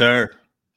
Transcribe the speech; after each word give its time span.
Yes, 0.00 0.08
sir. 0.08 0.30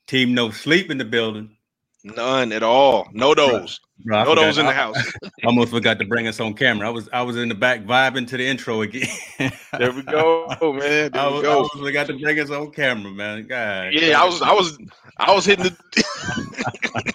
Team 0.08 0.34
no 0.34 0.52
sleep 0.52 0.91
in 0.91 0.98
the 0.98 1.05
building. 1.05 1.55
None 2.04 2.52
at 2.52 2.62
all. 2.62 3.08
No 3.13 3.34
those. 3.34 3.80
Bro, 4.04 4.26
no 4.26 4.36
those 4.36 4.58
in 4.58 4.66
the 4.66 4.73
house. 4.73 4.98
almost 5.46 5.72
forgot 5.72 5.98
to 5.99 6.05
bring 6.05 6.27
us 6.27 6.41
on 6.41 6.54
camera. 6.54 6.88
I 6.88 6.90
was 6.90 7.08
I 7.13 7.22
was 7.22 7.38
in 7.38 7.48
the 7.48 7.55
back 7.55 7.86
vibing 7.86 8.27
to 8.27 8.36
the 8.36 8.46
intro 8.46 8.82
again. 8.82 9.08
there 9.80 9.94
we 9.94 10.02
go, 10.02 10.48
man. 10.62 11.12
There 11.13 11.22
I 11.22 11.27
was, 11.27 11.36
we 11.36 11.41
go. 11.44 11.63
I 11.63 11.68
forgot 11.80 12.08
to 12.08 12.20
bring 12.20 12.38
us 12.38 12.49
on 12.49 12.72
camera, 12.72 13.12
man. 13.12 13.48
God. 13.48 13.94
Yeah, 13.94 14.12
God. 14.12 14.22
I 14.22 14.26
was 14.26 14.41
I 14.41 14.52
was 14.52 14.77
I 15.18 15.34
was 15.34 15.46
hitting 15.46 15.66
the 15.66 17.04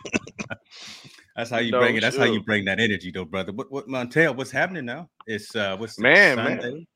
That's 1.36 1.50
how 1.50 1.58
you 1.58 1.72
no, 1.72 1.80
bring 1.80 1.96
it. 1.96 2.00
That's 2.00 2.16
sure. 2.16 2.24
how 2.24 2.32
you 2.32 2.42
bring 2.42 2.64
that 2.64 2.80
energy, 2.80 3.10
though, 3.10 3.26
brother. 3.26 3.52
What 3.52 3.70
what 3.70 3.86
Montell, 3.86 4.34
what's 4.34 4.50
happening 4.50 4.86
now? 4.86 5.10
It's 5.26 5.54
uh 5.54 5.76
what's 5.76 5.98
man, 5.98 6.36
Sunday? 6.36 6.70
man. 6.70 6.86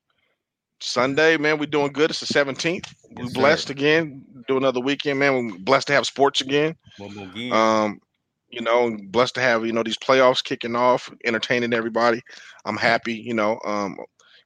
Sunday, 0.83 1.37
man, 1.37 1.59
we're 1.59 1.67
doing 1.67 1.93
good. 1.93 2.11
It's 2.11 2.21
the 2.21 2.27
17th. 2.27 2.93
We're 3.13 3.31
blessed 3.31 3.71
again. 3.71 4.25
Do 4.49 4.57
another 4.57 4.81
weekend, 4.81 5.19
man. 5.19 5.35
We're 5.35 5.59
blessed 5.59 5.89
to 5.89 5.93
have 5.95 6.07
sports 6.07 6.41
again. 6.41 6.77
One 6.99 7.15
more 7.15 7.27
game. 7.29 7.53
Um, 7.53 8.01
you 8.51 8.61
know, 8.61 8.97
blessed 9.09 9.37
to 9.37 9.41
have, 9.41 9.65
you 9.65 9.73
know, 9.73 9.83
these 9.83 9.97
playoffs 9.97 10.45
kicking 10.45 10.77
off, 10.77 11.11
entertaining 11.25 11.73
everybody. 11.73 12.21
I'm 12.65 12.77
happy, 12.77 13.15
you 13.15 13.35
know. 13.35 13.59
Um, 13.65 13.97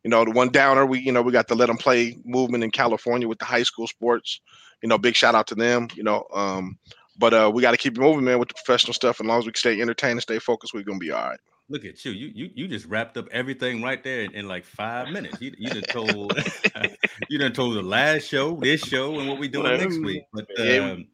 you 0.05 0.11
know, 0.11 0.25
the 0.25 0.31
one 0.31 0.51
downer, 0.51 0.87
we, 0.87 1.01
you 1.01 1.11
know, 1.11 1.23
we 1.23 1.33
got 1.33 1.49
the 1.49 1.57
let 1.57 1.67
them 1.67 1.77
play 1.77 2.17
movement 2.25 2.63
in 2.63 2.71
California 2.71 3.27
with 3.27 3.41
the 3.41 3.45
high 3.45 3.65
school 3.65 3.89
sports. 3.89 4.41
You 4.83 4.89
know, 4.89 4.99
big 4.99 5.17
shout 5.17 5.35
out 5.35 5.49
to 5.49 5.57
them, 5.57 5.89
you 5.95 6.05
know. 6.05 6.25
Um, 6.33 6.79
but 7.19 7.35
uh, 7.35 7.51
we 7.53 7.63
got 7.63 7.73
to 7.73 7.77
keep 7.77 7.97
moving, 7.97 8.25
man, 8.25 8.39
with 8.39 8.49
the 8.49 8.55
professional 8.55 8.95
stuff. 8.95 9.19
And 9.19 9.27
as 9.27 9.31
long 9.31 9.39
as 9.41 9.47
we 9.47 9.53
stay 9.57 9.81
entertained 9.81 10.13
and 10.13 10.23
stay 10.23 10.39
focused, 10.39 10.73
we're 10.73 10.85
gonna 10.85 10.99
be 10.99 11.11
all 11.11 11.31
right. 11.31 11.41
Look 11.69 11.85
at 11.85 12.05
you. 12.05 12.13
You 12.13 12.31
you 12.33 12.51
you 12.55 12.69
just 12.69 12.87
wrapped 12.87 13.17
up 13.17 13.27
everything 13.33 13.83
right 13.83 14.03
there 14.03 14.21
in, 14.21 14.33
in 14.35 14.47
like 14.47 14.65
five 14.65 15.11
minutes. 15.11 15.41
You 15.41 15.53
you 15.59 15.69
done 15.69 15.83
told 15.83 16.33
you 17.29 17.39
done 17.39 17.53
told 17.53 17.75
the 17.75 17.83
last 17.83 18.23
show, 18.23 18.57
this 18.61 18.83
show, 18.83 19.19
and 19.19 19.29
what 19.29 19.41
we 19.41 19.49
doing 19.49 19.77
next 19.79 19.99
week. 19.99 20.23
But 20.33 20.47
um, 20.61 21.07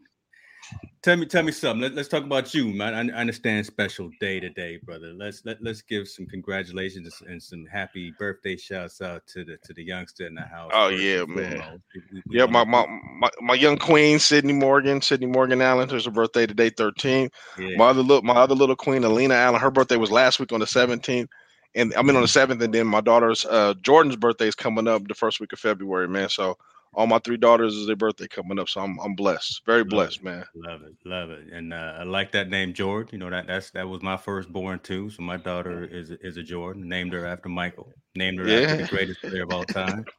Tell 1.02 1.16
me, 1.16 1.26
tell 1.26 1.42
me 1.42 1.50
something. 1.50 1.80
Let, 1.80 1.98
us 1.98 2.06
talk 2.06 2.22
about 2.22 2.54
you, 2.54 2.68
man. 2.68 2.94
I, 2.94 3.12
I, 3.12 3.20
understand 3.20 3.66
special 3.66 4.08
day 4.20 4.38
today, 4.38 4.76
brother. 4.76 5.12
Let's 5.12 5.44
let 5.44 5.60
let's 5.60 5.82
give 5.82 6.06
some 6.06 6.26
congratulations 6.26 7.20
and 7.26 7.42
some 7.42 7.66
happy 7.66 8.14
birthday 8.20 8.56
shouts 8.56 9.02
out 9.02 9.26
to 9.28 9.44
the 9.44 9.56
to 9.64 9.74
the 9.74 9.82
youngster 9.82 10.28
in 10.28 10.34
the 10.36 10.42
house. 10.42 10.70
Oh 10.72 10.90
yeah, 10.90 11.24
man. 11.24 11.82
We, 11.92 12.02
we 12.12 12.38
yeah, 12.38 12.46
my, 12.46 12.62
my 12.62 12.86
my 13.18 13.30
my 13.40 13.54
young 13.54 13.78
queen, 13.78 14.20
Sydney 14.20 14.52
Morgan, 14.52 15.02
Sydney 15.02 15.26
Morgan 15.26 15.60
Allen. 15.60 15.88
There's 15.88 16.04
her 16.04 16.12
birthday 16.12 16.46
today, 16.46 16.70
13. 16.70 17.30
Yeah. 17.58 17.76
My 17.76 17.86
other 17.86 18.02
little 18.02 18.22
my 18.22 18.34
other 18.34 18.54
little 18.54 18.76
queen, 18.76 19.02
Alina 19.02 19.34
Allen. 19.34 19.60
Her 19.60 19.72
birthday 19.72 19.96
was 19.96 20.12
last 20.12 20.38
week 20.38 20.52
on 20.52 20.60
the 20.60 20.66
17th. 20.66 21.28
And 21.74 21.92
I 21.96 22.02
mean 22.02 22.14
on 22.14 22.22
the 22.22 22.28
seventh, 22.28 22.62
and 22.62 22.72
then 22.72 22.86
my 22.86 23.00
daughter's 23.00 23.44
uh 23.44 23.74
Jordan's 23.82 24.14
birthday 24.14 24.46
is 24.46 24.54
coming 24.54 24.86
up 24.86 25.08
the 25.08 25.14
first 25.14 25.40
week 25.40 25.52
of 25.52 25.58
February, 25.58 26.06
man. 26.06 26.28
So 26.28 26.58
all 26.94 27.06
my 27.06 27.18
three 27.18 27.36
daughters 27.36 27.74
is 27.74 27.86
their 27.86 27.96
birthday 27.96 28.28
coming 28.28 28.58
up, 28.58 28.68
so 28.68 28.80
I'm 28.80 28.98
I'm 29.00 29.14
blessed, 29.14 29.62
very 29.66 29.80
love 29.80 29.88
blessed, 29.88 30.18
it. 30.18 30.24
man. 30.24 30.44
Love 30.54 30.82
it, 30.82 30.94
love 31.04 31.30
it, 31.30 31.52
and 31.52 31.72
uh, 31.72 31.96
I 31.98 32.02
like 32.02 32.32
that 32.32 32.48
name, 32.48 32.74
George. 32.74 33.12
You 33.12 33.18
know 33.18 33.30
that 33.30 33.46
that's 33.46 33.70
that 33.72 33.88
was 33.88 34.02
my 34.02 34.16
firstborn 34.16 34.80
too. 34.80 35.10
So 35.10 35.22
my 35.22 35.36
daughter 35.36 35.84
is 35.84 36.10
is 36.10 36.36
a 36.36 36.42
Jordan. 36.42 36.88
Named 36.88 37.12
her 37.12 37.26
after 37.26 37.48
Michael. 37.48 37.92
Named 38.14 38.38
her 38.40 38.46
yeah. 38.46 38.58
after 38.60 38.76
the 38.82 38.88
greatest 38.88 39.20
player 39.20 39.44
of 39.44 39.52
all 39.52 39.64
time. 39.64 40.04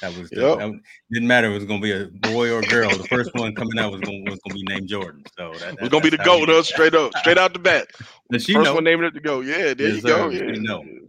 That 0.00 0.16
was, 0.18 0.28
the, 0.30 0.40
yep. 0.40 0.58
that 0.58 0.80
didn't 1.12 1.28
matter. 1.28 1.52
It 1.52 1.54
was 1.54 1.64
going 1.64 1.80
to 1.80 1.84
be 1.84 1.92
a 1.92 2.06
boy 2.32 2.50
or 2.50 2.58
a 2.58 2.62
girl. 2.62 2.90
The 2.90 3.04
first 3.04 3.32
one 3.34 3.54
coming 3.54 3.78
out 3.78 3.92
was 3.92 4.00
going 4.00 4.24
was 4.24 4.40
to 4.46 4.52
be 4.52 4.62
named 4.64 4.88
Jordan. 4.88 5.22
So 5.38 5.52
that, 5.52 5.60
that, 5.60 5.72
it 5.74 5.80
was 5.80 5.88
going 5.88 6.02
to 6.02 6.10
be 6.10 6.16
the 6.16 6.24
goat, 6.24 6.48
huh? 6.48 6.64
Straight 6.64 6.94
up, 6.94 7.16
straight 7.18 7.38
out 7.38 7.52
the 7.52 7.60
bat. 7.60 7.86
First 8.32 8.48
know. 8.48 8.74
one 8.74 8.82
naming 8.82 9.06
it 9.06 9.12
to 9.12 9.20
go. 9.20 9.40
Yeah, 9.40 9.72
there 9.74 9.88
yes, 9.88 9.96
you 9.96 10.02
go. 10.02 10.28
Yeah. 10.30 10.42
You 10.42 11.08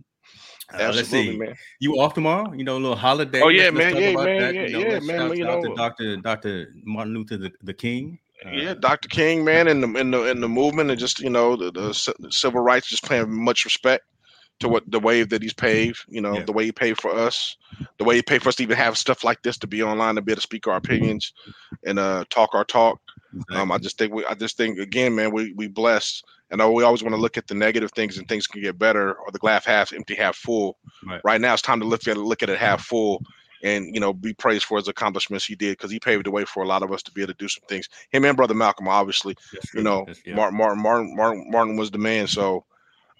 Uh, 0.73 0.91
let's 0.93 1.09
see. 1.09 1.37
Man. 1.37 1.55
You 1.79 1.99
off 1.99 2.13
tomorrow? 2.13 2.51
You 2.53 2.63
know, 2.63 2.77
a 2.77 2.79
little 2.79 2.95
holiday. 2.95 3.41
Oh 3.41 3.49
yeah, 3.49 3.69
man. 3.69 3.95
Yeah, 3.95 4.13
man. 4.13 4.55
Yeah, 4.55 4.61
you 4.61 4.71
know, 4.71 4.79
yeah, 4.79 4.99
man. 4.99 5.37
You 5.37 5.43
know, 5.43 5.75
Doctor 5.75 6.17
Doctor 6.17 6.73
Martin 6.83 7.13
Luther 7.13 7.37
the, 7.37 7.51
the 7.61 7.73
King. 7.73 8.19
Uh, 8.45 8.49
yeah, 8.49 8.73
Dr. 8.73 9.07
King, 9.07 9.43
man, 9.43 9.67
in 9.67 9.81
the 9.81 9.99
in 9.99 10.11
the 10.11 10.23
in 10.25 10.41
the 10.41 10.49
movement 10.49 10.91
and 10.91 10.99
just 10.99 11.19
you 11.19 11.29
know 11.29 11.55
the, 11.55 11.71
the, 11.71 12.13
the 12.19 12.31
civil 12.31 12.61
rights, 12.61 12.89
just 12.89 13.07
paying 13.07 13.31
much 13.31 13.63
respect 13.63 14.03
to 14.59 14.69
what 14.69 14.89
the 14.89 14.99
wave 14.99 15.29
that 15.29 15.41
he's 15.41 15.53
paved. 15.53 16.03
You 16.07 16.21
know, 16.21 16.35
yeah. 16.35 16.43
the 16.43 16.51
way 16.51 16.65
he 16.65 16.71
paid 16.71 16.99
for 16.99 17.11
us, 17.11 17.55
the 17.97 18.03
way 18.03 18.15
he 18.15 18.21
paid 18.21 18.41
for 18.41 18.49
us 18.49 18.55
to 18.55 18.63
even 18.63 18.77
have 18.77 18.97
stuff 18.97 19.23
like 19.23 19.41
this 19.41 19.57
to 19.59 19.67
be 19.67 19.83
online 19.83 20.15
to 20.15 20.21
be 20.21 20.31
able 20.31 20.37
to 20.37 20.41
speak 20.41 20.67
our 20.67 20.77
opinions 20.77 21.33
and 21.85 21.99
uh 21.99 22.25
talk 22.29 22.53
our 22.53 22.65
talk. 22.65 22.99
Exactly. 23.33 23.57
Um, 23.57 23.71
I 23.71 23.77
just 23.77 23.97
think 23.97 24.13
we, 24.13 24.25
I 24.25 24.33
just 24.33 24.57
think 24.57 24.79
again, 24.79 25.15
man, 25.15 25.31
we 25.31 25.53
we 25.53 25.67
blessed 25.67 26.23
I 26.51 26.55
know 26.55 26.71
we 26.71 26.83
always 26.83 27.03
want 27.03 27.15
to 27.15 27.21
look 27.21 27.37
at 27.37 27.47
the 27.47 27.55
negative 27.55 27.91
things 27.91 28.17
and 28.17 28.27
things 28.27 28.47
can 28.47 28.61
get 28.61 28.77
better 28.77 29.13
or 29.15 29.31
the 29.31 29.39
glass 29.39 29.65
half 29.65 29.93
empty, 29.93 30.15
half 30.15 30.35
full. 30.35 30.77
Right, 31.05 31.21
right 31.23 31.41
now, 31.41 31.53
it's 31.53 31.61
time 31.61 31.79
to 31.79 31.87
look 31.87 32.07
at 32.07 32.17
it, 32.17 32.19
look 32.19 32.43
at 32.43 32.49
it 32.49 32.59
half 32.59 32.83
full 32.83 33.23
and 33.63 33.93
you 33.93 33.99
know 33.99 34.13
be 34.13 34.33
praised 34.33 34.65
for 34.65 34.77
his 34.77 34.87
accomplishments 34.87 35.45
he 35.45 35.55
did 35.55 35.71
because 35.71 35.91
he 35.91 35.99
paved 35.99 36.25
the 36.25 36.31
way 36.31 36.45
for 36.45 36.63
a 36.63 36.67
lot 36.67 36.83
of 36.83 36.91
us 36.91 37.01
to 37.03 37.11
be 37.11 37.21
able 37.21 37.33
to 37.33 37.37
do 37.37 37.49
some 37.49 37.63
things. 37.67 37.89
Him 38.09 38.23
and 38.23 38.37
brother 38.37 38.53
Malcolm, 38.53 38.87
obviously, 38.87 39.35
yes, 39.53 39.73
you 39.73 39.81
know, 39.81 40.05
yes, 40.07 40.21
yeah. 40.25 40.35
Martin, 40.35 40.57
Martin, 40.57 40.81
Martin, 40.81 41.15
Martin, 41.15 41.51
Martin 41.51 41.75
was 41.75 41.91
the 41.91 41.97
man. 41.97 42.27
So, 42.27 42.63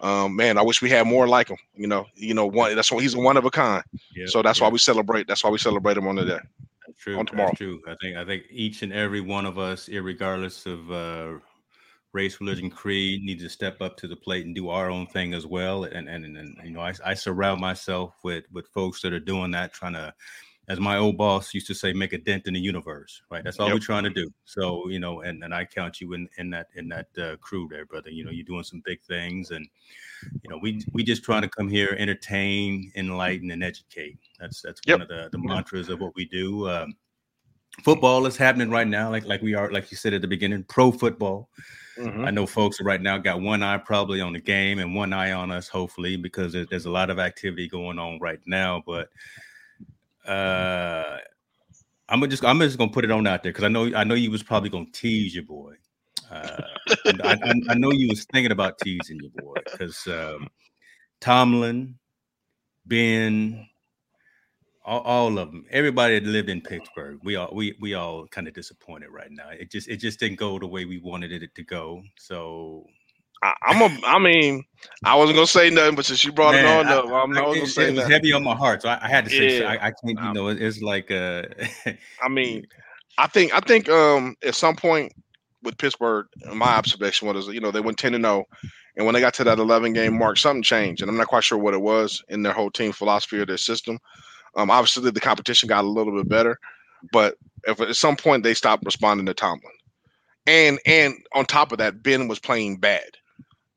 um, 0.00 0.36
man, 0.36 0.56
I 0.56 0.62
wish 0.62 0.80
we 0.80 0.88
had 0.88 1.06
more 1.06 1.26
like 1.26 1.48
him. 1.48 1.58
You 1.74 1.88
know, 1.88 2.06
you 2.14 2.32
know, 2.32 2.46
one 2.46 2.74
that's 2.76 2.92
why 2.92 3.02
he's 3.02 3.14
a 3.14 3.18
one 3.18 3.36
of 3.36 3.44
a 3.44 3.50
kind. 3.50 3.82
Yeah, 4.14 4.26
so 4.26 4.40
that's 4.40 4.60
yeah. 4.60 4.66
why 4.66 4.70
we 4.70 4.78
celebrate. 4.78 5.26
That's 5.26 5.42
why 5.42 5.50
we 5.50 5.58
celebrate 5.58 5.96
him 5.96 6.06
on 6.06 6.14
the 6.14 6.24
day. 6.24 6.38
True. 6.98 7.18
On 7.18 7.26
tomorrow. 7.26 7.48
That's 7.48 7.58
true. 7.58 7.82
I 7.88 7.96
think 8.00 8.16
I 8.16 8.24
think 8.24 8.44
each 8.50 8.82
and 8.82 8.92
every 8.92 9.20
one 9.20 9.46
of 9.46 9.58
us, 9.58 9.88
regardless 9.88 10.64
of 10.64 10.90
uh, 10.90 11.34
race, 12.16 12.40
religion, 12.40 12.70
creed 12.70 13.22
need 13.22 13.38
to 13.38 13.48
step 13.48 13.80
up 13.80 13.96
to 13.98 14.08
the 14.08 14.16
plate 14.16 14.46
and 14.46 14.54
do 14.54 14.70
our 14.70 14.90
own 14.90 15.06
thing 15.06 15.34
as 15.34 15.46
well. 15.46 15.84
And 15.84 16.08
and, 16.08 16.24
and 16.24 16.56
you 16.64 16.70
know, 16.70 16.80
I, 16.80 16.94
I 17.04 17.14
surround 17.14 17.60
myself 17.60 18.14
with 18.24 18.44
with 18.50 18.66
folks 18.68 19.02
that 19.02 19.12
are 19.12 19.20
doing 19.20 19.52
that, 19.52 19.74
trying 19.74 19.92
to, 19.92 20.12
as 20.68 20.80
my 20.80 20.96
old 20.96 21.16
boss 21.16 21.54
used 21.54 21.66
to 21.68 21.74
say, 21.74 21.92
make 21.92 22.14
a 22.14 22.18
dent 22.18 22.46
in 22.46 22.54
the 22.54 22.60
universe. 22.60 23.22
Right. 23.30 23.44
That's 23.44 23.60
all 23.60 23.68
yep. 23.68 23.74
we're 23.74 23.80
trying 23.80 24.04
to 24.04 24.10
do. 24.10 24.28
So 24.46 24.88
you 24.88 24.98
know, 24.98 25.20
and 25.20 25.44
and 25.44 25.54
I 25.54 25.66
count 25.66 26.00
you 26.00 26.14
in 26.14 26.28
in 26.38 26.50
that 26.50 26.68
in 26.74 26.88
that 26.88 27.08
uh, 27.18 27.36
crew 27.36 27.68
there, 27.70 27.84
brother. 27.84 28.10
You 28.10 28.24
know, 28.24 28.32
you're 28.32 28.44
doing 28.52 28.64
some 28.64 28.82
big 28.84 29.02
things, 29.02 29.50
and 29.50 29.68
you 30.42 30.50
know, 30.50 30.58
we 30.60 30.82
we 30.92 31.04
just 31.04 31.22
trying 31.22 31.42
to 31.42 31.50
come 31.50 31.68
here, 31.68 31.94
entertain, 31.98 32.90
enlighten, 32.96 33.50
and 33.50 33.62
educate. 33.62 34.18
That's 34.40 34.62
that's 34.62 34.80
yep. 34.86 34.94
one 34.94 35.02
of 35.02 35.08
the 35.08 35.28
the 35.30 35.38
mantras 35.38 35.90
of 35.90 36.00
what 36.00 36.16
we 36.16 36.24
do. 36.24 36.68
Um, 36.68 36.96
football 37.82 38.26
is 38.26 38.36
happening 38.36 38.70
right 38.70 38.86
now, 38.86 39.10
like 39.10 39.26
like 39.26 39.42
we 39.42 39.54
are, 39.54 39.70
like 39.70 39.90
you 39.90 39.96
said 39.96 40.14
at 40.14 40.22
the 40.22 40.28
beginning, 40.28 40.64
pro 40.64 40.92
football. 40.92 41.48
Mm-hmm. 41.96 42.26
I 42.26 42.30
know 42.30 42.46
folks 42.46 42.80
right 42.80 43.00
now 43.00 43.16
got 43.16 43.40
one 43.40 43.62
eye 43.62 43.78
probably 43.78 44.20
on 44.20 44.34
the 44.34 44.40
game 44.40 44.80
and 44.80 44.94
one 44.94 45.14
eye 45.14 45.32
on 45.32 45.50
us, 45.50 45.66
hopefully, 45.66 46.16
because 46.16 46.52
there's, 46.52 46.66
there's 46.68 46.84
a 46.84 46.90
lot 46.90 47.08
of 47.08 47.18
activity 47.18 47.68
going 47.68 47.98
on 47.98 48.18
right 48.18 48.40
now. 48.46 48.82
But 48.86 49.08
uh, 50.28 51.18
I'm 52.08 52.28
just 52.28 52.44
I'm 52.44 52.60
just 52.60 52.78
gonna 52.78 52.90
put 52.90 53.04
it 53.04 53.10
on 53.10 53.26
out 53.26 53.42
there 53.42 53.52
because 53.52 53.64
I 53.64 53.68
know 53.68 53.94
I 53.94 54.04
know 54.04 54.14
you 54.14 54.30
was 54.30 54.42
probably 54.42 54.70
gonna 54.70 54.86
tease 54.92 55.34
your 55.34 55.44
boy. 55.44 55.74
Uh, 56.30 56.60
I, 57.22 57.36
I, 57.42 57.54
I, 57.68 57.74
know 57.74 57.92
you 57.92 58.08
was 58.08 58.24
thinking 58.32 58.50
about 58.50 58.78
teasing 58.78 59.20
your 59.20 59.30
boy 59.44 59.54
because 59.64 60.04
um, 60.08 60.48
Tomlin, 61.20 61.98
Ben, 62.84 63.68
all, 64.86 65.00
all, 65.00 65.38
of 65.38 65.50
them, 65.50 65.66
everybody 65.70 66.18
that 66.18 66.28
lived 66.28 66.48
in 66.48 66.60
Pittsburgh, 66.60 67.18
we 67.24 67.36
all 67.36 67.50
we 67.52 67.76
we 67.80 67.94
all 67.94 68.26
kind 68.28 68.46
of 68.46 68.54
disappointed 68.54 69.10
right 69.10 69.30
now. 69.30 69.50
It 69.50 69.70
just 69.70 69.88
it 69.88 69.96
just 69.96 70.20
didn't 70.20 70.38
go 70.38 70.58
the 70.58 70.66
way 70.66 70.84
we 70.84 70.98
wanted 70.98 71.32
it 71.32 71.54
to 71.54 71.62
go. 71.64 72.02
So 72.16 72.86
I, 73.42 73.54
am 73.66 73.82
a. 73.82 74.06
I 74.06 74.18
mean, 74.18 74.64
I 75.04 75.16
wasn't 75.16 75.36
gonna 75.36 75.46
say 75.46 75.70
nothing, 75.70 75.96
but 75.96 76.06
since 76.06 76.24
you 76.24 76.32
brought 76.32 76.54
Man, 76.54 76.64
it 76.64 76.92
on, 76.92 77.12
I, 77.12 77.20
I'm 77.20 77.32
not 77.32 77.46
gonna 77.46 77.62
it, 77.62 77.66
say 77.66 77.88
it 77.88 77.96
was 77.96 78.06
heavy 78.06 78.32
on 78.32 78.44
my 78.44 78.54
heart, 78.54 78.82
so 78.82 78.88
I, 78.88 79.04
I 79.04 79.08
had 79.08 79.24
to 79.24 79.30
say. 79.30 79.60
Yeah, 79.60 79.70
I, 79.70 79.88
I, 79.88 79.92
can't. 80.04 80.18
You 80.20 80.32
know, 80.32 80.48
it's 80.48 80.80
like. 80.80 81.10
Uh, 81.10 81.42
I 82.22 82.28
mean, 82.28 82.64
I 83.18 83.26
think 83.26 83.52
I 83.54 83.60
think 83.60 83.88
um 83.88 84.36
at 84.44 84.54
some 84.54 84.76
point 84.76 85.12
with 85.62 85.76
Pittsburgh, 85.78 86.26
my 86.54 86.76
observation 86.76 87.28
was 87.28 87.48
you 87.48 87.60
know 87.60 87.70
they 87.70 87.80
went 87.80 87.98
ten 87.98 88.12
to 88.12 88.18
zero, 88.18 88.44
and 88.96 89.04
when 89.04 89.14
they 89.14 89.20
got 89.20 89.34
to 89.34 89.44
that 89.44 89.58
11 89.58 89.92
game 89.92 90.18
mark, 90.18 90.38
something 90.38 90.62
changed, 90.62 91.02
and 91.02 91.10
I'm 91.10 91.16
not 91.16 91.26
quite 91.26 91.44
sure 91.44 91.58
what 91.58 91.74
it 91.74 91.80
was 91.80 92.22
in 92.28 92.42
their 92.42 92.52
whole 92.52 92.70
team 92.70 92.92
philosophy 92.92 93.38
or 93.38 93.46
their 93.46 93.58
system. 93.58 93.98
Um, 94.56 94.70
obviously, 94.70 95.10
the 95.10 95.20
competition 95.20 95.68
got 95.68 95.84
a 95.84 95.88
little 95.88 96.16
bit 96.16 96.28
better, 96.28 96.58
but 97.12 97.36
if 97.64 97.80
at 97.80 97.94
some 97.96 98.16
point 98.16 98.42
they 98.42 98.54
stopped 98.54 98.84
responding 98.84 99.26
to 99.26 99.34
Tomlin, 99.34 99.72
and 100.46 100.78
and 100.86 101.14
on 101.34 101.44
top 101.44 101.72
of 101.72 101.78
that, 101.78 102.02
Ben 102.02 102.28
was 102.28 102.38
playing 102.38 102.78
bad. 102.78 103.16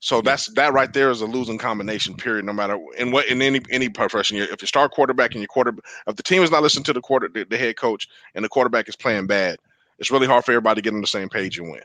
So 0.02 0.22
that's 0.22 0.48
that 0.54 0.72
right 0.72 0.92
there 0.94 1.10
is 1.10 1.22
a 1.22 1.26
losing 1.26 1.58
combination. 1.58 2.16
Period. 2.16 2.46
No 2.46 2.54
matter 2.54 2.80
in 2.98 3.12
what 3.12 3.28
in 3.28 3.42
any 3.42 3.62
any 3.70 3.90
profession, 3.90 4.38
if 4.38 4.62
you 4.62 4.68
start 4.68 4.92
quarterback 4.92 5.32
and 5.32 5.42
your 5.42 5.48
quarter, 5.48 5.74
if 6.08 6.16
the 6.16 6.24
team 6.24 6.42
is 6.42 6.52
not 6.52 6.64
listening 6.64 6.86
to 6.86 6.94
the 6.94 7.02
quarter, 7.02 7.28
the, 7.28 7.44
the, 7.44 7.58
head 7.58 7.76
coach, 7.76 8.08
and 8.34 8.46
the 8.46 8.50
quarterback 8.50 8.88
is 8.88 8.96
playing 8.96 9.28
bad, 9.28 9.58
it's 9.98 10.10
really 10.10 10.28
hard 10.28 10.46
for 10.46 10.54
everybody 10.54 10.82
to 10.82 10.84
get 10.84 10.94
on 10.94 11.02
the 11.02 11.08
same 11.08 11.28
page 11.28 11.60
and 11.60 11.70
win. 11.70 11.82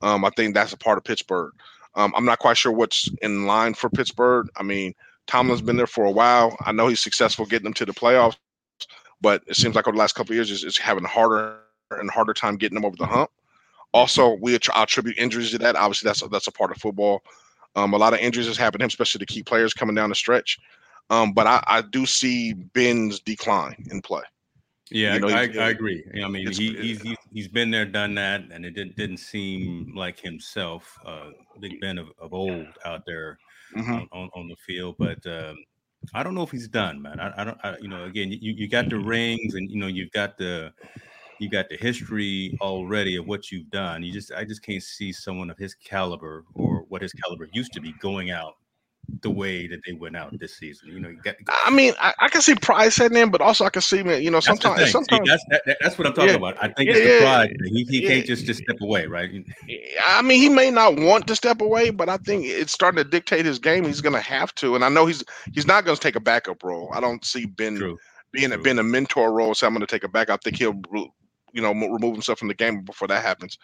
Um, 0.00 0.24
I 0.24 0.30
think 0.30 0.54
that's 0.54 0.72
a 0.72 0.78
part 0.78 0.96
of 0.96 1.04
Pittsburgh. 1.04 1.52
Um, 1.94 2.14
I'm 2.16 2.24
not 2.24 2.38
quite 2.38 2.56
sure 2.56 2.72
what's 2.72 3.08
in 3.20 3.46
line 3.46 3.74
for 3.74 3.90
Pittsburgh. 3.90 4.48
I 4.56 4.62
mean, 4.62 4.94
Tomlin's 5.28 5.60
been 5.62 5.76
there 5.76 5.86
for 5.86 6.06
a 6.06 6.10
while. 6.10 6.56
I 6.64 6.72
know 6.72 6.88
he's 6.88 7.00
successful 7.00 7.46
getting 7.46 7.64
them 7.64 7.74
to 7.74 7.84
the 7.84 7.92
playoffs, 7.92 8.36
but 9.20 9.42
it 9.46 9.56
seems 9.56 9.76
like 9.76 9.86
over 9.86 9.94
the 9.94 10.00
last 10.00 10.14
couple 10.14 10.32
of 10.32 10.36
years, 10.36 10.64
it's, 10.64 10.78
having 10.78 11.04
a 11.04 11.08
harder 11.08 11.58
and 11.90 12.10
harder 12.10 12.32
time 12.32 12.56
getting 12.56 12.74
them 12.74 12.84
over 12.84 12.96
the 12.96 13.06
hump. 13.06 13.30
Also, 13.92 14.38
we 14.40 14.54
attribute 14.54 15.18
injuries 15.18 15.50
to 15.50 15.58
that. 15.58 15.76
Obviously, 15.76 16.08
that's 16.08 16.22
a, 16.22 16.28
that's 16.28 16.46
a 16.46 16.52
part 16.52 16.70
of 16.70 16.78
football. 16.78 17.22
Um, 17.76 17.92
a 17.92 17.98
lot 17.98 18.14
of 18.14 18.20
injuries 18.20 18.46
has 18.46 18.56
happened 18.56 18.80
to 18.80 18.84
him, 18.84 18.88
especially 18.88 19.18
the 19.18 19.26
key 19.26 19.42
players 19.42 19.74
coming 19.74 19.94
down 19.94 20.08
the 20.08 20.14
stretch. 20.14 20.58
Um, 21.10 21.32
but 21.32 21.46
I, 21.46 21.62
I 21.66 21.82
do 21.82 22.06
see 22.06 22.54
Ben's 22.54 23.20
decline 23.20 23.86
in 23.90 24.00
play. 24.02 24.22
Yeah, 24.90 25.14
you 25.14 25.20
know, 25.20 25.28
I, 25.28 25.42
I, 25.42 25.68
agree. 25.68 26.02
I 26.14 26.28
mean, 26.28 26.50
he, 26.50 26.74
he's, 26.74 27.02
he's 27.02 27.16
he's 27.30 27.48
been 27.48 27.70
there, 27.70 27.84
done 27.84 28.14
that, 28.14 28.44
and 28.50 28.64
it 28.64 28.70
didn't 28.70 28.96
didn't 28.96 29.18
seem 29.18 29.92
like 29.94 30.18
himself, 30.18 30.98
uh, 31.04 31.30
Big 31.60 31.78
Ben 31.82 31.98
of, 31.98 32.08
of 32.18 32.32
old 32.32 32.66
out 32.86 33.04
there 33.06 33.38
mm-hmm. 33.76 33.92
on, 33.92 34.08
on, 34.12 34.30
on, 34.34 34.48
the 34.48 34.56
field. 34.56 34.96
But 34.98 35.24
um, 35.26 35.56
I 36.14 36.22
don't 36.22 36.34
know 36.34 36.42
if 36.42 36.50
he's 36.50 36.68
done, 36.68 37.00
man. 37.02 37.20
I, 37.20 37.32
I 37.36 37.44
don't, 37.44 37.58
I, 37.62 37.76
you 37.80 37.88
know, 37.88 38.04
again, 38.04 38.30
you, 38.30 38.52
you 38.52 38.68
got 38.68 38.88
the 38.88 38.98
rings, 38.98 39.54
and 39.54 39.70
you 39.70 39.78
know, 39.78 39.86
you've 39.86 40.12
got 40.12 40.38
the 40.38 40.72
you 41.38 41.48
got 41.48 41.68
the 41.68 41.76
history 41.76 42.56
already 42.60 43.16
of 43.16 43.26
what 43.26 43.50
you've 43.50 43.70
done. 43.70 44.02
You 44.02 44.12
just, 44.12 44.32
I 44.32 44.44
just 44.44 44.62
can't 44.62 44.82
see 44.82 45.12
someone 45.12 45.50
of 45.50 45.58
his 45.58 45.74
caliber 45.74 46.44
or 46.54 46.84
what 46.88 47.02
his 47.02 47.12
caliber 47.12 47.48
used 47.52 47.72
to 47.74 47.80
be 47.80 47.92
going 48.00 48.30
out 48.30 48.54
the 49.22 49.30
way 49.30 49.66
that 49.66 49.80
they 49.86 49.92
went 49.92 50.16
out 50.16 50.38
this 50.38 50.56
season. 50.56 50.88
You 50.88 51.00
know, 51.00 51.08
you 51.08 51.20
got, 51.22 51.36
I 51.64 51.70
mean, 51.70 51.94
I, 52.00 52.12
I, 52.18 52.28
can 52.28 52.42
see 52.42 52.54
pride 52.54 52.92
setting 52.92 53.16
in, 53.16 53.30
but 53.30 53.40
also 53.40 53.64
I 53.64 53.70
can 53.70 53.82
see, 53.82 54.02
man, 54.02 54.22
you 54.22 54.30
know, 54.30 54.40
sometimes, 54.40 54.90
sometimes 54.90 55.28
see, 55.28 55.30
that's, 55.30 55.64
that, 55.66 55.78
that's 55.80 55.98
what 55.98 56.06
I'm 56.06 56.12
talking 56.12 56.30
yeah, 56.30 56.36
about. 56.36 56.62
I 56.62 56.68
think 56.68 56.90
yeah, 56.90 56.96
it's 56.96 57.20
the 57.20 57.24
pride. 57.24 57.56
He, 57.64 57.84
he 57.84 58.02
yeah, 58.02 58.08
can't 58.08 58.26
just, 58.26 58.44
just 58.44 58.62
step 58.62 58.80
away, 58.80 59.06
right? 59.06 59.30
I 60.06 60.22
mean, 60.22 60.40
he 60.40 60.48
may 60.48 60.70
not 60.70 60.96
want 60.96 61.26
to 61.28 61.36
step 61.36 61.60
away, 61.60 61.90
but 61.90 62.08
I 62.08 62.18
think 62.18 62.44
it's 62.44 62.72
starting 62.72 63.02
to 63.02 63.08
dictate 63.08 63.46
his 63.46 63.58
game. 63.58 63.84
He's 63.84 64.02
going 64.02 64.14
to 64.14 64.20
have 64.20 64.54
to, 64.56 64.74
and 64.74 64.84
I 64.84 64.88
know 64.88 65.06
he's 65.06 65.24
he's 65.52 65.66
not 65.66 65.84
going 65.84 65.96
to 65.96 66.02
take 66.02 66.16
a 66.16 66.20
backup 66.20 66.62
role. 66.62 66.90
I 66.92 67.00
don't 67.00 67.24
see 67.24 67.46
Ben 67.46 67.76
True. 67.76 67.98
being 68.32 68.50
True. 68.50 68.60
a 68.60 68.62
being 68.62 68.78
a 68.78 68.84
mentor 68.84 69.32
role. 69.32 69.54
So 69.54 69.66
I'm 69.66 69.72
going 69.72 69.86
to 69.86 69.86
take 69.86 70.04
a 70.04 70.08
back. 70.08 70.28
I 70.30 70.36
think 70.36 70.58
he'll, 70.58 70.80
you 71.52 71.62
know, 71.62 71.72
remove 71.72 72.12
himself 72.12 72.38
from 72.38 72.48
the 72.48 72.54
game 72.54 72.82
before 72.82 73.08
that 73.08 73.22
happens. 73.22 73.58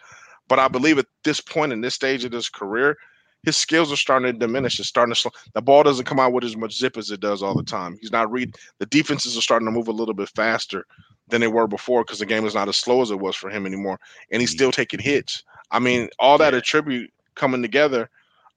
But 0.47 0.59
I 0.59 0.67
believe 0.67 0.97
at 0.97 1.07
this 1.23 1.39
point 1.41 1.71
in 1.71 1.81
this 1.81 1.95
stage 1.95 2.23
of 2.23 2.31
his 2.31 2.49
career, 2.49 2.97
his 3.45 3.57
skills 3.57 3.91
are 3.91 3.97
starting 3.97 4.31
to 4.31 4.37
diminish. 4.37 4.79
It's 4.79 4.89
starting 4.89 5.13
to 5.13 5.19
slow. 5.19 5.31
The 5.53 5.61
ball 5.61 5.83
doesn't 5.83 6.05
come 6.05 6.19
out 6.19 6.33
with 6.33 6.43
as 6.43 6.57
much 6.57 6.75
zip 6.75 6.97
as 6.97 7.11
it 7.11 7.19
does 7.19 7.43
all 7.43 7.55
the 7.55 7.63
time. 7.63 7.97
He's 8.01 8.11
not 8.11 8.31
read. 8.31 8.55
The 8.79 8.87
defenses 8.87 9.37
are 9.37 9.41
starting 9.41 9.67
to 9.67 9.71
move 9.71 9.87
a 9.87 9.93
little 9.93 10.15
bit 10.15 10.29
faster 10.29 10.85
than 11.27 11.41
they 11.41 11.47
were 11.47 11.67
before 11.67 12.03
because 12.03 12.19
the 12.19 12.25
game 12.25 12.45
is 12.45 12.55
not 12.55 12.67
as 12.67 12.77
slow 12.77 13.01
as 13.01 13.11
it 13.11 13.19
was 13.19 13.35
for 13.35 13.49
him 13.49 13.65
anymore, 13.65 13.99
and 14.31 14.41
he's 14.41 14.51
still 14.51 14.71
taking 14.71 14.99
hits. 14.99 15.43
I 15.71 15.79
mean, 15.79 16.09
all 16.19 16.37
that 16.39 16.53
attribute 16.53 17.11
coming 17.35 17.61
together, 17.61 18.09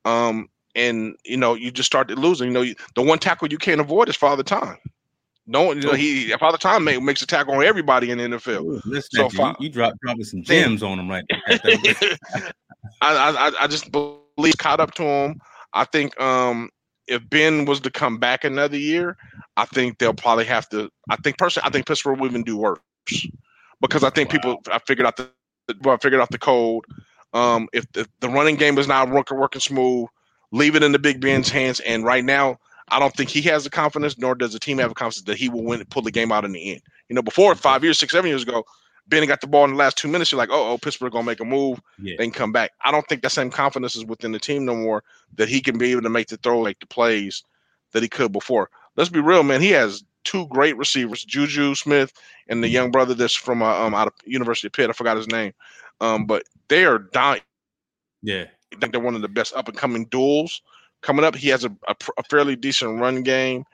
um, 0.05 0.49
and 0.75 1.17
you 1.25 1.37
know, 1.37 1.55
you 1.55 1.71
just 1.71 1.87
start 1.87 2.11
losing. 2.11 2.49
You 2.49 2.55
know, 2.55 2.75
the 2.95 3.03
one 3.03 3.19
tackle 3.19 3.49
you 3.49 3.59
can't 3.59 3.81
avoid 3.81 4.09
is 4.09 4.17
Father 4.17 4.43
Time. 4.43 4.79
No, 5.47 5.63
one, 5.63 5.79
you 5.79 5.89
know, 5.89 5.95
he 5.95 6.31
Father 6.39 6.59
Time 6.59 6.85
make, 6.85 7.03
makes 7.03 7.23
a 7.23 7.27
tackle 7.27 7.55
on 7.55 7.65
everybody 7.65 8.11
in 8.11 8.19
the 8.19 8.25
NFL. 8.25 8.65
Ooh, 8.65 9.01
so 9.01 9.29
you, 9.33 9.55
you 9.61 9.69
dropped 9.71 10.01
probably 10.01 10.25
some 10.25 10.43
gems 10.43 10.83
on 10.83 10.99
him 10.99 11.09
right. 11.09 11.25
I, 13.01 13.51
I 13.51 13.53
I 13.61 13.67
just 13.67 13.91
least 14.39 14.59
caught 14.59 14.81
up 14.81 14.95
to 14.95 15.03
him. 15.03 15.41
I 15.75 15.85
think 15.85 16.19
um, 16.21 16.71
if 17.07 17.29
Ben 17.29 17.65
was 17.65 17.81
to 17.81 17.91
come 17.91 18.19
back 18.19 18.45
another 18.45 18.77
year, 18.77 19.17
I 19.57 19.65
think 19.65 19.99
they'll 19.99 20.15
probably 20.15 20.45
have 20.47 20.69
to. 20.71 20.91
I 21.11 21.17
think 21.17 21.39
personally, 21.39 21.67
I 21.67 21.71
think 21.71 21.87
Pittsburgh 21.87 22.19
will 22.19 22.29
even 22.29 22.45
do 22.45 22.57
worse 22.57 22.79
because 23.81 24.05
I 24.05 24.11
think 24.11 24.31
wow. 24.31 24.33
people. 24.33 24.63
I 24.73 24.79
figured 24.81 25.07
out 25.07 25.17
the. 25.17 25.31
Well, 25.83 25.95
I 25.95 25.99
figured 25.99 26.21
out 26.21 26.31
the 26.31 26.39
code. 26.39 26.85
Um, 27.35 27.69
if 27.73 27.91
the, 27.93 28.09
the 28.21 28.29
running 28.29 28.57
game 28.57 28.79
is 28.79 28.89
not 28.89 29.11
working, 29.11 29.37
working 29.37 29.61
smooth, 29.61 30.09
leave 30.51 30.75
it 30.75 30.83
in 30.83 30.93
the 30.93 30.99
Big 30.99 31.21
Ben's 31.21 31.51
hands. 31.51 31.81
And 31.81 32.05
right 32.05 32.25
now, 32.25 32.59
I 32.91 32.99
don't 32.99 33.15
think 33.15 33.29
he 33.29 33.43
has 33.43 33.65
the 33.65 33.71
confidence, 33.71 34.17
nor 34.17 34.35
does 34.35 34.55
the 34.55 34.59
team 34.59 34.79
have 34.79 34.89
the 34.91 34.95
confidence 34.95 35.27
that 35.27 35.37
he 35.37 35.49
will 35.51 35.63
win, 35.63 35.81
and 35.81 35.91
pull 35.91 36.03
the 36.03 36.11
game 36.11 36.33
out 36.33 36.45
in 36.45 36.53
the 36.53 36.73
end. 36.73 36.81
You 37.09 37.15
know, 37.15 37.23
before 37.23 37.55
five 37.55 37.85
years, 37.85 37.99
six, 37.99 38.13
seven 38.13 38.29
years 38.29 38.43
ago, 38.43 38.65
Benny 39.09 39.27
got 39.27 39.41
the 39.41 39.47
ball 39.47 39.65
in 39.65 39.71
the 39.71 39.77
last 39.77 39.97
two 39.97 40.09
minutes, 40.09 40.31
you're 40.31 40.39
like, 40.39 40.51
oh, 40.53 40.73
oh, 40.73 40.79
Pittsburgh 40.79 41.13
gonna 41.13 41.25
make 41.25 41.41
a 41.41 41.45
move, 41.45 41.81
yeah. 42.01 42.15
they 42.19 42.25
can 42.25 42.33
come 42.33 42.53
back. 42.53 42.73
I 42.85 42.91
don't 42.91 43.07
think 43.09 43.23
that 43.23 43.31
same 43.31 43.51
confidence 43.51 43.97
is 43.97 44.05
within 44.05 44.33
the 44.33 44.39
team 44.39 44.65
no 44.65 44.75
more 44.75 45.03
that 45.37 45.49
he 45.49 45.61
can 45.61 45.79
be 45.79 45.93
able 45.93 46.03
to 46.03 46.11
make 46.11 46.29
the 46.29 46.37
throw, 46.39 46.61
like 46.61 46.81
the 46.81 46.87
plays 46.87 47.43
that 47.93 48.03
he 48.03 48.09
could 48.09 48.33
before. 48.33 48.71
Let's 48.97 49.11
be 49.11 49.21
real, 49.21 49.43
man. 49.43 49.61
He 49.61 49.71
has 49.71 50.05
two 50.25 50.47
great 50.49 50.77
receivers, 50.77 51.25
Juju 51.25 51.75
Smith 51.75 52.13
and 52.49 52.63
the 52.63 52.67
mm-hmm. 52.67 52.75
young 52.75 52.91
brother 52.91 53.15
that's 53.15 53.35
from 53.35 53.63
uh, 53.63 53.75
um 53.79 53.95
out 53.95 54.09
of 54.09 54.15
University 54.25 54.67
of 54.67 54.73
Pitt. 54.73 54.91
I 54.91 54.93
forgot 54.93 55.17
his 55.17 55.29
name, 55.29 55.53
um, 56.01 56.27
but 56.27 56.43
they 56.69 56.85
are 56.85 56.99
dying. 56.99 57.41
Yeah, 58.23 58.45
I 58.73 58.77
think 58.77 58.93
they're 58.93 59.01
one 59.01 59.15
of 59.15 59.23
the 59.23 59.29
best 59.29 59.55
up 59.55 59.69
and 59.69 59.77
coming 59.77 60.05
duels 60.07 60.61
coming 61.01 61.25
up. 61.25 61.35
He 61.35 61.49
has 61.49 61.65
a, 61.65 61.71
a, 61.89 61.97
a 62.19 62.23
fairly 62.25 62.57
decent 62.57 63.01
run 63.01 63.23
game 63.23 63.65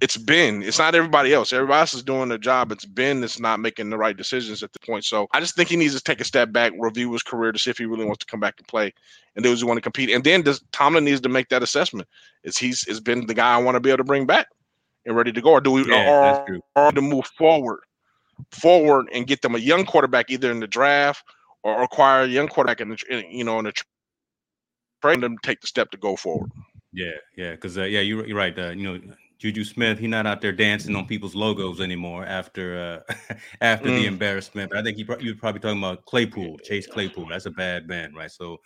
it's 0.00 0.16
Ben. 0.16 0.62
It's 0.62 0.78
not 0.78 0.94
everybody 0.94 1.32
else. 1.32 1.52
Everybody 1.52 1.80
else 1.80 1.94
is 1.94 2.02
doing 2.02 2.28
their 2.28 2.38
job. 2.38 2.70
It's 2.70 2.84
Ben 2.84 3.20
that's 3.20 3.40
not 3.40 3.60
making 3.60 3.88
the 3.88 3.96
right 3.96 4.16
decisions 4.16 4.62
at 4.62 4.72
the 4.72 4.78
point. 4.80 5.04
So 5.04 5.26
I 5.32 5.40
just 5.40 5.56
think 5.56 5.70
he 5.70 5.76
needs 5.76 5.94
to 5.94 6.00
take 6.00 6.20
a 6.20 6.24
step 6.24 6.52
back, 6.52 6.72
review 6.78 7.12
his 7.12 7.22
career 7.22 7.50
to 7.50 7.58
see 7.58 7.70
if 7.70 7.78
he 7.78 7.86
really 7.86 8.04
wants 8.04 8.18
to 8.18 8.30
come 8.30 8.40
back 8.40 8.56
and 8.58 8.68
play, 8.68 8.92
and 9.34 9.42
does 9.42 9.60
he 9.60 9.66
want 9.66 9.78
to 9.78 9.82
compete. 9.82 10.10
And 10.10 10.22
then 10.22 10.42
does 10.42 10.62
Tomlin 10.72 11.04
needs 11.04 11.22
to 11.22 11.28
make 11.28 11.48
that 11.48 11.62
assessment? 11.62 12.08
Is 12.44 12.58
he's 12.58 12.86
is 12.86 13.00
Ben 13.00 13.26
the 13.26 13.34
guy 13.34 13.54
I 13.54 13.62
want 13.62 13.76
to 13.76 13.80
be 13.80 13.90
able 13.90 13.98
to 13.98 14.04
bring 14.04 14.26
back 14.26 14.48
and 15.06 15.16
ready 15.16 15.32
to 15.32 15.40
go, 15.40 15.52
or 15.52 15.60
do 15.60 15.70
we 15.70 15.88
yeah, 15.88 16.44
or, 16.46 16.60
or 16.74 16.92
to 16.92 17.00
move 17.00 17.26
forward, 17.38 17.80
forward 18.50 19.08
and 19.14 19.26
get 19.26 19.40
them 19.40 19.54
a 19.54 19.58
young 19.58 19.86
quarterback 19.86 20.30
either 20.30 20.50
in 20.50 20.60
the 20.60 20.66
draft 20.66 21.24
or 21.62 21.82
acquire 21.82 22.22
a 22.22 22.26
young 22.26 22.48
quarterback 22.48 22.82
in 22.82 22.90
the 22.90 22.98
in, 23.08 23.30
you 23.30 23.44
know 23.44 23.58
in 23.58 23.64
the 23.64 23.72
trade 25.00 25.22
them 25.22 25.38
take 25.42 25.60
the 25.60 25.66
step 25.66 25.90
to 25.90 25.96
go 25.96 26.16
forward. 26.16 26.50
Yeah, 26.92 27.12
yeah, 27.36 27.50
because 27.52 27.76
uh, 27.76 27.82
yeah, 27.82 28.00
you're, 28.00 28.26
you're 28.26 28.38
right. 28.38 28.58
Uh, 28.58 28.70
you 28.70 28.82
know, 28.82 29.00
Juju 29.38 29.64
Smith, 29.64 29.98
he's 29.98 30.08
not 30.08 30.26
out 30.26 30.40
there 30.40 30.52
dancing 30.52 30.96
on 30.96 31.06
people's 31.06 31.34
logos 31.34 31.80
anymore 31.80 32.24
after 32.24 33.04
uh, 33.08 33.34
after 33.60 33.88
mm. 33.88 34.00
the 34.00 34.06
embarrassment. 34.06 34.70
But 34.70 34.78
I 34.78 34.82
think 34.82 34.98
you 34.98 35.06
you're 35.20 35.36
probably 35.36 35.60
talking 35.60 35.78
about 35.78 36.04
Claypool, 36.06 36.58
Chase 36.58 36.86
Claypool. 36.86 37.26
That's 37.28 37.46
a 37.46 37.50
bad 37.50 37.86
man, 37.86 38.14
right? 38.14 38.30
So 38.30 38.58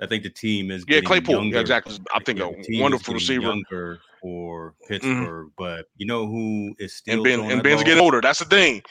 I 0.00 0.06
think 0.06 0.24
the 0.24 0.30
team 0.30 0.70
is 0.70 0.84
yeah 0.88 1.00
Claypool 1.00 1.34
younger. 1.34 1.60
exactly. 1.60 1.98
I 2.14 2.18
think 2.24 2.40
a 2.40 2.52
wonderful 2.80 3.14
receiver 3.14 3.44
younger 3.44 4.00
for 4.20 4.70
mm-hmm. 4.72 4.88
Pittsburgh, 4.88 5.48
mm. 5.48 5.52
but 5.56 5.86
you 5.96 6.06
know 6.06 6.26
who 6.26 6.74
is 6.78 6.96
still 6.96 7.14
and 7.14 7.24
Ben 7.24 7.50
and 7.50 7.62
Ben's 7.62 7.76
ball? 7.76 7.84
getting 7.84 8.02
older. 8.02 8.20
That's 8.20 8.40
the 8.40 8.44
thing. 8.46 8.82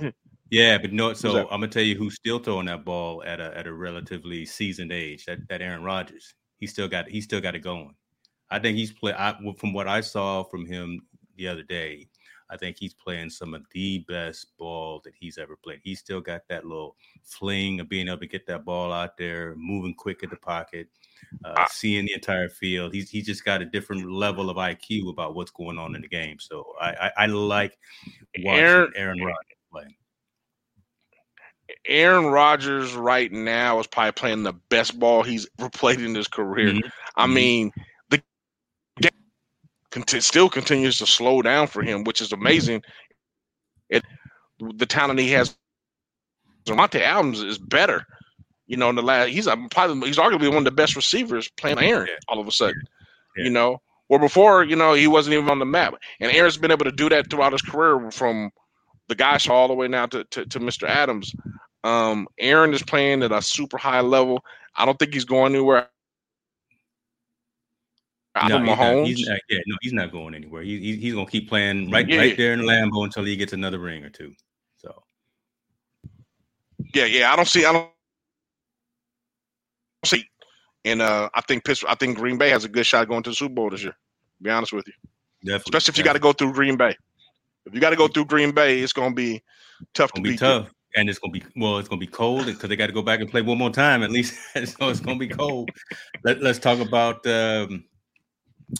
yeah, 0.50 0.78
but 0.78 0.92
no. 0.92 1.12
So 1.14 1.42
I'm 1.42 1.60
gonna 1.60 1.68
tell 1.68 1.82
you 1.82 1.96
who's 1.96 2.14
still 2.14 2.38
throwing 2.38 2.66
that 2.66 2.84
ball 2.84 3.24
at 3.24 3.40
a 3.40 3.56
at 3.56 3.66
a 3.66 3.72
relatively 3.72 4.46
seasoned 4.46 4.92
age. 4.92 5.24
That 5.24 5.38
that 5.48 5.60
Aaron 5.60 5.82
Rodgers. 5.82 6.34
He 6.58 6.66
still 6.66 6.88
got 6.88 7.08
he 7.08 7.20
still 7.20 7.40
got 7.40 7.54
it 7.56 7.60
going. 7.60 7.94
I 8.50 8.58
think 8.58 8.76
he's 8.76 8.92
play. 8.92 9.14
I, 9.16 9.36
from 9.58 9.72
what 9.72 9.88
I 9.88 10.00
saw 10.00 10.42
from 10.42 10.66
him 10.66 11.02
the 11.36 11.48
other 11.48 11.62
day, 11.62 12.08
I 12.50 12.56
think 12.56 12.76
he's 12.78 12.94
playing 12.94 13.30
some 13.30 13.54
of 13.54 13.62
the 13.72 14.04
best 14.08 14.56
ball 14.58 15.00
that 15.04 15.14
he's 15.18 15.38
ever 15.38 15.56
played. 15.56 15.80
He's 15.84 16.00
still 16.00 16.20
got 16.20 16.42
that 16.48 16.64
little 16.64 16.96
fling 17.22 17.78
of 17.78 17.88
being 17.88 18.08
able 18.08 18.18
to 18.18 18.26
get 18.26 18.46
that 18.46 18.64
ball 18.64 18.92
out 18.92 19.16
there, 19.16 19.54
moving 19.56 19.94
quick 19.94 20.24
in 20.24 20.30
the 20.30 20.36
pocket, 20.36 20.88
uh, 21.44 21.66
seeing 21.70 22.06
the 22.06 22.14
entire 22.14 22.48
field. 22.48 22.92
He's 22.92 23.08
he's 23.08 23.26
just 23.26 23.44
got 23.44 23.62
a 23.62 23.66
different 23.66 24.10
level 24.10 24.50
of 24.50 24.56
IQ 24.56 25.10
about 25.10 25.36
what's 25.36 25.52
going 25.52 25.78
on 25.78 25.94
in 25.94 26.02
the 26.02 26.08
game. 26.08 26.38
So 26.40 26.66
I 26.80 26.90
I, 26.90 27.10
I 27.18 27.26
like 27.26 27.78
watching 28.38 28.64
Aaron, 28.64 28.92
Aaron 28.96 29.20
Rodgers 29.22 29.58
play. 29.70 29.84
Aaron 31.86 32.26
Rodgers 32.26 32.94
right 32.94 33.30
now 33.30 33.78
is 33.78 33.86
probably 33.86 34.12
playing 34.12 34.42
the 34.42 34.54
best 34.70 34.98
ball 34.98 35.22
he's 35.22 35.48
ever 35.58 35.70
played 35.70 36.00
in 36.00 36.14
his 36.16 36.26
career. 36.26 36.72
Mm-hmm. 36.72 36.88
I 37.16 37.24
mm-hmm. 37.24 37.34
Mean, 39.94 40.04
cont- 40.04 40.22
still 40.22 40.48
continues 40.48 40.98
to 40.98 41.06
slow 41.06 41.42
down 41.42 41.66
for 41.66 41.82
him, 41.82 42.04
which 42.04 42.20
is 42.20 42.32
amazing. 42.32 42.82
It 43.88 44.02
the 44.58 44.86
talent 44.86 45.20
he 45.20 45.30
has. 45.32 45.56
Monte 46.68 47.02
Adams 47.02 47.42
is 47.42 47.58
better. 47.58 48.06
You 48.66 48.76
know, 48.76 48.90
in 48.90 48.94
the 48.94 49.02
last, 49.02 49.30
he's 49.30 49.48
probably 49.70 50.06
he's 50.06 50.18
arguably 50.18 50.48
one 50.48 50.58
of 50.58 50.64
the 50.64 50.70
best 50.70 50.94
receivers 50.94 51.48
playing 51.56 51.78
Aaron. 51.78 52.08
All 52.28 52.38
of 52.38 52.46
a 52.46 52.52
sudden, 52.52 52.80
yeah. 53.36 53.44
you 53.44 53.50
know, 53.50 53.80
where 54.06 54.20
before, 54.20 54.62
you 54.62 54.76
know, 54.76 54.92
he 54.92 55.06
wasn't 55.06 55.34
even 55.34 55.48
on 55.50 55.58
the 55.58 55.64
map. 55.64 55.94
And 56.20 56.30
Aaron's 56.30 56.56
been 56.56 56.70
able 56.70 56.84
to 56.84 56.92
do 56.92 57.08
that 57.08 57.30
throughout 57.30 57.52
his 57.52 57.62
career, 57.62 58.10
from 58.12 58.50
the 59.08 59.16
guys 59.16 59.48
all 59.48 59.66
the 59.68 59.74
way 59.74 59.88
now 59.88 60.06
to, 60.06 60.24
to, 60.24 60.46
to 60.46 60.60
Mr. 60.60 60.88
Adams. 60.88 61.34
Um, 61.82 62.28
Aaron 62.38 62.72
is 62.74 62.82
playing 62.82 63.22
at 63.22 63.32
a 63.32 63.42
super 63.42 63.78
high 63.78 64.00
level. 64.00 64.44
I 64.76 64.84
don't 64.84 64.98
think 64.98 65.14
he's 65.14 65.24
going 65.24 65.54
anywhere 65.54 65.88
no, 68.36 68.58
he's 68.58 68.66
Not, 68.66 69.06
he's 69.06 69.28
not, 69.28 69.40
yeah, 69.48 69.58
no, 69.66 69.76
he's 69.80 69.92
not 69.92 70.12
going 70.12 70.34
anywhere. 70.34 70.62
He, 70.62 70.78
he, 70.78 70.96
he's 70.96 71.14
gonna 71.14 71.26
keep 71.26 71.48
playing 71.48 71.90
right, 71.90 72.08
yeah. 72.08 72.18
right 72.18 72.36
there 72.36 72.52
in 72.52 72.60
Lambeau 72.60 73.04
until 73.04 73.24
he 73.24 73.36
gets 73.36 73.52
another 73.52 73.78
ring 73.78 74.04
or 74.04 74.10
two. 74.10 74.32
So, 74.76 75.02
yeah, 76.94 77.06
yeah, 77.06 77.32
I 77.32 77.36
don't 77.36 77.48
see, 77.48 77.64
I 77.64 77.72
don't 77.72 77.90
see, 80.04 80.24
and 80.84 81.02
uh, 81.02 81.28
I 81.34 81.40
think 81.42 81.64
Pittsburgh, 81.64 81.90
I 81.90 81.94
think 81.96 82.18
Green 82.18 82.38
Bay 82.38 82.50
has 82.50 82.64
a 82.64 82.68
good 82.68 82.86
shot 82.86 83.08
going 83.08 83.22
to 83.24 83.30
the 83.30 83.36
Super 83.36 83.54
Bowl 83.54 83.70
this 83.70 83.82
year. 83.82 83.96
be 84.40 84.50
honest 84.50 84.72
with 84.72 84.86
you, 84.86 84.94
definitely, 85.42 85.70
especially 85.70 85.92
if 85.92 85.98
you 85.98 86.04
got 86.04 86.14
to 86.14 86.20
go 86.20 86.32
through 86.32 86.52
Green 86.52 86.76
Bay. 86.76 86.96
If 87.66 87.74
you 87.74 87.80
got 87.80 87.90
to 87.90 87.96
go 87.96 88.08
through 88.08 88.26
Green 88.26 88.52
Bay, 88.52 88.80
it's 88.80 88.92
gonna 88.92 89.14
be 89.14 89.42
tough 89.92 90.12
gonna 90.12 90.22
be 90.22 90.30
beat. 90.30 90.38
Tough. 90.38 90.70
And 90.96 91.08
it's 91.08 91.20
gonna 91.20 91.32
be 91.32 91.42
well. 91.54 91.78
It's 91.78 91.88
gonna 91.88 92.00
be 92.00 92.06
cold 92.06 92.46
because 92.46 92.68
they 92.68 92.74
got 92.74 92.88
to 92.88 92.92
go 92.92 93.02
back 93.02 93.20
and 93.20 93.30
play 93.30 93.42
one 93.42 93.58
more 93.58 93.70
time 93.70 94.02
at 94.02 94.10
least. 94.10 94.34
so 94.54 94.88
it's 94.88 94.98
gonna 94.98 95.18
be 95.18 95.28
cold. 95.28 95.70
Let, 96.24 96.42
us 96.42 96.58
talk 96.58 96.80
about 96.80 97.24
um, 97.28 97.84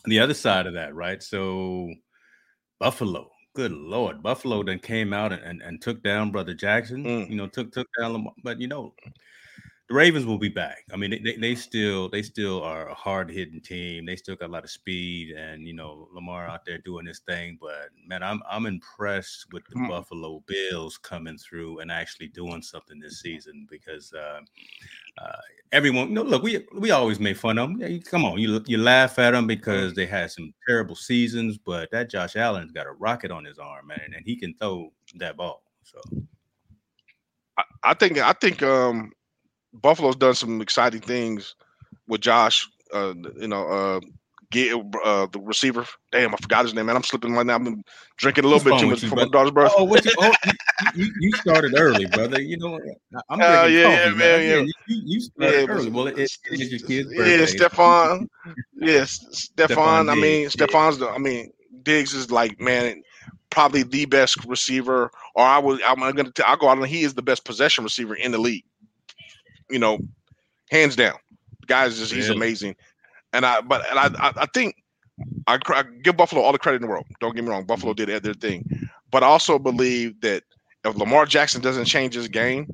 the 0.05 0.21
other 0.21 0.35
side 0.35 0.67
of 0.67 0.75
that, 0.75 0.95
right? 0.95 1.23
So 1.23 1.89
Buffalo, 2.79 3.31
good 3.55 3.73
lord, 3.73 4.23
Buffalo 4.23 4.63
then 4.63 4.79
came 4.79 5.13
out 5.13 5.33
and, 5.33 5.43
and, 5.43 5.63
and 5.63 5.83
took 5.83 6.03
down 6.03 6.31
Brother 6.31 6.55
Jackson. 6.55 7.05
Mm. 7.05 7.31
You 7.31 7.37
know, 7.37 7.47
took 7.47 7.73
took 7.73 7.89
down 7.99 8.13
Lamar, 8.13 8.33
but 8.43 8.61
you 8.61 8.69
know, 8.69 8.95
the 9.91 9.97
Ravens 9.97 10.25
will 10.25 10.39
be 10.39 10.49
back. 10.49 10.85
I 10.93 10.97
mean, 10.97 11.11
they, 11.11 11.35
they 11.35 11.57
still 11.57 12.09
they 12.09 12.23
still 12.23 12.63
are 12.63 12.89
a 12.89 12.95
hard 12.95 13.29
hitting 13.29 13.61
team. 13.61 14.07
They 14.07 14.15
still 14.15 14.37
got 14.37 14.49
a 14.49 14.53
lot 14.53 14.63
of 14.63 14.71
speed, 14.71 15.33
and 15.37 15.67
you 15.67 15.75
know 15.75 16.09
Lamar 16.13 16.47
out 16.47 16.65
there 16.65 16.79
doing 16.79 17.07
his 17.07 17.19
thing. 17.19 17.59
But 17.61 17.89
man, 18.07 18.23
I'm 18.23 18.41
I'm 18.49 18.67
impressed 18.67 19.47
with 19.53 19.65
the 19.69 19.75
mm. 19.75 19.89
Buffalo 19.89 20.45
Bills 20.47 20.97
coming 20.97 21.37
through 21.37 21.81
and 21.81 21.91
actually 21.91 22.29
doing 22.29 22.63
something 22.63 23.01
this 23.01 23.21
season 23.21 23.67
because 23.69 24.13
uh, 24.13 24.43
uh, 25.21 25.41
everyone, 25.73 26.11
you 26.11 26.15
know, 26.15 26.23
look, 26.23 26.45
we 26.45 26.65
we 26.79 26.93
always 26.93 27.19
make 27.19 27.37
fun 27.37 27.59
of 27.59 27.71
them. 27.71 27.81
Yeah, 27.81 27.99
come 27.99 28.25
on, 28.25 28.39
you 28.39 28.63
you 28.69 28.79
laugh 28.79 29.19
at 29.19 29.33
them 29.33 29.49
because 29.49 29.93
they 29.95 30.07
had 30.07 30.31
some 30.31 30.55
terrible 30.69 30.95
seasons, 30.95 31.59
but 31.59 31.91
that 31.91 32.11
Josh 32.11 32.37
Allen's 32.37 32.71
got 32.71 32.87
a 32.87 32.93
rocket 32.93 33.33
on 33.33 33.45
his 33.45 33.59
arm, 33.59 33.89
man, 33.89 34.13
and 34.15 34.25
he 34.25 34.37
can 34.37 34.55
throw 34.55 34.93
that 35.17 35.37
ball. 35.37 35.65
So. 35.83 36.01
I 37.83 37.93
think 37.95 38.19
I 38.19 38.33
think 38.33 38.63
um 38.63 39.13
Buffalo's 39.73 40.17
done 40.17 40.35
some 40.35 40.61
exciting 40.61 41.01
things 41.01 41.55
with 42.09 42.21
Josh. 42.21 42.69
Uh, 42.93 43.15
you 43.37 43.49
know, 43.49 43.67
uh, 43.67 44.01
get 44.51 44.75
uh, 45.05 45.27
the 45.33 45.41
receiver. 45.41 45.87
Damn, 46.13 46.35
I 46.35 46.37
forgot 46.39 46.65
his 46.65 46.75
name, 46.75 46.87
man. 46.87 46.97
I'm 46.97 47.03
slipping 47.03 47.33
right 47.33 47.47
now. 47.47 47.55
I've 47.55 47.65
been 47.65 47.85
drinking 48.17 48.45
a 48.45 48.49
little 48.49 48.59
What's 48.59 48.83
bit 48.83 48.89
too 48.89 48.91
much 48.91 49.05
for 49.05 49.17
my 49.17 49.29
daughter's 49.29 49.53
birthday. 49.53 49.75
Oh, 49.79 49.95
you, 49.95 50.13
oh 50.19 50.33
you, 50.95 51.13
you, 51.21 51.31
started 51.37 51.79
early, 51.79 52.07
brother. 52.07 52.41
You 52.41 52.59
know, 52.59 52.79
I'm 53.29 53.41
uh, 53.41 53.63
drinking 53.63 53.79
yeah, 53.79 53.85
coffee, 53.85 54.11
yeah, 54.11 54.15
man. 54.15 54.45
Yeah, 54.45 54.73
you, 54.89 55.03
you 55.07 55.21
started 55.21 55.61
yeah, 55.61 55.67
early. 55.75 55.91
Well, 55.91 56.07
it, 56.09 56.19
it, 56.19 56.23
it's 56.51 56.71
your 56.71 56.81
kid's 56.81 57.15
birthday. 57.15 57.39
Yeah, 57.39 57.47
Stefon. 57.47 58.29
yes, 58.75 59.51
Stefon. 59.57 60.11
I 60.11 60.15
mean, 60.15 60.49
Stefon's. 60.49 60.99
The, 60.99 61.09
I 61.09 61.19
mean, 61.19 61.53
Diggs 61.83 62.13
is 62.13 62.31
like 62.31 62.61
man, 62.61 63.03
probably 63.51 63.85
the 63.85 64.07
best 64.07 64.45
receiver. 64.47 65.11
Or 65.35 65.45
I 65.45 65.59
was. 65.59 65.81
I'm 65.87 66.01
gonna. 66.01 66.33
Tell 66.33 66.47
I'll 66.47 66.57
go 66.57 66.69
out 66.69 66.79
and 66.79 66.87
he 66.87 67.03
is 67.03 67.15
the 67.15 67.23
best 67.23 67.45
possession 67.45 67.85
receiver 67.85 68.17
in 68.17 68.33
the 68.33 68.39
league 68.39 68.65
you 69.71 69.79
know, 69.79 69.99
hands 70.71 70.97
down. 70.97 71.17
The 71.61 71.67
guy's 71.67 71.99
just 71.99 72.13
he's 72.13 72.29
amazing. 72.29 72.77
And 73.33 73.47
I 73.47 73.61
but 73.61 73.89
and 73.91 73.99
I 73.99 74.33
I, 74.37 74.47
think 74.47 74.77
I, 75.47 75.59
I, 75.69 75.83
give 76.03 76.17
Buffalo 76.17 76.43
all 76.43 76.53
the 76.53 76.59
credit 76.59 76.77
in 76.77 76.83
the 76.83 76.89
world. 76.89 77.07
Don't 77.21 77.35
get 77.35 77.45
me 77.45 77.51
wrong, 77.51 77.65
Buffalo 77.65 77.95
did 77.95 78.09
their 78.23 78.35
thing, 78.35 78.69
but 79.11 79.23
I 79.23 79.27
also 79.27 79.59
believe 79.59 80.21
that 80.23 80.43
if 80.85 80.97
Lamar 80.97 81.27
Jackson 81.27 81.61
doesn't 81.61 81.85
change 81.85 82.15
his 82.15 82.29
game 82.29 82.67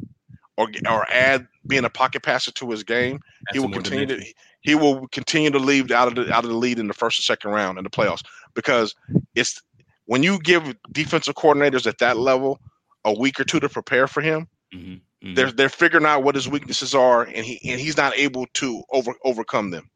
or 0.56 0.68
or 0.88 1.06
add 1.10 1.46
being 1.66 1.84
a 1.84 1.90
pocket 1.90 2.22
passer 2.22 2.52
to 2.52 2.70
his 2.70 2.82
game, 2.82 3.20
That's 3.46 3.56
he 3.56 3.60
will 3.60 3.72
continue 3.72 4.06
to 4.06 4.24
he 4.60 4.74
will 4.74 5.06
continue 5.08 5.50
to 5.50 5.58
leave 5.58 5.90
out 5.90 6.08
of 6.08 6.14
the 6.14 6.32
out 6.32 6.44
of 6.44 6.50
the 6.50 6.56
lead 6.56 6.78
in 6.78 6.88
the 6.88 6.94
first 6.94 7.18
or 7.18 7.22
second 7.22 7.50
round 7.50 7.78
in 7.78 7.84
the 7.84 7.90
playoffs 7.90 8.24
because 8.54 8.94
it's 9.34 9.62
when 10.06 10.22
you 10.22 10.38
give 10.40 10.74
defensive 10.92 11.34
coordinators 11.34 11.86
at 11.86 11.98
that 11.98 12.16
level 12.16 12.60
a 13.04 13.12
week 13.12 13.38
or 13.38 13.44
two 13.44 13.60
to 13.60 13.68
prepare 13.68 14.06
for 14.08 14.20
him, 14.20 14.48
mm-hmm. 14.74 14.96
Mm-hmm. 15.24 15.34
They're 15.34 15.52
they're 15.52 15.68
figuring 15.68 16.06
out 16.06 16.22
what 16.22 16.34
his 16.34 16.48
weaknesses 16.48 16.94
are, 16.94 17.22
and 17.22 17.44
he 17.44 17.58
and 17.70 17.80
he's 17.80 17.96
not 17.96 18.16
able 18.16 18.46
to 18.54 18.82
over 18.90 19.14
overcome 19.24 19.70
them. 19.70 19.90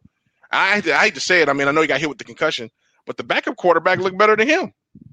I 0.51 0.77
hate 0.77 0.85
to, 0.85 0.95
I 0.95 1.05
hate 1.05 1.15
to 1.15 1.21
say 1.21 1.43
it. 1.43 1.49
I 1.49 1.53
mean, 1.53 1.69
I 1.69 1.73
know 1.73 1.83
he 1.83 1.87
got 1.87 2.01
hit 2.01 2.09
with 2.09 2.19
the 2.19 2.25
concussion, 2.25 2.71
but 3.07 3.17
the 3.17 3.23
backup 3.23 3.57
quarterback 3.57 3.99
looked 3.99 4.19
better 4.19 4.35
than 4.35 4.49
him 4.49 4.73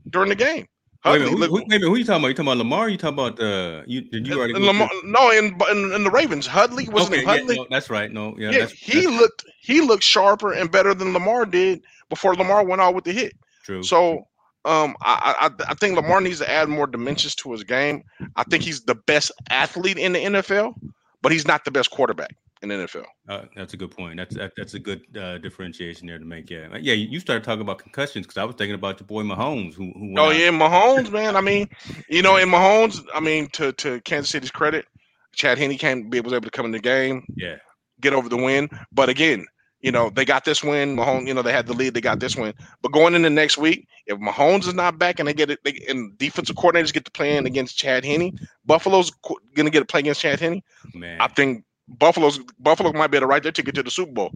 during 0.10 0.30
the 0.30 0.36
game. 0.36 0.68
Wait, 1.06 1.22
wait, 1.22 1.30
who, 1.30 1.38
who, 1.38 1.64
wait 1.68 1.82
who, 1.82 1.94
are 1.94 1.98
you 1.98 2.04
talking 2.04 2.22
about? 2.22 2.28
You 2.30 2.34
talking 2.34 2.48
about 2.48 2.58
Lamar? 2.58 2.90
you 2.90 2.98
talking 2.98 3.20
about 3.20 3.40
uh? 3.40 3.84
You 3.86 4.02
did 4.02 4.28
you 4.28 4.38
already? 4.38 4.54
Lamar, 4.54 4.90
no, 5.04 5.30
in, 5.32 5.58
in, 5.72 5.94
in 5.94 6.04
the 6.04 6.10
Ravens, 6.12 6.48
Huntley 6.48 6.88
wasn't 6.90 7.18
okay, 7.18 7.26
Huntley. 7.26 7.56
Yeah, 7.56 7.62
no, 7.62 7.68
that's 7.70 7.90
right. 7.90 8.12
No, 8.12 8.36
yeah, 8.38 8.52
yeah 8.52 8.60
that's, 8.60 8.72
he 8.72 9.06
that's, 9.06 9.20
looked 9.20 9.46
he 9.62 9.82
looked 9.82 10.04
sharper 10.04 10.54
and 10.54 10.72
better 10.72 10.94
than 10.94 11.14
Lamar 11.14 11.46
did 11.46 11.84
before 12.10 12.36
Lamar 12.36 12.64
went 12.66 12.82
out 12.82 12.96
with 12.96 13.04
the 13.04 13.12
hit. 13.12 13.34
True. 13.64 13.84
So 13.84 14.28
um, 14.66 14.96
I, 15.02 15.36
I, 15.40 15.64
I 15.70 15.74
think 15.76 15.96
Lamar 15.96 16.22
needs 16.22 16.40
to 16.40 16.50
add 16.50 16.70
more 16.70 16.88
dimensions 16.88 17.36
to 17.36 17.52
his 17.52 17.64
game. 17.64 18.04
I 18.36 18.44
think 18.44 18.64
he's 18.64 18.82
the 18.82 18.96
best 18.96 19.32
athlete 19.50 19.98
in 19.98 20.14
the 20.14 20.20
NFL, 20.20 20.76
but 21.22 21.32
he's 21.32 21.48
not 21.48 21.64
the 21.66 21.72
best 21.72 21.92
quarterback 21.92 22.36
in 22.62 22.70
the 22.70 22.76
NFL. 22.76 23.06
Uh, 23.30 23.44
that's 23.56 23.74
a 23.74 23.78
good 23.78 23.92
point. 23.92 24.18
That's 24.18 24.36
that, 24.36 24.54
that's 24.58 24.74
a 24.74 24.80
good 24.80 25.02
uh, 25.18 25.38
differentiation 25.38 26.08
there 26.08 26.20
to 26.20 26.26
make. 26.26 26.50
Yeah, 26.50 26.76
yeah. 26.80 26.94
You 26.94 27.20
started 27.20 27.44
talking 27.44 27.62
about 27.62 27.80
concussions 27.80 28.26
because 28.26 28.38
I 28.38 28.44
was 28.44 28.56
thinking 28.56 28.76
about 28.76 29.00
your 29.00 29.08
boy 29.08 29.24
Mahomes. 29.24 29.74
Who? 29.76 29.92
who 29.94 30.16
oh 30.18 30.32
yeah, 30.32 30.50
Mahomes, 30.50 31.12
man. 31.12 31.36
I 31.36 31.42
mean, 31.42 31.70
you 32.10 32.22
know, 32.22 32.38
in 32.38 32.50
Mahomes, 32.50 33.04
I 33.14 33.20
mean, 33.20 33.48
to 33.54 33.72
to 33.74 34.02
Kansas 34.02 34.32
City's 34.32 34.52
credit, 34.52 34.86
Chad 35.34 35.58
Henne 35.58 35.78
came 35.78 36.10
was 36.10 36.34
able 36.34 36.42
to 36.42 36.52
come 36.52 36.66
in 36.66 36.72
the 36.72 36.80
game. 36.80 37.24
Yeah. 37.36 37.58
Get 38.02 38.14
over 38.14 38.30
the 38.30 38.38
win, 38.38 38.70
but 38.92 39.10
again, 39.10 39.46
you 39.82 39.92
know, 39.92 40.10
they 40.10 40.26
got 40.26 40.44
this 40.44 40.64
win. 40.64 40.96
Mahomes, 40.96 41.28
you 41.28 41.34
know, 41.34 41.42
they 41.42 41.52
had 41.52 41.68
the 41.68 41.74
lead. 41.74 41.94
They 41.94 42.02
got 42.02 42.20
this 42.20 42.36
win. 42.36 42.54
But 42.82 42.92
going 42.92 43.14
into 43.14 43.30
next 43.30 43.58
week, 43.58 43.88
if 44.08 44.18
Mahomes 44.18 44.68
is 44.68 44.74
not 44.74 44.98
back 44.98 45.20
and 45.20 45.28
they 45.28 45.34
get 45.34 45.52
it, 45.52 45.60
they, 45.64 45.86
and 45.88 46.18
defensive 46.18 46.56
coordinators 46.56 46.94
get 46.94 47.06
to 47.06 47.12
playing 47.12 47.46
against 47.46 47.78
Chad 47.78 48.04
Henne, 48.04 48.38
Buffalo's 48.66 49.12
going 49.22 49.66
to 49.66 49.70
get 49.70 49.80
to 49.80 49.86
play 49.86 50.00
against 50.00 50.22
Chad 50.22 50.40
Henne. 50.40 50.62
Man. 50.94 51.22
I 51.22 51.28
think 51.28 51.64
Buffalo's 51.88 52.40
Buffalo 52.60 52.92
might 52.94 53.08
be 53.08 53.18
able 53.18 53.26
to 53.26 53.30
write 53.30 53.44
their 53.44 53.52
ticket 53.52 53.76
to 53.76 53.84
the 53.84 53.92
Super 53.92 54.12
Bowl. 54.12 54.32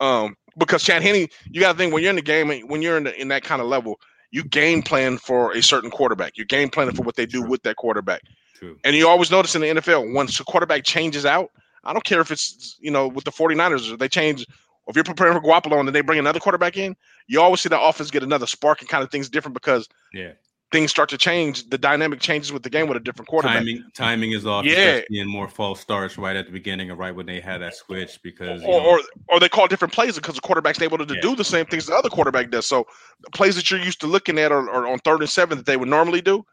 Um, 0.00 0.36
because 0.58 0.82
Chad 0.82 1.02
Henne, 1.02 1.28
you 1.50 1.60
got 1.60 1.72
to 1.72 1.78
think 1.78 1.92
when 1.92 2.02
you're 2.02 2.10
in 2.10 2.16
the 2.16 2.22
game, 2.22 2.48
when 2.66 2.82
you're 2.82 2.96
in 2.96 3.04
the, 3.04 3.20
in 3.20 3.28
that 3.28 3.44
kind 3.44 3.62
of 3.62 3.68
level, 3.68 4.00
you 4.32 4.42
game 4.42 4.82
plan 4.82 5.18
for 5.18 5.52
a 5.52 5.62
certain 5.62 5.90
quarterback. 5.90 6.36
You 6.36 6.44
game 6.44 6.68
planning 6.68 6.94
for 6.94 7.02
what 7.02 7.16
they 7.16 7.26
do 7.26 7.40
True. 7.40 7.50
with 7.50 7.62
that 7.62 7.76
quarterback. 7.76 8.22
True. 8.54 8.76
And 8.84 8.96
you 8.96 9.08
always 9.08 9.30
notice 9.30 9.54
in 9.54 9.62
the 9.62 9.68
NFL, 9.68 10.12
once 10.14 10.38
a 10.40 10.44
quarterback 10.44 10.84
changes 10.84 11.24
out, 11.24 11.50
I 11.84 11.92
don't 11.92 12.04
care 12.04 12.20
if 12.20 12.30
it's 12.30 12.76
you 12.80 12.90
know 12.90 13.08
with 13.08 13.24
the 13.24 13.30
49ers, 13.30 13.98
they 13.98 14.08
change 14.08 14.46
if 14.86 14.96
you're 14.96 15.04
preparing 15.04 15.34
for 15.34 15.40
Garoppolo 15.40 15.78
and 15.78 15.86
then 15.86 15.92
they 15.92 16.00
bring 16.00 16.18
another 16.18 16.40
quarterback 16.40 16.76
in, 16.76 16.96
you 17.28 17.40
always 17.40 17.60
see 17.60 17.68
the 17.68 17.80
offense 17.80 18.10
get 18.10 18.22
another 18.22 18.46
spark 18.46 18.80
and 18.80 18.88
kind 18.88 19.04
of 19.04 19.10
things 19.10 19.28
different 19.28 19.54
because 19.54 19.88
yeah, 20.12 20.32
things 20.72 20.90
start 20.90 21.08
to 21.10 21.18
change. 21.18 21.68
The 21.68 21.78
dynamic 21.78 22.20
changes 22.20 22.52
with 22.52 22.62
the 22.62 22.70
game 22.70 22.88
with 22.88 22.96
a 22.96 23.00
different 23.00 23.28
quarterback. 23.28 23.58
Timing, 23.58 23.84
timing 23.94 24.32
is 24.32 24.46
off. 24.46 24.64
Yeah, 24.64 25.00
and 25.10 25.28
more 25.28 25.48
false 25.48 25.80
starts 25.80 26.16
right 26.18 26.36
at 26.36 26.46
the 26.46 26.52
beginning 26.52 26.90
or 26.90 26.96
right 26.96 27.14
when 27.14 27.26
they 27.26 27.40
had 27.40 27.58
that 27.58 27.74
switch 27.74 28.20
because 28.22 28.62
or, 28.62 28.80
or, 28.80 29.00
or 29.28 29.40
they 29.40 29.48
call 29.48 29.66
different 29.66 29.92
plays 29.92 30.16
because 30.16 30.34
the 30.34 30.40
quarterback's 30.40 30.80
able 30.80 30.98
to 30.98 31.14
yeah. 31.14 31.20
do 31.20 31.36
the 31.36 31.44
same 31.44 31.66
things 31.66 31.86
the 31.86 31.94
other 31.94 32.08
quarterback 32.08 32.50
does. 32.50 32.66
So 32.66 32.86
the 33.20 33.30
plays 33.30 33.56
that 33.56 33.70
you're 33.70 33.80
used 33.80 34.00
to 34.00 34.06
looking 34.06 34.38
at 34.38 34.52
are, 34.52 34.68
are 34.70 34.86
on 34.86 34.98
third 35.00 35.20
and 35.20 35.30
seven 35.30 35.58
that 35.58 35.66
they 35.66 35.76
would 35.76 35.88
normally 35.88 36.20
do. 36.20 36.44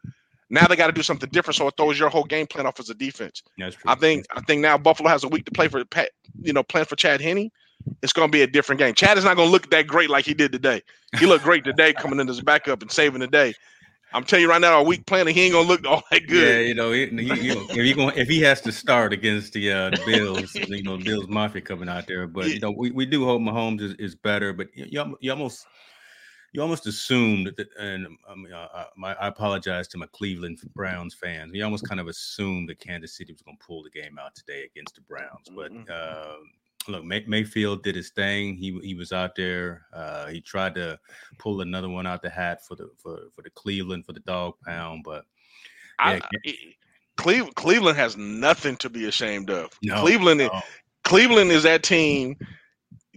Now 0.50 0.66
they 0.66 0.76
got 0.76 0.86
to 0.86 0.92
do 0.92 1.02
something 1.02 1.28
different, 1.30 1.56
so 1.56 1.68
it 1.68 1.74
throws 1.76 1.98
your 1.98 2.08
whole 2.08 2.24
game 2.24 2.46
plan 2.46 2.66
off 2.66 2.80
as 2.80 2.88
a 2.88 2.94
defense. 2.94 3.42
That's 3.58 3.76
true. 3.76 3.90
I 3.90 3.94
think 3.94 4.26
I 4.34 4.40
think 4.42 4.62
now 4.62 4.78
Buffalo 4.78 5.10
has 5.10 5.24
a 5.24 5.28
week 5.28 5.44
to 5.44 5.50
play 5.50 5.68
for 5.68 5.84
Pat, 5.84 6.10
you 6.40 6.52
know 6.52 6.62
plan 6.62 6.86
for 6.86 6.96
Chad 6.96 7.20
Henne 7.20 7.50
it's 8.02 8.12
going 8.12 8.28
to 8.28 8.32
be 8.32 8.42
a 8.42 8.46
different 8.46 8.78
game. 8.78 8.94
Chad 8.94 9.18
is 9.18 9.24
not 9.24 9.36
going 9.36 9.48
to 9.48 9.52
look 9.52 9.70
that 9.70 9.86
great 9.86 10.10
like 10.10 10.24
he 10.24 10.34
did 10.34 10.52
today. 10.52 10.82
He 11.18 11.26
looked 11.26 11.44
great 11.44 11.64
today 11.64 11.92
coming 11.92 12.20
in 12.20 12.28
as 12.28 12.38
a 12.38 12.42
backup 12.42 12.82
and 12.82 12.90
saving 12.90 13.20
the 13.20 13.26
day. 13.26 13.54
I'm 14.12 14.24
telling 14.24 14.44
you 14.44 14.48
right 14.48 14.60
now, 14.60 14.78
our 14.78 14.84
week 14.84 15.04
planning, 15.04 15.34
he 15.34 15.42
ain't 15.42 15.52
gonna 15.52 15.68
look 15.68 15.86
all 15.86 16.02
that 16.10 16.26
good. 16.26 16.48
Yeah, 16.48 16.66
you 16.66 16.74
know, 16.74 16.92
he, 16.92 17.08
he, 17.08 17.48
you 17.48 17.54
know 17.54 17.66
if 17.68 17.76
he 17.76 17.92
going 17.92 18.16
if 18.16 18.26
he 18.26 18.40
has 18.40 18.62
to 18.62 18.72
start 18.72 19.12
against 19.12 19.52
the, 19.52 19.70
uh, 19.70 19.90
the 19.90 20.02
Bills, 20.06 20.54
you 20.54 20.82
know, 20.82 20.96
Bills 20.96 21.28
Mafia 21.28 21.60
coming 21.60 21.90
out 21.90 22.06
there. 22.06 22.26
But 22.26 22.48
you 22.48 22.58
know, 22.58 22.70
we, 22.70 22.90
we 22.90 23.04
do 23.04 23.26
hope 23.26 23.42
Mahomes 23.42 23.82
is, 23.82 23.92
is 23.98 24.14
better. 24.14 24.54
But 24.54 24.68
you, 24.74 25.14
you 25.20 25.30
almost 25.30 25.66
you 26.52 26.62
almost 26.62 26.86
assumed 26.86 27.52
that, 27.56 27.68
and 27.78 28.06
I, 28.26 28.34
mean, 28.34 28.52
I, 28.54 28.86
I, 29.20 29.28
apologize 29.28 29.86
to 29.88 29.98
my 29.98 30.06
Cleveland 30.12 30.60
Browns 30.74 31.14
fans. 31.14 31.52
We 31.52 31.60
almost 31.60 31.86
kind 31.86 32.00
of 32.00 32.08
assumed 32.08 32.70
that 32.70 32.80
Kansas 32.80 33.14
City 33.14 33.32
was 33.32 33.42
going 33.42 33.58
to 33.58 33.64
pull 33.64 33.82
the 33.82 33.90
game 33.90 34.18
out 34.18 34.34
today 34.34 34.64
against 34.64 34.94
the 34.94 35.02
Browns, 35.02 35.50
but 35.54 35.70
mm-hmm. 35.70 35.84
uh, 35.92 36.36
look, 36.88 37.04
May- 37.04 37.24
Mayfield 37.26 37.82
did 37.82 37.94
his 37.94 38.10
thing. 38.10 38.56
He 38.56 38.78
he 38.82 38.94
was 38.94 39.12
out 39.12 39.34
there. 39.36 39.86
Uh, 39.92 40.26
he 40.26 40.40
tried 40.40 40.74
to 40.76 40.98
pull 41.38 41.60
another 41.60 41.88
one 41.88 42.06
out 42.06 42.22
the 42.22 42.30
hat 42.30 42.64
for 42.64 42.74
the 42.74 42.90
for, 42.96 43.18
for 43.34 43.42
the 43.42 43.50
Cleveland 43.50 44.06
for 44.06 44.12
the 44.12 44.20
dog 44.20 44.54
pound, 44.66 45.02
but 45.04 45.24
yeah, 46.04 46.20
I, 46.46 46.54
Cleveland 47.16 47.54
Cleveland 47.56 47.98
has 47.98 48.16
nothing 48.16 48.76
to 48.76 48.88
be 48.88 49.06
ashamed 49.06 49.50
of. 49.50 49.70
No, 49.82 50.00
Cleveland 50.00 50.40
no. 50.40 50.62
Cleveland 51.04 51.50
is 51.50 51.64
that 51.64 51.82
team. 51.82 52.36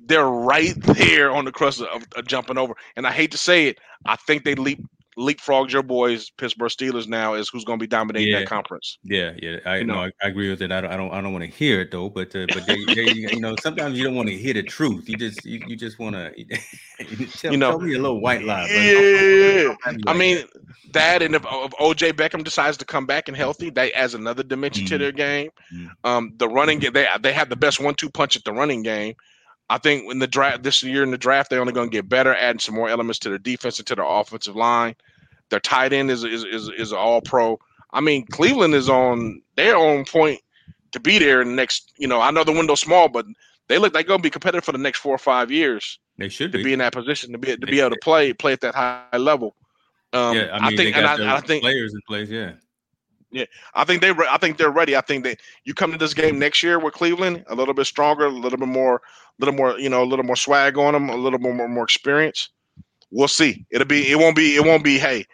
They're 0.03 0.25
right 0.25 0.75
there 0.81 1.31
on 1.31 1.45
the 1.45 1.51
crust 1.51 1.81
of, 1.81 2.03
of, 2.15 2.25
jumping 2.25 2.57
over, 2.57 2.73
and 2.95 3.05
I 3.05 3.11
hate 3.11 3.31
to 3.31 3.37
say 3.37 3.67
it. 3.67 3.77
I 4.05 4.15
think 4.15 4.43
they 4.43 4.55
leap 4.55 4.83
leapfrogs 5.17 5.71
your 5.71 5.83
boys, 5.83 6.29
Pittsburgh 6.37 6.69
Steelers. 6.69 7.07
Now 7.07 7.33
is 7.33 7.49
who's 7.49 7.63
going 7.63 7.79
to 7.79 7.83
be 7.83 7.87
dominating 7.87 8.31
yeah. 8.31 8.39
that 8.39 8.47
conference. 8.47 8.97
Yeah, 9.03 9.31
yeah, 9.41 9.57
I 9.65 9.77
you 9.77 9.85
know, 9.85 9.95
I, 9.95 10.11
I, 10.21 10.27
agree 10.27 10.49
with 10.49 10.61
it. 10.61 10.71
I 10.71 10.81
don't, 10.81 10.91
I 10.91 10.97
don't, 10.97 11.11
I 11.11 11.21
don't 11.21 11.33
want 11.33 11.45
to 11.45 11.51
hear 11.51 11.81
it 11.81 11.91
though. 11.91 12.09
But, 12.09 12.35
uh, 12.35 12.45
but 12.53 12.65
they, 12.65 12.83
they, 12.85 13.11
you 13.11 13.39
know, 13.39 13.55
sometimes 13.61 13.97
you 13.97 14.03
don't 14.03 14.15
want 14.15 14.29
to 14.29 14.37
hear 14.37 14.53
the 14.53 14.63
truth. 14.63 15.09
You 15.09 15.17
just, 15.17 15.45
you, 15.45 15.61
you 15.67 15.75
just 15.75 15.99
want 15.99 16.15
to, 16.15 16.31
tell, 17.37 17.51
you 17.51 17.57
know, 17.57 17.71
tell 17.71 17.79
me 17.79 17.95
a 17.95 17.99
little 17.99 18.21
white 18.21 18.43
lie. 18.43 18.67
Yeah, 18.69 19.75
I 20.07 20.13
mean 20.13 20.45
that, 20.93 21.21
and 21.21 21.35
if, 21.35 21.43
if, 21.43 21.71
OJ 21.71 22.13
Beckham 22.13 22.43
decides 22.43 22.77
to 22.77 22.85
come 22.85 23.05
back 23.05 23.27
and 23.27 23.35
healthy, 23.35 23.69
that 23.71 23.91
adds 23.93 24.13
another 24.13 24.43
dimension 24.43 24.85
mm-hmm. 24.85 24.93
to 24.93 24.97
their 24.97 25.11
game. 25.11 25.49
Mm-hmm. 25.73 25.87
Um, 26.03 26.33
the 26.37 26.47
running 26.47 26.79
game, 26.79 26.93
they 26.93 27.07
they 27.21 27.33
have 27.33 27.49
the 27.49 27.55
best 27.55 27.79
one-two 27.79 28.09
punch 28.09 28.35
at 28.35 28.43
the 28.43 28.53
running 28.53 28.83
game. 28.83 29.15
I 29.71 29.77
think 29.77 30.11
in 30.11 30.19
the 30.19 30.27
draft 30.27 30.63
this 30.63 30.83
year 30.83 31.01
in 31.01 31.11
the 31.11 31.17
draft, 31.17 31.49
they're 31.49 31.61
only 31.61 31.71
going 31.71 31.89
to 31.89 31.95
get 31.95 32.09
better, 32.09 32.35
adding 32.35 32.59
some 32.59 32.75
more 32.75 32.89
elements 32.89 33.19
to 33.19 33.29
their 33.29 33.37
defense 33.37 33.79
and 33.79 33.87
to 33.87 33.95
their 33.95 34.05
offensive 34.05 34.57
line. 34.57 34.95
Their 35.49 35.61
tight 35.61 35.93
end 35.93 36.11
is 36.11 36.25
is 36.25 36.43
is, 36.43 36.69
is 36.77 36.91
all 36.91 37.21
pro. 37.21 37.57
I 37.93 38.01
mean, 38.01 38.25
Cleveland 38.27 38.73
is 38.73 38.89
on 38.89 39.41
their 39.55 39.77
own 39.77 40.03
point 40.03 40.41
to 40.91 40.99
be 40.99 41.19
there 41.19 41.41
in 41.41 41.47
the 41.47 41.53
next. 41.53 41.93
You 41.97 42.09
know, 42.09 42.19
I 42.19 42.31
know 42.31 42.43
the 42.43 42.51
window's 42.51 42.81
small, 42.81 43.07
but 43.07 43.25
they 43.69 43.77
look 43.77 43.93
like 43.93 44.05
they're 44.05 44.09
going 44.09 44.19
to 44.19 44.23
be 44.23 44.29
competitive 44.29 44.65
for 44.65 44.73
the 44.73 44.77
next 44.77 44.99
four 44.99 45.15
or 45.15 45.19
five 45.19 45.49
years. 45.49 45.99
They 46.17 46.27
should 46.27 46.51
to 46.51 46.57
be, 46.57 46.65
be 46.65 46.73
in 46.73 46.79
that 46.79 46.91
position 46.91 47.31
to 47.31 47.37
be 47.37 47.55
to 47.55 47.65
be 47.65 47.79
able 47.79 47.91
to 47.91 47.99
play 48.01 48.33
play 48.33 48.51
at 48.51 48.59
that 48.61 48.75
high 48.75 49.17
level. 49.17 49.55
Um, 50.11 50.35
yeah, 50.35 50.49
I, 50.51 50.69
mean, 50.69 50.73
I 50.73 50.75
think, 50.75 50.97
and 50.97 51.05
I, 51.05 51.37
I, 51.37 51.39
think 51.39 51.63
players 51.63 51.93
in 51.93 52.01
place. 52.09 52.27
Yeah, 52.29 52.55
Yeah, 53.31 53.45
I 53.73 53.85
think 53.85 54.01
they. 54.01 54.11
I 54.29 54.37
think 54.37 54.57
they're 54.57 54.69
ready. 54.69 54.97
I 54.97 55.01
think 55.01 55.23
that 55.23 55.39
you 55.63 55.73
come 55.73 55.93
to 55.93 55.97
this 55.97 56.13
game 56.13 56.37
next 56.37 56.61
year 56.61 56.77
with 56.77 56.93
Cleveland 56.93 57.45
a 57.47 57.55
little 57.55 57.73
bit 57.73 57.85
stronger, 57.85 58.25
a 58.25 58.29
little 58.29 58.59
bit 58.59 58.67
more, 58.67 59.01
little 59.41 59.55
more, 59.55 59.77
you 59.79 59.89
know, 59.89 60.03
a 60.03 60.05
little 60.05 60.25
more 60.25 60.35
swag 60.35 60.77
on 60.77 60.93
them, 60.93 61.09
a 61.09 61.15
little 61.15 61.39
more 61.39 61.53
more, 61.53 61.67
more 61.67 61.83
experience. 61.83 62.49
We'll 63.11 63.27
see. 63.27 63.65
It'll 63.71 63.87
be. 63.87 64.09
It 64.09 64.17
won't 64.17 64.35
be. 64.35 64.55
It 64.55 64.63
won't 64.63 64.83
be. 64.83 64.97
Hey, 64.97 65.25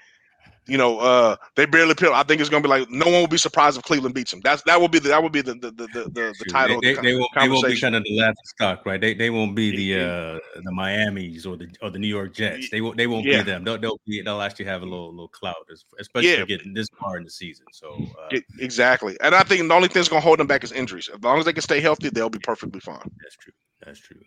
you 0.67 0.77
know, 0.77 0.99
uh, 0.99 1.37
they 1.55 1.65
barely 1.65 1.95
pill. 1.95 2.13
I 2.13 2.23
think 2.23 2.41
it's 2.41 2.49
gonna 2.49 2.61
be 2.61 2.67
like 2.67 2.89
no 2.89 3.05
one 3.05 3.21
will 3.21 3.27
be 3.27 3.37
surprised 3.37 3.77
if 3.77 3.83
Cleveland 3.83 4.13
beats 4.13 4.31
them. 4.31 4.41
That's 4.43 4.61
that 4.63 4.79
will 4.79 4.89
be 4.89 4.99
the 4.99 5.09
that 5.09 5.23
will 5.23 5.29
be 5.29 5.41
the 5.41 5.53
the 5.53 5.71
the, 5.71 5.87
the, 5.87 6.33
the 6.37 6.45
title. 6.49 6.81
They, 6.81 6.93
they, 6.93 7.01
they, 7.01 7.15
won't, 7.15 7.29
they, 7.39 7.49
won't, 7.49 7.67
be 7.67 7.79
kind 7.79 7.95
of 7.95 8.03
the 8.03 8.19
last 8.19 8.37
stock, 8.45 8.85
right? 8.85 8.99
They 8.99 9.13
they 9.13 9.29
won't 9.29 9.55
be 9.55 9.75
the 9.75 10.03
uh 10.03 10.39
the 10.61 10.71
Miami's 10.71 11.45
or 11.45 11.55
the 11.55 11.67
or 11.81 11.89
the 11.89 11.99
New 11.99 12.07
York 12.07 12.33
Jets. 12.33 12.69
They 12.69 12.81
won't 12.81 12.97
they 12.97 13.07
won't 13.07 13.25
yeah. 13.25 13.37
be 13.37 13.43
them. 13.43 13.63
They'll 13.63 13.77
they'll 13.77 13.99
be 14.05 14.21
they'll 14.21 14.41
actually 14.41 14.65
have 14.65 14.81
a 14.81 14.85
little 14.85 15.11
little 15.11 15.29
clout, 15.29 15.55
especially 15.99 16.31
yeah. 16.31 16.45
getting 16.45 16.73
this 16.73 16.87
far 16.99 17.17
in 17.17 17.23
the 17.23 17.31
season. 17.31 17.65
So 17.71 17.97
uh, 18.31 18.37
exactly, 18.59 19.17
and 19.21 19.33
I 19.33 19.43
think 19.43 19.67
the 19.67 19.73
only 19.73 19.87
thing 19.87 19.95
that's 19.95 20.09
gonna 20.09 20.21
hold 20.21 20.39
them 20.39 20.47
back 20.47 20.65
is 20.65 20.73
injuries. 20.73 21.09
As 21.13 21.21
long 21.23 21.39
as 21.39 21.45
they 21.45 21.53
can 21.53 21.61
stay 21.61 21.79
healthy, 21.79 22.09
they'll 22.09 22.29
be 22.29 22.39
perfectly 22.39 22.81
fine. 22.81 23.09
That's 23.21 23.37
true. 23.37 23.53
That's 23.85 23.99
true. 23.99 24.21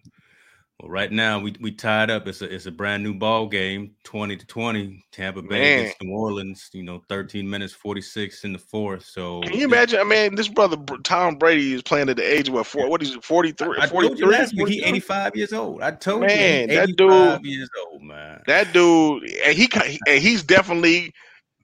Well, 0.80 0.90
right 0.90 1.12
now 1.12 1.38
we 1.40 1.54
we 1.60 1.72
tied 1.72 2.10
up. 2.10 2.26
It's 2.26 2.40
a 2.40 2.52
it's 2.52 2.64
a 2.64 2.70
brand 2.70 3.02
new 3.02 3.12
ball 3.12 3.48
game, 3.48 3.92
twenty 4.02 4.36
to 4.36 4.46
twenty. 4.46 5.04
Tampa 5.12 5.42
Bay 5.42 5.48
Man. 5.48 5.78
against 5.80 6.02
New 6.02 6.12
Orleans. 6.12 6.70
You 6.72 6.84
know, 6.84 7.02
thirteen 7.08 7.50
minutes 7.50 7.74
forty 7.74 8.00
six 8.00 8.44
in 8.44 8.54
the 8.54 8.58
fourth. 8.58 9.04
So 9.04 9.42
can 9.42 9.58
you 9.58 9.66
imagine? 9.66 10.00
I 10.00 10.04
mean, 10.04 10.36
this 10.36 10.48
brother 10.48 10.78
Tom 11.04 11.36
Brady 11.36 11.74
is 11.74 11.82
playing 11.82 12.08
at 12.08 12.16
the 12.16 12.22
age 12.22 12.48
of 12.48 12.54
what? 12.54 12.66
Four, 12.66 12.88
what 12.88 13.02
is 13.02 13.14
it? 13.14 13.22
43? 13.22 13.76
I, 13.78 13.84
I 13.84 13.86
43? 13.88 14.26
last 14.26 14.56
week 14.56 14.68
he 14.68 14.82
eighty 14.82 15.00
five 15.00 15.36
years 15.36 15.52
old. 15.52 15.82
I 15.82 15.90
told 15.90 16.22
man, 16.22 16.70
you, 16.70 16.76
that 16.76 16.96
dude 16.96 17.44
years 17.44 17.68
old, 17.86 18.02
man. 18.02 18.40
That 18.46 18.72
dude, 18.72 19.24
and 19.44 19.56
he 19.56 19.68
and 20.08 20.22
he's 20.22 20.42
definitely 20.42 21.12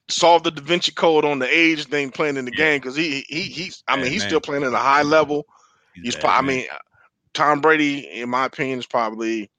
solved 0.09 0.45
the 0.45 0.51
Da 0.51 0.63
Vinci 0.63 0.93
Code 0.93 1.25
on 1.25 1.39
the 1.39 1.49
age 1.49 1.87
thing 1.87 2.11
playing 2.11 2.37
in 2.37 2.45
the 2.45 2.53
yeah. 2.53 2.73
game 2.73 2.81
because 2.81 2.97
he 2.97 3.25
he 3.29 3.43
he's. 3.43 3.83
I 3.89 3.97
mean, 3.97 4.13
he's 4.13 4.23
man. 4.23 4.29
still 4.29 4.41
playing 4.41 4.65
at 4.65 4.75
a 4.75 4.79
high 4.79 5.03
level. 5.03 5.47
He's, 5.95 6.17
he's 6.17 6.25
I 6.25 6.43
mean, 6.43 6.67
Tom 7.37 7.61
Brady, 7.61 7.99
in 8.11 8.31
my 8.31 8.47
opinion, 8.47 8.79
is 8.79 8.87
probably 8.87 9.51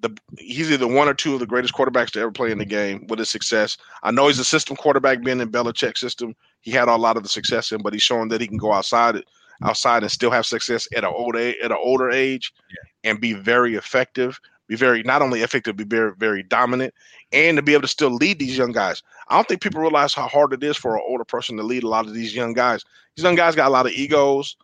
the 0.00 0.16
he's 0.38 0.70
either 0.70 0.86
one 0.86 1.08
or 1.08 1.14
two 1.14 1.34
of 1.34 1.40
the 1.40 1.46
greatest 1.46 1.74
quarterbacks 1.74 2.10
to 2.12 2.20
ever 2.20 2.30
play 2.30 2.52
in 2.52 2.58
the 2.58 2.64
game 2.64 3.04
with 3.08 3.18
his 3.18 3.28
success. 3.28 3.76
I 4.04 4.12
know 4.12 4.28
he's 4.28 4.38
a 4.38 4.44
system 4.44 4.76
quarterback, 4.76 5.22
being 5.22 5.40
in 5.40 5.50
Belichick's 5.50 5.98
system. 5.98 6.36
He 6.60 6.70
had 6.70 6.86
a 6.86 6.94
lot 6.94 7.16
of 7.16 7.24
the 7.24 7.28
success 7.28 7.72
in, 7.72 7.82
but 7.82 7.92
he's 7.92 8.02
showing 8.04 8.28
that 8.28 8.40
he 8.40 8.46
can 8.46 8.58
go 8.58 8.72
outside 8.72 9.16
it, 9.16 9.24
outside 9.64 10.04
and 10.04 10.12
still 10.12 10.30
have 10.30 10.46
success 10.46 10.86
at 10.94 11.02
an 11.02 11.12
older 11.12 11.52
at 11.62 11.72
an 11.72 11.78
older 11.82 12.12
age, 12.12 12.52
yeah. 12.70 13.10
and 13.10 13.20
be 13.20 13.32
very 13.32 13.74
effective. 13.74 14.38
Be 14.68 14.76
very 14.76 15.02
not 15.02 15.20
only 15.20 15.42
effective, 15.42 15.76
be 15.76 15.82
very 15.82 16.12
very 16.16 16.44
dominant, 16.44 16.94
and 17.32 17.56
to 17.56 17.62
be 17.62 17.72
able 17.72 17.82
to 17.82 17.88
still 17.88 18.14
lead 18.14 18.38
these 18.38 18.56
young 18.56 18.72
guys. 18.72 19.02
I 19.26 19.34
don't 19.34 19.48
think 19.48 19.62
people 19.62 19.80
realize 19.80 20.14
how 20.14 20.28
hard 20.28 20.52
it 20.52 20.62
is 20.62 20.76
for 20.76 20.94
an 20.94 21.02
older 21.04 21.24
person 21.24 21.56
to 21.56 21.64
lead 21.64 21.82
a 21.82 21.88
lot 21.88 22.06
of 22.06 22.14
these 22.14 22.36
young 22.36 22.52
guys. 22.52 22.84
These 23.16 23.24
young 23.24 23.34
guys 23.34 23.56
got 23.56 23.66
a 23.66 23.70
lot 23.70 23.86
of 23.86 23.92
egos. 23.92 24.56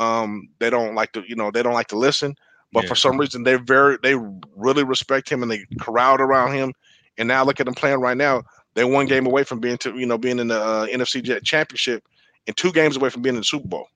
Um, 0.00 0.48
they 0.58 0.70
don't 0.70 0.94
like 0.94 1.12
to, 1.12 1.22
you 1.28 1.36
know, 1.36 1.50
they 1.50 1.62
don't 1.62 1.74
like 1.74 1.88
to 1.88 1.98
listen. 1.98 2.34
But 2.72 2.84
yeah. 2.84 2.88
for 2.88 2.94
some 2.94 3.18
reason, 3.18 3.42
they 3.42 3.56
very, 3.56 3.98
they 4.02 4.14
really 4.56 4.84
respect 4.84 5.28
him 5.28 5.42
and 5.42 5.50
they 5.50 5.64
crowd 5.78 6.20
around 6.20 6.54
him. 6.54 6.72
And 7.18 7.28
now 7.28 7.44
look 7.44 7.60
at 7.60 7.66
them 7.66 7.74
playing 7.74 8.00
right 8.00 8.16
now. 8.16 8.42
They're 8.74 8.86
one 8.86 9.06
game 9.06 9.26
away 9.26 9.44
from 9.44 9.60
being 9.60 9.76
to, 9.78 9.96
you 9.98 10.06
know, 10.06 10.16
being 10.16 10.38
in 10.38 10.48
the 10.48 10.60
uh, 10.60 10.86
NFC 10.86 11.44
Championship, 11.44 12.04
and 12.46 12.56
two 12.56 12.72
games 12.72 12.96
away 12.96 13.10
from 13.10 13.22
being 13.22 13.34
in 13.34 13.40
the 13.40 13.44
Super 13.44 13.68
Bowl. 13.68 13.86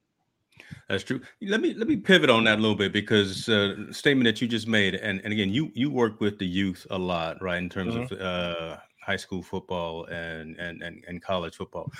That's 0.88 1.04
true. 1.04 1.20
Let 1.40 1.60
me 1.62 1.72
let 1.74 1.88
me 1.88 1.96
pivot 1.96 2.28
on 2.28 2.44
that 2.44 2.58
a 2.58 2.60
little 2.60 2.76
bit 2.76 2.92
because 2.92 3.48
uh, 3.48 3.90
statement 3.90 4.26
that 4.26 4.42
you 4.42 4.48
just 4.48 4.68
made, 4.68 4.96
and, 4.96 5.20
and 5.24 5.32
again, 5.32 5.48
you 5.48 5.70
you 5.74 5.90
work 5.90 6.20
with 6.20 6.38
the 6.38 6.46
youth 6.46 6.86
a 6.90 6.98
lot, 6.98 7.40
right? 7.40 7.58
In 7.58 7.70
terms 7.70 7.94
mm-hmm. 7.94 8.14
of 8.14 8.20
uh, 8.20 8.76
high 9.00 9.16
school 9.16 9.42
football 9.42 10.04
and, 10.06 10.56
and 10.58 10.82
and 10.82 11.02
and 11.08 11.22
college 11.22 11.54
football 11.54 11.90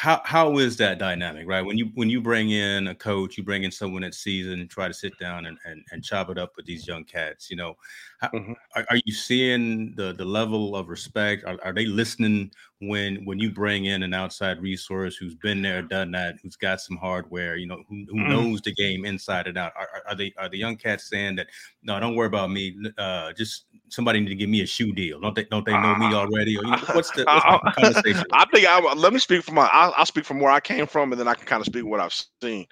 how 0.00 0.18
how 0.24 0.56
is 0.56 0.78
that 0.78 0.98
dynamic 0.98 1.46
right 1.46 1.60
when 1.60 1.76
you 1.76 1.90
when 1.94 2.08
you 2.08 2.22
bring 2.22 2.52
in 2.52 2.86
a 2.86 2.94
coach 2.94 3.36
you 3.36 3.44
bring 3.44 3.64
in 3.64 3.70
someone 3.70 4.00
that 4.00 4.14
season 4.14 4.58
and 4.58 4.70
try 4.70 4.88
to 4.88 4.94
sit 4.94 5.12
down 5.18 5.44
and, 5.44 5.58
and, 5.66 5.84
and 5.92 6.02
chop 6.02 6.30
it 6.30 6.38
up 6.38 6.56
with 6.56 6.64
these 6.64 6.88
young 6.88 7.04
cats 7.04 7.50
you 7.50 7.56
know 7.56 7.76
how, 8.18 8.28
mm-hmm. 8.28 8.54
are, 8.74 8.86
are, 8.88 8.96
you 9.04 9.12
seeing 9.12 9.94
the 9.96 10.14
the 10.14 10.24
level 10.24 10.74
of 10.74 10.88
respect 10.88 11.44
are, 11.44 11.58
are 11.62 11.74
they 11.74 11.84
listening 11.84 12.50
when 12.80 13.24
when 13.26 13.38
you 13.38 13.50
bring 13.50 13.84
in 13.84 14.02
an 14.02 14.14
outside 14.14 14.60
resource 14.60 15.16
who's 15.16 15.34
been 15.34 15.60
there 15.60 15.82
done 15.82 16.10
that 16.10 16.36
who's 16.42 16.56
got 16.56 16.80
some 16.80 16.96
hardware 16.96 17.56
you 17.56 17.66
know 17.66 17.82
who, 17.88 18.06
who 18.08 18.16
mm. 18.16 18.28
knows 18.28 18.60
the 18.62 18.72
game 18.72 19.04
inside 19.04 19.46
and 19.46 19.58
out 19.58 19.72
are, 19.76 19.88
are, 20.08 20.14
they 20.14 20.32
are 20.38 20.48
the 20.48 20.56
young 20.56 20.76
cats 20.76 21.08
saying 21.08 21.36
that 21.36 21.46
no 21.82 22.00
don't 22.00 22.16
worry 22.16 22.26
about 22.26 22.50
me 22.50 22.74
uh 22.96 23.32
just 23.34 23.66
somebody 23.88 24.20
need 24.20 24.28
to 24.28 24.34
give 24.34 24.48
me 24.48 24.62
a 24.62 24.66
shoe 24.66 24.92
deal. 24.92 25.20
Don't 25.20 25.34
they 25.34 25.44
don't 25.44 25.66
they 25.66 25.72
know 25.72 25.94
me 25.96 26.06
uh, 26.06 26.14
already? 26.14 26.56
Or 26.56 26.64
you 26.64 26.70
know, 26.70 26.78
what's 26.92 27.10
the, 27.10 27.24
what's 27.24 27.44
the 27.44 27.72
conversation? 27.82 28.24
I 28.32 28.44
think 28.52 28.66
i 28.66 28.78
let 28.94 29.12
me 29.12 29.18
speak 29.18 29.42
from 29.42 29.56
my 29.56 29.68
I'll, 29.72 29.92
I'll, 29.96 30.06
speak 30.06 30.24
from 30.24 30.40
where 30.40 30.50
i 30.50 30.60
came 30.60 30.86
from 30.86 31.12
and 31.12 31.20
then 31.20 31.28
i 31.28 31.34
can 31.34 31.46
kind 31.46 31.60
of 31.60 31.66
speak 31.66 31.84
what 31.84 32.00
i've 32.00 32.14
seen. 32.42 32.66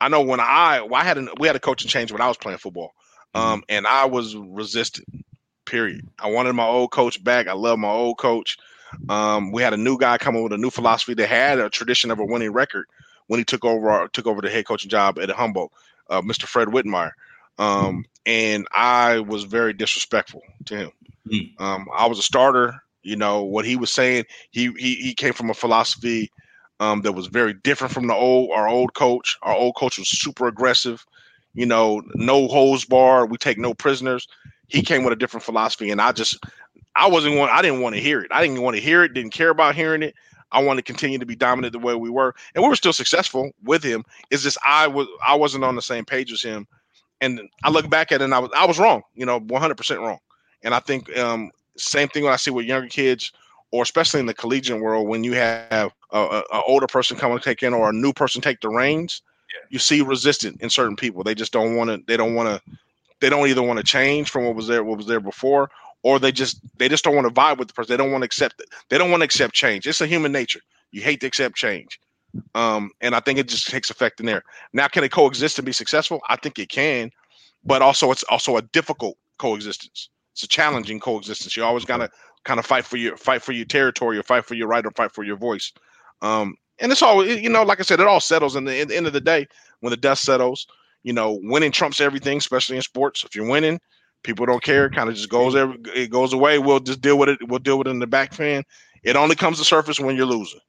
I 0.00 0.08
know 0.08 0.22
when 0.22 0.40
i 0.40 0.80
well, 0.80 1.00
i 1.00 1.04
had 1.04 1.18
a, 1.18 1.26
we 1.40 1.46
had 1.46 1.56
a 1.56 1.60
coaching 1.60 1.88
change 1.88 2.12
when 2.12 2.20
i 2.20 2.28
was 2.28 2.36
playing 2.36 2.58
football 2.58 2.92
mm-hmm. 3.34 3.46
um 3.46 3.62
and 3.68 3.86
i 3.86 4.04
was 4.04 4.36
resistant 4.36 5.08
period. 5.68 6.08
I 6.18 6.30
wanted 6.30 6.54
my 6.54 6.66
old 6.66 6.90
coach 6.90 7.22
back. 7.22 7.46
I 7.46 7.52
love 7.52 7.78
my 7.78 7.90
old 7.90 8.18
coach 8.18 8.56
um, 9.08 9.52
we 9.52 9.62
had 9.62 9.72
a 9.72 9.76
new 9.78 9.98
guy 9.98 10.18
come 10.18 10.28
coming 10.28 10.42
with 10.42 10.52
a 10.52 10.58
new 10.58 10.70
philosophy 10.70 11.14
that 11.14 11.28
had 11.28 11.58
a 11.58 11.70
tradition 11.70 12.10
of 12.10 12.18
a 12.18 12.24
winning 12.24 12.52
record 12.52 12.86
when 13.28 13.38
he 13.38 13.44
took 13.44 13.64
over 13.64 13.90
our, 13.90 14.08
took 14.08 14.26
over 14.26 14.40
the 14.40 14.50
head 14.50 14.66
coaching 14.66 14.90
job 14.90 15.18
at 15.18 15.30
Humboldt, 15.30 15.72
uh, 16.10 16.20
Mr. 16.20 16.44
Fred 16.44 16.68
Whitmire. 16.68 17.12
Um, 17.58 18.04
and 18.26 18.66
I 18.72 19.20
was 19.20 19.44
very 19.44 19.72
disrespectful 19.72 20.42
to 20.66 20.76
him. 20.76 20.90
Mm. 21.30 21.60
Um, 21.60 21.88
I 21.94 22.06
was 22.06 22.18
a 22.18 22.22
starter. 22.22 22.82
You 23.02 23.16
know 23.16 23.42
what 23.42 23.64
he 23.64 23.76
was 23.76 23.90
saying. 23.90 24.24
He 24.50 24.72
he, 24.76 24.94
he 24.96 25.14
came 25.14 25.32
from 25.32 25.50
a 25.50 25.54
philosophy 25.54 26.30
um, 26.80 27.02
that 27.02 27.12
was 27.12 27.26
very 27.26 27.54
different 27.54 27.92
from 27.92 28.06
the 28.06 28.14
old 28.14 28.50
our 28.52 28.68
old 28.68 28.94
coach. 28.94 29.36
Our 29.42 29.54
old 29.54 29.76
coach 29.76 29.98
was 29.98 30.08
super 30.08 30.46
aggressive. 30.46 31.04
You 31.54 31.66
know, 31.66 32.02
no 32.14 32.48
hose 32.48 32.84
bar. 32.84 33.26
We 33.26 33.38
take 33.38 33.58
no 33.58 33.72
prisoners. 33.74 34.28
He 34.68 34.82
came 34.82 35.02
with 35.02 35.12
a 35.12 35.16
different 35.16 35.44
philosophy, 35.44 35.90
and 35.90 36.00
I 36.00 36.12
just 36.12 36.38
I 36.98 37.06
wasn't 37.06 37.36
want 37.36 37.52
I 37.52 37.62
didn't 37.62 37.80
want 37.80 37.94
to 37.94 38.00
hear 38.00 38.20
it. 38.20 38.30
I 38.32 38.44
didn't 38.44 38.60
want 38.60 38.76
to 38.76 38.82
hear 38.82 39.04
it, 39.04 39.14
didn't 39.14 39.30
care 39.30 39.50
about 39.50 39.76
hearing 39.76 40.02
it. 40.02 40.14
I 40.50 40.62
want 40.62 40.78
to 40.78 40.82
continue 40.82 41.18
to 41.18 41.26
be 41.26 41.36
dominant 41.36 41.72
the 41.72 41.78
way 41.78 41.94
we 41.94 42.10
were. 42.10 42.34
And 42.54 42.62
we 42.62 42.68
were 42.68 42.76
still 42.76 42.92
successful 42.92 43.50
with 43.62 43.84
him. 43.84 44.04
It's 44.30 44.42
just 44.42 44.58
I 44.64 44.88
was 44.88 45.06
I 45.24 45.36
wasn't 45.36 45.64
on 45.64 45.76
the 45.76 45.82
same 45.82 46.04
page 46.04 46.32
as 46.32 46.42
him. 46.42 46.66
And 47.20 47.40
I 47.64 47.70
look 47.70 47.88
back 47.88 48.12
at 48.12 48.20
it 48.20 48.24
and 48.24 48.34
I 48.34 48.40
was 48.40 48.50
I 48.54 48.66
was 48.66 48.78
wrong, 48.78 49.02
you 49.14 49.24
know, 49.24 49.40
100% 49.40 49.98
wrong. 49.98 50.18
And 50.62 50.74
I 50.74 50.80
think 50.80 51.16
um 51.16 51.50
same 51.76 52.08
thing 52.08 52.24
when 52.24 52.32
I 52.32 52.36
see 52.36 52.50
with 52.50 52.66
younger 52.66 52.88
kids 52.88 53.32
or 53.70 53.82
especially 53.82 54.18
in 54.18 54.26
the 54.26 54.34
collegiate 54.34 54.80
world 54.80 55.06
when 55.06 55.22
you 55.22 55.34
have 55.34 55.92
a, 56.10 56.18
a, 56.18 56.42
a 56.52 56.62
older 56.66 56.88
person 56.88 57.16
come 57.16 57.30
and 57.30 57.42
take 57.42 57.62
in 57.62 57.74
or 57.74 57.90
a 57.90 57.92
new 57.92 58.12
person 58.12 58.40
take 58.40 58.60
the 58.60 58.68
reins, 58.68 59.22
yeah. 59.54 59.66
you 59.70 59.78
see 59.78 60.00
resistant 60.00 60.60
in 60.62 60.70
certain 60.70 60.96
people. 60.96 61.22
They 61.22 61.34
just 61.34 61.52
don't 61.52 61.76
want 61.76 61.90
to 61.90 62.02
they 62.08 62.16
don't 62.16 62.34
want 62.34 62.48
to 62.48 62.76
they 63.20 63.28
don't 63.28 63.46
either 63.46 63.62
want 63.62 63.78
to 63.78 63.84
change 63.84 64.30
from 64.30 64.46
what 64.46 64.56
was 64.56 64.66
there 64.66 64.82
what 64.82 64.96
was 64.96 65.06
there 65.06 65.20
before 65.20 65.70
or 66.02 66.18
they 66.18 66.32
just 66.32 66.60
they 66.78 66.88
just 66.88 67.04
don't 67.04 67.16
want 67.16 67.26
to 67.26 67.40
vibe 67.40 67.58
with 67.58 67.68
the 67.68 67.74
person. 67.74 67.92
They 67.92 67.96
don't 67.96 68.12
want 68.12 68.22
to 68.22 68.26
accept 68.26 68.60
it. 68.60 68.68
They 68.88 68.98
don't 68.98 69.10
want 69.10 69.20
to 69.20 69.24
accept 69.24 69.54
change. 69.54 69.86
It's 69.86 70.00
a 70.00 70.06
human 70.06 70.32
nature. 70.32 70.60
You 70.92 71.02
hate 71.02 71.20
to 71.20 71.26
accept 71.26 71.56
change. 71.56 72.00
Um, 72.54 72.90
and 73.00 73.14
I 73.14 73.20
think 73.20 73.38
it 73.38 73.48
just 73.48 73.68
takes 73.68 73.90
effect 73.90 74.20
in 74.20 74.26
there. 74.26 74.42
Now, 74.72 74.86
can 74.88 75.02
it 75.02 75.10
coexist 75.10 75.58
and 75.58 75.66
be 75.66 75.72
successful? 75.72 76.20
I 76.28 76.36
think 76.36 76.58
it 76.58 76.68
can, 76.68 77.10
but 77.64 77.82
also 77.82 78.10
it's 78.12 78.22
also 78.24 78.56
a 78.56 78.62
difficult 78.62 79.16
coexistence. 79.38 80.10
It's 80.32 80.42
a 80.42 80.48
challenging 80.48 81.00
coexistence. 81.00 81.56
You 81.56 81.64
always 81.64 81.84
gotta 81.84 82.10
kind 82.44 82.60
of 82.60 82.66
fight 82.66 82.84
for 82.84 82.96
your 82.96 83.16
fight 83.16 83.42
for 83.42 83.52
your 83.52 83.64
territory 83.64 84.18
or 84.18 84.22
fight 84.22 84.44
for 84.44 84.54
your 84.54 84.68
right 84.68 84.84
or 84.84 84.90
fight 84.92 85.12
for 85.12 85.24
your 85.24 85.36
voice. 85.36 85.72
Um, 86.22 86.54
and 86.78 86.92
it's 86.92 87.02
all 87.02 87.26
you 87.26 87.48
know, 87.48 87.62
like 87.62 87.80
I 87.80 87.82
said, 87.82 88.00
it 88.00 88.06
all 88.06 88.20
settles 88.20 88.56
in 88.56 88.64
the, 88.64 88.80
in 88.80 88.88
the 88.88 88.96
end 88.96 89.06
of 89.06 89.12
the 89.12 89.20
day 89.20 89.46
when 89.80 89.90
the 89.90 89.96
dust 89.96 90.22
settles. 90.22 90.66
You 91.04 91.12
know, 91.12 91.38
winning 91.42 91.72
trumps 91.72 92.00
everything, 92.00 92.38
especially 92.38 92.76
in 92.76 92.82
sports. 92.82 93.24
If 93.24 93.34
you're 93.34 93.48
winning, 93.48 93.80
People 94.28 94.44
don't 94.44 94.62
care. 94.62 94.90
Kind 94.90 95.08
of 95.08 95.14
just 95.14 95.30
goes 95.30 95.56
every, 95.56 95.78
it 95.94 96.10
goes 96.10 96.34
away. 96.34 96.58
We'll 96.58 96.80
just 96.80 97.00
deal 97.00 97.16
with 97.16 97.30
it. 97.30 97.38
We'll 97.48 97.60
deal 97.60 97.78
with 97.78 97.86
it 97.86 97.92
in 97.92 97.98
the 97.98 98.06
back 98.06 98.34
fan. 98.34 98.62
It 99.02 99.16
only 99.16 99.34
comes 99.34 99.56
to 99.56 99.64
surface 99.64 99.98
when 99.98 100.16
you're 100.16 100.26
losing. 100.26 100.60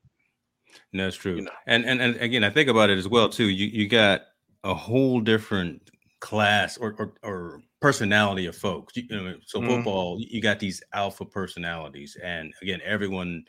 No, 0.93 1.03
that's 1.03 1.17
true. 1.17 1.35
You 1.35 1.41
know? 1.41 1.51
And 1.67 1.83
and 1.83 2.01
and 2.01 2.15
again, 2.21 2.45
I 2.45 2.51
think 2.51 2.69
about 2.69 2.89
it 2.89 2.97
as 2.97 3.09
well 3.09 3.27
too. 3.27 3.49
You 3.49 3.67
you 3.67 3.89
got 3.89 4.21
a 4.63 4.73
whole 4.73 5.19
different 5.19 5.91
class 6.21 6.77
or 6.77 6.95
or, 6.97 7.13
or 7.21 7.61
personality 7.81 8.45
of 8.45 8.55
folks. 8.55 8.95
You, 8.95 9.03
know, 9.09 9.35
so 9.45 9.59
mm-hmm. 9.59 9.67
football, 9.67 10.21
you 10.21 10.41
got 10.41 10.59
these 10.59 10.81
alpha 10.93 11.25
personalities, 11.25 12.15
and 12.23 12.53
again, 12.61 12.79
everyone 12.85 13.43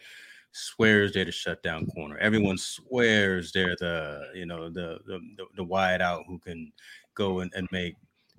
swears 0.50 1.12
they're 1.12 1.24
the 1.24 1.30
shutdown 1.30 1.86
corner. 1.86 2.18
Everyone 2.18 2.58
swears 2.58 3.52
they're 3.52 3.76
the 3.78 4.24
you 4.34 4.44
know 4.44 4.70
the 4.70 4.98
the, 5.06 5.20
the, 5.36 5.44
the 5.54 5.64
wide 5.64 6.02
out 6.02 6.24
who 6.26 6.40
can 6.40 6.72
go 7.14 7.38
and, 7.38 7.52
and 7.54 7.68
make 7.70 7.94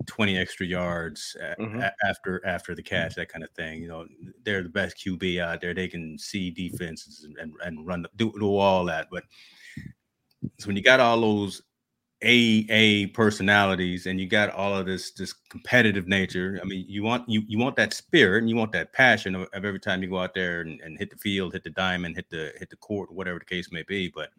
20 0.06 0.38
extra 0.38 0.66
yards 0.66 1.36
mm-hmm. 1.40 1.80
a- 1.80 1.92
after 2.04 2.44
after 2.46 2.74
the 2.74 2.82
catch, 2.82 3.14
that 3.14 3.28
kind 3.28 3.44
of 3.44 3.50
thing. 3.50 3.82
You 3.82 3.88
know, 3.88 4.06
they're 4.44 4.62
the 4.62 4.68
best 4.68 4.96
QB 4.98 5.40
out 5.40 5.60
there. 5.60 5.74
They 5.74 5.88
can 5.88 6.18
see 6.18 6.50
defenses 6.50 7.26
and, 7.38 7.52
and 7.64 7.86
run 7.86 8.06
do, 8.16 8.32
do 8.38 8.56
all 8.56 8.84
that. 8.86 9.08
But 9.10 9.24
so 10.58 10.66
when 10.66 10.76
you 10.76 10.82
got 10.82 11.00
all 11.00 11.20
those 11.20 11.62
A 12.22 12.66
A 12.68 13.06
personalities 13.08 14.06
and 14.06 14.20
you 14.20 14.28
got 14.28 14.50
all 14.50 14.76
of 14.76 14.86
this 14.86 15.12
this 15.12 15.32
competitive 15.32 16.08
nature, 16.08 16.58
I 16.62 16.64
mean, 16.64 16.84
you 16.88 17.02
want 17.02 17.28
you 17.28 17.42
you 17.46 17.58
want 17.58 17.76
that 17.76 17.94
spirit 17.94 18.42
and 18.42 18.50
you 18.50 18.56
want 18.56 18.72
that 18.72 18.92
passion 18.92 19.34
of, 19.34 19.48
of 19.52 19.64
every 19.64 19.80
time 19.80 20.02
you 20.02 20.10
go 20.10 20.18
out 20.18 20.34
there 20.34 20.62
and, 20.62 20.80
and 20.80 20.98
hit 20.98 21.10
the 21.10 21.16
field, 21.16 21.52
hit 21.52 21.64
the 21.64 21.70
diamond, 21.70 22.16
hit 22.16 22.30
the 22.30 22.52
hit 22.58 22.70
the 22.70 22.76
court, 22.76 23.12
whatever 23.12 23.38
the 23.38 23.44
case 23.44 23.70
may 23.72 23.82
be. 23.82 24.08
But 24.08 24.30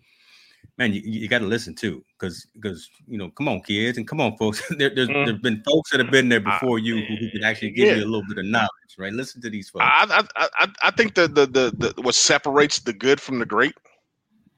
man, 0.78 0.94
you, 0.94 1.02
you 1.02 1.28
got 1.28 1.40
to 1.40 1.46
listen 1.46 1.76
too, 1.76 2.04
because 2.20 2.48
because 2.54 2.90
you 3.08 3.18
know, 3.18 3.30
come 3.32 3.48
on, 3.48 3.62
kids, 3.62 3.98
and 3.98 4.08
come 4.08 4.22
on, 4.22 4.38
folks. 4.38 4.62
there, 4.78 4.94
there's 4.94 5.10
mm. 5.10 5.26
there's 5.26 5.40
been 5.40 5.62
folks 5.64 5.92
that 5.92 6.00
have 6.00 6.12
been 6.12 6.30
there 6.30 6.40
before 6.40 6.80
you 6.80 6.98
who, 7.06 7.16
who 7.16 7.32
can 7.32 7.44
actually 7.44 7.72
give 7.72 7.88
yeah. 7.88 7.96
you 7.96 8.04
a 8.04 8.06
little 8.06 8.26
bit 8.28 8.38
of 8.38 8.46
knowledge, 8.46 8.70
right? 8.98 9.14
Listen 9.14 9.42
to 9.42 9.50
these 9.50 9.70
folks. 9.70 9.86
I 9.88 10.24
I 10.36 10.48
I, 10.60 10.68
I 10.84 10.92
think 10.92 11.16
the, 11.16 11.28
the 11.28 11.46
the 11.46 11.94
the 11.94 12.02
what 12.02 12.16
separates 12.16 12.80
the 12.80 12.94
good 12.94 13.20
from 13.20 13.40
the 13.40 13.46
great. 13.46 13.74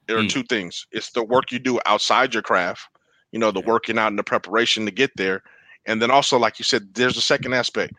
There 0.06 0.16
are 0.16 0.22
mm. 0.22 0.30
two 0.30 0.44
things. 0.44 0.86
It's 0.92 1.10
the 1.10 1.24
work 1.24 1.50
you 1.50 1.58
do 1.58 1.80
outside 1.84 2.32
your 2.32 2.42
craft, 2.42 2.82
you 3.32 3.40
know, 3.40 3.50
the 3.50 3.60
working 3.60 3.98
out 3.98 4.08
and 4.08 4.18
the 4.18 4.24
preparation 4.24 4.84
to 4.84 4.92
get 4.92 5.10
there, 5.16 5.42
and 5.86 6.00
then 6.00 6.10
also, 6.10 6.38
like 6.38 6.58
you 6.58 6.64
said, 6.64 6.94
there's 6.94 7.16
a 7.16 7.22
second 7.22 7.54
aspect, 7.54 7.92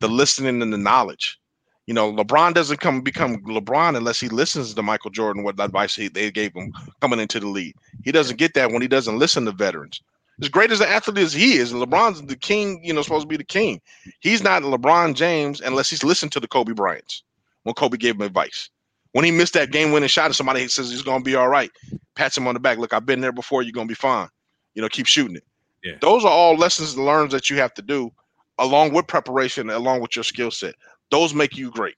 the 0.00 0.08
listening 0.08 0.60
and 0.60 0.72
the 0.72 0.78
knowledge 0.78 1.38
you 1.86 1.94
know, 1.94 2.12
LeBron 2.12 2.52
doesn't 2.52 2.80
come 2.80 3.00
become 3.00 3.38
LeBron 3.42 3.96
unless 3.96 4.20
he 4.20 4.28
listens 4.28 4.74
to 4.74 4.82
Michael 4.82 5.10
Jordan 5.10 5.44
what 5.44 5.58
advice 5.60 5.94
he, 5.94 6.08
they 6.08 6.30
gave 6.32 6.52
him 6.52 6.72
coming 7.00 7.20
into 7.20 7.38
the 7.38 7.46
league. 7.46 7.76
He 8.04 8.10
doesn't 8.10 8.38
get 8.38 8.54
that 8.54 8.72
when 8.72 8.82
he 8.82 8.88
doesn't 8.88 9.18
listen 9.18 9.44
to 9.44 9.52
veterans. 9.52 10.00
As 10.42 10.48
great 10.48 10.70
as 10.70 10.80
an 10.80 10.88
athlete 10.88 11.18
as 11.18 11.32
he 11.32 11.54
is, 11.54 11.72
LeBron's 11.72 12.20
the 12.26 12.36
king, 12.36 12.80
you 12.84 12.92
know, 12.92 13.02
supposed 13.02 13.22
to 13.22 13.28
be 13.28 13.38
the 13.38 13.44
king. 13.44 13.80
He's 14.20 14.42
not 14.42 14.62
LeBron 14.62 15.14
James 15.14 15.60
unless 15.60 15.88
he's 15.88 16.04
listened 16.04 16.32
to 16.32 16.40
the 16.40 16.48
Kobe 16.48 16.72
Bryants 16.72 17.22
when 17.62 17.74
Kobe 17.74 17.96
gave 17.96 18.16
him 18.16 18.22
advice. 18.22 18.68
When 19.12 19.24
he 19.24 19.30
missed 19.30 19.54
that 19.54 19.70
game 19.70 19.92
winning 19.92 20.08
shot 20.08 20.26
and 20.26 20.36
somebody 20.36 20.66
says 20.68 20.90
he's 20.90 21.02
gonna 21.02 21.24
be 21.24 21.36
all 21.36 21.48
right, 21.48 21.70
pats 22.16 22.36
him 22.36 22.48
on 22.48 22.54
the 22.54 22.60
back. 22.60 22.78
Look, 22.78 22.92
I've 22.92 23.06
been 23.06 23.20
there 23.20 23.32
before, 23.32 23.62
you're 23.62 23.72
gonna 23.72 23.86
be 23.86 23.94
fine. 23.94 24.28
You 24.74 24.82
know, 24.82 24.88
keep 24.88 25.06
shooting 25.06 25.36
it. 25.36 25.44
Yeah. 25.82 25.94
Those 26.00 26.24
are 26.24 26.30
all 26.30 26.56
lessons 26.56 26.98
learned 26.98 27.30
that 27.30 27.48
you 27.48 27.56
have 27.56 27.72
to 27.74 27.82
do 27.82 28.10
along 28.58 28.92
with 28.92 29.06
preparation, 29.06 29.70
along 29.70 30.00
with 30.00 30.16
your 30.16 30.24
skill 30.24 30.50
set. 30.50 30.74
Those 31.10 31.34
make 31.34 31.56
you 31.56 31.70
great. 31.70 31.96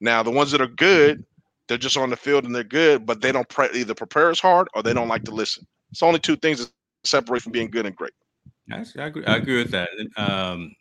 Now, 0.00 0.22
the 0.22 0.30
ones 0.30 0.50
that 0.50 0.60
are 0.60 0.66
good, 0.66 1.24
they're 1.68 1.78
just 1.78 1.96
on 1.96 2.10
the 2.10 2.16
field 2.16 2.44
and 2.44 2.54
they're 2.54 2.64
good, 2.64 3.06
but 3.06 3.20
they 3.20 3.32
don't 3.32 3.48
pre- 3.48 3.70
either 3.72 3.94
prepare 3.94 4.30
as 4.30 4.40
hard 4.40 4.68
or 4.74 4.82
they 4.82 4.92
don't 4.92 5.08
like 5.08 5.24
to 5.24 5.30
listen. 5.30 5.66
It's 5.90 6.02
only 6.02 6.18
two 6.18 6.36
things 6.36 6.58
that 6.60 6.72
separate 7.04 7.42
from 7.42 7.52
being 7.52 7.70
good 7.70 7.86
and 7.86 7.96
great. 7.96 8.12
I 8.72 8.84
agree, 8.96 9.24
I 9.26 9.36
agree 9.36 9.58
with 9.58 9.70
that. 9.72 9.88
Um, 10.16 10.74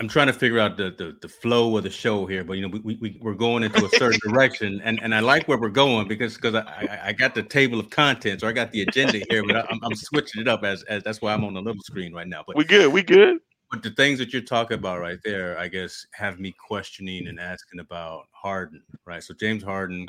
I'm 0.00 0.08
trying 0.08 0.28
to 0.28 0.32
figure 0.32 0.58
out 0.58 0.78
the, 0.78 0.94
the, 0.96 1.16
the 1.20 1.28
flow 1.28 1.76
of 1.76 1.84
the 1.84 1.90
show 1.90 2.24
here, 2.24 2.42
but 2.42 2.54
you 2.54 2.62
know 2.62 2.68
we, 2.68 2.96
we 2.96 3.18
we're 3.20 3.34
going 3.34 3.62
into 3.62 3.84
a 3.84 3.88
certain 3.88 4.18
direction, 4.28 4.80
and, 4.82 4.98
and 5.02 5.14
I 5.14 5.20
like 5.20 5.46
where 5.46 5.58
we're 5.58 5.68
going 5.68 6.08
because 6.08 6.36
because 6.36 6.54
I, 6.54 7.00
I 7.04 7.12
got 7.12 7.34
the 7.34 7.42
table 7.42 7.78
of 7.78 7.90
contents 7.90 8.42
or 8.42 8.46
I 8.46 8.52
got 8.52 8.72
the 8.72 8.80
agenda 8.80 9.18
here, 9.28 9.44
but 9.46 9.56
I, 9.56 9.60
am 9.70 9.80
I'm 9.82 9.94
switching 9.94 10.40
it 10.40 10.48
up 10.48 10.64
as, 10.64 10.84
as 10.84 11.02
that's 11.02 11.20
why 11.20 11.34
I'm 11.34 11.44
on 11.44 11.52
the 11.52 11.60
little 11.60 11.82
screen 11.82 12.14
right 12.14 12.26
now. 12.26 12.42
But 12.46 12.56
we 12.56 12.64
good, 12.64 12.92
we 12.92 13.02
good. 13.02 13.40
But 13.74 13.82
the 13.82 13.90
things 13.90 14.20
that 14.20 14.32
you're 14.32 14.40
talking 14.40 14.78
about 14.78 15.00
right 15.00 15.18
there, 15.24 15.58
I 15.58 15.66
guess, 15.66 16.06
have 16.12 16.38
me 16.38 16.52
questioning 16.52 17.26
and 17.26 17.40
asking 17.40 17.80
about 17.80 18.26
Harden, 18.30 18.84
right? 19.04 19.20
So 19.20 19.34
James 19.34 19.64
Harden, 19.64 20.06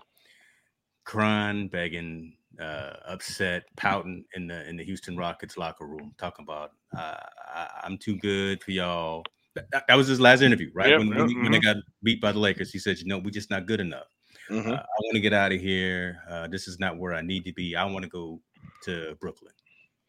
crying, 1.04 1.68
begging, 1.68 2.38
uh, 2.62 2.94
upset, 3.08 3.64
pouting 3.76 4.24
in 4.36 4.46
the 4.46 4.70
in 4.70 4.78
the 4.78 4.84
Houston 4.84 5.18
Rockets 5.18 5.58
locker 5.58 5.88
room, 5.88 6.14
talking 6.20 6.44
about 6.44 6.74
uh, 6.96 7.18
I, 7.56 7.86
am 7.86 7.98
too 7.98 8.18
good 8.18 8.62
for 8.62 8.70
y'all. 8.70 9.24
That, 9.56 9.88
that, 9.88 9.96
was 9.98 10.08
his 10.08 10.20
last 10.20 10.44
interview, 10.44 10.70
right? 10.76 10.90
Yep, 10.90 11.00
when, 11.00 11.08
yep, 11.08 11.18
when, 11.18 11.28
mm-hmm. 11.28 11.42
when, 11.42 11.52
they 11.52 11.58
mm-hmm. 11.58 11.80
got 11.80 11.84
beat 12.04 12.22
by 12.22 12.34
the 12.34 12.40
Lakers, 12.40 12.72
he 12.72 12.78
said, 12.78 13.00
"You 13.00 13.08
know, 13.08 13.18
we're 13.18 13.32
just 13.32 13.50
not 13.50 13.66
good 13.66 13.80
enough. 13.80 14.06
Mm-hmm. 14.52 14.70
Uh, 14.70 14.76
I 14.76 15.00
want 15.02 15.16
to 15.16 15.22
get 15.22 15.34
out 15.34 15.54
of 15.54 15.60
here. 15.60 16.20
Uh, 16.30 16.48
this 16.48 16.68
is 16.68 16.80
not 16.80 17.00
where 17.00 17.16
I 17.16 17.22
need 17.22 17.46
to 17.46 17.54
be. 17.54 17.76
I 17.76 17.84
want 17.86 18.04
to 18.04 18.10
go 18.10 18.40
to 18.84 19.16
Brooklyn." 19.20 19.54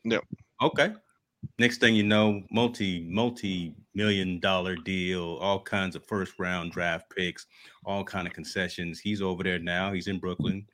Yep. 0.04 0.24
Okay. 0.60 0.92
Next 1.58 1.78
thing 1.78 1.94
you 1.94 2.02
know, 2.02 2.42
multi 2.50 3.06
multi 3.08 3.74
million 3.94 4.38
dollar 4.40 4.76
deal, 4.76 5.36
all 5.40 5.60
kinds 5.60 5.96
of 5.96 6.04
first 6.06 6.38
round 6.38 6.72
draft 6.72 7.06
picks, 7.14 7.46
all 7.84 8.04
kind 8.04 8.26
of 8.26 8.32
concessions. 8.32 9.00
He's 9.00 9.22
over 9.22 9.42
there 9.42 9.58
now. 9.58 9.92
He's 9.92 10.08
in 10.08 10.18
Brooklyn. 10.18 10.66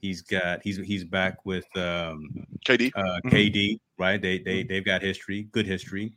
He's 0.00 0.22
got 0.22 0.60
he's 0.62 0.78
he's 0.78 1.04
back 1.04 1.44
with 1.44 1.66
um, 1.76 2.28
KD. 2.66 2.90
Uh, 2.94 3.02
mm-hmm. 3.02 3.28
KD, 3.28 3.80
right? 3.98 4.20
They 4.20 4.38
they 4.38 4.62
they've 4.62 4.84
got 4.84 5.02
history, 5.02 5.48
good 5.52 5.66
history. 5.66 6.12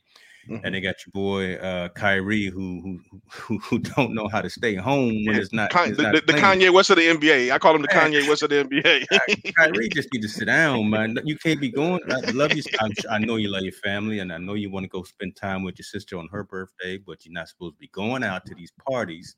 Mm-hmm. 0.49 0.65
And 0.65 0.75
they 0.75 0.82
got 0.82 0.95
your 1.06 1.12
boy 1.12 1.56
uh, 1.56 1.89
Kyrie, 1.89 2.47
who, 2.47 2.99
who 3.32 3.60
who 3.60 3.80
don't 3.95 4.13
know 4.13 4.27
how 4.27 4.41
to 4.41 4.49
stay 4.49 4.75
home 4.75 5.25
when 5.25 5.36
it's 5.36 5.54
not. 5.54 5.69
Con- 5.69 5.93
the, 5.93 6.04
not 6.04 6.15
the, 6.15 6.34
the, 6.34 6.39
Kanye 6.39 6.71
West 6.73 6.89
of 6.89 6.97
the 6.97 7.08
NBA. 7.08 7.51
I 7.51 7.60
call 7.60 7.75
him 7.75 7.82
the 7.82 7.88
Kanye 7.88 8.27
West 8.27 8.41
of 8.43 8.49
the 8.49 8.63
NBA. 8.65 9.54
Kyrie 9.56 9.89
just 9.89 10.10
need 10.13 10.21
to 10.21 10.30
sit 10.30 10.45
down, 10.45 10.89
man. 10.89 11.17
You 11.23 11.38
can't 11.38 11.62
be 11.62 11.69
going. 11.69 12.01
I 12.10 12.32
love 12.32 12.54
you. 12.54 12.63
I'm, 12.80 12.91
i 13.10 13.19
know 13.19 13.36
you 13.36 13.49
love 13.49 13.63
your 13.63 13.73
family, 13.73 14.19
and 14.19 14.34
I 14.34 14.38
know 14.38 14.56
you 14.56 14.69
want 14.69 14.84
to 14.84 14.89
go 14.89 15.04
spend 15.04 15.36
time 15.36 15.63
with 15.63 15.77
your 15.77 15.86
sister 15.86 16.17
on 16.17 16.27
her 16.32 16.43
birthday, 16.43 16.97
but 16.97 17.25
you're 17.25 17.34
not 17.34 17.49
supposed 17.49 17.75
to 17.75 17.80
be 17.80 17.89
going 17.89 18.23
out 18.23 18.45
to 18.47 18.56
these 18.56 18.71
parties 18.88 19.36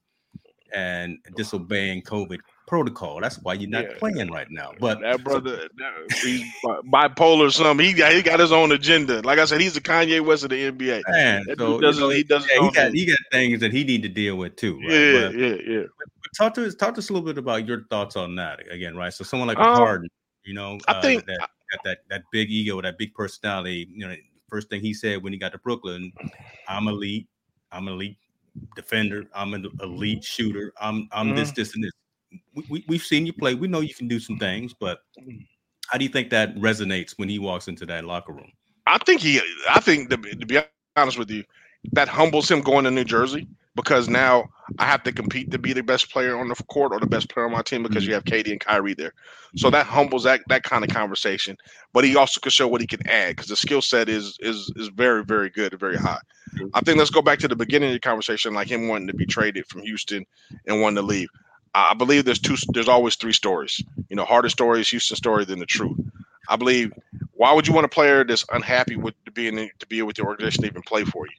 and 0.74 1.18
disobeying 1.36 2.02
COVID 2.02 2.40
protocol. 2.68 3.20
That's 3.22 3.38
why 3.40 3.54
you're 3.54 3.70
not 3.70 3.84
yeah. 3.84 3.98
playing 3.98 4.32
right 4.32 4.48
now. 4.50 4.72
But 4.80 5.02
that 5.02 5.24
brother, 5.24 5.70
so, 6.10 6.28
he's 6.28 6.44
bipolar 6.64 7.48
or 7.48 7.52
something. 7.52 7.86
He 7.86 7.94
got 7.94 8.14
he 8.14 8.22
got 8.22 8.40
his 8.40 8.52
own 8.52 8.72
agenda. 8.72 9.22
Like 9.22 9.40
I 9.40 9.46
said, 9.46 9.62
he's 9.62 9.74
the 9.74 9.82
Kanye 9.82 10.22
West 10.22 10.44
of 10.44 10.50
the 10.50 10.72
NBA. 10.72 11.04
Man, 11.10 11.44
so, 11.58 11.80
doesn't, 11.80 12.02
you 12.02 12.08
know, 12.08 12.16
he 12.16 12.24
doesn't. 12.24 12.50
Yeah, 12.54 12.62
he 12.62 12.72
got 12.72 12.92
he 12.94 13.06
got 13.06 13.18
things 13.32 13.60
that 13.60 13.72
he 13.72 13.84
need 13.84 14.04
to 14.04 14.10
deal 14.10 14.36
with 14.36 14.56
too. 14.56 14.80
Right? 14.80 14.92
Yeah, 14.92 15.22
but, 15.28 15.36
yeah, 15.36 15.56
yeah. 15.68 15.84
But 15.98 16.30
talk 16.38 16.54
to 16.56 16.66
us. 16.66 16.76
Talk 16.76 16.96
to 16.96 17.00
us 17.00 17.10
a 17.10 17.14
little 17.14 17.26
bit 17.26 17.38
about 17.38 17.68
your 17.68 17.86
thoughts 17.90 18.16
on 18.16 18.36
that 18.36 18.60
again, 18.72 18.96
right? 18.96 19.14
So 19.14 19.24
someone 19.24 19.48
like 19.48 19.60
um, 19.60 19.76
Harden, 19.76 20.10
you 20.46 20.54
know, 20.54 20.80
I 20.88 20.94
uh, 20.94 21.02
think 21.02 21.26
that 21.26 21.40
got 21.40 21.84
that 21.84 21.98
that 22.10 22.24
big 22.32 22.50
ego, 22.50 22.82
that 22.82 22.98
big 22.98 23.14
personality. 23.14 23.88
You 23.94 24.08
know, 24.08 24.16
first 24.50 24.70
thing 24.70 24.82
he 24.82 24.94
said 24.94 25.24
when 25.24 25.34
he 25.34 25.40
got 25.40 25.52
to 25.52 25.58
Brooklyn, 25.60 26.12
"I'm 26.68 26.88
elite. 26.88 27.28
I'm 27.72 27.88
elite 27.88 28.18
defender. 28.76 29.24
I'm 29.34 29.54
an 29.54 29.68
elite 29.82 30.24
shooter. 30.24 30.74
I'm 30.80 31.08
I'm 31.12 31.28
mm-hmm. 31.28 31.38
this, 31.38 31.52
this, 31.52 31.76
and 31.76 31.84
this 31.84 31.92
we, 32.70 32.84
we, 32.88 32.96
have 32.98 33.06
seen 33.06 33.26
you 33.26 33.34
play. 33.34 33.56
We 33.56 33.68
know 33.68 33.82
you 33.82 33.94
can 33.94 34.08
do 34.08 34.20
some 34.20 34.38
things, 34.38 34.74
but 34.74 35.00
how 35.88 35.98
do 35.98 36.04
you 36.04 36.10
think 36.10 36.30
that 36.30 36.56
resonates 36.56 37.14
when 37.18 37.30
he 37.30 37.40
walks 37.40 37.68
into 37.68 37.86
that 37.88 38.06
locker 38.06 38.34
room? 38.34 38.52
I 38.88 38.98
think 39.00 39.22
he, 39.22 39.42
I 39.70 39.80
think 39.80 40.10
to, 40.10 40.18
to 40.18 40.46
be 40.46 40.60
honest 40.96 41.18
with 41.18 41.30
you, 41.30 41.44
that 41.92 42.08
humbles 42.08 42.50
him 42.50 42.62
going 42.62 42.86
to 42.86 42.92
New 42.92 43.04
Jersey 43.04 43.48
because 43.76 44.08
now 44.08 44.46
I 44.78 44.86
have 44.86 45.04
to 45.04 45.12
compete 45.12 45.52
to 45.52 45.58
be 45.58 45.74
the 45.74 45.84
best 45.84 46.12
player 46.12 46.38
on 46.38 46.48
the 46.48 46.56
court 46.56 46.92
or 46.92 47.00
the 47.00 47.08
best 47.08 47.30
player 47.30 47.46
on 47.46 47.52
my 47.52 47.62
team 47.62 47.84
because 47.84 48.04
mm-hmm. 48.04 48.10
you 48.10 48.16
have 48.16 48.24
KD 48.24 48.52
and 48.52 48.60
Kyrie 48.60 48.94
there. 48.94 49.14
So 49.56 49.70
that 49.70 49.86
humbles 49.86 50.24
that 50.24 50.42
that 50.48 50.64
kind 50.64 50.84
of 50.84 50.90
conversation. 50.90 51.58
But 51.92 52.06
he 52.06 52.16
also 52.16 52.40
can 52.40 52.52
show 52.52 52.68
what 52.68 52.82
he 52.82 52.88
can 52.88 53.06
add 53.08 53.36
because 53.36 53.48
the 53.48 53.56
skill 53.56 53.82
set 53.82 54.10
is 54.10 54.38
is 54.42 54.72
is 54.76 54.90
very 54.90 55.24
very 55.24 55.50
good 55.50 55.74
and 55.74 55.80
very 55.80 55.98
high. 55.98 56.20
I 56.74 56.82
think 56.82 56.98
let's 56.98 57.10
go 57.10 57.22
back 57.22 57.40
to 57.40 57.48
the 57.48 57.56
beginning 57.56 57.90
of 57.90 57.94
the 57.94 58.00
conversation, 58.00 58.54
like 58.54 58.68
him 58.68 58.88
wanting 58.88 59.08
to 59.08 59.14
be 59.14 59.26
traded 59.26 59.66
from 59.68 59.82
Houston 59.82 60.26
and 60.68 60.82
wanting 60.82 60.98
to 60.98 61.02
leave. 61.02 61.30
I 61.74 61.94
believe 61.94 62.26
there's 62.26 62.40
two. 62.40 62.56
There's 62.70 62.88
always 62.88 63.16
three 63.16 63.34
stories. 63.34 63.84
You 64.10 64.16
know, 64.16 64.26
harder 64.26 64.50
stories, 64.50 64.90
Houston 64.90 65.18
story, 65.18 65.46
than 65.46 65.60
the 65.60 65.66
truth. 65.66 65.98
I 66.50 66.56
believe. 66.56 66.94
Why 67.34 67.52
would 67.52 67.68
you 67.68 67.74
want 67.74 67.86
a 67.86 67.90
player 67.90 68.24
that's 68.24 68.46
unhappy 68.54 68.96
with 68.96 69.16
being 69.34 69.58
in 69.58 69.70
to 69.80 69.88
be 69.88 70.02
with 70.02 70.16
the 70.16 70.24
organization 70.24 70.64
to 70.64 70.70
even 70.70 70.84
play 70.84 71.04
for 71.04 71.26
you, 71.26 71.34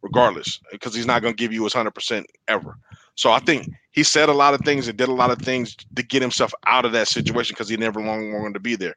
regardless? 0.00 0.60
Because 0.70 0.94
he's 0.94 1.06
not 1.06 1.22
going 1.22 1.34
to 1.34 1.36
give 1.36 1.52
you 1.52 1.64
his 1.64 1.72
hundred 1.72 1.90
percent 1.90 2.26
ever. 2.48 2.78
So 3.16 3.32
I 3.32 3.40
think 3.40 3.68
he 3.90 4.02
said 4.02 4.28
a 4.28 4.32
lot 4.34 4.54
of 4.54 4.60
things 4.60 4.88
and 4.88 4.96
did 4.96 5.08
a 5.08 5.12
lot 5.12 5.30
of 5.30 5.38
things 5.38 5.76
to 5.96 6.02
get 6.02 6.22
himself 6.22 6.54
out 6.66 6.84
of 6.84 6.92
that 6.92 7.08
situation 7.08 7.54
because 7.54 7.68
he 7.68 7.76
never 7.76 8.00
long 8.00 8.32
wanted 8.32 8.54
to 8.54 8.60
be 8.60 8.76
there. 8.76 8.94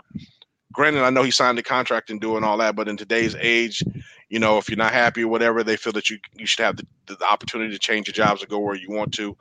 Granted, 0.72 1.04
I 1.04 1.10
know 1.10 1.24
he 1.24 1.32
signed 1.32 1.58
the 1.58 1.64
contract 1.64 2.10
and 2.10 2.22
doing 2.22 2.44
all 2.44 2.58
that, 2.58 2.76
but 2.76 2.88
in 2.88 2.98
today's 2.98 3.36
age, 3.36 3.84
you 4.30 4.40
know, 4.40 4.58
if 4.58 4.70
you're 4.70 4.78
not 4.78 4.94
happy 4.94 5.24
or 5.24 5.28
whatever, 5.28 5.64
they 5.64 5.76
feel 5.76 5.94
that 5.94 6.10
you 6.10 6.20
you 6.38 6.46
should 6.46 6.64
have 6.64 6.78
the, 6.78 7.16
the 7.16 7.26
opportunity 7.26 7.72
to 7.72 7.80
change 7.80 8.08
your 8.08 8.14
jobs 8.14 8.42
and 8.42 8.50
go 8.50 8.60
where 8.60 8.76
you 8.76 8.90
want 8.90 9.14
to. 9.16 9.36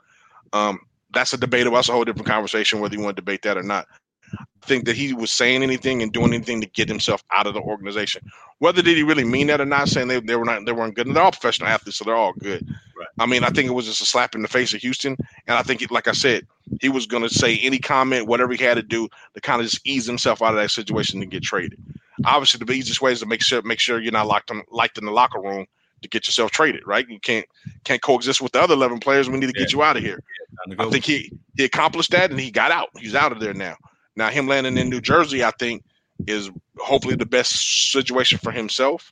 Um, 0.51 0.79
that's 1.13 1.33
a 1.33 1.37
debatable. 1.37 1.75
That's 1.75 1.89
a 1.89 1.93
whole 1.93 2.03
different 2.03 2.27
conversation 2.27 2.79
whether 2.79 2.95
you 2.95 3.01
want 3.01 3.15
to 3.15 3.21
debate 3.21 3.43
that 3.43 3.57
or 3.57 3.63
not. 3.63 3.87
I 4.33 4.65
think 4.65 4.85
that 4.85 4.95
he 4.95 5.13
was 5.13 5.31
saying 5.31 5.61
anything 5.61 6.01
and 6.01 6.11
doing 6.11 6.33
anything 6.33 6.61
to 6.61 6.67
get 6.67 6.87
himself 6.87 7.23
out 7.35 7.47
of 7.47 7.53
the 7.53 7.61
organization. 7.61 8.23
Whether 8.59 8.81
did 8.81 8.97
he 8.97 9.03
really 9.03 9.25
mean 9.25 9.47
that 9.47 9.61
or 9.61 9.65
not, 9.65 9.89
saying 9.89 10.07
they, 10.07 10.19
they 10.21 10.35
were 10.35 10.45
not 10.45 10.65
they 10.65 10.71
weren't 10.71 10.95
good. 10.95 11.05
And 11.05 11.15
they're 11.15 11.23
all 11.23 11.31
professional 11.31 11.69
athletes, 11.69 11.97
so 11.97 12.05
they're 12.05 12.15
all 12.15 12.33
good. 12.33 12.65
Right. 12.97 13.07
I 13.19 13.25
mean, 13.25 13.43
I 13.43 13.49
think 13.49 13.67
it 13.67 13.73
was 13.73 13.85
just 13.85 14.01
a 14.01 14.05
slap 14.05 14.35
in 14.35 14.41
the 14.41 14.47
face 14.47 14.73
of 14.73 14.81
Houston. 14.81 15.17
And 15.47 15.57
I 15.57 15.63
think, 15.63 15.81
it, 15.81 15.91
like 15.91 16.07
I 16.07 16.13
said, 16.13 16.47
he 16.81 16.89
was 16.89 17.05
going 17.05 17.23
to 17.23 17.29
say 17.29 17.59
any 17.59 17.77
comment, 17.77 18.27
whatever 18.27 18.53
he 18.53 18.63
had 18.63 18.75
to 18.75 18.83
do 18.83 19.09
to 19.35 19.41
kind 19.41 19.61
of 19.61 19.67
just 19.67 19.85
ease 19.85 20.05
himself 20.05 20.41
out 20.41 20.53
of 20.53 20.61
that 20.61 20.71
situation 20.71 21.21
and 21.21 21.29
get 21.29 21.43
traded. 21.43 21.77
Obviously, 22.25 22.63
the 22.63 22.71
easiest 22.71 23.01
way 23.01 23.11
is 23.11 23.19
to 23.19 23.25
make 23.25 23.41
sure 23.41 23.61
make 23.63 23.79
sure 23.79 23.99
you're 23.99 24.13
not 24.13 24.27
locked 24.27 24.49
in, 24.49 24.63
locked 24.71 24.97
in 24.97 25.05
the 25.05 25.11
locker 25.11 25.41
room 25.41 25.67
to 26.03 26.09
get 26.09 26.27
yourself 26.27 26.51
traded, 26.51 26.85
right? 26.85 27.07
You 27.07 27.19
can't 27.19 27.45
can't 27.83 28.01
coexist 28.01 28.41
with 28.41 28.51
the 28.51 28.61
other 28.61 28.75
eleven 28.75 28.99
players. 28.99 29.29
We 29.29 29.37
need 29.37 29.53
to 29.53 29.59
yeah. 29.59 29.65
get 29.65 29.73
you 29.73 29.83
out 29.83 29.97
of 29.97 30.03
here. 30.03 30.21
Yeah, 30.67 30.75
I 30.79 30.89
think 30.89 31.03
he 31.03 31.31
he 31.57 31.63
accomplished 31.65 32.11
that 32.11 32.31
and 32.31 32.39
he 32.39 32.51
got 32.51 32.71
out. 32.71 32.89
He's 32.97 33.15
out 33.15 33.31
of 33.31 33.39
there 33.39 33.53
now. 33.53 33.75
Now 34.15 34.29
him 34.29 34.47
landing 34.47 34.77
in 34.77 34.89
New 34.89 35.01
Jersey, 35.01 35.43
I 35.43 35.51
think, 35.57 35.83
is 36.27 36.51
hopefully 36.77 37.15
the 37.15 37.25
best 37.25 37.91
situation 37.91 38.37
for 38.37 38.51
himself. 38.51 39.11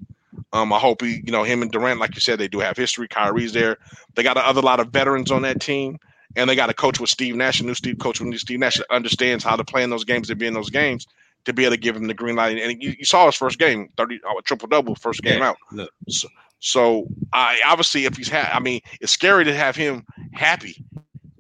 Um, 0.54 0.72
I 0.74 0.80
hope 0.80 1.02
he, 1.02 1.22
you 1.26 1.32
know, 1.32 1.44
him 1.44 1.62
and 1.62 1.72
Durant, 1.72 2.00
like 2.00 2.14
you 2.16 2.22
said, 2.22 2.40
they 2.40 2.48
do 2.48 2.60
have 2.60 2.78
history. 2.78 3.08
Kyrie's 3.08 3.54
there. 3.54 3.78
They 4.16 4.24
got 4.24 4.38
a 4.38 4.46
other 4.46 4.62
lot 4.62 4.80
of 4.80 4.90
veterans 4.90 5.32
on 5.32 5.42
that 5.44 5.62
team, 5.62 5.98
and 6.36 6.50
they 6.50 6.56
got 6.56 6.70
a 6.70 6.74
coach 6.74 7.00
with 7.00 7.10
Steve 7.10 7.36
Nash, 7.36 7.62
a 7.62 7.66
new 7.66 7.74
Steve 7.74 8.00
coach 8.00 8.20
with 8.20 8.38
Steve 8.38 8.60
Nash 8.60 8.76
that 8.76 8.94
understands 8.94 9.44
how 9.44 9.56
to 9.56 9.64
play 9.64 9.84
in 9.84 9.90
those 9.90 10.04
games 10.04 10.30
and 10.30 10.40
be 10.40 10.48
in 10.48 10.54
those 10.54 10.70
games 10.70 11.08
to 11.46 11.54
be 11.54 11.64
able 11.64 11.76
to 11.76 11.82
give 11.82 11.96
him 11.96 12.08
the 12.08 12.14
green 12.14 12.36
light. 12.36 12.58
And 12.58 12.82
you, 12.82 12.96
you 13.00 13.06
saw 13.06 13.26
his 13.26 13.36
first 13.36 13.60
game, 13.60 13.90
thirty 13.98 14.20
uh, 14.28 14.42
triple 14.44 14.68
double, 14.68 14.96
first 14.96 15.22
game 15.22 15.40
yeah, 15.40 15.50
out. 15.50 15.90
So, 16.10 16.28
so 16.62 17.08
I 17.34 17.60
obviously, 17.66 18.06
if 18.06 18.16
he's 18.16 18.30
ha- 18.30 18.52
I 18.54 18.60
mean, 18.60 18.80
it's 19.02 19.12
scary 19.12 19.44
to 19.46 19.54
have 19.54 19.76
him 19.76 20.06
happy 20.32 20.86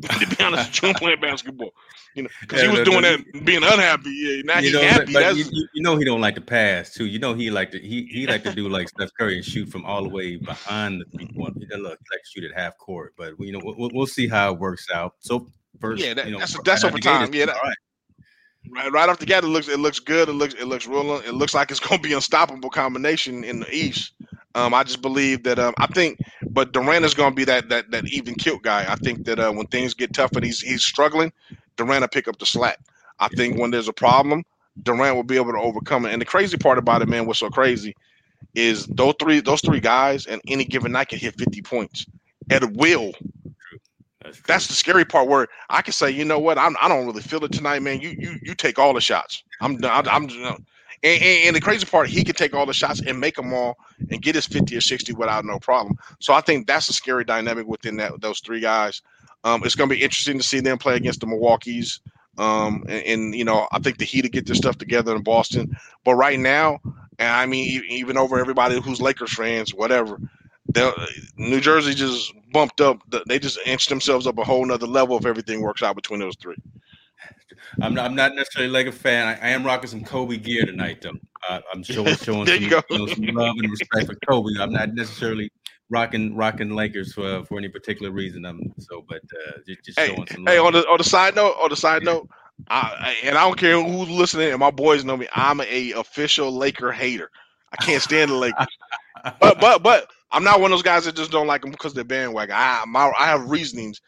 to 0.19 0.27
be 0.27 0.43
honest, 0.43 0.81
with 0.81 0.95
playing 0.97 1.21
basketball. 1.21 1.71
You 2.15 2.23
know, 2.23 2.29
because 2.41 2.61
yeah, 2.61 2.65
he 2.65 2.77
was 2.77 2.79
no, 2.79 2.85
doing 2.85 3.01
no, 3.03 3.17
that, 3.17 3.45
being 3.45 3.63
unhappy. 3.63 4.09
Yeah, 4.09 4.41
now 4.43 4.59
he's 4.59 4.73
know, 4.73 4.81
happy. 4.81 5.13
But 5.13 5.35
you, 5.37 5.45
you, 5.73 5.81
know, 5.81 5.95
he 5.95 6.03
don't 6.03 6.19
like 6.19 6.35
to 6.35 6.41
pass 6.41 6.93
too. 6.93 7.05
You 7.05 7.19
know, 7.19 7.33
he 7.33 7.51
like 7.51 7.71
to 7.71 7.79
he 7.79 8.05
he 8.11 8.27
like 8.27 8.43
to 8.43 8.53
do 8.53 8.67
like 8.67 8.89
Steph 8.89 9.11
Curry 9.17 9.37
and 9.37 9.45
shoot 9.45 9.69
from 9.69 9.85
all 9.85 10.03
the 10.03 10.09
way 10.09 10.35
behind 10.35 10.99
the 10.99 11.05
three 11.05 11.27
point. 11.27 11.55
He 11.57 11.67
doesn't 11.67 11.83
like 11.83 11.99
to 11.99 12.19
shoot 12.25 12.43
at 12.43 12.57
half 12.57 12.77
court. 12.77 13.13
But 13.15 13.39
you 13.39 13.53
know, 13.53 13.61
we'll, 13.63 13.89
we'll 13.93 14.07
see 14.07 14.27
how 14.27 14.51
it 14.51 14.59
works 14.59 14.87
out. 14.93 15.15
So 15.19 15.47
first, 15.79 16.03
yeah, 16.03 16.15
that, 16.15 16.25
you 16.25 16.31
know, 16.31 16.39
that's 16.39 16.57
that's 16.63 16.83
over 16.83 16.97
time. 16.97 17.33
Yeah, 17.33 17.45
that, 17.45 17.57
right. 17.63 17.75
Right, 18.69 18.91
right 18.91 19.09
off 19.09 19.17
the 19.17 19.25
gate, 19.25 19.43
it 19.43 19.47
looks 19.47 19.69
it 19.69 19.79
looks 19.79 19.99
good. 19.99 20.29
It 20.29 20.33
looks 20.33 20.53
it 20.55 20.65
looks 20.65 20.87
real. 20.87 21.17
It 21.19 21.33
looks 21.33 21.53
like 21.53 21.71
it's 21.71 21.79
going 21.79 22.01
to 22.01 22.07
be 22.07 22.13
unstoppable 22.13 22.69
combination 22.69 23.43
in 23.43 23.59
the 23.59 23.73
East. 23.73 24.13
Um, 24.55 24.73
I 24.73 24.83
just 24.83 25.01
believe 25.01 25.43
that 25.43 25.59
um, 25.59 25.73
I 25.77 25.87
think, 25.87 26.19
but 26.49 26.73
Durant 26.73 27.05
is 27.05 27.13
going 27.13 27.31
to 27.31 27.35
be 27.35 27.45
that 27.45 27.69
that 27.69 27.91
that 27.91 28.07
even 28.07 28.35
killed 28.35 28.63
guy. 28.63 28.91
I 28.91 28.95
think 28.95 29.25
that 29.25 29.39
uh, 29.39 29.51
when 29.51 29.67
things 29.67 29.93
get 29.93 30.13
tough 30.13 30.31
and 30.33 30.43
he's 30.43 30.61
he's 30.61 30.83
struggling, 30.83 31.31
Durant 31.77 32.01
will 32.01 32.07
pick 32.09 32.27
up 32.27 32.37
the 32.37 32.45
slack. 32.45 32.79
I 33.19 33.27
think 33.29 33.57
when 33.57 33.71
there's 33.71 33.87
a 33.87 33.93
problem, 33.93 34.43
Durant 34.83 35.15
will 35.15 35.23
be 35.23 35.37
able 35.37 35.53
to 35.53 35.59
overcome 35.59 36.05
it. 36.05 36.11
And 36.11 36.21
the 36.21 36.25
crazy 36.25 36.57
part 36.57 36.77
about 36.77 37.01
it, 37.01 37.07
man, 37.07 37.25
what's 37.25 37.39
so 37.39 37.49
crazy 37.49 37.95
is 38.55 38.85
those 38.87 39.15
three 39.19 39.39
those 39.39 39.61
three 39.61 39.79
guys 39.79 40.25
and 40.25 40.41
any 40.47 40.65
given 40.65 40.91
night 40.91 41.09
can 41.09 41.19
hit 41.19 41.37
50 41.37 41.61
points 41.61 42.05
at 42.49 42.69
will. 42.73 43.13
That's, 44.21 44.41
That's, 44.41 44.67
the 44.67 44.73
scary 44.73 45.05
part 45.05 45.27
where 45.27 45.47
I 45.69 45.81
can 45.81 45.93
say, 45.93 46.11
you 46.11 46.25
know 46.25 46.37
what, 46.37 46.57
I'm, 46.59 46.75
I 46.79 46.87
do 46.87 46.93
not 46.93 47.05
really 47.05 47.21
feel 47.21 47.43
it 47.43 47.51
tonight, 47.51 47.81
man. 47.81 48.01
You 48.01 48.15
you 48.17 48.35
you 48.41 48.55
take 48.55 48.77
all 48.77 48.93
the 48.93 49.01
shots. 49.01 49.43
I'm 49.61 49.83
I'm, 49.83 50.07
I'm 50.07 50.65
and, 51.03 51.21
and, 51.21 51.47
and, 51.47 51.55
the 51.55 51.61
crazy 51.61 51.85
part, 51.85 52.09
he 52.09 52.23
can 52.23 52.35
take 52.35 52.53
all 52.53 52.65
the 52.65 52.73
shots 52.73 53.01
and 53.05 53.19
make 53.19 53.35
them 53.35 53.53
all 53.53 53.77
and 54.11 54.21
get 54.21 54.35
his 54.35 54.45
50 54.45 54.75
or 54.75 54.81
60 54.81 55.13
without 55.13 55.45
no 55.45 55.59
problem. 55.59 55.97
So 56.19 56.33
I 56.33 56.41
think 56.41 56.67
that's 56.67 56.89
a 56.89 56.93
scary 56.93 57.23
dynamic 57.23 57.67
within 57.67 57.97
that 57.97 58.21
those 58.21 58.39
three 58.39 58.59
guys. 58.59 59.01
Um, 59.43 59.63
it's 59.63 59.75
going 59.75 59.89
to 59.89 59.95
be 59.95 60.03
interesting 60.03 60.37
to 60.37 60.43
see 60.43 60.59
them 60.59 60.77
play 60.77 60.95
against 60.95 61.19
the 61.19 61.27
Milwaukee's. 61.27 62.01
Um, 62.37 62.85
and, 62.87 63.05
and, 63.05 63.35
you 63.35 63.43
know, 63.43 63.67
I 63.71 63.79
think 63.79 63.97
the 63.97 64.05
Heat 64.05 64.21
to 64.21 64.29
get 64.29 64.45
their 64.45 64.55
stuff 64.55 64.77
together 64.77 65.15
in 65.15 65.23
Boston. 65.23 65.75
But 66.05 66.15
right 66.15 66.39
now, 66.39 66.79
and 67.17 67.29
I 67.29 67.45
mean, 67.45 67.83
even 67.89 68.17
over 68.17 68.39
everybody 68.39 68.79
who's 68.79 69.01
Lakers 69.01 69.33
fans, 69.33 69.73
whatever, 69.73 70.19
New 71.37 71.59
Jersey 71.59 71.93
just 71.93 72.33
bumped 72.51 72.81
up. 72.81 72.99
They 73.27 73.39
just 73.39 73.59
inched 73.65 73.89
themselves 73.89 74.27
up 74.27 74.37
a 74.37 74.43
whole 74.43 74.65
nother 74.65 74.87
level 74.87 75.17
if 75.17 75.25
everything 75.25 75.61
works 75.61 75.83
out 75.83 75.95
between 75.95 76.19
those 76.19 76.35
three. 76.35 76.57
I'm 77.81 77.93
not, 77.93 78.05
I'm 78.05 78.15
not 78.15 78.35
necessarily 78.35 78.71
like 78.71 78.87
a 78.87 78.91
fan. 78.91 79.27
I, 79.27 79.47
I 79.47 79.49
am 79.49 79.63
rocking 79.65 79.89
some 79.89 80.03
Kobe 80.03 80.37
gear 80.37 80.65
tonight, 80.65 81.01
though. 81.01 81.13
Uh, 81.47 81.59
I'm 81.73 81.83
showing 81.83 82.15
showing 82.17 82.47
some, 82.47 82.61
you 82.61 82.69
know, 82.69 83.07
some, 83.07 83.25
love 83.27 83.55
and 83.57 83.71
respect 83.71 84.07
for 84.07 84.15
Kobe. 84.27 84.59
I'm 84.59 84.71
not 84.71 84.93
necessarily 84.93 85.51
rocking 85.89 86.35
rocking 86.35 86.71
Lakers 86.71 87.13
for 87.13 87.43
for 87.45 87.57
any 87.57 87.69
particular 87.69 88.11
reason. 88.11 88.45
I'm 88.45 88.73
so, 88.79 89.03
but 89.07 89.21
uh, 89.47 89.59
just, 89.67 89.85
just 89.85 89.99
hey, 89.99 90.15
some. 90.31 90.45
Hey, 90.45 90.57
on 90.57 90.73
the 90.73 90.87
on 90.87 90.97
the 90.97 91.03
side 91.03 91.35
note, 91.35 91.55
on 91.61 91.69
the 91.69 91.75
side 91.75 92.03
yeah. 92.03 92.13
note, 92.13 92.29
I, 92.69 93.15
and 93.23 93.37
I 93.37 93.45
don't 93.45 93.57
care 93.57 93.81
who's 93.81 94.09
listening. 94.09 94.51
And 94.51 94.59
my 94.59 94.71
boys 94.71 95.03
know 95.03 95.17
me. 95.17 95.27
I'm 95.33 95.61
a 95.61 95.91
official 95.93 96.51
Laker 96.51 96.91
hater. 96.91 97.29
I 97.71 97.77
can't 97.77 98.01
stand 98.01 98.31
the 98.31 98.35
Lakers. 98.35 98.67
but 99.39 99.59
but 99.59 99.83
but 99.83 100.07
I'm 100.31 100.43
not 100.43 100.61
one 100.61 100.71
of 100.71 100.77
those 100.77 100.83
guys 100.83 101.05
that 101.05 101.15
just 101.15 101.31
don't 101.31 101.47
like 101.47 101.61
them 101.61 101.71
because 101.71 101.93
they're 101.93 102.03
bandwagon. 102.03 102.55
I 102.57 102.83
my, 102.87 103.11
I 103.17 103.25
have 103.25 103.49
reasonings 103.49 104.01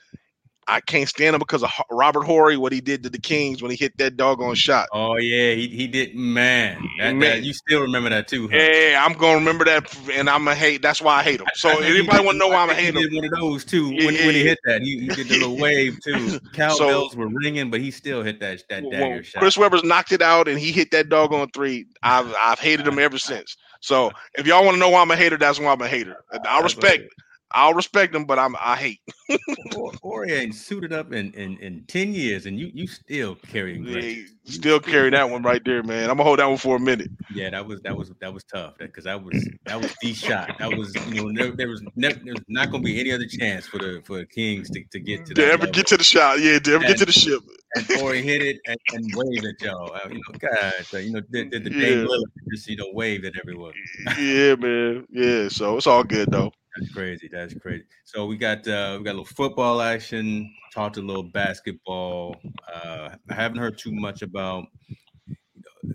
I 0.67 0.79
can't 0.81 1.09
stand 1.09 1.35
him 1.35 1.39
because 1.39 1.63
of 1.63 1.71
Robert 1.89 2.23
Horry, 2.23 2.57
what 2.57 2.71
he 2.71 2.81
did 2.81 3.03
to 3.03 3.09
the 3.09 3.19
Kings 3.19 3.61
when 3.61 3.71
he 3.71 3.77
hit 3.77 3.97
that 3.97 4.17
doggone 4.17 4.55
shot. 4.55 4.87
Oh 4.91 5.17
yeah, 5.17 5.53
he, 5.53 5.67
he 5.67 5.87
did. 5.87 6.15
Man, 6.15 6.81
that, 6.99 7.15
man. 7.15 7.19
That, 7.19 7.43
you 7.43 7.53
still 7.53 7.81
remember 7.81 8.09
that 8.09 8.27
too? 8.27 8.47
Huh? 8.49 8.57
Yeah, 8.57 9.03
I'm 9.05 9.13
gonna 9.13 9.37
remember 9.37 9.65
that, 9.65 9.95
and 10.13 10.29
I'm 10.29 10.47
a 10.47 10.55
hate. 10.55 10.81
That's 10.81 11.01
why 11.01 11.19
I 11.19 11.23
hate 11.23 11.41
him. 11.41 11.47
So 11.55 11.69
anybody 11.69 12.23
want 12.23 12.35
to 12.35 12.39
know 12.39 12.47
why 12.47 12.63
I'm 12.63 12.69
a 12.69 12.73
hater? 12.73 12.99
He 12.99 13.09
did 13.09 13.15
one 13.15 13.25
of 13.25 13.31
those 13.31 13.65
too 13.65 13.91
yeah, 13.91 14.05
when, 14.05 14.15
yeah, 14.15 14.25
when 14.25 14.35
he 14.35 14.43
hit 14.43 14.59
that. 14.65 14.81
He, 14.81 14.99
he, 14.99 15.07
did 15.07 15.27
the 15.27 15.39
little 15.39 15.57
wave 15.57 15.97
too. 16.03 16.39
Cowbells 16.53 17.11
so, 17.11 17.17
were 17.17 17.27
ringing, 17.27 17.69
but 17.69 17.81
he 17.81 17.91
still 17.91 18.23
hit 18.23 18.39
that 18.39 18.63
that 18.69 18.89
dagger 18.89 19.23
shot. 19.23 19.39
Chris 19.39 19.57
Webber's 19.57 19.83
knocked 19.83 20.11
it 20.11 20.21
out, 20.21 20.47
and 20.47 20.59
he 20.59 20.71
hit 20.71 20.91
that 20.91 21.09
doggone 21.09 21.49
three. 21.53 21.87
I've 22.01 22.33
I've 22.39 22.59
hated 22.59 22.87
him 22.87 22.99
ever 22.99 23.17
since. 23.17 23.57
So 23.81 24.11
if 24.35 24.47
y'all 24.47 24.63
want 24.63 24.75
to 24.75 24.79
know 24.79 24.89
why 24.89 25.01
I'm 25.01 25.11
a 25.11 25.15
hater, 25.17 25.37
that's 25.37 25.59
why 25.59 25.73
I'm 25.73 25.81
a 25.81 25.87
hater. 25.87 26.23
I 26.47 26.61
respect. 26.61 27.03
I'll 27.53 27.73
respect 27.73 28.15
him, 28.15 28.25
but 28.25 28.39
I'm 28.39 28.55
I 28.59 28.75
hate. 28.75 28.99
Horry 30.01 30.33
ain't 30.33 30.55
suited 30.55 30.91
up 30.91 31.13
in, 31.13 31.31
in 31.33 31.57
in 31.59 31.83
ten 31.87 32.13
years, 32.13 32.45
and 32.45 32.59
you 32.59 32.71
you 32.73 32.87
still 32.87 33.35
carrying. 33.35 33.85
Yeah, 33.85 34.23
still 34.45 34.79
carry 34.79 35.11
that 35.11 35.29
one 35.29 35.43
right 35.43 35.63
there, 35.63 35.83
man. 35.83 36.09
I'm 36.09 36.17
gonna 36.17 36.23
hold 36.23 36.39
that 36.39 36.47
one 36.47 36.57
for 36.57 36.77
a 36.77 36.79
minute. 36.79 37.11
Yeah, 37.33 37.51
that 37.51 37.65
was 37.65 37.79
that 37.81 37.95
was 37.95 38.11
that 38.21 38.33
was 38.33 38.43
tough 38.45 38.73
because 38.79 39.03
that 39.03 39.23
was 39.23 39.47
that 39.65 39.79
was 39.79 39.93
the 40.01 40.13
shot. 40.13 40.49
That 40.57 40.75
was 40.75 40.95
you 41.07 41.23
know 41.23 41.31
there, 41.33 41.55
there 41.55 41.69
was 41.69 41.83
never 41.95 42.15
there 42.15 42.33
was 42.33 42.43
not 42.47 42.71
gonna 42.71 42.83
be 42.83 42.99
any 42.99 43.11
other 43.11 43.27
chance 43.27 43.67
for 43.67 43.77
the 43.77 44.01
for 44.03 44.17
the 44.17 44.25
Kings 44.25 44.69
to, 44.71 44.83
to 44.91 44.99
get 44.99 45.25
to, 45.27 45.35
to 45.35 45.45
ever 45.45 45.59
level. 45.59 45.73
get 45.73 45.87
to 45.87 45.97
the 45.97 46.03
shot. 46.03 46.39
Yeah, 46.39 46.57
to 46.59 46.73
ever 46.73 46.83
and, 46.83 46.87
get 46.87 46.97
to 46.97 47.05
the 47.05 47.11
ship. 47.11 47.41
And 47.75 47.85
Horry 47.99 48.21
hit 48.21 48.41
it 48.41 48.57
and, 48.67 48.77
and 48.93 49.13
waved 49.15 49.45
at 49.45 49.61
y'all. 49.61 49.93
Uh, 49.93 50.09
you 50.09 50.15
know, 50.15 50.39
God, 50.39 51.03
you 51.03 51.11
know, 51.11 51.21
did, 51.31 51.51
did 51.51 51.63
the 51.63 51.71
yeah. 51.71 51.79
Dame 51.79 52.07
Lillard 52.07 52.31
just 52.51 52.67
you 52.67 52.77
know 52.77 52.89
waved 52.93 53.25
at 53.25 53.33
everyone. 53.39 53.73
yeah, 54.19 54.55
man. 54.55 55.05
Yeah, 55.11 55.49
so 55.49 55.77
it's 55.77 55.87
all 55.87 56.03
good 56.03 56.31
though. 56.31 56.51
That's 56.75 56.91
crazy. 56.91 57.29
That's 57.31 57.53
crazy. 57.53 57.85
So 58.03 58.25
we 58.25 58.37
got 58.37 58.67
uh, 58.67 58.95
we 58.97 59.03
got 59.03 59.11
a 59.11 59.17
little 59.19 59.25
football 59.25 59.81
action. 59.81 60.53
Talked 60.73 60.97
a 60.97 61.01
little 61.01 61.23
basketball. 61.23 62.35
Uh, 62.73 63.15
I 63.29 63.33
haven't 63.33 63.59
heard 63.59 63.77
too 63.77 63.91
much 63.91 64.21
about. 64.21 64.65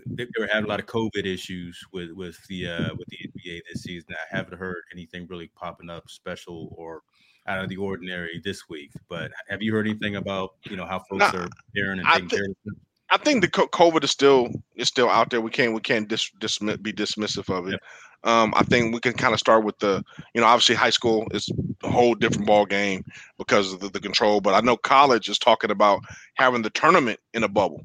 they, 0.05 0.23
they 0.23 0.39
were 0.39 0.47
having 0.47 0.65
a 0.65 0.69
lot 0.69 0.79
of 0.79 0.85
COVID 0.85 1.25
issues 1.25 1.77
with 1.91 2.11
with 2.11 2.37
the 2.47 2.67
uh, 2.67 2.89
with 2.97 3.07
the 3.09 3.17
NBA 3.17 3.61
this 3.71 3.83
season. 3.83 4.09
I 4.13 4.35
haven't 4.35 4.57
heard 4.57 4.83
anything 4.93 5.27
really 5.29 5.51
popping 5.55 5.89
up 5.89 6.09
special 6.09 6.73
or 6.77 7.01
out 7.47 7.63
of 7.63 7.69
the 7.69 7.77
ordinary 7.77 8.39
this 8.43 8.69
week. 8.69 8.91
But 9.09 9.31
have 9.49 9.61
you 9.61 9.73
heard 9.73 9.87
anything 9.87 10.15
about 10.15 10.51
you 10.69 10.77
know 10.77 10.85
how 10.85 10.99
folks 11.09 11.33
are 11.33 11.49
faring 11.75 11.99
and 11.99 12.07
taking 12.07 12.29
care 12.29 12.45
of 12.45 12.75
I 13.11 13.17
think 13.17 13.41
the 13.41 13.47
COVID 13.47 14.03
is 14.03 14.11
still 14.11 14.49
is 14.75 14.87
still 14.87 15.09
out 15.09 15.29
there. 15.29 15.41
We 15.41 15.51
can't 15.51 15.73
we 15.73 15.81
can't 15.81 16.07
dis, 16.07 16.29
dismiss, 16.39 16.77
be 16.77 16.93
dismissive 16.93 17.53
of 17.55 17.67
it. 17.67 17.71
Yep. 17.71 17.81
Um, 18.23 18.53
I 18.55 18.63
think 18.63 18.93
we 18.93 18.99
can 18.99 19.13
kind 19.13 19.33
of 19.33 19.39
start 19.39 19.63
with 19.63 19.79
the, 19.79 20.03
you 20.33 20.41
know, 20.41 20.47
obviously 20.47 20.75
high 20.75 20.89
school 20.89 21.25
is 21.31 21.49
a 21.83 21.89
whole 21.89 22.15
different 22.15 22.47
ball 22.47 22.65
game 22.65 23.05
because 23.37 23.71
of 23.71 23.79
the, 23.79 23.87
the 23.89 23.99
control. 23.99 24.41
But 24.41 24.55
I 24.55 24.59
know 24.59 24.75
college 24.75 25.29
is 25.29 25.39
talking 25.39 25.71
about 25.71 26.01
having 26.35 26.61
the 26.61 26.69
tournament 26.69 27.19
in 27.33 27.43
a 27.43 27.47
bubble. 27.47 27.81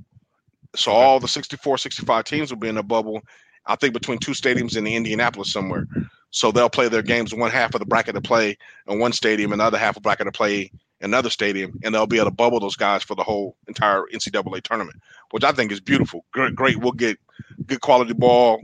So 0.75 0.91
okay. 0.91 1.01
all 1.01 1.21
the 1.21 1.29
64, 1.29 1.79
65 1.79 2.25
teams 2.25 2.51
will 2.51 2.59
be 2.59 2.69
in 2.69 2.79
a 2.79 2.83
bubble. 2.83 3.23
I 3.67 3.77
think 3.77 3.95
between 3.95 4.19
two 4.19 4.33
stadiums 4.33 4.77
in 4.77 4.87
Indianapolis 4.87 5.53
somewhere. 5.53 5.87
So 6.31 6.51
they'll 6.51 6.69
play 6.69 6.89
their 6.89 7.03
games 7.03 7.33
one 7.33 7.53
half 7.53 7.75
of 7.75 7.79
the 7.79 7.87
bracket 7.87 8.17
to 8.17 8.21
play 8.21 8.59
in 8.89 8.99
one 8.99 9.13
stadium, 9.13 9.53
another 9.53 9.79
half 9.79 9.97
of 9.97 10.03
bracket 10.03 10.27
to 10.27 10.33
play 10.33 10.73
another 11.01 11.31
stadium, 11.31 11.79
and 11.85 11.95
they'll 11.95 12.07
be 12.07 12.17
able 12.17 12.31
to 12.31 12.35
bubble 12.35 12.61
those 12.61 12.77
guys 12.77 13.03
for 13.03 13.15
the 13.15 13.23
whole 13.23 13.57
entire 13.69 14.05
NCAA 14.13 14.63
tournament, 14.63 15.01
which 15.31 15.45
I 15.45 15.53
think 15.53 15.73
is 15.73 15.81
beautiful. 15.81 16.25
Great, 16.33 16.55
great. 16.55 16.79
We'll 16.79 16.93
get 16.93 17.19
good 17.67 17.81
quality 17.81 18.13
ball 18.13 18.61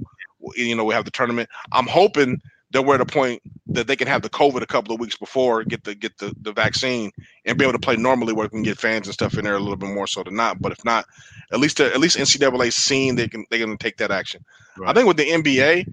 you 0.56 0.74
know, 0.74 0.84
we 0.84 0.94
have 0.94 1.04
the 1.04 1.10
tournament. 1.10 1.48
I'm 1.72 1.86
hoping 1.86 2.40
that 2.72 2.82
we're 2.82 2.94
at 2.94 3.00
a 3.00 3.06
point 3.06 3.42
that 3.66 3.86
they 3.88 3.96
can 3.96 4.06
have 4.06 4.22
the 4.22 4.30
COVID 4.30 4.62
a 4.62 4.66
couple 4.66 4.94
of 4.94 5.00
weeks 5.00 5.16
before, 5.16 5.64
get 5.64 5.84
the 5.84 5.94
get 5.94 6.16
the, 6.18 6.34
the 6.40 6.52
vaccine, 6.52 7.10
and 7.44 7.58
be 7.58 7.64
able 7.64 7.72
to 7.72 7.78
play 7.78 7.96
normally 7.96 8.32
where 8.32 8.46
we 8.46 8.50
can 8.50 8.62
get 8.62 8.78
fans 8.78 9.06
and 9.06 9.14
stuff 9.14 9.36
in 9.36 9.44
there 9.44 9.56
a 9.56 9.60
little 9.60 9.76
bit 9.76 9.90
more 9.90 10.06
so 10.06 10.22
than 10.22 10.36
not. 10.36 10.60
But 10.60 10.72
if 10.72 10.84
not, 10.84 11.06
at 11.52 11.58
least 11.58 11.80
at 11.80 11.98
least 11.98 12.16
NCAA 12.16 12.72
seeing 12.72 13.16
they 13.16 13.28
can 13.28 13.44
they 13.50 13.58
can 13.58 13.76
take 13.76 13.96
that 13.98 14.10
action. 14.10 14.44
Right. 14.78 14.90
I 14.90 14.92
think 14.92 15.08
with 15.08 15.16
the 15.16 15.28
NBA, 15.28 15.92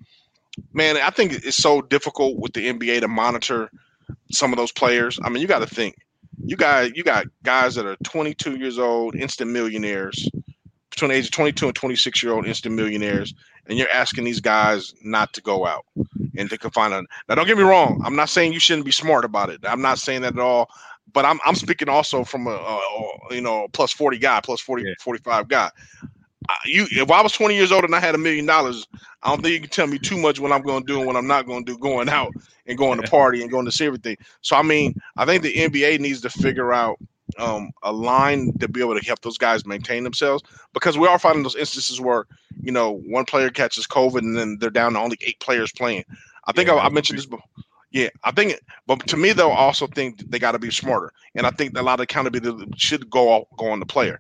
man, 0.73 0.97
I 0.97 1.09
think 1.09 1.33
it's 1.33 1.57
so 1.57 1.81
difficult 1.81 2.37
with 2.37 2.53
the 2.53 2.71
NBA 2.71 3.01
to 3.01 3.07
monitor 3.07 3.71
some 4.31 4.53
of 4.53 4.57
those 4.57 4.71
players. 4.71 5.19
I 5.23 5.29
mean, 5.29 5.41
you 5.41 5.47
got 5.47 5.59
to 5.59 5.67
think. 5.67 5.95
You 6.43 6.55
got 6.55 6.95
you 6.95 7.03
got 7.03 7.25
guys 7.43 7.75
that 7.75 7.85
are 7.85 7.95
22 8.03 8.57
years 8.57 8.77
old, 8.77 9.15
instant 9.15 9.51
millionaires, 9.51 10.29
between 10.91 11.09
the 11.09 11.17
age 11.17 11.25
of 11.25 11.31
22 11.31 11.67
and 11.67 11.75
26 11.75 12.23
year 12.23 12.33
old 12.33 12.47
instant 12.47 12.75
millionaires, 12.75 13.33
and 13.67 13.77
you're 13.77 13.89
asking 13.89 14.23
these 14.23 14.39
guys 14.39 14.93
not 15.03 15.33
to 15.33 15.41
go 15.41 15.65
out 15.65 15.85
and 16.37 16.49
to 16.49 16.57
confine 16.57 16.93
on. 16.93 17.05
Now, 17.29 17.35
don't 17.35 17.47
get 17.47 17.57
me 17.57 17.63
wrong. 17.63 18.01
I'm 18.05 18.15
not 18.15 18.29
saying 18.29 18.53
you 18.53 18.59
shouldn't 18.59 18.85
be 18.85 18.91
smart 18.91 19.25
about 19.25 19.49
it. 19.49 19.59
I'm 19.63 19.81
not 19.81 19.99
saying 19.99 20.21
that 20.21 20.33
at 20.33 20.39
all. 20.39 20.69
But 21.13 21.25
I'm 21.25 21.39
I'm 21.45 21.55
speaking 21.55 21.87
also 21.87 22.23
from 22.23 22.47
a, 22.47 22.51
a 22.51 22.81
you 23.31 23.41
know 23.41 23.67
plus 23.73 23.93
40 23.93 24.17
guy, 24.17 24.41
plus 24.41 24.59
40 24.59 24.83
yeah. 24.83 24.93
45 24.99 25.47
guy. 25.47 25.71
You 26.65 26.87
if 26.91 27.11
I 27.11 27.21
was 27.21 27.33
20 27.33 27.55
years 27.55 27.71
old 27.71 27.83
and 27.83 27.95
I 27.95 27.99
had 27.99 28.15
a 28.15 28.17
million 28.17 28.45
dollars, 28.45 28.87
I 29.23 29.29
don't 29.29 29.41
think 29.41 29.53
you 29.53 29.61
can 29.61 29.69
tell 29.69 29.87
me 29.87 29.99
too 29.99 30.17
much 30.17 30.39
what 30.39 30.51
I'm 30.51 30.61
going 30.61 30.85
to 30.85 30.87
do 30.87 30.99
and 30.99 31.07
what 31.07 31.15
I'm 31.15 31.27
not 31.27 31.45
going 31.45 31.65
to 31.65 31.73
do, 31.73 31.77
going 31.77 32.09
out 32.09 32.31
and 32.65 32.77
going 32.77 33.01
to 33.01 33.07
party 33.09 33.41
and 33.41 33.51
going 33.51 33.65
to 33.65 33.71
see 33.71 33.85
everything. 33.85 34.17
So 34.41 34.55
I 34.55 34.61
mean, 34.61 34.95
I 35.17 35.25
think 35.25 35.43
the 35.43 35.53
NBA 35.53 35.99
needs 35.99 36.21
to 36.21 36.29
figure 36.29 36.73
out 36.73 36.97
um, 37.37 37.71
a 37.83 37.91
line 37.91 38.53
to 38.59 38.67
be 38.67 38.79
able 38.79 38.97
to 38.97 39.05
help 39.05 39.21
those 39.21 39.37
guys 39.37 39.65
maintain 39.65 40.03
themselves 40.03 40.43
because 40.73 40.97
we 40.97 41.07
are 41.07 41.19
finding 41.19 41.43
those 41.43 41.55
instances 41.55 41.99
where 41.99 42.25
you 42.61 42.71
know 42.71 43.01
one 43.07 43.25
player 43.25 43.49
catches 43.49 43.87
COVID 43.87 44.19
and 44.19 44.37
then 44.37 44.57
they're 44.59 44.69
down 44.69 44.93
to 44.93 44.99
only 44.99 45.17
eight 45.21 45.39
players 45.39 45.71
playing. 45.71 46.03
I 46.45 46.53
think 46.53 46.69
yeah, 46.69 46.75
I, 46.75 46.85
I, 46.85 46.89
mentioned 46.89 47.19
this 47.19 47.25
before. 47.25 47.45
Yeah, 47.91 48.09
I 48.23 48.31
think, 48.31 48.59
but 48.85 49.05
to 49.07 49.17
me 49.17 49.33
though, 49.33 49.51
I 49.51 49.57
also 49.57 49.87
think 49.87 50.29
they 50.29 50.39
got 50.39 50.53
to 50.53 50.59
be 50.59 50.71
smarter, 50.71 51.11
and 51.35 51.45
I 51.45 51.51
think 51.51 51.77
a 51.77 51.81
lot 51.81 51.99
of 51.99 52.03
accountability 52.03 52.71
should 52.75 53.09
go 53.09 53.47
go 53.57 53.69
on 53.69 53.79
the 53.79 53.85
player. 53.85 54.19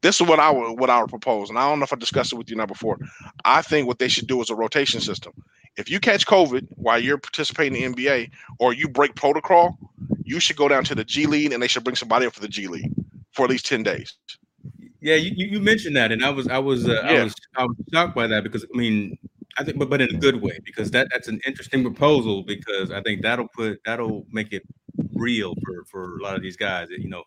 This 0.00 0.20
is 0.20 0.26
what 0.26 0.38
I 0.38 0.50
would 0.50 0.78
what 0.78 0.90
I 0.90 1.00
would 1.00 1.10
propose, 1.10 1.50
and 1.50 1.58
I 1.58 1.68
don't 1.68 1.78
know 1.78 1.84
if 1.84 1.92
I 1.92 1.96
discussed 1.96 2.32
it 2.32 2.36
with 2.36 2.50
you 2.50 2.56
now 2.56 2.66
before. 2.66 2.98
I 3.44 3.62
think 3.62 3.86
what 3.86 3.98
they 3.98 4.08
should 4.08 4.26
do 4.26 4.40
is 4.40 4.50
a 4.50 4.54
rotation 4.54 5.00
system. 5.00 5.32
If 5.76 5.90
you 5.90 6.00
catch 6.00 6.26
COVID 6.26 6.66
while 6.70 6.98
you're 6.98 7.18
participating 7.18 7.82
in 7.82 7.94
NBA 7.94 8.30
or 8.58 8.72
you 8.72 8.88
break 8.88 9.14
protocol, 9.14 9.78
you 10.24 10.40
should 10.40 10.56
go 10.56 10.68
down 10.68 10.84
to 10.84 10.94
the 10.94 11.04
G 11.04 11.26
League 11.26 11.52
and 11.52 11.62
they 11.62 11.68
should 11.68 11.84
bring 11.84 11.96
somebody 11.96 12.26
up 12.26 12.34
for 12.34 12.40
the 12.40 12.48
G 12.48 12.68
League 12.68 12.92
for 13.32 13.44
at 13.44 13.50
least 13.50 13.66
ten 13.66 13.82
days. 13.82 14.14
Yeah, 15.00 15.14
you, 15.14 15.32
you 15.36 15.60
mentioned 15.60 15.96
that, 15.96 16.10
and 16.10 16.24
I 16.24 16.30
was 16.30 16.48
I 16.48 16.58
was 16.58 16.88
uh, 16.88 17.02
yeah. 17.04 17.10
I 17.10 17.24
was 17.24 17.34
I 17.56 17.64
was 17.64 17.76
shocked 17.92 18.14
by 18.14 18.26
that 18.26 18.42
because 18.42 18.64
I 18.64 18.76
mean 18.76 19.18
I 19.56 19.64
think, 19.64 19.78
but 19.78 19.90
but 19.90 20.00
in 20.00 20.14
a 20.14 20.18
good 20.18 20.40
way 20.40 20.58
because 20.64 20.90
that 20.92 21.08
that's 21.12 21.28
an 21.28 21.40
interesting 21.46 21.82
proposal 21.82 22.42
because 22.42 22.90
I 22.90 23.00
think 23.02 23.22
that'll 23.22 23.48
put 23.48 23.80
that'll 23.84 24.26
make 24.30 24.52
it 24.52 24.62
real 25.14 25.54
for 25.64 25.84
for 25.84 26.18
a 26.18 26.22
lot 26.22 26.36
of 26.36 26.42
these 26.42 26.56
guys. 26.56 26.88
You 26.90 27.08
know, 27.08 27.24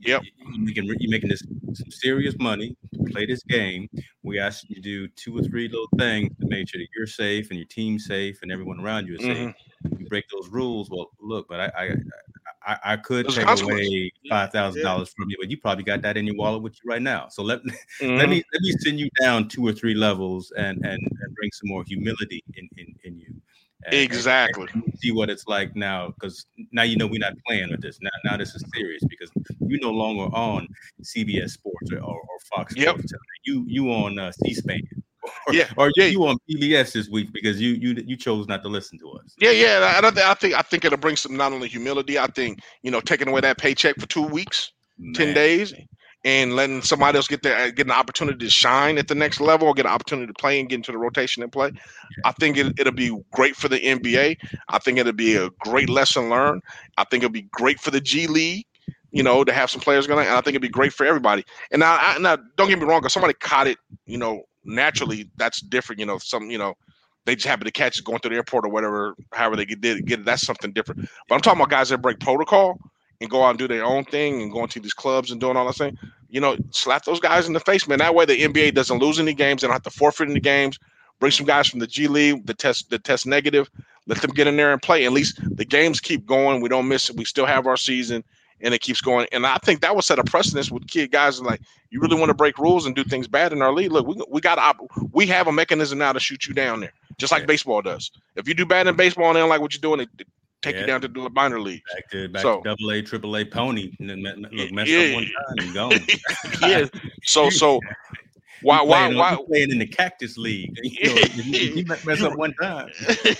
yep, 0.00 0.22
you 0.24 0.64
making 0.64 0.84
you're 0.84 1.10
making 1.10 1.30
this 1.30 1.42
some 1.74 1.90
serious 1.90 2.34
money 2.38 2.76
to 2.94 3.12
play 3.12 3.26
this 3.26 3.42
game. 3.44 3.88
We 4.22 4.38
ask 4.38 4.68
you 4.68 4.76
to 4.76 4.80
do 4.80 5.08
two 5.08 5.38
or 5.38 5.42
three 5.42 5.68
little 5.68 5.88
things 5.98 6.30
to 6.40 6.46
make 6.46 6.68
sure 6.68 6.80
that 6.80 6.88
you're 6.96 7.06
safe 7.06 7.50
and 7.50 7.58
your 7.58 7.68
team's 7.68 8.06
safe 8.06 8.38
and 8.42 8.52
everyone 8.52 8.80
around 8.80 9.06
you 9.06 9.14
is 9.14 9.20
mm-hmm. 9.20 9.46
safe. 9.46 9.54
You 9.98 10.06
break 10.06 10.24
those 10.28 10.48
rules. 10.48 10.90
Well, 10.90 11.10
look, 11.20 11.48
but 11.48 11.60
I 11.60 11.70
I 11.76 11.88
I, 12.70 12.92
I 12.92 12.96
could 12.96 13.28
take 13.28 13.48
away 13.48 14.12
five 14.28 14.52
thousand 14.52 14.82
dollars 14.82 15.12
from 15.16 15.28
you, 15.28 15.36
but 15.40 15.50
you 15.50 15.56
probably 15.56 15.82
got 15.82 16.02
that 16.02 16.16
in 16.16 16.26
your 16.26 16.36
wallet 16.36 16.62
with 16.62 16.74
you 16.74 16.88
right 16.88 17.02
now. 17.02 17.26
So 17.28 17.42
let 17.42 17.62
mm-hmm. 17.64 18.16
let 18.16 18.28
me 18.28 18.42
let 18.52 18.62
me 18.62 18.72
send 18.78 19.00
you 19.00 19.08
down 19.20 19.48
two 19.48 19.66
or 19.66 19.72
three 19.72 19.94
levels 19.94 20.52
and 20.56 20.78
and, 20.84 21.00
and 21.00 21.34
bring 21.34 21.50
some 21.52 21.68
more 21.68 21.82
humility 21.84 22.44
in 22.54 22.68
in, 22.76 22.94
in 23.04 23.18
you. 23.18 23.34
And, 23.86 23.94
exactly. 23.94 24.68
And, 24.74 24.84
and 24.84 24.98
see 24.98 25.10
what 25.10 25.30
it's 25.30 25.46
like 25.48 25.74
now, 25.74 26.08
because 26.10 26.46
now 26.70 26.82
you 26.82 26.96
know 26.96 27.06
we're 27.06 27.18
not 27.18 27.32
playing 27.46 27.70
with 27.70 27.80
this. 27.80 27.98
Now, 28.02 28.10
now 28.24 28.36
this 28.36 28.54
is 28.54 28.62
serious 28.74 29.02
because 29.08 29.30
you're 29.60 29.80
no 29.80 29.90
longer 29.90 30.34
on 30.36 30.68
CBS 31.02 31.50
Sports 31.50 31.90
or, 31.92 31.98
or, 31.98 32.14
or 32.14 32.38
Fox 32.54 32.76
yep. 32.76 32.96
Sports. 32.96 33.12
You 33.44 33.64
you 33.66 33.90
on 33.90 34.18
uh, 34.18 34.32
C-SPAN. 34.32 34.82
Or, 35.46 35.54
yeah, 35.54 35.70
or 35.76 35.90
yeah, 35.96 36.04
you 36.04 36.24
on 36.26 36.36
PBS 36.50 36.92
this 36.92 37.08
week 37.08 37.32
because 37.32 37.60
you 37.60 37.70
you 37.70 38.02
you 38.06 38.16
chose 38.16 38.46
not 38.46 38.62
to 38.62 38.68
listen 38.68 38.98
to 38.98 39.10
us. 39.12 39.34
Yeah, 39.38 39.50
yeah. 39.50 39.94
I 39.96 40.00
don't. 40.00 40.16
I 40.18 40.34
think 40.34 40.54
I 40.54 40.62
think 40.62 40.84
it'll 40.84 40.98
bring 40.98 41.16
some 41.16 41.36
not 41.36 41.52
only 41.52 41.68
humility. 41.68 42.18
I 42.18 42.26
think 42.26 42.60
you 42.82 42.90
know 42.90 43.00
taking 43.00 43.28
away 43.28 43.40
that 43.40 43.58
paycheck 43.58 43.96
for 43.98 44.06
two 44.06 44.22
weeks, 44.22 44.72
Man. 44.98 45.14
ten 45.14 45.34
days, 45.34 45.72
and 46.24 46.54
letting 46.54 46.82
somebody 46.82 47.16
else 47.16 47.26
get 47.26 47.42
there, 47.42 47.56
uh, 47.56 47.70
get 47.70 47.86
an 47.86 47.92
opportunity 47.92 48.44
to 48.44 48.50
shine 48.50 48.98
at 48.98 49.08
the 49.08 49.14
next 49.14 49.40
level, 49.40 49.68
or 49.68 49.74
get 49.74 49.86
an 49.86 49.92
opportunity 49.92 50.26
to 50.26 50.34
play 50.34 50.60
and 50.60 50.68
get 50.68 50.76
into 50.76 50.92
the 50.92 50.98
rotation 50.98 51.42
and 51.42 51.50
play. 51.50 51.72
I 52.24 52.32
think 52.32 52.56
it, 52.56 52.78
it'll 52.78 52.92
be 52.92 53.16
great 53.32 53.56
for 53.56 53.68
the 53.68 53.78
NBA. 53.78 54.36
I 54.68 54.78
think 54.78 54.98
it'll 54.98 55.12
be 55.12 55.36
a 55.36 55.48
great 55.60 55.88
lesson 55.88 56.28
learned. 56.28 56.62
I 56.98 57.04
think 57.04 57.24
it'll 57.24 57.32
be 57.32 57.48
great 57.50 57.80
for 57.80 57.90
the 57.90 58.00
G 58.00 58.26
League. 58.26 58.66
You 59.12 59.24
know, 59.24 59.42
to 59.42 59.52
have 59.52 59.70
some 59.70 59.80
players 59.80 60.06
going, 60.06 60.24
and 60.24 60.36
I 60.36 60.40
think 60.40 60.50
it'd 60.50 60.62
be 60.62 60.68
great 60.68 60.92
for 60.92 61.04
everybody. 61.04 61.44
And 61.72 61.80
now, 61.80 61.98
I, 62.00 62.16
now 62.18 62.38
don't 62.56 62.68
get 62.68 62.78
me 62.78 62.84
wrong, 62.84 63.00
because 63.00 63.12
somebody 63.12 63.34
caught 63.34 63.66
it, 63.66 63.76
you 64.06 64.18
know, 64.18 64.44
naturally, 64.64 65.24
mm-hmm. 65.24 65.36
that's 65.36 65.60
different. 65.60 66.00
You 66.00 66.06
know, 66.06 66.18
some, 66.18 66.50
you 66.50 66.58
know, 66.58 66.74
they 67.26 67.34
just 67.34 67.46
happen 67.46 67.64
to 67.64 67.72
catch 67.72 67.98
it 67.98 68.04
going 68.04 68.18
through 68.20 68.30
the 68.30 68.36
airport 68.36 68.64
or 68.64 68.68
whatever, 68.68 69.14
however 69.32 69.56
they 69.56 69.66
get 69.66 69.84
it, 69.84 70.04
get 70.04 70.20
it. 70.20 70.24
That's 70.24 70.42
something 70.42 70.72
different. 70.72 71.08
But 71.28 71.34
I'm 71.34 71.40
talking 71.40 71.60
about 71.60 71.70
guys 71.70 71.90
that 71.90 71.98
break 71.98 72.20
protocol 72.20 72.78
and 73.20 73.30
go 73.30 73.44
out 73.44 73.50
and 73.50 73.58
do 73.58 73.68
their 73.68 73.84
own 73.84 74.04
thing 74.04 74.40
and 74.42 74.50
going 74.50 74.68
to 74.68 74.80
these 74.80 74.94
clubs 74.94 75.30
and 75.30 75.40
doing 75.40 75.56
all 75.56 75.66
that 75.66 75.76
thing, 75.76 75.98
you 76.30 76.40
know, 76.40 76.56
slap 76.70 77.04
those 77.04 77.20
guys 77.20 77.46
in 77.46 77.52
the 77.52 77.60
face, 77.60 77.86
man. 77.86 77.98
That 77.98 78.14
way 78.14 78.24
the 78.24 78.40
NBA 78.40 78.74
doesn't 78.74 78.98
lose 78.98 79.20
any 79.20 79.34
games. 79.34 79.60
They 79.60 79.68
don't 79.68 79.74
have 79.74 79.82
to 79.82 79.90
forfeit 79.90 80.30
any 80.30 80.40
games. 80.40 80.78
Bring 81.18 81.32
some 81.32 81.46
guys 81.46 81.68
from 81.68 81.80
the 81.80 81.86
G 81.86 82.08
League, 82.08 82.46
the 82.46 82.54
test, 82.54 82.88
the 82.88 82.98
test 82.98 83.26
negative. 83.26 83.70
Let 84.06 84.22
them 84.22 84.30
get 84.30 84.46
in 84.46 84.56
there 84.56 84.72
and 84.72 84.80
play. 84.80 85.04
At 85.04 85.12
least 85.12 85.38
the 85.56 85.66
games 85.66 86.00
keep 86.00 86.24
going. 86.24 86.62
We 86.62 86.70
don't 86.70 86.88
miss 86.88 87.10
it. 87.10 87.16
We 87.16 87.26
still 87.26 87.44
have 87.46 87.66
our 87.66 87.76
season 87.76 88.24
and 88.62 88.74
it 88.74 88.80
keeps 88.80 89.00
going. 89.00 89.26
And 89.32 89.46
I 89.46 89.58
think 89.58 89.80
that 89.80 89.94
will 89.94 90.02
set 90.02 90.18
a 90.18 90.24
precedence 90.24 90.70
with 90.70 90.86
kid 90.88 91.10
guys 91.10 91.40
like 91.40 91.60
you 91.90 92.00
really 92.00 92.16
want 92.16 92.30
to 92.30 92.34
break 92.34 92.58
rules 92.58 92.86
and 92.86 92.94
do 92.94 93.04
things 93.04 93.26
bad 93.26 93.52
in 93.52 93.62
our 93.62 93.72
league. 93.72 93.92
Look, 93.92 94.06
we 94.06 94.22
we 94.28 94.40
got 94.40 94.76
we 95.12 95.26
have 95.26 95.46
a 95.46 95.52
mechanism 95.52 95.98
now 95.98 96.12
to 96.12 96.20
shoot 96.20 96.46
you 96.46 96.54
down 96.54 96.80
there, 96.80 96.92
just 97.18 97.32
like 97.32 97.42
yeah. 97.42 97.46
baseball 97.46 97.82
does. 97.82 98.10
If 98.36 98.48
you 98.48 98.54
do 98.54 98.66
bad 98.66 98.86
in 98.86 98.96
baseball 98.96 99.26
and 99.28 99.36
they 99.36 99.40
don't 99.40 99.48
like 99.48 99.60
what 99.60 99.74
you're 99.74 99.80
doing, 99.80 100.06
they, 100.18 100.24
take 100.62 100.74
yeah. 100.74 100.82
you 100.82 100.86
down 100.86 101.00
to 101.00 101.08
the 101.08 101.30
minor 101.30 101.60
league. 101.60 101.82
Back 101.94 102.10
to 102.10 102.28
back 102.28 102.42
so, 102.42 102.58
to 102.58 102.68
double 102.70 102.90
A, 102.90 103.02
triple 103.02 103.36
A 103.36 103.44
pony. 103.44 103.92
And 103.98 104.10
then 104.10 104.46
look, 104.52 104.72
mess 104.72 104.88
yeah. 104.88 105.08
up 105.08 105.14
one 105.14 105.24
time 105.24 105.58
and 105.58 105.74
gone. 105.74 106.00
yeah. 106.70 106.86
So 107.24 107.50
so 107.50 107.80
why 108.62 108.82
why 108.82 109.14
why 109.14 109.36
playing 109.46 109.70
in 109.70 109.78
the 109.78 109.86
cactus 109.86 110.36
league? 110.36 110.78
You, 110.82 111.14
know, 111.14 111.20
you 111.52 111.84
mess 112.04 112.22
up 112.22 112.36
one 112.36 112.52
time. 112.54 112.90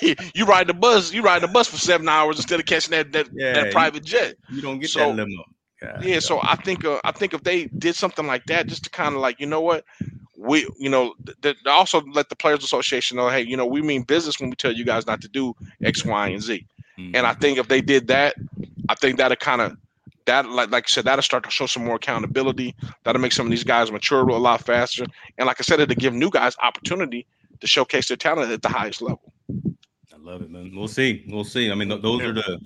you 0.34 0.44
ride 0.44 0.66
the 0.66 0.74
bus, 0.74 1.12
you 1.12 1.22
ride 1.22 1.42
the 1.42 1.48
bus 1.48 1.68
for 1.68 1.76
seven 1.76 2.08
hours 2.08 2.36
instead 2.36 2.60
of 2.60 2.66
catching 2.66 2.92
that 2.92 3.12
that, 3.12 3.28
yeah, 3.32 3.52
that 3.52 3.72
private 3.72 4.04
jet. 4.04 4.36
You 4.50 4.62
don't 4.62 4.78
get 4.78 4.90
so, 4.90 5.00
that 5.00 5.16
limo. 5.16 5.44
God, 5.80 6.04
yeah, 6.04 6.14
God. 6.14 6.22
so 6.22 6.40
I 6.42 6.56
think 6.56 6.84
uh, 6.84 7.00
I 7.04 7.12
think 7.12 7.34
if 7.34 7.42
they 7.42 7.66
did 7.66 7.96
something 7.96 8.26
like 8.26 8.46
that, 8.46 8.66
just 8.66 8.84
to 8.84 8.90
kind 8.90 9.14
of 9.14 9.20
like, 9.20 9.40
you 9.40 9.46
know 9.46 9.60
what, 9.60 9.84
we, 10.36 10.66
you 10.78 10.88
know, 10.88 11.14
th- 11.42 11.56
also 11.66 12.02
let 12.12 12.28
the 12.28 12.36
players 12.36 12.64
association 12.64 13.16
know, 13.16 13.28
hey, 13.28 13.42
you 13.42 13.56
know, 13.56 13.66
we 13.66 13.82
mean 13.82 14.02
business 14.02 14.40
when 14.40 14.50
we 14.50 14.56
tell 14.56 14.72
you 14.72 14.84
guys 14.84 15.06
not 15.06 15.20
to 15.22 15.28
do 15.28 15.54
X, 15.82 16.04
Y, 16.04 16.28
and 16.28 16.42
Z. 16.42 16.66
Mm-hmm. 16.98 17.16
And 17.16 17.26
I 17.26 17.34
think 17.34 17.58
if 17.58 17.68
they 17.68 17.80
did 17.80 18.08
that, 18.08 18.36
I 18.88 18.94
think 18.94 19.18
that'll 19.18 19.36
kind 19.36 19.60
of 19.60 19.76
that 20.26 20.48
like 20.48 20.70
like 20.70 20.84
I 20.84 20.88
said, 20.88 21.04
that'll 21.04 21.22
start 21.22 21.44
to 21.44 21.50
show 21.50 21.66
some 21.66 21.84
more 21.84 21.96
accountability. 21.96 22.74
That'll 23.04 23.20
make 23.20 23.32
some 23.32 23.46
of 23.46 23.50
these 23.50 23.64
guys 23.64 23.90
mature 23.90 24.28
a 24.28 24.36
lot 24.36 24.64
faster. 24.64 25.06
And 25.38 25.46
like 25.46 25.60
I 25.60 25.62
said, 25.62 25.80
it'll 25.80 25.94
give 25.94 26.14
new 26.14 26.30
guys 26.30 26.56
opportunity 26.62 27.26
to 27.60 27.66
showcase 27.66 28.08
their 28.08 28.16
talent 28.16 28.50
at 28.50 28.62
the 28.62 28.68
highest 28.68 29.02
level. 29.02 29.32
I 29.48 30.16
love 30.18 30.42
it, 30.42 30.50
man. 30.50 30.72
We'll 30.74 30.88
see. 30.88 31.24
We'll 31.28 31.44
see. 31.44 31.70
I 31.70 31.74
mean, 31.74 31.88
th- 31.88 32.02
those 32.02 32.22
are 32.22 32.32
the, 32.32 32.60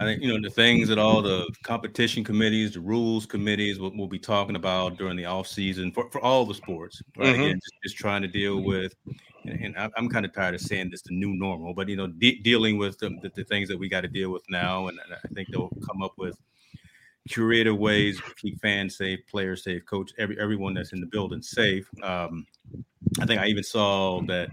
I 0.00 0.04
think, 0.04 0.22
you 0.22 0.28
know, 0.28 0.40
the 0.40 0.54
things 0.54 0.88
that 0.88 0.98
all 0.98 1.20
the 1.20 1.46
competition 1.62 2.24
committees, 2.24 2.72
the 2.72 2.80
rules 2.80 3.26
committees 3.26 3.78
will, 3.78 3.94
will 3.96 4.08
be 4.08 4.18
talking 4.18 4.56
about 4.56 4.96
during 4.96 5.16
the 5.16 5.26
off 5.26 5.46
season 5.46 5.92
for, 5.92 6.10
for 6.10 6.20
all 6.20 6.46
the 6.46 6.54
sports, 6.54 7.02
right? 7.16 7.28
Mm-hmm. 7.28 7.42
Again, 7.42 7.60
just, 7.62 7.74
just, 7.82 7.96
trying 7.96 8.22
to 8.22 8.28
deal 8.28 8.62
with, 8.62 8.94
and, 9.44 9.76
and 9.76 9.92
I'm 9.96 10.08
kind 10.08 10.24
of 10.24 10.32
tired 10.32 10.54
of 10.54 10.60
saying 10.60 10.90
this, 10.90 11.02
the 11.02 11.14
new 11.14 11.34
normal, 11.34 11.74
but, 11.74 11.88
you 11.88 11.96
know, 11.96 12.06
de- 12.06 12.38
dealing 12.38 12.78
with 12.78 12.98
the, 12.98 13.10
the, 13.22 13.30
the, 13.34 13.44
things 13.44 13.68
that 13.68 13.78
we 13.78 13.88
got 13.88 14.02
to 14.02 14.08
deal 14.08 14.30
with 14.30 14.42
now. 14.48 14.88
And 14.88 14.98
I 15.10 15.28
think 15.34 15.48
they'll 15.50 15.72
come 15.86 16.02
up 16.02 16.12
with 16.16 16.38
creative 17.30 17.76
ways 17.76 18.20
keep 18.36 18.60
fans 18.60 18.96
safe, 18.96 19.20
players 19.30 19.64
safe, 19.64 19.84
coach, 19.86 20.12
every 20.18 20.38
everyone 20.40 20.74
that's 20.74 20.92
in 20.92 21.00
the 21.00 21.06
building 21.06 21.42
safe. 21.42 21.88
Um, 22.02 22.46
I 23.20 23.26
think 23.26 23.40
I 23.40 23.46
even 23.46 23.64
saw 23.64 24.20
that 24.22 24.48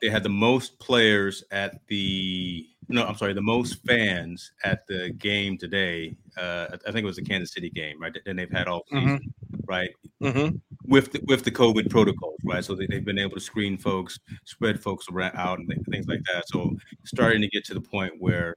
they 0.00 0.08
had 0.08 0.22
the 0.22 0.28
most 0.28 0.78
players 0.78 1.44
at 1.50 1.80
the 1.88 2.68
no, 2.90 3.04
I'm 3.04 3.16
sorry, 3.16 3.34
the 3.34 3.42
most 3.42 3.84
fans 3.86 4.52
at 4.64 4.86
the 4.86 5.10
game 5.10 5.58
today. 5.58 6.16
Uh, 6.38 6.68
I 6.72 6.90
think 6.90 7.04
it 7.04 7.04
was 7.04 7.16
the 7.16 7.22
Kansas 7.22 7.52
City 7.52 7.68
game, 7.68 8.00
right? 8.00 8.16
Then 8.24 8.36
they've 8.36 8.50
had 8.50 8.66
all 8.66 8.84
season, 8.90 9.18
mm-hmm. 9.18 9.60
right? 9.66 9.90
Mm-hmm. 10.22 10.56
With 10.86 11.12
the, 11.12 11.20
with 11.26 11.44
the 11.44 11.50
COVID 11.50 11.90
protocols, 11.90 12.38
right? 12.44 12.64
So 12.64 12.74
they, 12.74 12.86
have 12.90 13.04
been 13.04 13.18
able 13.18 13.34
to 13.34 13.40
screen 13.40 13.76
folks, 13.76 14.18
spread 14.46 14.82
folks 14.82 15.04
around 15.12 15.36
out, 15.36 15.58
and 15.58 15.68
things 15.90 16.06
like 16.08 16.22
that. 16.32 16.44
So 16.48 16.74
starting 17.04 17.42
to 17.42 17.48
get 17.48 17.64
to 17.66 17.74
the 17.74 17.80
point 17.80 18.14
where 18.18 18.54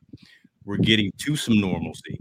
we're 0.64 0.78
getting 0.78 1.12
to 1.18 1.36
some 1.36 1.60
normalcy 1.60 2.18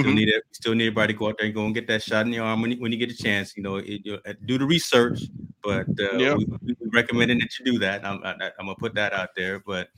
still 0.00 0.04
mm-hmm. 0.04 0.14
need 0.14 0.28
it. 0.28 0.42
Still 0.52 0.74
need 0.74 0.86
everybody 0.86 1.12
to 1.12 1.18
go 1.18 1.28
out 1.28 1.36
there 1.38 1.46
and 1.46 1.54
go 1.54 1.64
and 1.64 1.74
get 1.74 1.86
that 1.88 2.02
shot 2.02 2.26
in 2.26 2.32
the 2.32 2.38
arm 2.40 2.62
when 2.62 2.72
you, 2.72 2.76
when 2.78 2.92
you 2.92 2.98
get 2.98 3.10
a 3.10 3.16
chance. 3.16 3.56
You 3.56 3.62
know, 3.62 3.76
it, 3.76 4.00
you 4.04 4.18
uh, 4.26 4.32
do 4.46 4.58
the 4.58 4.66
research, 4.66 5.22
but 5.62 5.86
uh, 6.00 6.36
we, 6.36 6.46
we 6.62 6.76
recommending 6.92 7.38
that 7.38 7.58
you 7.58 7.64
do 7.72 7.78
that. 7.78 8.04
I'm, 8.04 8.20
I, 8.24 8.32
am 8.32 8.66
gonna 8.66 8.74
put 8.76 8.94
that 8.94 9.12
out 9.12 9.30
there, 9.36 9.60
but. 9.66 9.88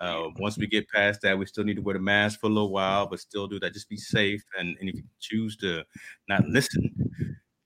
Uh, 0.00 0.28
once 0.38 0.56
we 0.56 0.64
get 0.64 0.88
past 0.90 1.20
that, 1.22 1.36
we 1.36 1.44
still 1.44 1.64
need 1.64 1.74
to 1.74 1.82
wear 1.82 1.94
the 1.94 1.98
mask 1.98 2.38
for 2.38 2.46
a 2.46 2.48
little 2.48 2.70
while, 2.70 3.08
but 3.08 3.18
still 3.18 3.48
do 3.48 3.58
that. 3.58 3.72
Just 3.72 3.88
be 3.88 3.96
safe, 3.96 4.40
and, 4.56 4.76
and 4.78 4.88
if 4.88 4.94
you 4.94 5.02
choose 5.18 5.56
to 5.56 5.82
not 6.28 6.44
listen, 6.44 6.88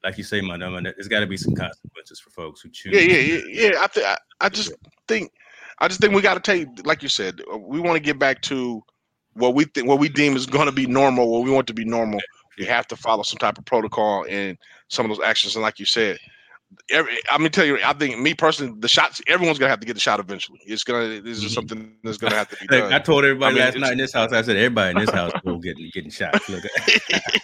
like 0.02 0.16
you 0.16 0.24
say, 0.24 0.40
madam, 0.40 0.82
there's 0.82 1.08
got 1.08 1.20
to 1.20 1.26
be 1.26 1.36
some 1.36 1.54
consequences 1.54 2.20
for 2.20 2.30
folks 2.30 2.62
who 2.62 2.70
choose. 2.70 2.94
Yeah, 2.94 3.00
yeah, 3.00 3.18
yeah. 3.18 3.40
yeah. 3.48 3.82
I, 3.82 3.86
th- 3.86 4.06
I, 4.06 4.16
I 4.40 4.48
just 4.48 4.72
think, 5.08 5.30
I 5.80 5.88
just 5.88 6.00
think 6.00 6.14
we 6.14 6.22
got 6.22 6.34
to 6.34 6.40
take, 6.40 6.86
like 6.86 7.02
you 7.02 7.10
said, 7.10 7.42
we 7.58 7.80
want 7.80 7.96
to 7.96 8.02
get 8.02 8.18
back 8.18 8.40
to 8.42 8.82
what 9.34 9.54
we 9.54 9.64
think 9.64 9.88
what 9.88 9.98
we 9.98 10.08
deem 10.08 10.36
is 10.36 10.46
going 10.46 10.66
to 10.66 10.72
be 10.72 10.86
normal, 10.86 11.30
what 11.30 11.44
we 11.44 11.50
want 11.50 11.66
to 11.68 11.74
be 11.74 11.84
normal, 11.84 12.20
you 12.58 12.66
have 12.66 12.86
to 12.88 12.96
follow 12.96 13.22
some 13.22 13.38
type 13.38 13.58
of 13.58 13.64
protocol 13.64 14.26
and 14.28 14.58
some 14.88 15.10
of 15.10 15.16
those 15.16 15.24
actions. 15.24 15.56
And 15.56 15.62
like 15.62 15.78
you 15.78 15.86
said, 15.86 16.18
every 16.90 17.12
I'm 17.30 17.38
gonna 17.38 17.50
tell 17.50 17.64
you, 17.64 17.78
I 17.84 17.92
think 17.92 18.18
me 18.18 18.34
personally, 18.34 18.74
the 18.78 18.88
shots, 18.88 19.20
everyone's 19.26 19.58
gonna 19.58 19.70
have 19.70 19.80
to 19.80 19.86
get 19.86 19.94
the 19.94 20.00
shot 20.00 20.20
eventually. 20.20 20.60
It's 20.66 20.84
gonna 20.84 21.20
this 21.20 21.38
is 21.38 21.44
mm-hmm. 21.44 21.52
something 21.52 21.96
that's 22.02 22.18
gonna 22.18 22.34
have 22.34 22.48
to 22.48 22.56
be 22.56 22.66
done. 22.70 22.92
I 22.92 22.98
told 22.98 23.24
everybody 23.24 23.52
I 23.52 23.54
mean, 23.54 23.64
last 23.64 23.78
night 23.78 23.92
in 23.92 23.98
this 23.98 24.12
house, 24.12 24.32
I 24.32 24.42
said 24.42 24.56
everybody 24.56 24.90
in 24.90 25.04
this 25.04 25.14
house 25.14 25.32
will 25.44 25.58
getting 25.58 25.90
getting 25.92 26.10
shot. 26.10 26.34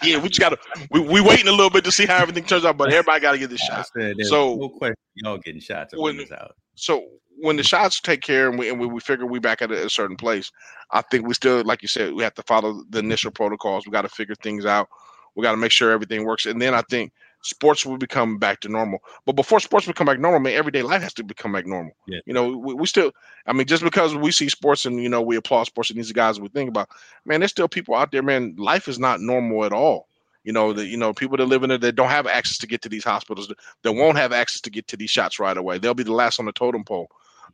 yeah, 0.03 0.19
we 0.19 0.29
just 0.29 0.41
gotta 0.41 0.59
we 0.91 1.01
we 1.01 1.21
waiting 1.21 1.49
a 1.49 1.53
little 1.53 1.71
bit 1.71 1.85
to 1.85 1.93
see 1.93 2.07
how 2.07 2.17
everything 2.19 2.45
turns 2.45 2.65
out, 2.65 2.77
but 2.77 2.93
everybody 2.93 3.21
gotta 3.21 3.39
get 3.39 3.51
this 3.51 3.61
shot. 3.61 3.87
so 4.23 4.55
no 4.57 4.69
question, 4.69 4.97
y'all 5.15 5.39
getting 5.39 5.61
shots 5.61 5.95
when, 5.97 6.17
this 6.17 6.31
house. 6.31 6.53
So 6.75 7.07
when 7.41 7.57
the 7.57 7.63
shots 7.63 8.01
take 8.01 8.21
care 8.21 8.49
and 8.49 8.59
we 8.59 8.69
and 8.69 8.81
we, 8.81 8.87
we 8.87 9.01
figure 9.01 9.27
we 9.27 9.39
back 9.39 9.63
at 9.63 9.71
a, 9.71 9.87
a, 9.87 9.91
certain 9.91 10.17
place, 10.17 10.51
I 10.91 11.03
think 11.03 11.27
we 11.27 11.35
still, 11.35 11.63
like 11.65 11.83
you 11.83 11.89
said, 11.89 12.13
we 12.13 12.23
have 12.23 12.35
to 12.35 12.43
follow 12.43 12.83
the 12.91 12.99
initial 12.99 13.31
protocols. 13.31 13.87
We 13.87 13.93
got 13.93 14.03
to 14.03 14.09
figure 14.09 14.35
things 14.35 14.67
out. 14.67 14.89
We 15.35 15.43
got 15.43 15.53
to 15.53 15.57
make 15.57 15.71
sure 15.71 15.93
everything 15.93 16.25
works, 16.25 16.47
and 16.47 16.61
then 16.61 16.75
I 16.75 16.83
think 16.83 17.13
sports 17.43 17.87
will 17.87 17.97
become 17.97 18.39
back 18.39 18.61
to 18.61 18.69
normal. 18.69 18.99
But 19.25 19.37
before 19.37 19.61
sports 19.61 19.87
become 19.87 20.07
back 20.07 20.19
normal, 20.19 20.41
man, 20.41 20.55
everyday 20.55 20.83
life 20.83 21.03
has 21.03 21.15
to 21.15 21.25
become 21.25 21.53
back 21.53 21.67
normal. 21.67 21.93
Yeah. 22.07 22.19
You 22.27 22.33
know, 22.33 22.57
we, 22.57 22.75
we 22.75 22.87
still, 22.87 23.13
I 23.47 23.53
mean, 23.53 23.67
just 23.67 23.85
because 23.85 24.17
we 24.17 24.33
see 24.33 24.49
sports 24.49 24.85
and 24.85 25.01
you 25.03 25.09
know 25.09 25.23
we 25.23 25.37
applaud 25.37 25.65
sports 25.65 25.91
and 25.91 25.99
these 25.99 26.13
guys 26.13 26.41
we 26.41 26.49
think 26.49 26.69
about, 26.69 26.89
man, 27.25 27.41
there's 27.41 27.53
still 27.53 27.69
people 27.69 27.95
out 27.95 28.11
there, 28.11 28.23
man. 28.23 28.57
Life 28.59 28.89
is 28.89 28.99
not 28.99 29.21
normal 29.21 29.65
at 29.65 29.73
all. 29.73 30.09
You 30.45 30.53
know, 30.53 30.73
the 30.73 30.87
you 30.87 30.97
know 30.97 31.13
people 31.13 31.37
that 31.37 31.47
live 31.47 31.63
in 31.63 31.71
it 31.71 31.83
that 31.83 31.95
don't 31.95 32.09
have 32.09 32.27
access 32.27 32.59
to 32.59 32.67
get 32.67 32.83
to 32.83 32.89
these 32.89 33.05
hospitals, 33.05 33.53
that 33.83 33.93
won't 33.93 34.19
have 34.19 34.33
access 34.33 34.61
to 34.63 34.71
get 34.71 34.89
to 34.89 34.97
these 34.97 35.11
shots 35.11 35.39
right 35.39 35.57
away. 35.57 35.79
They'll 35.79 35.95
be 35.95 36.05
the 36.05 36.13
last 36.13 36.41
on 36.41 36.47
the 36.47 36.53
totem 36.53 36.85
pole 36.85 37.09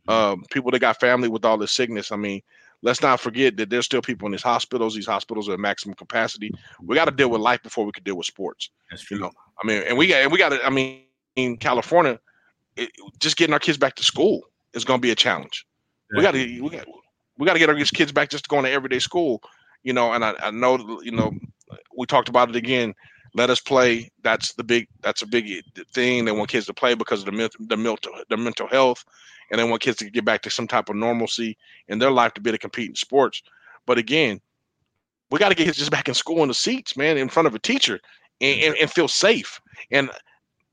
um, 0.07 0.43
people 0.51 0.71
that 0.71 0.79
got 0.79 0.99
family 0.99 1.27
with 1.27 1.45
all 1.45 1.57
this 1.57 1.71
sickness. 1.71 2.11
I 2.11 2.15
mean, 2.15 2.41
let's 2.81 3.01
not 3.01 3.19
forget 3.19 3.57
that 3.57 3.69
there's 3.69 3.85
still 3.85 4.01
people 4.01 4.27
in 4.27 4.31
these 4.31 4.43
hospitals. 4.43 4.95
These 4.95 5.07
hospitals 5.07 5.49
are 5.49 5.53
at 5.53 5.59
maximum 5.59 5.95
capacity. 5.95 6.51
We 6.81 6.95
got 6.95 7.05
to 7.05 7.11
deal 7.11 7.29
with 7.29 7.41
life 7.41 7.61
before 7.63 7.85
we 7.85 7.91
can 7.91 8.03
deal 8.03 8.17
with 8.17 8.27
sports. 8.27 8.69
That's 8.89 9.03
true. 9.03 9.17
You 9.17 9.23
know, 9.23 9.31
I 9.61 9.67
mean, 9.67 9.83
and 9.87 9.97
we 9.97 10.07
got 10.07 10.21
and 10.21 10.31
we 10.31 10.37
got 10.37 10.49
to. 10.49 10.65
I 10.65 10.69
mean, 10.69 11.01
in 11.35 11.57
California, 11.57 12.19
it, 12.75 12.91
just 13.19 13.37
getting 13.37 13.53
our 13.53 13.59
kids 13.59 13.77
back 13.77 13.95
to 13.95 14.03
school 14.03 14.41
is 14.73 14.85
going 14.85 14.99
to 14.99 15.01
be 15.01 15.11
a 15.11 15.15
challenge. 15.15 15.65
We 16.15 16.21
got 16.21 16.31
to 16.31 16.61
we 16.61 16.69
got 16.69 16.85
we 17.37 17.45
got 17.45 17.53
to 17.53 17.59
get 17.59 17.69
our 17.69 17.75
kids 17.75 18.11
back 18.11 18.29
just 18.29 18.47
going 18.47 18.63
to 18.63 18.71
everyday 18.71 18.99
school. 18.99 19.41
You 19.83 19.93
know, 19.93 20.13
and 20.13 20.23
I, 20.23 20.33
I 20.41 20.51
know 20.51 21.01
you 21.01 21.11
know 21.11 21.31
we 21.97 22.05
talked 22.05 22.29
about 22.29 22.49
it 22.49 22.55
again. 22.55 22.93
Let 23.33 23.49
us 23.49 23.59
play. 23.59 24.11
That's 24.23 24.53
the 24.53 24.63
big. 24.63 24.87
That's 25.01 25.21
a 25.21 25.27
big 25.27 25.61
thing. 25.93 26.25
They 26.25 26.31
want 26.31 26.49
kids 26.49 26.67
to 26.67 26.73
play 26.73 26.93
because 26.93 27.19
of 27.19 27.25
the 27.25 27.49
the 27.59 27.77
mental 27.77 28.11
the 28.29 28.37
mental 28.37 28.67
health, 28.67 29.03
and 29.51 29.59
they 29.59 29.63
want 29.63 29.81
kids 29.81 29.97
to 29.97 30.09
get 30.09 30.25
back 30.25 30.41
to 30.43 30.49
some 30.49 30.67
type 30.67 30.89
of 30.89 30.95
normalcy 30.95 31.57
in 31.87 31.99
their 31.99 32.11
life 32.11 32.33
to 32.33 32.41
be 32.41 32.49
able 32.49 32.57
to 32.57 32.61
compete 32.61 32.89
in 32.89 32.95
sports. 32.95 33.41
But 33.85 33.97
again, 33.97 34.41
we 35.31 35.39
got 35.39 35.49
to 35.49 35.55
get 35.55 35.65
kids 35.65 35.77
just 35.77 35.91
back 35.91 36.07
in 36.07 36.13
school 36.13 36.41
in 36.41 36.47
the 36.47 36.53
seats, 36.53 36.97
man, 36.97 37.17
in 37.17 37.29
front 37.29 37.47
of 37.47 37.55
a 37.55 37.59
teacher, 37.59 37.99
and, 38.41 38.61
and, 38.61 38.75
and 38.77 38.91
feel 38.91 39.07
safe. 39.07 39.59
And 39.91 40.09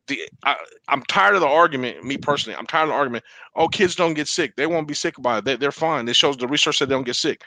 the 0.07 0.21
I, 0.45 0.57
am 0.89 1.03
tired 1.09 1.35
of 1.35 1.41
the 1.41 1.49
argument. 1.49 2.05
Me 2.05 2.17
personally, 2.17 2.57
I'm 2.57 2.67
tired 2.67 2.85
of 2.85 2.89
the 2.91 2.95
argument. 2.95 3.25
Oh, 3.55 3.69
kids 3.69 3.95
don't 3.95 4.15
get 4.15 4.29
sick. 4.29 4.57
They 4.57 4.67
won't 4.67 4.89
be 4.89 4.95
sick 4.95 5.19
about 5.19 5.39
it. 5.39 5.45
They, 5.45 5.57
they're 5.57 5.73
fine. 5.73 6.09
It 6.09 6.17
shows 6.17 6.37
the 6.37 6.49
research 6.49 6.79
that 6.79 6.87
they 6.87 6.95
don't 6.95 7.05
get 7.05 7.17
sick. 7.17 7.43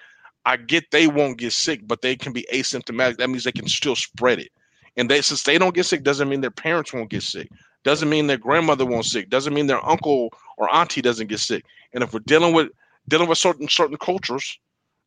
I 0.46 0.58
get 0.58 0.92
they 0.92 1.08
won't 1.08 1.38
get 1.38 1.54
sick, 1.54 1.82
but 1.88 2.02
they 2.02 2.16
can 2.16 2.32
be 2.32 2.46
asymptomatic. 2.54 3.18
That 3.18 3.30
means 3.30 3.44
they 3.44 3.52
can 3.52 3.68
still 3.68 3.96
spread 3.96 4.40
it. 4.40 4.52
And 4.96 5.10
they 5.10 5.22
since 5.22 5.44
they 5.44 5.58
don't 5.58 5.76
get 5.76 5.86
sick, 5.86 6.04
doesn't 6.04 6.30
mean 6.30 6.42
their 6.42 6.52
parents 6.52 6.94
won't 6.94 7.10
get 7.10 7.24
sick. 7.24 7.50
Doesn't 7.86 8.10
mean 8.10 8.28
their 8.28 8.38
grandmother 8.38 8.86
won't 8.86 9.06
sick. 9.06 9.30
Doesn't 9.30 9.54
mean 9.54 9.68
their 9.68 9.86
uncle 9.88 10.34
or 10.58 10.74
auntie 10.74 11.04
doesn't 11.04 11.28
get 11.28 11.40
sick. 11.40 11.64
And 11.94 12.04
if 12.04 12.14
we're 12.14 12.20
dealing 12.20 12.54
with 12.54 12.70
dealing 13.08 13.30
with 13.30 13.38
certain 13.38 13.70
certain 13.70 13.98
cultures, 13.98 14.60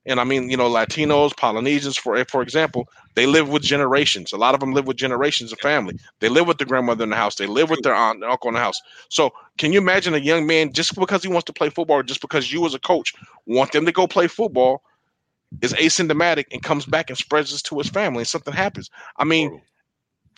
and 0.06 0.20
I 0.20 0.24
mean, 0.24 0.48
you 0.48 0.56
know, 0.56 0.70
Latinos, 0.70 1.36
Polynesians, 1.36 1.96
for 1.98 2.24
for 2.26 2.40
example, 2.40 2.88
they 3.16 3.26
live 3.26 3.48
with 3.48 3.62
generations. 3.62 4.32
A 4.32 4.36
lot 4.36 4.54
of 4.54 4.60
them 4.60 4.74
live 4.74 4.86
with 4.86 4.96
generations 4.96 5.52
of 5.52 5.58
family. 5.58 5.98
They 6.20 6.28
live 6.28 6.46
with 6.46 6.58
their 6.58 6.68
grandmother 6.68 7.02
in 7.02 7.10
the 7.10 7.16
house. 7.16 7.34
They 7.34 7.46
live 7.46 7.68
with 7.68 7.82
their 7.82 7.94
aunt 7.94 8.22
and 8.22 8.30
uncle 8.30 8.48
in 8.48 8.54
the 8.54 8.60
house. 8.60 8.80
So, 9.10 9.32
can 9.58 9.72
you 9.72 9.80
imagine 9.80 10.14
a 10.14 10.18
young 10.18 10.46
man 10.46 10.72
just 10.72 10.94
because 10.94 11.22
he 11.22 11.28
wants 11.28 11.46
to 11.46 11.52
play 11.52 11.70
football, 11.70 12.04
just 12.04 12.20
because 12.20 12.52
you 12.52 12.64
as 12.64 12.74
a 12.74 12.78
coach 12.78 13.12
want 13.46 13.72
them 13.72 13.86
to 13.86 13.92
go 13.92 14.06
play 14.06 14.28
football, 14.28 14.82
is 15.62 15.72
asymptomatic 15.74 16.44
and 16.52 16.62
comes 16.62 16.86
back 16.86 17.10
and 17.10 17.18
spreads 17.18 17.50
this 17.50 17.62
to 17.62 17.76
his 17.78 17.88
family, 17.88 18.20
and 18.20 18.28
something 18.28 18.54
happens? 18.54 18.88
I 19.16 19.24
mean, 19.24 19.60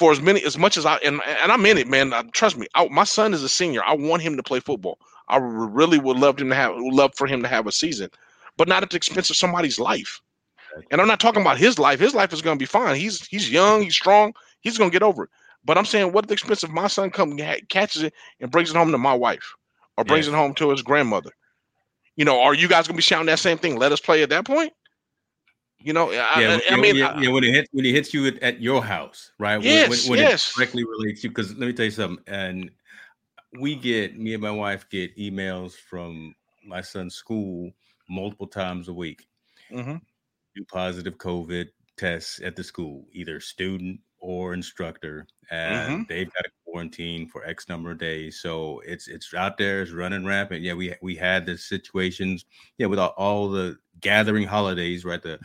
for 0.00 0.10
as 0.10 0.22
many 0.22 0.42
as 0.44 0.56
much 0.56 0.78
as 0.78 0.86
I 0.86 0.96
and 1.04 1.20
and 1.26 1.52
I'm 1.52 1.66
in 1.66 1.76
it, 1.76 1.86
man. 1.86 2.14
Uh, 2.14 2.22
trust 2.32 2.56
me. 2.56 2.66
I, 2.74 2.88
my 2.88 3.04
son 3.04 3.34
is 3.34 3.42
a 3.42 3.50
senior. 3.50 3.84
I 3.84 3.94
want 3.94 4.22
him 4.22 4.34
to 4.38 4.42
play 4.42 4.58
football. 4.58 4.98
I 5.28 5.36
really 5.36 5.98
would 5.98 6.16
love 6.16 6.40
him 6.40 6.48
to 6.48 6.54
have 6.54 6.72
love 6.74 7.12
for 7.14 7.26
him 7.26 7.42
to 7.42 7.48
have 7.48 7.66
a 7.66 7.72
season, 7.72 8.08
but 8.56 8.66
not 8.66 8.82
at 8.82 8.88
the 8.88 8.96
expense 8.96 9.28
of 9.28 9.36
somebody's 9.36 9.78
life. 9.78 10.22
And 10.90 11.02
I'm 11.02 11.06
not 11.06 11.20
talking 11.20 11.42
about 11.42 11.58
his 11.58 11.78
life. 11.78 12.00
His 12.00 12.14
life 12.14 12.32
is 12.32 12.40
going 12.40 12.56
to 12.56 12.62
be 12.62 12.64
fine. 12.64 12.96
He's 12.96 13.26
he's 13.26 13.50
young. 13.52 13.82
He's 13.82 13.94
strong. 13.94 14.32
He's 14.62 14.78
going 14.78 14.90
to 14.90 14.94
get 14.94 15.02
over 15.02 15.24
it. 15.24 15.30
But 15.66 15.76
I'm 15.76 15.84
saying, 15.84 16.12
what 16.12 16.24
at 16.24 16.28
the 16.28 16.32
expense 16.32 16.62
of 16.62 16.70
my 16.70 16.86
son 16.86 17.10
come 17.10 17.36
catches 17.68 18.02
it 18.02 18.14
and 18.40 18.50
brings 18.50 18.70
it 18.70 18.76
home 18.76 18.92
to 18.92 18.98
my 18.98 19.12
wife, 19.12 19.54
or 19.98 20.04
brings 20.04 20.28
it 20.28 20.34
home 20.34 20.54
to 20.54 20.70
his 20.70 20.80
grandmother? 20.80 21.32
You 22.16 22.24
know, 22.24 22.40
are 22.40 22.54
you 22.54 22.68
guys 22.68 22.86
going 22.86 22.94
to 22.94 23.02
be 23.02 23.02
shouting 23.02 23.26
that 23.26 23.38
same 23.38 23.58
thing? 23.58 23.76
Let 23.76 23.92
us 23.92 24.00
play 24.00 24.22
at 24.22 24.30
that 24.30 24.46
point. 24.46 24.72
You 25.82 25.94
know, 25.94 26.10
yeah, 26.10 26.26
I, 26.30 26.60
I 26.70 26.76
mean, 26.76 26.96
yeah, 26.96 27.18
yeah, 27.18 27.30
when 27.30 27.42
it 27.42 27.54
hits 27.54 27.68
when 27.72 27.86
it 27.86 27.94
hits 27.94 28.12
you 28.12 28.26
at, 28.26 28.38
at 28.42 28.60
your 28.60 28.84
house, 28.84 29.32
right? 29.38 29.62
Yes, 29.62 29.88
when, 29.88 30.10
when 30.10 30.18
yes. 30.18 30.50
it 30.50 30.56
directly 30.56 30.84
relates 30.84 31.24
you. 31.24 31.30
Because 31.30 31.50
let 31.56 31.66
me 31.66 31.72
tell 31.72 31.86
you 31.86 31.90
something, 31.90 32.22
and 32.26 32.70
we 33.58 33.76
get 33.76 34.18
me 34.18 34.34
and 34.34 34.42
my 34.42 34.50
wife 34.50 34.86
get 34.90 35.16
emails 35.16 35.72
from 35.72 36.34
my 36.66 36.82
son's 36.82 37.14
school 37.14 37.72
multiple 38.10 38.46
times 38.46 38.88
a 38.88 38.92
week. 38.92 39.26
Mm-hmm. 39.72 39.96
Do 40.54 40.64
positive 40.70 41.16
COVID 41.16 41.68
tests 41.96 42.40
at 42.44 42.56
the 42.56 42.64
school, 42.64 43.06
either 43.12 43.40
student 43.40 44.00
or 44.18 44.52
instructor, 44.52 45.26
and 45.50 45.92
Mm-hmm. 45.92 46.02
they've 46.08 46.32
got 46.34 46.44
to 46.44 46.50
quarantine 46.66 47.26
for 47.26 47.44
X 47.44 47.68
number 47.68 47.90
of 47.90 47.98
days. 47.98 48.40
So 48.40 48.82
it's 48.84 49.08
it's 49.08 49.32
out 49.32 49.56
there, 49.56 49.80
it's 49.80 49.92
running 49.92 50.26
rampant. 50.26 50.60
Yeah, 50.60 50.74
we 50.74 50.94
we 51.00 51.16
had 51.16 51.46
the 51.46 51.56
situations, 51.56 52.44
yeah, 52.76 52.86
with 52.86 52.98
all, 52.98 53.14
all 53.16 53.48
the 53.48 53.78
gathering 54.00 54.46
holidays, 54.46 55.04
right? 55.04 55.22
The 55.22 55.38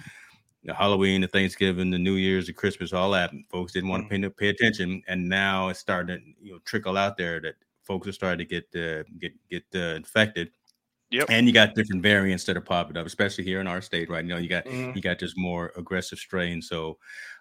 the 0.65 0.73
Halloween, 0.73 1.21
the 1.21 1.27
Thanksgiving, 1.27 1.91
the 1.91 1.99
New 1.99 2.15
Year's, 2.15 2.47
the 2.47 2.53
Christmas, 2.53 2.91
all 2.93 3.11
that. 3.11 3.31
Folks 3.49 3.71
didn't 3.73 3.89
want 3.89 4.09
to 4.09 4.09
pay, 4.09 4.29
pay 4.29 4.49
attention, 4.49 5.01
and 5.07 5.29
now 5.29 5.69
it's 5.69 5.79
starting 5.79 6.17
to 6.17 6.45
you 6.45 6.53
know 6.53 6.59
trickle 6.65 6.97
out 6.97 7.17
there 7.17 7.39
that 7.41 7.55
folks 7.83 8.07
are 8.07 8.11
starting 8.11 8.45
to 8.47 8.61
get 8.61 8.65
uh, 8.75 9.03
get 9.19 9.33
get 9.49 9.63
uh, 9.75 9.95
infected. 9.95 10.51
Yep. 11.11 11.27
And 11.29 11.45
you 11.47 11.53
got 11.53 11.75
different 11.75 12.01
variants 12.01 12.43
that 12.45 12.57
are 12.57 12.61
popping 12.61 12.97
up, 12.97 13.05
especially 13.05 13.43
here 13.43 13.61
in 13.61 13.67
our 13.67 13.79
state, 13.79 14.09
right? 14.09 14.23
You 14.25 14.29
know, 14.31 14.37
you 14.37 14.49
got 14.49 14.65
Mhm. 14.65 14.95
you 14.95 15.01
got 15.01 15.19
just 15.19 15.35
more 15.37 15.71
aggressive 15.77 16.17
strains. 16.17 16.67
So, 16.67 16.97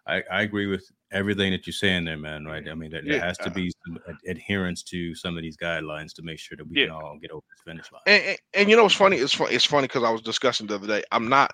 I, 0.07 0.23
I 0.31 0.43
agree 0.43 0.67
with 0.67 0.85
everything 1.11 1.51
that 1.53 1.67
you're 1.67 1.73
saying 1.73 2.05
there, 2.05 2.19
man. 2.19 2.45
Right? 2.45 2.69
I 2.69 2.75
mean, 2.75 2.91
there, 2.91 3.03
there 3.03 3.15
Yeah, 3.15 3.25
has 3.25 3.39
to 3.39 3.51
be 3.51 3.73
some 3.87 3.99
ad- 4.07 4.17
adherence 4.29 4.83
to 4.85 5.15
some 5.15 5.37
of 5.39 5.43
these 5.43 5.57
guidelines 5.57 6.13
to 6.17 6.23
make 6.23 6.39
sure 6.39 6.57
that 6.59 6.69
we 6.69 6.79
Yeah. 6.79 6.87
can 6.89 6.93
all 6.95 7.19
get 7.19 7.31
over 7.31 7.43
this 7.51 7.63
finish 7.65 7.91
line. 7.91 8.03
And, 8.07 8.23
and, 8.23 8.39
and 8.53 8.71
you 8.71 8.77
know 8.77 8.83
what's 8.83 8.95
funny? 8.95 9.17
It's 9.17 9.35
funny. 9.35 9.55
It's 9.55 9.65
funny 9.65 9.87
because 9.89 10.05
I 10.05 10.11
was 10.11 10.21
discussing 10.21 10.67
the 10.67 10.75
other 10.75 10.87
day. 10.87 11.03
I'm 11.11 11.29
not. 11.31 11.51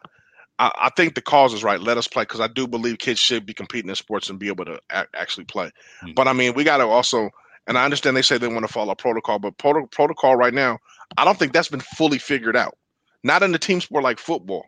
I, 0.61 0.71
I 0.77 0.91
think 0.91 1.15
the 1.15 1.23
cause 1.23 1.55
is 1.55 1.65
right. 1.65 1.81
Let 1.81 1.99
us 1.99 2.07
play 2.07 2.23
because 2.23 2.41
I 2.41 2.47
do 2.47 2.69
believe 2.69 2.99
kids 2.99 3.19
should 3.19 3.47
be 3.47 3.55
competing 3.55 3.89
in 3.89 3.97
sports 3.97 4.31
and 4.31 4.39
be 4.39 4.49
able 4.49 4.67
to 4.67 4.79
actually 5.15 5.47
play. 5.47 5.73
Mhm. 6.05 6.15
But 6.15 6.29
I 6.29 6.33
mean, 6.35 6.55
we 6.55 6.65
got 6.65 6.77
to 6.79 6.87
also. 6.87 7.31
And 7.67 7.79
I 7.79 7.85
understand 7.85 8.17
they 8.17 8.23
say 8.23 8.39
they 8.39 8.49
want 8.49 8.67
to 8.67 8.73
follow 8.73 8.95
protocol, 8.95 9.39
but 9.39 9.57
proto- 9.59 9.87
protocol 9.87 10.35
right 10.37 10.55
now, 10.55 10.79
I 11.19 11.25
don't 11.25 11.39
think 11.39 11.53
that's 11.53 11.69
been 11.69 11.81
fully 11.81 12.19
figured 12.19 12.57
out. 12.57 12.77
Not 13.23 13.43
in 13.43 13.53
the 13.53 13.59
team 13.59 13.81
sport 13.81 14.03
like 14.03 14.19
football, 14.19 14.65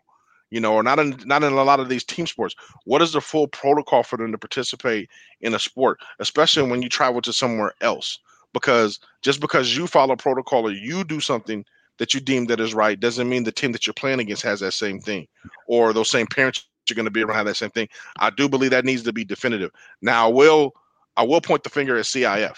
you 0.51 0.61
know, 0.61 0.73
or 0.75 0.83
not 0.83 0.99
in 0.99 1.19
not 1.25 1.43
in 1.43 1.53
a 1.53 1.63
lot 1.63 1.79
of 1.79 1.89
these 1.89 2.03
team 2.03 2.27
sports. 2.27 2.55
What 2.85 3.01
is 3.01 3.11
the 3.11 3.21
full 3.21 3.47
protocol 3.47 4.03
for 4.03 4.17
them 4.17 4.31
to 4.31 4.37
participate 4.37 5.09
in 5.41 5.53
a 5.53 5.59
sport, 5.59 5.99
especially 6.19 6.69
when 6.69 6.81
you 6.81 6.89
travel 6.89 7.21
to 7.23 7.33
somewhere 7.33 7.73
else? 7.81 8.19
Because 8.53 8.99
just 9.21 9.41
because 9.41 9.75
you 9.75 9.87
follow 9.87 10.15
protocol 10.15 10.67
or 10.67 10.71
you 10.71 11.03
do 11.03 11.19
something 11.19 11.65
that 11.99 12.13
you 12.13 12.19
deem 12.19 12.45
that 12.45 12.59
is 12.59 12.73
right 12.73 12.99
doesn't 12.99 13.29
mean 13.29 13.43
the 13.43 13.51
team 13.51 13.71
that 13.71 13.85
you're 13.85 13.93
playing 13.93 14.19
against 14.19 14.43
has 14.43 14.59
that 14.59 14.73
same 14.73 14.99
thing, 14.99 15.27
or 15.67 15.93
those 15.93 16.09
same 16.09 16.27
parents 16.27 16.67
you're 16.89 16.95
going 16.95 17.05
to 17.05 17.11
be 17.11 17.23
around 17.23 17.37
have 17.37 17.45
that 17.45 17.55
same 17.55 17.69
thing. 17.69 17.87
I 18.19 18.29
do 18.29 18.49
believe 18.49 18.71
that 18.71 18.83
needs 18.85 19.03
to 19.03 19.13
be 19.13 19.23
definitive. 19.23 19.71
Now, 20.01 20.27
I 20.27 20.31
will 20.31 20.73
I 21.15 21.23
will 21.23 21.41
point 21.41 21.63
the 21.63 21.69
finger 21.69 21.97
at 21.97 22.05
CIF. 22.05 22.57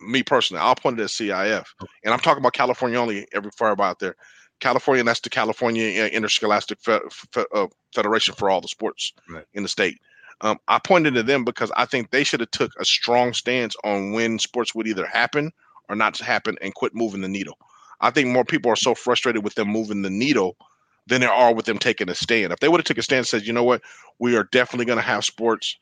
Me 0.00 0.22
personally, 0.22 0.60
I'll 0.62 0.74
point 0.74 0.98
it 0.98 1.02
at 1.04 1.10
CIF, 1.10 1.66
and 2.04 2.12
I'm 2.12 2.20
talking 2.20 2.40
about 2.42 2.54
California 2.54 2.98
only. 2.98 3.26
Every 3.32 3.50
for 3.50 3.80
out 3.80 3.98
there, 3.98 4.16
California, 4.60 5.04
that's 5.04 5.20
the 5.20 5.30
California 5.30 6.06
Interscholastic 6.06 6.80
Fe- 6.80 7.00
Fe- 7.32 7.44
uh, 7.54 7.66
Federation 7.94 8.34
for 8.34 8.48
all 8.50 8.60
the 8.60 8.68
sports 8.68 9.12
Right. 9.28 9.44
in 9.54 9.62
the 9.62 9.68
state. 9.68 9.98
Um, 10.42 10.58
I 10.68 10.78
pointed 10.78 11.14
to 11.14 11.22
them 11.22 11.44
because 11.44 11.70
I 11.76 11.84
think 11.84 12.10
they 12.10 12.24
should 12.24 12.40
have 12.40 12.50
took 12.50 12.72
a 12.78 12.84
strong 12.84 13.34
stance 13.34 13.76
on 13.84 14.12
when 14.12 14.38
sports 14.38 14.74
would 14.74 14.86
either 14.86 15.04
happen 15.06 15.52
or 15.90 15.96
not 15.96 16.16
happen, 16.18 16.56
and 16.62 16.72
quit 16.74 16.94
moving 16.94 17.20
the 17.20 17.28
needle. 17.28 17.58
I 18.00 18.10
think 18.10 18.28
more 18.28 18.44
people 18.44 18.70
are 18.70 18.76
so 18.76 18.94
frustrated 18.94 19.44
with 19.44 19.54
them 19.54 19.68
moving 19.68 20.02
the 20.02 20.10
needle 20.10 20.56
than 21.06 21.20
there 21.20 21.32
are 21.32 21.54
with 21.54 21.66
them 21.66 21.78
taking 21.78 22.08
a 22.08 22.14
stand. 22.14 22.52
If 22.52 22.60
they 22.60 22.68
would 22.68 22.80
have 22.80 22.86
took 22.86 22.98
a 22.98 23.02
stand 23.02 23.18
and 23.18 23.26
said, 23.26 23.46
you 23.46 23.52
know 23.52 23.64
what, 23.64 23.82
we 24.18 24.36
are 24.36 24.44
definitely 24.44 24.86
going 24.86 24.98
to 24.98 25.02
have 25.02 25.24
sports 25.24 25.76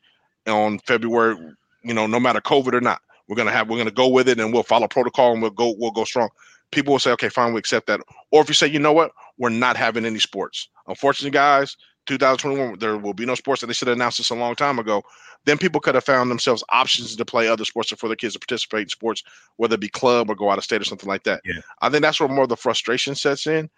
on 0.47 0.79
February, 0.79 1.35
you 1.83 1.93
know, 1.93 2.07
no 2.07 2.19
matter 2.19 2.41
COVID 2.41 2.73
or 2.73 2.81
not, 2.81 3.01
we're 3.29 3.35
gonna 3.35 3.51
have 3.51 3.69
we're 3.69 3.77
gonna 3.77 3.91
go 3.91 4.07
with 4.07 4.27
it 4.27 4.39
and 4.39 4.51
we'll 4.51 4.63
follow 4.63 4.87
protocol 4.87 5.33
and 5.33 5.41
we'll 5.41 5.51
go 5.51 5.75
we'll 5.77 5.91
go 5.91 6.03
strong. 6.03 6.29
People 6.71 6.93
will 6.93 6.99
say, 6.99 7.11
okay, 7.11 7.29
fine, 7.29 7.53
we 7.53 7.59
accept 7.59 7.87
that. 7.87 8.01
Or 8.31 8.41
if 8.41 8.47
you 8.47 8.53
say, 8.53 8.67
you 8.67 8.79
know 8.79 8.93
what, 8.93 9.11
we're 9.37 9.49
not 9.49 9.77
having 9.77 10.05
any 10.05 10.19
sports. 10.19 10.67
Unfortunately, 10.87 11.31
guys, 11.31 11.77
2021 12.09 12.79
there 12.79 12.97
will 12.97 13.13
be 13.13 13.25
no 13.25 13.35
sports, 13.35 13.61
and 13.61 13.69
they 13.69 13.73
should 13.73 13.87
have 13.87 13.97
announced 13.97 14.17
this 14.17 14.29
a 14.29 14.35
long 14.35 14.55
time 14.55 14.79
ago. 14.79 15.01
Then 15.45 15.57
people 15.57 15.79
could 15.79 15.95
have 15.95 16.03
found 16.03 16.29
themselves 16.29 16.63
options 16.71 17.15
to 17.15 17.25
play 17.25 17.47
other 17.47 17.63
sports 17.65 17.91
or 17.91 17.95
for 17.95 18.07
their 18.07 18.15
kids 18.17 18.33
to 18.33 18.39
participate 18.39 18.81
in 18.83 18.89
sports, 18.89 19.23
whether 19.55 19.75
it 19.75 19.79
be 19.81 19.87
club 19.87 20.29
or 20.29 20.35
go 20.35 20.49
out 20.49 20.57
of 20.57 20.63
state 20.65 20.81
or 20.81 20.85
something 20.85 21.07
like 21.07 21.23
that. 21.23 21.41
Yeah. 21.45 21.61
I 21.81 21.89
think 21.89 22.01
that's 22.01 22.19
where 22.19 22.27
more 22.27 22.43
of 22.43 22.49
the 22.49 22.57
frustration 22.57 23.15
sets 23.15 23.47
in. 23.47 23.69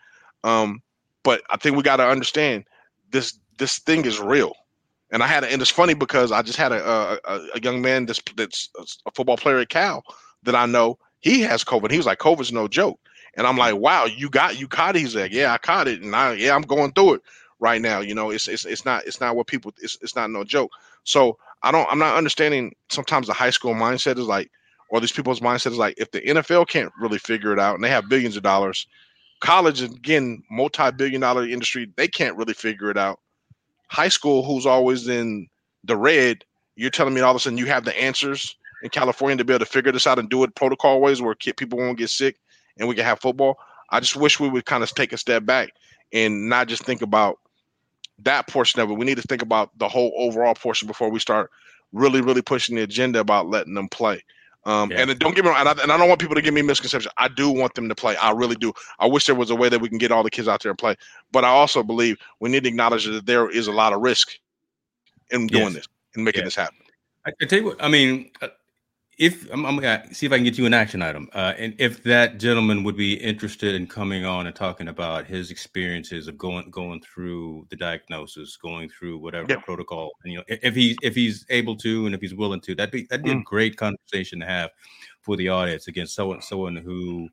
Um, 0.43 0.82
but 1.23 1.43
I 1.51 1.57
think 1.57 1.77
we 1.77 1.84
got 1.84 1.97
to 1.97 2.07
understand 2.07 2.65
this 3.11 3.38
this 3.57 3.77
thing 3.79 4.05
is 4.05 4.19
real. 4.19 4.53
And 5.11 5.21
I 5.21 5.27
had, 5.27 5.43
a, 5.43 5.51
and 5.51 5.61
it's 5.61 5.69
funny 5.69 5.93
because 5.93 6.32
I 6.32 6.41
just 6.41 6.57
had 6.57 6.71
a 6.71 6.84
a, 6.89 7.19
a- 7.25 7.47
a 7.55 7.59
young 7.61 7.82
man 7.82 8.05
that's 8.05 8.21
that's 8.36 8.69
a 9.05 9.11
football 9.11 9.38
player 9.38 9.59
at 9.59 9.69
Cal 9.69 10.03
that 10.43 10.55
I 10.55 10.65
know. 10.65 10.97
He 11.19 11.41
has 11.41 11.63
COVID. 11.63 11.91
He 11.91 11.97
was 11.97 12.07
like, 12.07 12.17
COVID's 12.17 12.51
no 12.51 12.67
joke. 12.67 12.99
And 13.38 13.45
I'm 13.45 13.57
like, 13.57 13.75
wow, 13.75 14.05
you 14.05 14.29
got 14.29 14.59
you 14.59 14.67
caught 14.67 14.95
it. 14.95 14.99
He's 14.99 15.15
like, 15.15 15.32
yeah, 15.32 15.53
I 15.53 15.57
caught 15.59 15.88
it, 15.88 16.01
and 16.01 16.15
I 16.15 16.34
yeah, 16.34 16.55
I'm 16.55 16.63
going 16.63 16.91
through 16.93 17.15
it 17.15 17.21
right 17.62 17.82
now. 17.82 18.01
You 18.01 18.14
know, 18.14 18.32
it's 18.32 18.49
it's 18.49 18.66
it's 18.66 18.84
not 18.84 19.05
it's 19.05 19.22
not 19.22 19.38
what 19.38 19.47
people 19.47 19.72
it's 19.78 19.97
it's 20.01 20.16
not 20.16 20.30
no 20.30 20.43
joke. 20.43 20.72
So 21.03 21.38
I 21.64 21.72
don't 21.72 21.88
I'm 21.89 21.99
not 21.99 22.18
understanding. 22.18 22.76
Sometimes 22.89 23.28
the 23.28 23.34
high 23.34 23.51
school 23.51 23.74
mindset 23.74 24.18
is 24.18 24.26
like, 24.26 24.51
or 24.89 24.99
these 24.99 25.14
people's 25.14 25.39
mindset 25.39 25.72
is 25.72 25.78
like, 25.78 25.95
if 25.97 26.12
the 26.12 26.20
NFL 26.22 26.68
can't 26.68 26.91
really 26.99 27.20
figure 27.20 27.53
it 27.53 27.59
out, 27.59 27.76
and 27.76 27.84
they 27.84 27.89
have 27.89 28.09
billions 28.09 28.36
of 28.36 28.43
dollars, 28.43 28.86
college 29.39 29.82
again, 29.82 30.43
multi-billion 30.51 31.22
dollar 31.22 31.47
industry, 31.47 31.89
they 31.95 32.07
can't 32.07 32.36
really 32.36 32.53
figure 32.53 32.89
it 32.91 32.97
out. 32.97 33.20
High 33.88 34.09
school, 34.09 34.43
who's 34.43 34.66
always 34.66 35.07
in 35.07 35.47
the 35.84 35.95
red, 35.95 36.43
you're 36.76 36.89
telling 36.89 37.14
me 37.14 37.22
all 37.22 37.32
of 37.32 37.38
a 37.38 37.39
sudden 37.39 37.57
you 37.57 37.66
have 37.68 37.86
the 37.86 37.99
answers 37.99 38.55
in 38.84 38.89
California 38.89 39.38
to 39.38 39.45
be 39.45 39.53
able 39.53 39.66
to 39.66 39.72
figure 39.72 39.91
this 39.91 40.07
out 40.07 40.18
and 40.18 40.30
do 40.30 40.43
it 40.43 40.55
protocol 40.55 41.01
ways 41.01 41.22
where 41.22 41.36
people 41.36 41.78
won't 41.78 41.97
get 41.97 42.09
sick 42.09 42.38
and 42.80 42.88
we 42.88 42.95
can 42.95 43.03
have 43.03 43.20
football. 43.20 43.57
I 43.91 43.99
just 43.99 44.16
wish 44.16 44.39
we 44.39 44.49
would 44.49 44.66
kind 44.66 44.82
of 44.82 44.89
take 44.95 45.14
a 45.14 45.18
step 45.18 45.45
back 45.45 45.74
and 46.14 46.49
not 46.49 46.68
just 46.68 46.84
think 46.84 47.01
about 47.01 47.38
that 48.24 48.47
portion 48.47 48.82
of 48.82 48.89
it. 48.89 48.93
We 48.93 49.05
need 49.05 49.17
to 49.17 49.24
think 49.24 49.41
about 49.41 49.78
the 49.78 49.88
whole 49.88 50.13
overall 50.17 50.53
portion 50.53 50.88
before 50.88 51.09
we 51.09 51.19
start 51.19 51.49
really, 51.91 52.22
really 52.22 52.41
pushing 52.41 52.76
the 52.76 52.84
agenda 52.84 53.19
about 53.19 53.47
letting 53.47 53.74
them 53.74 53.89
play. 53.89 54.24
Um, 54.65 54.91
yeah. 54.91 55.01
And 55.01 55.19
don't 55.19 55.36
get 55.36 55.43
me 55.43 55.49
wrong, 55.49 55.59
and 55.59 55.69
I, 55.69 55.72
and 55.82 55.91
I, 55.91 55.97
don't 55.97 56.07
want 56.07 56.22
people 56.22 56.36
to 56.36 56.41
give 56.41 56.53
me 56.53 56.61
misconceptions. 56.61 57.11
I 57.17 57.30
do 57.30 57.49
want 57.49 57.74
them 57.74 57.89
to 57.89 57.95
play. 57.95 58.15
I 58.17 58.32
really 58.32 58.55
do. 58.55 58.72
I 58.99 59.07
wish 59.07 59.26
there 59.26 59.34
was 59.34 59.49
a 59.49 59.55
way 59.55 59.69
that 59.69 59.82
we 59.82 59.89
can 59.89 59.97
get 59.97 60.11
all 60.11 60.22
the 60.22 60.30
kids 60.30 60.47
out 60.47 60.61
there 60.61 60.69
and 60.69 60.78
play. 60.78 60.95
But 61.32 61.43
I 61.43 61.47
also 61.47 61.82
believe 61.82 62.17
we 62.39 62.49
need 62.49 62.63
to 62.63 62.69
acknowledge 62.69 63.05
that 63.05 63.26
there 63.26 63.49
is 63.49 63.65
a 63.65 63.72
lot 63.72 63.91
of 63.91 64.01
risk 64.01 64.34
in 65.32 65.47
doing 65.47 65.63
yes. 65.63 65.74
this 65.74 65.88
and 66.13 66.24
making 66.24 66.41
yes. 66.41 66.47
this 66.47 66.55
happen. 66.55 66.78
I, 67.26 67.32
I 67.41 67.45
tell 67.45 67.59
you 67.59 67.65
what, 67.65 67.84
I 67.84 67.88
mean, 67.88 68.30
uh, 68.41 68.49
if 69.22 69.47
I'm, 69.53 69.67
I'm, 69.67 69.76
gonna 69.76 70.11
see 70.11 70.26
if 70.26 70.32
I 70.32 70.38
can 70.38 70.43
get 70.43 70.57
you 70.57 70.65
an 70.65 70.74
action 70.74 71.03
item, 71.03 71.30
uh, 71.34 71.53
and 71.55 71.76
if 71.78 72.01
that 72.05 72.39
gentleman 72.39 72.84
would 72.84 72.97
be 72.97 73.13
interested 73.13 73.76
in 73.76 73.86
coming 73.86 74.26
on 74.26 74.47
and 74.47 74.55
talking 74.55 74.88
about 74.88 75.28
his 75.28 75.51
experiences 75.51 76.28
of 76.28 76.39
going 76.39 76.72
going 76.72 77.01
through 77.01 77.67
the 77.69 77.76
diagnosis, 77.76 78.57
going 78.57 78.89
through 78.89 79.19
whatever 79.19 79.45
yep. 79.47 79.63
protocol, 79.63 80.09
and 80.24 80.34
you 80.34 80.39
know, 80.39 80.43
if 80.47 80.74
he 80.74 80.97
if 81.03 81.13
he's 81.13 81.45
able 81.51 81.76
to 81.78 82.07
and 82.07 82.15
if 82.15 82.22
he's 82.22 82.34
willing 82.34 82.61
to, 82.61 82.74
that'd 82.74 82.91
be 82.91 83.05
that'd 83.11 83.24
be 83.24 83.30
mm. 83.30 83.41
a 83.41 83.43
great 83.43 83.78
conversation 83.78 84.39
to 84.39 84.45
have 84.47 84.72
for 85.22 85.36
the 85.38 85.49
audience 85.49 85.88
against 85.88 86.15
someone 86.15 86.41
someone 86.41 86.76
who 86.76 87.30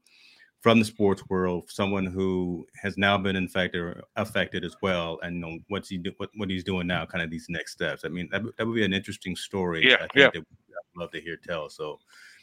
from 0.60 0.80
the 0.80 0.84
sports 0.84 1.22
world, 1.30 1.70
someone 1.70 2.04
who 2.04 2.66
has 2.82 2.98
now 2.98 3.16
been 3.16 3.36
infected 3.36 3.80
or 3.80 4.02
affected 4.16 4.62
as 4.62 4.76
well, 4.82 5.18
and 5.22 5.36
you 5.36 5.40
know 5.40 5.58
what's 5.68 5.88
he 5.88 5.96
do, 5.96 6.12
what, 6.18 6.28
what 6.36 6.50
he's 6.50 6.64
doing 6.64 6.86
now, 6.86 7.06
kind 7.06 7.24
of 7.24 7.30
these 7.30 7.46
next 7.48 7.72
steps. 7.72 8.04
I 8.04 8.08
mean, 8.08 8.28
that, 8.30 8.42
that 8.58 8.66
would 8.66 8.74
be 8.74 8.84
an 8.84 8.92
interesting 8.92 9.36
story. 9.36 9.88
Yeah, 9.88 10.06
yeah. 10.14 10.30
That 10.34 10.44
I'd 10.78 11.00
love 11.00 11.10
to 11.12 11.20
hear 11.20 11.36
tell. 11.36 11.68
So 11.68 11.98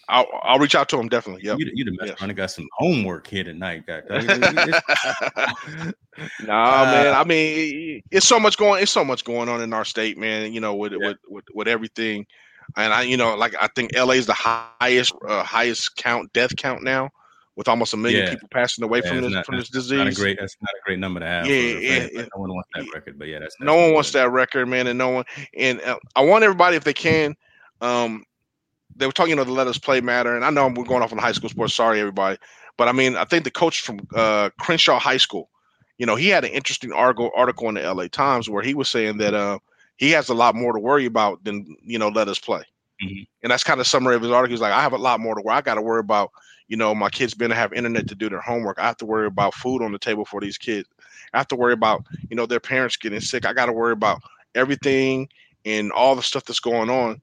I'll 0.08 0.28
I'll 0.44 0.60
reach 0.60 0.76
out 0.76 0.90
to 0.90 1.00
him 1.00 1.10
definitely. 1.10 1.44
Yeah, 1.44 1.56
you 1.58 1.70
you 1.74 1.86
the 1.86 1.92
best. 1.94 2.22
I 2.22 2.32
got 2.34 2.52
some 2.52 2.68
homework 2.78 3.28
here 3.28 3.44
tonight, 3.44 3.86
guy. 3.88 4.02
nah, 6.42 6.82
uh, 6.82 6.86
man. 6.86 7.14
I 7.16 7.24
mean, 7.24 8.02
it's 8.12 8.28
so 8.28 8.40
much 8.40 8.58
going. 8.58 8.84
It's 8.84 8.92
so 8.92 9.04
much 9.04 9.26
going 9.26 9.50
on 9.50 9.62
in 9.62 9.74
our 9.74 9.86
state, 9.86 10.18
man. 10.18 10.54
You 10.54 10.60
know, 10.62 10.76
with 10.76 10.92
yeah. 10.94 11.08
with, 11.08 11.18
with 11.28 11.46
with 11.54 11.68
everything, 11.68 12.26
and 12.78 12.94
I, 12.94 13.02
you 13.04 13.18
know, 13.18 13.36
like 13.36 13.56
I 13.60 13.68
think 13.76 13.96
LA 13.96 14.14
is 14.14 14.28
the 14.28 14.34
highest 14.34 15.14
uh, 15.28 15.44
highest 15.44 15.96
count 15.96 16.32
death 16.34 16.56
count 16.56 16.84
now 16.84 17.10
with 17.56 17.68
almost 17.68 17.94
a 17.94 17.98
million 17.98 18.26
yeah. 18.26 18.30
people 18.32 18.50
passing 18.50 18.84
away 18.84 19.02
yeah, 19.04 19.10
from 19.10 19.22
this 19.22 19.32
not, 19.32 19.46
from 19.46 19.58
this 19.58 19.70
disease. 19.70 19.98
Not 19.98 20.08
a 20.08 20.14
great, 20.14 20.38
that's 20.40 20.58
not 20.62 20.70
a 20.70 20.82
great 20.86 21.00
number 21.00 21.22
to 21.22 21.26
have. 21.26 21.48
Yeah, 21.48 21.56
yeah, 21.56 22.08
yeah. 22.12 22.22
No 22.36 22.42
one 22.42 22.54
wants 22.54 22.70
that 22.76 22.86
record, 22.94 23.18
but 23.18 23.28
yeah, 23.28 23.40
that's, 23.40 23.56
that's 23.58 23.66
no 23.66 23.76
one 23.76 23.94
wants 23.94 24.12
that 24.12 24.30
record, 24.32 24.68
man, 24.68 24.88
and 24.88 24.98
no 24.98 25.10
one. 25.10 25.26
And 25.58 25.82
uh, 25.82 25.98
I 26.16 26.26
want 26.26 26.44
everybody, 26.44 26.76
if 26.76 26.84
they 26.84 26.94
can, 26.94 27.36
um, 27.82 28.24
they 28.96 29.06
were 29.06 29.12
talking, 29.12 29.32
you 29.32 29.36
know, 29.36 29.44
the 29.44 29.52
let 29.52 29.68
us 29.68 29.78
play 29.78 30.02
matter, 30.02 30.36
and 30.36 30.46
I 30.46 30.50
know 30.50 30.68
we're 30.68 30.86
going 30.86 31.04
off 31.04 31.12
on 31.12 31.18
high 31.18 31.32
school 31.32 31.50
sports. 31.50 31.76
Sorry, 31.76 32.00
everybody, 32.00 32.38
but 32.78 32.88
I 32.88 32.92
mean, 32.92 33.16
I 33.16 33.26
think 33.26 33.44
the 33.44 33.52
coach 33.52 33.82
from 33.82 34.00
uh, 34.14 34.50
Crenshaw 34.60 35.00
High 35.00 35.18
School, 35.18 35.50
you 35.98 36.06
know, 36.06 36.16
he 36.16 36.30
had 36.30 36.46
an 36.46 36.52
interesting 36.52 36.94
article 36.94 37.32
article 37.36 37.70
in 37.70 37.76
the 37.76 37.94
LA 37.94 38.08
Times 38.08 38.50
where 38.50 38.64
he 38.64 38.74
was 38.74 38.90
saying 38.90 39.18
that 39.18 39.34
uh, 39.34 39.60
he 39.98 40.12
has 40.12 40.30
a 40.30 40.34
lot 40.34 40.56
more 40.56 40.74
to 40.74 40.80
worry 40.80 41.06
about 41.06 41.44
than 41.44 41.76
you 41.82 42.00
know, 42.00 42.10
let 42.10 42.28
us 42.28 42.40
play. 42.40 42.64
Mm-hmm. 43.04 43.24
And 43.44 43.52
that's 43.52 43.64
kind 43.64 43.80
of 43.80 43.88
summary 43.88 44.16
of 44.16 44.22
his 44.22 44.32
article. 44.32 44.54
He's 44.54 44.62
like, 44.62 44.74
I 44.74 44.82
have 44.82 44.94
a 44.94 44.98
lot 44.98 45.20
more 45.20 45.36
to 45.36 45.42
worry. 45.42 45.56
I 45.56 45.62
got 45.62 45.76
to 45.76 45.82
worry 45.82 46.00
about, 46.00 46.32
you 46.68 46.78
know, 46.78 46.96
my 46.96 47.10
kids 47.10 47.34
being 47.34 47.50
to 47.50 47.56
have 47.56 47.74
internet 47.74 48.08
to 48.08 48.16
do 48.16 48.30
their 48.30 48.42
homework. 48.42 48.80
I 48.80 48.86
have 48.86 48.98
to 48.98 49.06
worry 49.06 49.28
about 49.28 49.54
food 49.54 49.82
on 49.82 49.92
the 49.92 50.00
table 50.00 50.26
for 50.26 50.40
these 50.40 50.58
kids. 50.58 50.88
I 51.34 51.38
have 51.38 51.48
to 51.50 51.56
worry 51.56 51.74
about, 51.74 52.06
you 52.30 52.36
know, 52.36 52.46
their 52.46 52.62
parents 52.62 52.96
getting 52.96 53.20
sick. 53.20 53.46
I 53.46 53.52
got 53.52 53.66
to 53.66 53.74
worry 53.74 53.92
about 53.92 54.22
everything 54.54 55.28
and 55.66 55.92
all 55.92 56.16
the 56.16 56.24
stuff 56.24 56.46
that's 56.46 56.62
going 56.62 56.90
on 56.90 57.22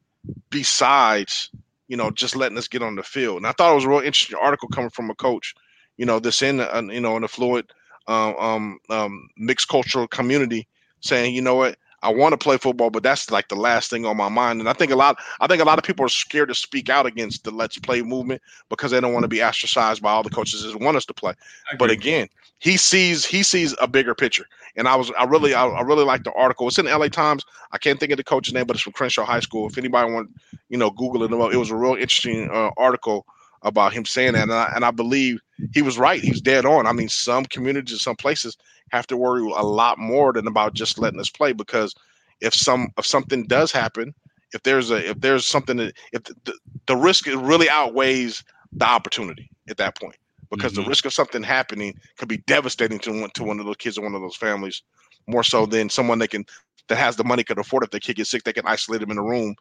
besides 0.51 1.51
you 1.93 1.99
know, 1.99 2.11
just 2.11 2.35
letting 2.35 2.57
us 2.57 2.69
get 2.69 2.81
on 2.81 2.95
the 2.95 3.03
field. 3.03 3.37
And 3.37 3.47
I 3.47 3.53
thought 3.53 3.73
it 3.73 3.75
was 3.75 3.85
a 3.85 3.89
real 3.91 3.99
interesting 3.99 4.39
article 4.41 4.67
coming 4.69 4.89
from 4.89 5.11
a 5.11 5.15
coach, 5.15 5.55
you 5.99 6.07
know, 6.07 6.21
this 6.21 6.41
in, 6.41 6.59
uh, 6.59 6.83
you 6.89 7.03
know, 7.03 7.19
in 7.19 7.23
a 7.23 7.29
fluid 7.29 7.71
um, 8.09 8.35
um, 8.39 8.79
um, 8.89 9.29
mixed 9.37 9.69
cultural 9.69 10.09
community 10.09 10.67
saying, 11.01 11.35
you 11.35 11.43
know 11.43 11.55
what, 11.55 11.77
I 12.03 12.13
want 12.13 12.33
to 12.33 12.37
play 12.37 12.57
football, 12.57 12.91
but 12.91 13.03
that's 13.03 13.31
like 13.31 13.49
the 13.49 13.57
last 13.57 13.89
thing 13.91 14.05
on 14.05 14.17
my 14.17 14.29
mind. 14.29 14.61
And 14.61 14.69
I 14.69 14.73
think 14.73 14.91
a 14.91 14.97
lot, 14.97 15.19
I 15.41 15.47
think 15.47 15.63
a 15.63 15.65
lot 15.65 15.79
of 15.79 15.85
people 15.85 16.05
are 16.05 16.11
scared 16.11 16.49
to 16.49 16.55
speak 16.55 16.89
out 16.89 17.07
against 17.07 17.45
the 17.45 17.51
let's 17.51 17.79
play 17.79 18.03
movement 18.03 18.43
because 18.69 18.91
they 18.91 19.01
don't 19.01 19.13
want 19.13 19.25
to 19.25 19.29
be 19.29 19.43
ostracized 19.43 20.03
by 20.03 20.11
all 20.11 20.23
the 20.23 20.31
coaches 20.31 20.65
that 20.65 20.81
want 20.81 20.97
us 20.97 21.07
to 21.07 21.15
play. 21.15 21.35
But 21.79 21.91
again, 21.91 22.29
he 22.59 22.77
sees 22.77 23.25
he 23.25 23.43
sees 23.43 23.75
a 23.81 23.87
bigger 23.87 24.15
picture. 24.15 24.47
And 24.77 24.89
I 24.89 24.97
was 24.97 25.13
I 25.19 25.25
really 25.25 25.55
I, 25.55 25.67
I, 25.67 25.83
really 25.83 26.05
like 26.05 26.25
the 26.25 26.33
article. 26.33 26.69
It's 26.69 26.79
in 26.79 26.87
the 26.87 26.97
LA 26.97 27.09
Times. 27.09 27.45
I 27.73 27.79
can't 27.79 28.01
think 28.01 28.13
of 28.13 28.17
the 28.17 28.25
coach's 28.25 28.55
name, 28.55 28.67
but 28.67 28.77
it's 28.77 28.83
from 28.83 28.93
Crenshaw 28.93 29.25
High 29.25 29.41
School. 29.41 29.69
If 29.69 29.79
anybody 29.79 30.13
want, 30.13 30.31
you 30.69 30.79
know, 30.79 30.91
Google 30.91 31.23
it. 31.25 31.53
It 31.53 31.57
was 31.57 31.71
a 31.71 31.77
real 31.77 31.95
interesting 31.95 32.51
uh, 32.51 32.71
article 32.77 33.27
about 33.63 33.93
him 33.93 34.05
saying 34.05 34.33
that, 34.33 34.43
and 34.43 34.53
I, 34.53 34.73
and 34.75 34.85
I 34.85 34.91
believe 34.91 35.41
he 35.73 35.83
was 35.83 35.99
right. 35.99 36.21
He's 36.21 36.41
dead 36.41 36.67
on. 36.67 36.87
I 36.87 36.93
mean, 36.93 37.09
some 37.09 37.45
communities, 37.45 38.03
some 38.03 38.17
places 38.17 38.57
have 38.91 39.07
to 39.09 39.17
worry 39.17 39.43
a 39.43 39.65
lot 39.65 39.99
more 39.99 40.33
than 40.33 40.47
about 40.47 40.75
just 40.75 40.99
letting 40.99 41.21
us 41.21 41.31
play 41.31 41.53
because 41.53 41.95
if 42.41 42.55
some 42.55 42.89
if 42.99 43.07
something 43.07 43.45
does 43.45 43.73
happen, 43.73 44.15
if 44.53 44.63
there's 44.63 44.91
a 44.91 45.11
if 45.11 45.21
there's 45.21 45.47
something 45.47 45.77
that 45.79 45.95
if 46.13 46.25
the, 46.25 46.55
the 46.87 46.97
risk 46.97 47.27
really 47.27 47.69
outweighs 47.69 48.43
the 48.73 48.85
opportunity 48.85 49.49
at 49.69 49.77
that 49.77 49.99
point 49.99 50.17
because 50.51 50.73
mm-hmm. 50.73 50.83
the 50.83 50.89
risk 50.89 51.07
of 51.07 51.13
something 51.13 51.43
happening 51.43 51.95
could 52.19 52.29
be 52.29 52.39
devastating 52.39 52.99
to 53.01 53.21
one 53.21 53.31
to 53.31 53.45
one 53.45 53.61
of 53.61 53.67
those 53.67 53.77
kids 53.77 53.99
or 53.99 54.03
one 54.03 54.15
of 54.15 54.21
those 54.21 54.37
families, 54.37 54.83
more 55.27 55.43
so 55.43 55.67
than 55.67 55.89
someone 55.89 56.19
that 56.19 56.31
can 56.31 56.45
that 56.89 56.99
has 56.99 57.17
the 57.17 57.25
money 57.25 57.43
could 57.43 57.59
afford 57.59 57.85
if 57.85 57.91
the 57.91 58.01
kid 58.01 58.17
gets 58.17 58.31
sick, 58.31 58.45
they 58.45 58.53
can 58.53 58.67
isolate 58.67 59.01
them 59.01 59.11
in 59.11 59.19
a 59.19 59.23
room 59.23 59.55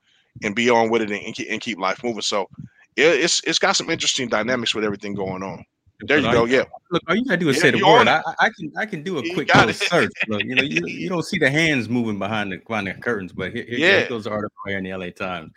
and 0.43 0.55
be 0.55 0.69
on 0.69 0.89
with 0.89 1.01
it 1.01 1.11
and, 1.11 1.39
and 1.49 1.61
keep 1.61 1.79
life 1.79 2.03
moving. 2.03 2.21
So 2.21 2.49
it's 2.97 3.41
it's 3.45 3.59
got 3.59 3.75
some 3.75 3.89
interesting 3.89 4.27
dynamics 4.27 4.75
with 4.75 4.83
everything 4.83 5.13
going 5.13 5.43
on. 5.43 5.63
There 6.01 6.17
you 6.17 6.31
go. 6.31 6.45
Yeah. 6.45 6.63
Look, 6.89 7.03
all 7.07 7.15
you 7.15 7.23
gotta 7.25 7.37
do 7.37 7.49
is 7.49 7.57
yeah, 7.57 7.61
say 7.61 7.71
the 7.71 7.85
word. 7.85 8.07
I, 8.07 8.23
I, 8.39 8.49
can 8.49 8.73
I 8.75 8.85
can 8.87 9.03
do 9.03 9.19
a 9.19 9.33
quick 9.33 9.51
search. 9.73 10.11
Look, 10.27 10.43
you 10.43 10.55
know, 10.55 10.63
you, 10.63 10.85
you 10.87 11.09
don't 11.09 11.23
see 11.23 11.37
the 11.37 11.49
hands 11.49 11.89
moving 11.89 12.17
behind 12.17 12.51
the 12.51 12.57
behind 12.57 12.87
the 12.87 12.93
curtains, 12.95 13.33
but 13.33 13.53
here, 13.53 13.65
here 13.67 13.77
yeah. 13.77 14.07
goes 14.09 14.23
the 14.23 14.31
article 14.31 14.57
here 14.65 14.79
in 14.79 14.83
the 14.83 14.95
LA 14.95 15.11
Times 15.11 15.51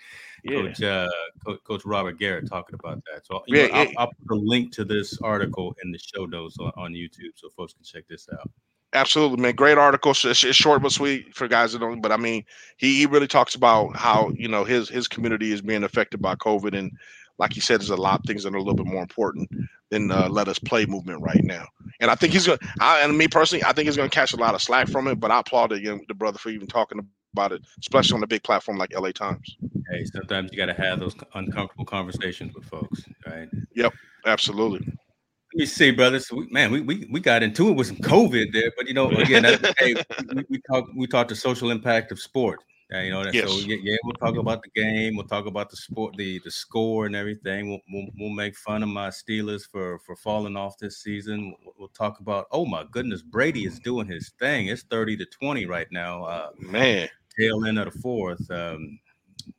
yeah. 0.44 0.60
Coach, 0.60 0.82
uh, 0.82 1.08
Coach, 1.44 1.60
Coach 1.64 1.84
Robert 1.84 2.18
Garrett 2.18 2.48
talking 2.48 2.74
about 2.74 3.02
that. 3.12 3.26
So 3.26 3.42
yeah, 3.46 3.66
know, 3.66 3.74
I'll, 3.74 3.88
I'll, 3.98 4.12
put 4.26 4.36
a 4.36 4.40
link 4.40 4.72
to 4.74 4.84
this 4.84 5.18
article 5.22 5.74
in 5.82 5.90
the 5.90 5.98
show 5.98 6.26
notes 6.26 6.56
on, 6.60 6.72
on 6.76 6.92
YouTube 6.92 7.32
so 7.34 7.48
folks 7.56 7.72
can 7.72 7.84
check 7.84 8.04
this 8.08 8.28
out. 8.32 8.50
Absolutely, 8.92 9.40
man. 9.40 9.54
Great 9.54 9.78
article. 9.78 10.12
It's, 10.12 10.24
it's 10.24 10.54
short 10.54 10.82
but 10.82 10.92
sweet 10.92 11.34
for 11.34 11.48
guys 11.48 11.72
that 11.72 11.80
don't. 11.80 12.00
But 12.00 12.12
I 12.12 12.16
mean, 12.16 12.44
he, 12.76 12.98
he 12.98 13.06
really 13.06 13.26
talks 13.26 13.54
about 13.54 13.96
how 13.96 14.30
you 14.36 14.48
know 14.48 14.64
his 14.64 14.88
his 14.88 15.08
community 15.08 15.52
is 15.52 15.62
being 15.62 15.82
affected 15.82 16.22
by 16.22 16.34
COVID, 16.36 16.78
and 16.78 16.92
like 17.38 17.52
he 17.52 17.60
said, 17.60 17.80
there's 17.80 17.90
a 17.90 17.96
lot 17.96 18.20
of 18.20 18.26
things 18.26 18.44
that 18.44 18.54
are 18.54 18.56
a 18.56 18.62
little 18.62 18.74
bit 18.74 18.86
more 18.86 19.02
important 19.02 19.50
than 19.90 20.10
uh, 20.10 20.28
let 20.28 20.48
us 20.48 20.58
play 20.58 20.86
movement 20.86 21.20
right 21.20 21.42
now. 21.42 21.66
And 22.00 22.10
I 22.10 22.14
think 22.14 22.32
he's 22.32 22.46
gonna. 22.46 22.58
I, 22.80 23.00
and 23.00 23.16
me 23.16 23.28
personally, 23.28 23.64
I 23.64 23.72
think 23.72 23.86
he's 23.86 23.96
gonna 23.96 24.08
catch 24.08 24.32
a 24.32 24.36
lot 24.36 24.54
of 24.54 24.62
slack 24.62 24.88
from 24.88 25.08
it. 25.08 25.20
But 25.20 25.30
I 25.30 25.40
applaud 25.40 25.70
the, 25.70 25.80
you 25.80 25.94
know, 25.94 26.00
the 26.08 26.14
brother 26.14 26.38
for 26.38 26.50
even 26.50 26.66
talking 26.66 27.00
about 27.32 27.52
it, 27.52 27.62
especially 27.80 28.16
on 28.16 28.22
a 28.22 28.26
big 28.26 28.42
platform 28.42 28.78
like 28.78 28.94
LA 28.94 29.10
Times. 29.10 29.56
Hey, 29.90 30.04
sometimes 30.04 30.50
you 30.52 30.58
got 30.58 30.66
to 30.66 30.74
have 30.74 31.00
those 31.00 31.14
uncomfortable 31.34 31.84
conversations 31.84 32.54
with 32.54 32.64
folks, 32.64 33.02
right? 33.26 33.48
Yep, 33.74 33.92
absolutely. 34.26 34.78
Let 34.78 35.60
me 35.60 35.66
see, 35.66 35.90
brothers. 35.90 36.28
So 36.28 36.36
we, 36.36 36.48
man, 36.50 36.72
we, 36.72 36.80
we 36.80 37.06
we 37.10 37.20
got 37.20 37.42
into 37.42 37.68
it 37.68 37.72
with 37.72 37.86
some 37.86 37.98
COVID 37.98 38.52
there, 38.52 38.72
but 38.76 38.88
you 38.88 38.94
know, 38.94 39.10
again, 39.10 39.44
hey, 39.78 39.94
we, 40.34 40.44
we 40.48 40.60
talk 40.68 40.86
we 40.96 41.06
talked 41.06 41.28
the 41.28 41.36
social 41.36 41.70
impact 41.70 42.10
of 42.10 42.18
sport. 42.18 42.60
Uh, 42.94 43.00
you 43.00 43.10
know, 43.10 43.24
yes. 43.32 43.50
so 43.50 43.58
yeah, 43.58 43.76
yeah, 43.82 43.96
we'll 44.04 44.12
talk 44.14 44.36
about 44.36 44.62
the 44.62 44.80
game. 44.80 45.16
We'll 45.16 45.26
talk 45.26 45.46
about 45.46 45.70
the 45.70 45.76
sport, 45.76 46.14
the 46.16 46.40
the 46.44 46.50
score, 46.50 47.06
and 47.06 47.16
everything. 47.16 47.68
We'll, 47.68 47.80
we'll, 47.90 48.06
we'll 48.18 48.30
make 48.30 48.56
fun 48.56 48.82
of 48.82 48.88
my 48.88 49.08
Steelers 49.08 49.62
for 49.68 49.98
for 50.00 50.14
falling 50.14 50.56
off 50.56 50.78
this 50.78 50.98
season. 51.02 51.54
We'll, 51.64 51.74
we'll, 51.78 51.88
talk 51.88 52.20
about 52.20 52.46
oh 52.52 52.66
my 52.66 52.84
goodness, 52.90 53.22
Brady 53.22 53.64
is 53.64 53.80
doing 53.80 54.06
his 54.06 54.30
thing. 54.38 54.68
It's 54.68 54.82
thirty 54.82 55.16
to 55.16 55.26
twenty 55.26 55.66
right 55.66 55.88
now. 55.90 56.24
Uh, 56.24 56.50
Man, 56.58 57.08
tail 57.38 57.64
end 57.64 57.78
of 57.78 57.92
the 57.92 57.98
fourth. 57.98 58.48
Um, 58.50 58.98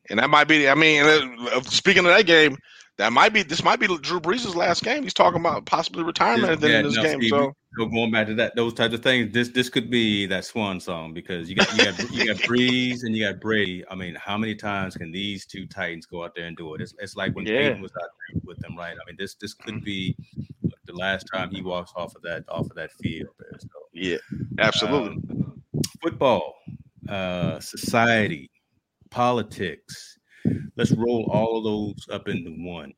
and 0.10 0.20
that 0.20 0.30
might 0.30 0.48
be. 0.48 0.70
I 0.70 0.76
mean, 0.76 1.04
uh, 1.04 1.62
speaking 1.64 2.06
of 2.06 2.12
that 2.12 2.26
game, 2.26 2.58
that 2.98 3.12
might 3.12 3.34
be. 3.34 3.44
This 3.44 3.64
might 3.64 3.80
be 3.80 3.88
Drew 3.88 4.20
Brees' 4.20 4.56
last 4.56 4.84
game. 4.84 5.04
He's 5.04 5.14
talking 5.14 5.40
about 5.40 5.66
possibly 5.66 6.04
retirement 6.04 6.62
yeah, 6.62 6.80
in 6.80 6.86
this 6.86 6.96
no, 6.96 7.04
game. 7.04 7.20
Steve, 7.20 7.30
so. 7.30 7.54
going 7.78 8.12
back 8.12 8.28
to 8.28 8.36
that, 8.36 8.56
those 8.56 8.74
types 8.74 8.94
of 8.94 9.04
things. 9.04 9.34
This 9.34 9.50
this 9.50 9.70
could 9.70 9.90
be 9.90 10.26
that 10.28 10.46
swan 10.46 10.80
song 10.80 11.14
because 11.14 11.50
you 11.50 11.56
got 11.56 11.72
you 11.78 11.84
got 11.84 12.12
you 12.12 12.26
got 12.26 12.38
Brees 12.38 13.04
and 13.04 13.16
you 13.16 13.26
got 13.26 13.42
Brady. 13.42 13.84
I 13.90 13.96
mean, 13.96 14.16
how 14.16 14.38
many 14.38 14.56
times 14.56 14.96
can 14.96 15.12
these 15.12 15.46
two 15.46 15.66
Titans 15.68 16.06
go 16.06 16.24
out 16.24 16.36
there 16.36 16.46
and 16.46 16.56
do 16.56 16.74
it? 16.76 16.82
It's, 16.82 16.94
it's 17.00 17.16
like 17.16 17.36
when 17.36 17.46
yeah. 17.46 17.60
Peyton 17.60 17.82
was 17.82 17.92
out 18.02 18.10
there 18.32 18.42
with 18.46 18.60
them, 18.60 18.78
right? 18.78 18.94
I 18.94 19.06
mean, 19.06 19.18
this 19.20 19.36
this 19.36 19.54
could 19.54 19.84
be 19.84 20.16
the 20.86 20.94
last 20.94 21.28
time 21.34 21.50
he 21.50 21.62
walks 21.62 21.92
off 21.96 22.16
of 22.16 22.22
that 22.22 22.46
off 22.48 22.70
of 22.70 22.76
that 22.76 22.92
field. 22.94 23.30
There, 23.40 23.60
so, 23.60 23.68
yeah, 23.94 24.18
absolutely. 24.60 25.18
Um, 25.30 25.64
football, 26.02 26.56
uh, 27.10 27.60
society, 27.60 28.50
politics. 29.10 30.20
Let's 30.76 30.92
roll 30.92 31.30
all 31.32 31.58
of 31.58 31.64
those 31.64 32.06
up 32.12 32.28
into 32.28 32.52
one. 32.52 32.94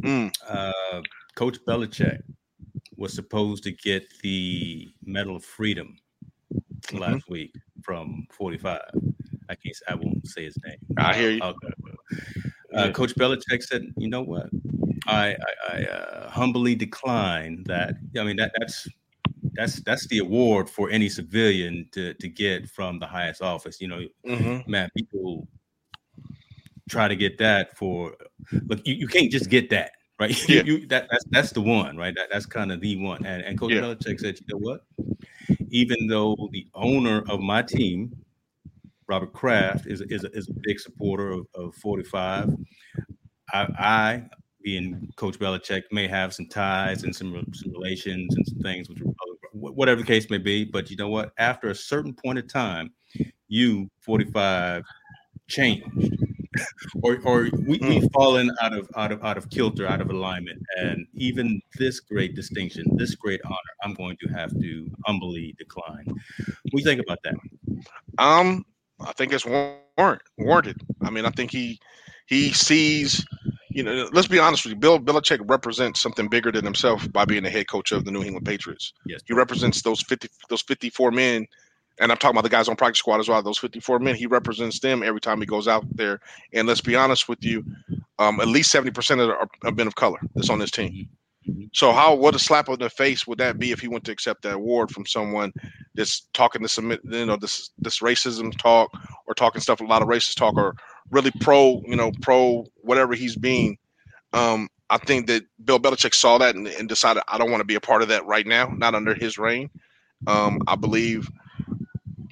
Mm. 0.00 0.32
Uh, 0.48 1.02
Coach 1.34 1.58
Belichick 1.66 2.20
was 2.96 3.14
supposed 3.14 3.62
to 3.64 3.72
get 3.72 4.04
the 4.22 4.88
Medal 5.04 5.36
of 5.36 5.44
Freedom 5.44 5.96
mm-hmm. 6.52 6.98
last 6.98 7.28
week 7.28 7.54
from 7.82 8.26
45. 8.32 8.80
I 9.50 9.54
can't. 9.54 9.76
I 9.88 9.94
won't 9.94 10.26
say 10.26 10.44
his 10.44 10.56
name. 10.64 10.78
I 10.98 11.14
hear 11.16 11.30
you. 11.30 11.40
Okay. 11.42 11.68
Uh, 12.74 12.92
Coach 12.92 13.14
Belichick 13.14 13.62
said, 13.62 13.82
"You 13.96 14.08
know 14.08 14.22
what? 14.22 14.50
I, 15.06 15.28
I, 15.30 15.36
I 15.72 15.84
uh, 15.84 16.30
humbly 16.30 16.74
decline 16.74 17.64
that. 17.66 17.94
I 18.18 18.24
mean, 18.24 18.36
that 18.36 18.52
that's 18.58 18.86
that's 19.54 19.80
that's 19.82 20.06
the 20.08 20.18
award 20.18 20.68
for 20.68 20.90
any 20.90 21.08
civilian 21.08 21.88
to 21.92 22.14
to 22.14 22.28
get 22.28 22.68
from 22.68 22.98
the 22.98 23.06
highest 23.06 23.42
office. 23.42 23.80
You 23.80 23.88
know, 23.88 24.00
mm-hmm. 24.26 24.70
man, 24.70 24.88
people 24.96 25.48
try 26.88 27.08
to 27.08 27.16
get 27.16 27.38
that 27.38 27.76
for 27.76 28.14
look. 28.66 28.80
You, 28.86 28.94
you 28.94 29.08
can't 29.08 29.30
just 29.30 29.50
get 29.50 29.70
that 29.70 29.92
right. 30.18 30.36
Yeah. 30.48 30.62
you, 30.62 30.86
that 30.86 31.08
that's 31.10 31.24
that's 31.30 31.52
the 31.52 31.60
one 31.60 31.96
right. 31.96 32.14
That, 32.14 32.28
that's 32.30 32.46
kind 32.46 32.72
of 32.72 32.80
the 32.80 32.96
one. 32.96 33.24
And 33.24 33.42
and 33.42 33.58
Coach 33.58 33.72
yeah. 33.72 33.80
Belichick 33.80 34.20
said, 34.20 34.38
you 34.38 34.46
know 34.48 34.58
what? 34.58 34.84
Even 35.70 36.06
though 36.06 36.36
the 36.52 36.66
owner 36.74 37.24
of 37.28 37.40
my 37.40 37.62
team, 37.62 38.16
Robert 39.06 39.32
Kraft, 39.32 39.86
is 39.86 40.00
is 40.02 40.24
a, 40.24 40.30
is 40.36 40.48
a 40.48 40.54
big 40.62 40.80
supporter 40.80 41.30
of, 41.30 41.46
of 41.54 41.74
45. 41.76 42.54
I, 43.52 43.60
I 43.78 44.22
being 44.62 45.10
Coach 45.16 45.38
Belichick 45.38 45.84
may 45.92 46.06
have 46.06 46.34
some 46.34 46.46
ties 46.46 47.04
and 47.04 47.14
some, 47.14 47.32
some 47.54 47.72
relations 47.72 48.34
and 48.36 48.46
some 48.46 48.58
things 48.58 48.88
with 48.88 48.98
whatever 49.58 50.00
the 50.00 50.06
case 50.06 50.30
may 50.30 50.38
be. 50.38 50.64
But 50.64 50.90
you 50.90 50.96
know 50.96 51.08
what? 51.08 51.32
After 51.38 51.68
a 51.68 51.74
certain 51.74 52.14
point 52.14 52.38
of 52.38 52.48
time, 52.48 52.92
you 53.48 53.90
45 54.00 54.84
changed. 55.48 56.16
or 57.02 57.18
or 57.24 57.42
we, 57.66 57.78
we've 57.78 58.02
mm. 58.02 58.12
fallen 58.12 58.50
out 58.62 58.72
of 58.72 58.88
out 58.96 59.12
of 59.12 59.24
out 59.24 59.36
of 59.36 59.48
kilter, 59.50 59.86
out 59.86 60.00
of 60.00 60.10
alignment. 60.10 60.62
And 60.78 61.06
even 61.14 61.60
this 61.76 62.00
great 62.00 62.34
distinction, 62.34 62.84
this 62.96 63.14
great 63.14 63.40
honor, 63.44 63.56
I'm 63.82 63.94
going 63.94 64.16
to 64.22 64.28
have 64.28 64.50
to 64.60 64.90
humbly 65.04 65.54
decline. 65.58 66.04
What 66.06 66.70
do 66.72 66.78
you 66.78 66.84
think 66.84 67.00
about 67.00 67.18
that? 67.24 67.34
Um, 68.18 68.64
I 69.00 69.12
think 69.12 69.32
it's 69.32 69.46
warrant 69.46 70.22
warranted. 70.38 70.80
I 71.02 71.10
mean, 71.10 71.24
I 71.24 71.30
think 71.30 71.50
he 71.50 71.78
he 72.26 72.52
sees 72.52 73.24
you 73.70 73.82
know, 73.82 74.08
let's 74.12 74.28
be 74.28 74.38
honest 74.38 74.64
with 74.64 74.72
you. 74.72 74.78
Bill 74.78 74.98
Belichick 74.98 75.40
represents 75.48 76.00
something 76.00 76.28
bigger 76.28 76.50
than 76.50 76.64
himself 76.64 77.10
by 77.12 77.24
being 77.24 77.42
the 77.42 77.50
head 77.50 77.68
coach 77.68 77.92
of 77.92 78.04
the 78.04 78.10
New 78.10 78.22
England 78.22 78.46
Patriots. 78.46 78.92
Yes, 79.06 79.20
he 79.26 79.34
represents 79.34 79.82
those 79.82 80.02
fifty, 80.02 80.28
those 80.48 80.62
fifty-four 80.62 81.10
men, 81.10 81.46
and 82.00 82.10
I'm 82.10 82.18
talking 82.18 82.36
about 82.36 82.44
the 82.44 82.50
guys 82.50 82.68
on 82.68 82.76
practice 82.76 82.98
squad 82.98 83.20
as 83.20 83.28
well. 83.28 83.42
Those 83.42 83.58
fifty-four 83.58 83.98
men, 83.98 84.14
he 84.14 84.26
represents 84.26 84.80
them 84.80 85.02
every 85.02 85.20
time 85.20 85.40
he 85.40 85.46
goes 85.46 85.68
out 85.68 85.84
there. 85.94 86.20
And 86.52 86.66
let's 86.66 86.80
be 86.80 86.96
honest 86.96 87.28
with 87.28 87.44
you, 87.44 87.64
um, 88.18 88.40
at 88.40 88.48
least 88.48 88.70
seventy 88.70 88.90
percent 88.90 89.20
of 89.20 89.30
are, 89.30 89.48
are 89.64 89.72
men 89.72 89.86
of 89.86 89.94
color 89.94 90.18
that's 90.34 90.50
on 90.50 90.58
this 90.58 90.70
team. 90.70 90.90
Mm-hmm. 90.90 91.50
mm-hmm. 91.50 91.64
So 91.72 91.92
how 91.92 92.14
what 92.14 92.34
a 92.34 92.38
slap 92.38 92.68
on 92.68 92.78
the 92.78 92.90
face 92.90 93.26
would 93.26 93.38
that 93.38 93.58
be 93.58 93.72
if 93.72 93.80
he 93.80 93.88
went 93.88 94.04
to 94.04 94.12
accept 94.12 94.42
that 94.42 94.54
award 94.54 94.90
from 94.90 95.06
someone 95.06 95.52
that's 95.94 96.28
talking 96.32 96.62
this 96.62 96.78
you 96.78 97.26
know 97.26 97.36
this 97.36 97.70
this 97.78 98.00
racism 98.00 98.56
talk 98.56 98.90
or 99.26 99.34
talking 99.34 99.60
stuff 99.60 99.80
a 99.80 99.84
lot 99.84 100.02
of 100.02 100.08
racist 100.08 100.36
talk 100.36 100.56
or 100.56 100.74
really 101.10 101.32
pro, 101.40 101.82
you 101.86 101.96
know, 101.96 102.12
pro 102.22 102.66
whatever 102.82 103.14
he's 103.14 103.36
being. 103.36 103.78
Um, 104.32 104.68
I 104.90 104.98
think 104.98 105.26
that 105.26 105.44
Bill 105.64 105.78
Belichick 105.78 106.14
saw 106.14 106.38
that 106.38 106.54
and, 106.54 106.66
and, 106.66 106.88
decided 106.88 107.22
I 107.28 107.38
don't 107.38 107.50
want 107.50 107.60
to 107.60 107.66
be 107.66 107.74
a 107.74 107.80
part 107.80 108.02
of 108.02 108.08
that 108.08 108.24
right 108.26 108.46
now, 108.46 108.72
not 108.76 108.94
under 108.94 109.14
his 109.14 109.38
reign. 109.38 109.70
Um, 110.26 110.60
I 110.66 110.76
believe 110.76 111.28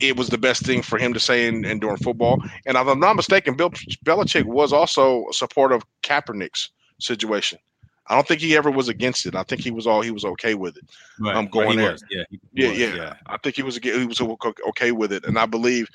it 0.01 0.16
was 0.16 0.29
the 0.29 0.39
best 0.39 0.64
thing 0.64 0.83
for 0.83 0.99
him 0.99 1.14
to 1.14 1.20
say 1.20 1.47
in, 1.47 1.64
in 1.64 1.79
during 1.81 1.97
football. 1.97 2.43
And 2.66 2.77
if 2.77 2.87
I'm 2.87 3.01
not 3.01 3.16
mistaken, 3.16 3.57
Bill 3.57 3.70
Belichick 3.70 4.45
was 4.45 4.72
also 4.72 5.27
a 5.31 5.33
supporter 5.33 5.74
of 5.74 5.85
Kaepernick's 6.03 6.70
situation. 6.99 7.59
I 8.09 8.14
don't 8.14 8.27
think 8.27 8.41
he 8.41 8.57
ever 8.57 8.70
was 8.70 8.89
against 8.89 9.27
it. 9.27 9.35
I 9.35 9.43
think 9.43 9.62
he 9.62 9.70
was 9.70 9.87
all 9.87 10.01
he 10.01 10.12
was 10.12 10.24
okay 10.24 10.55
with 10.55 10.77
it. 10.77 10.85
I'm 11.20 11.37
um, 11.37 11.47
going 11.49 11.77
there. 11.77 11.97
Yeah, 12.11 12.24
yeah, 12.53 12.68
was, 12.68 12.79
yeah, 12.79 12.95
yeah, 12.95 13.14
I 13.27 13.37
think 13.39 13.57
he 13.57 13.62
was 13.62 13.79
he 13.79 14.07
was 14.07 14.20
okay 14.20 14.93
with 14.93 15.12
it, 15.12 15.24
and 15.24 15.39
I 15.39 15.47
believe 15.47 15.89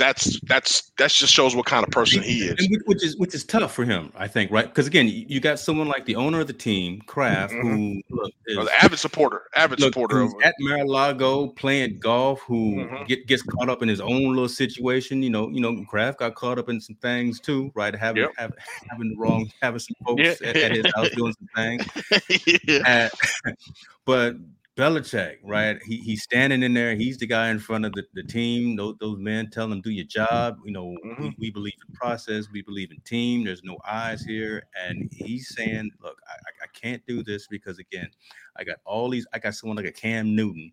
that's 0.00 0.40
that's 0.40 0.90
that 0.96 1.10
just 1.10 1.32
shows 1.32 1.54
what 1.54 1.66
kind 1.66 1.84
of 1.84 1.90
person 1.90 2.22
he 2.22 2.44
is. 2.44 2.78
which 2.86 3.04
is 3.04 3.16
which 3.18 3.34
is 3.34 3.44
tough 3.44 3.72
for 3.72 3.84
him, 3.84 4.10
I 4.16 4.26
think, 4.26 4.50
right? 4.50 4.64
Because 4.64 4.86
again, 4.86 5.06
you 5.06 5.40
got 5.40 5.58
someone 5.60 5.86
like 5.88 6.06
the 6.06 6.16
owner 6.16 6.40
of 6.40 6.46
the 6.46 6.54
team, 6.54 7.02
Kraft, 7.06 7.52
mm-hmm. 7.52 7.68
who 7.68 8.02
look, 8.08 8.32
is, 8.46 8.56
oh, 8.56 8.68
avid 8.82 8.98
supporter, 8.98 9.42
avid 9.54 9.78
look, 9.78 9.92
supporter 9.92 10.22
of 10.22 10.32
at 10.42 10.54
Mar-a-Lago 10.60 11.48
playing 11.48 11.98
golf, 11.98 12.40
who 12.40 12.76
mm-hmm. 12.76 13.04
get, 13.04 13.26
gets 13.26 13.42
caught 13.42 13.68
up 13.68 13.82
in 13.82 13.88
his 13.88 14.00
own 14.00 14.30
little 14.30 14.48
situation. 14.48 15.22
You 15.22 15.30
know, 15.30 15.50
you 15.50 15.60
know, 15.60 15.84
Kraft 15.84 16.18
got 16.18 16.34
caught 16.34 16.58
up 16.58 16.70
in 16.70 16.80
some 16.80 16.96
things 16.96 17.38
too, 17.38 17.70
right? 17.74 17.94
Having 17.94 18.22
yep. 18.22 18.32
having, 18.38 18.56
having 18.88 19.10
the 19.10 19.16
wrong, 19.18 19.52
having 19.60 19.80
some 19.80 19.96
folks 20.06 20.22
yeah. 20.22 20.48
at, 20.48 20.56
at, 20.56 20.72
his 20.76 20.86
house 20.96 21.10
doing 21.10 21.34
some 21.34 21.48
things. 21.54 22.60
yeah. 22.66 23.10
but 24.06 24.36
Belichick, 24.80 25.36
right? 25.44 25.78
He 25.84 25.98
he's 25.98 26.22
standing 26.22 26.62
in 26.62 26.72
there. 26.72 26.94
He's 26.94 27.18
the 27.18 27.26
guy 27.26 27.50
in 27.50 27.58
front 27.58 27.84
of 27.84 27.92
the, 27.92 28.02
the 28.14 28.22
team. 28.22 28.76
Those, 28.76 28.94
those 28.98 29.18
men 29.18 29.50
tell 29.50 29.70
him, 29.70 29.82
do 29.82 29.90
your 29.90 30.06
job. 30.06 30.56
You 30.64 30.72
know, 30.72 30.96
mm-hmm. 31.04 31.22
we, 31.22 31.34
we, 31.38 31.50
believe 31.50 31.74
in 31.86 31.94
process. 31.94 32.46
We 32.50 32.62
believe 32.62 32.90
in 32.90 32.98
team. 33.02 33.44
There's 33.44 33.62
no 33.62 33.76
eyes 33.86 34.22
here. 34.22 34.62
And 34.82 35.12
he's 35.12 35.54
saying, 35.54 35.90
look, 36.02 36.16
I, 36.26 36.64
I 36.64 36.66
can't 36.72 37.02
do 37.06 37.22
this 37.22 37.46
because, 37.48 37.78
again, 37.78 38.08
I 38.56 38.64
got 38.64 38.78
all 38.86 39.10
these, 39.10 39.26
I 39.34 39.38
got 39.38 39.54
someone 39.54 39.76
like 39.76 39.84
a 39.84 39.92
Cam 39.92 40.34
Newton, 40.34 40.72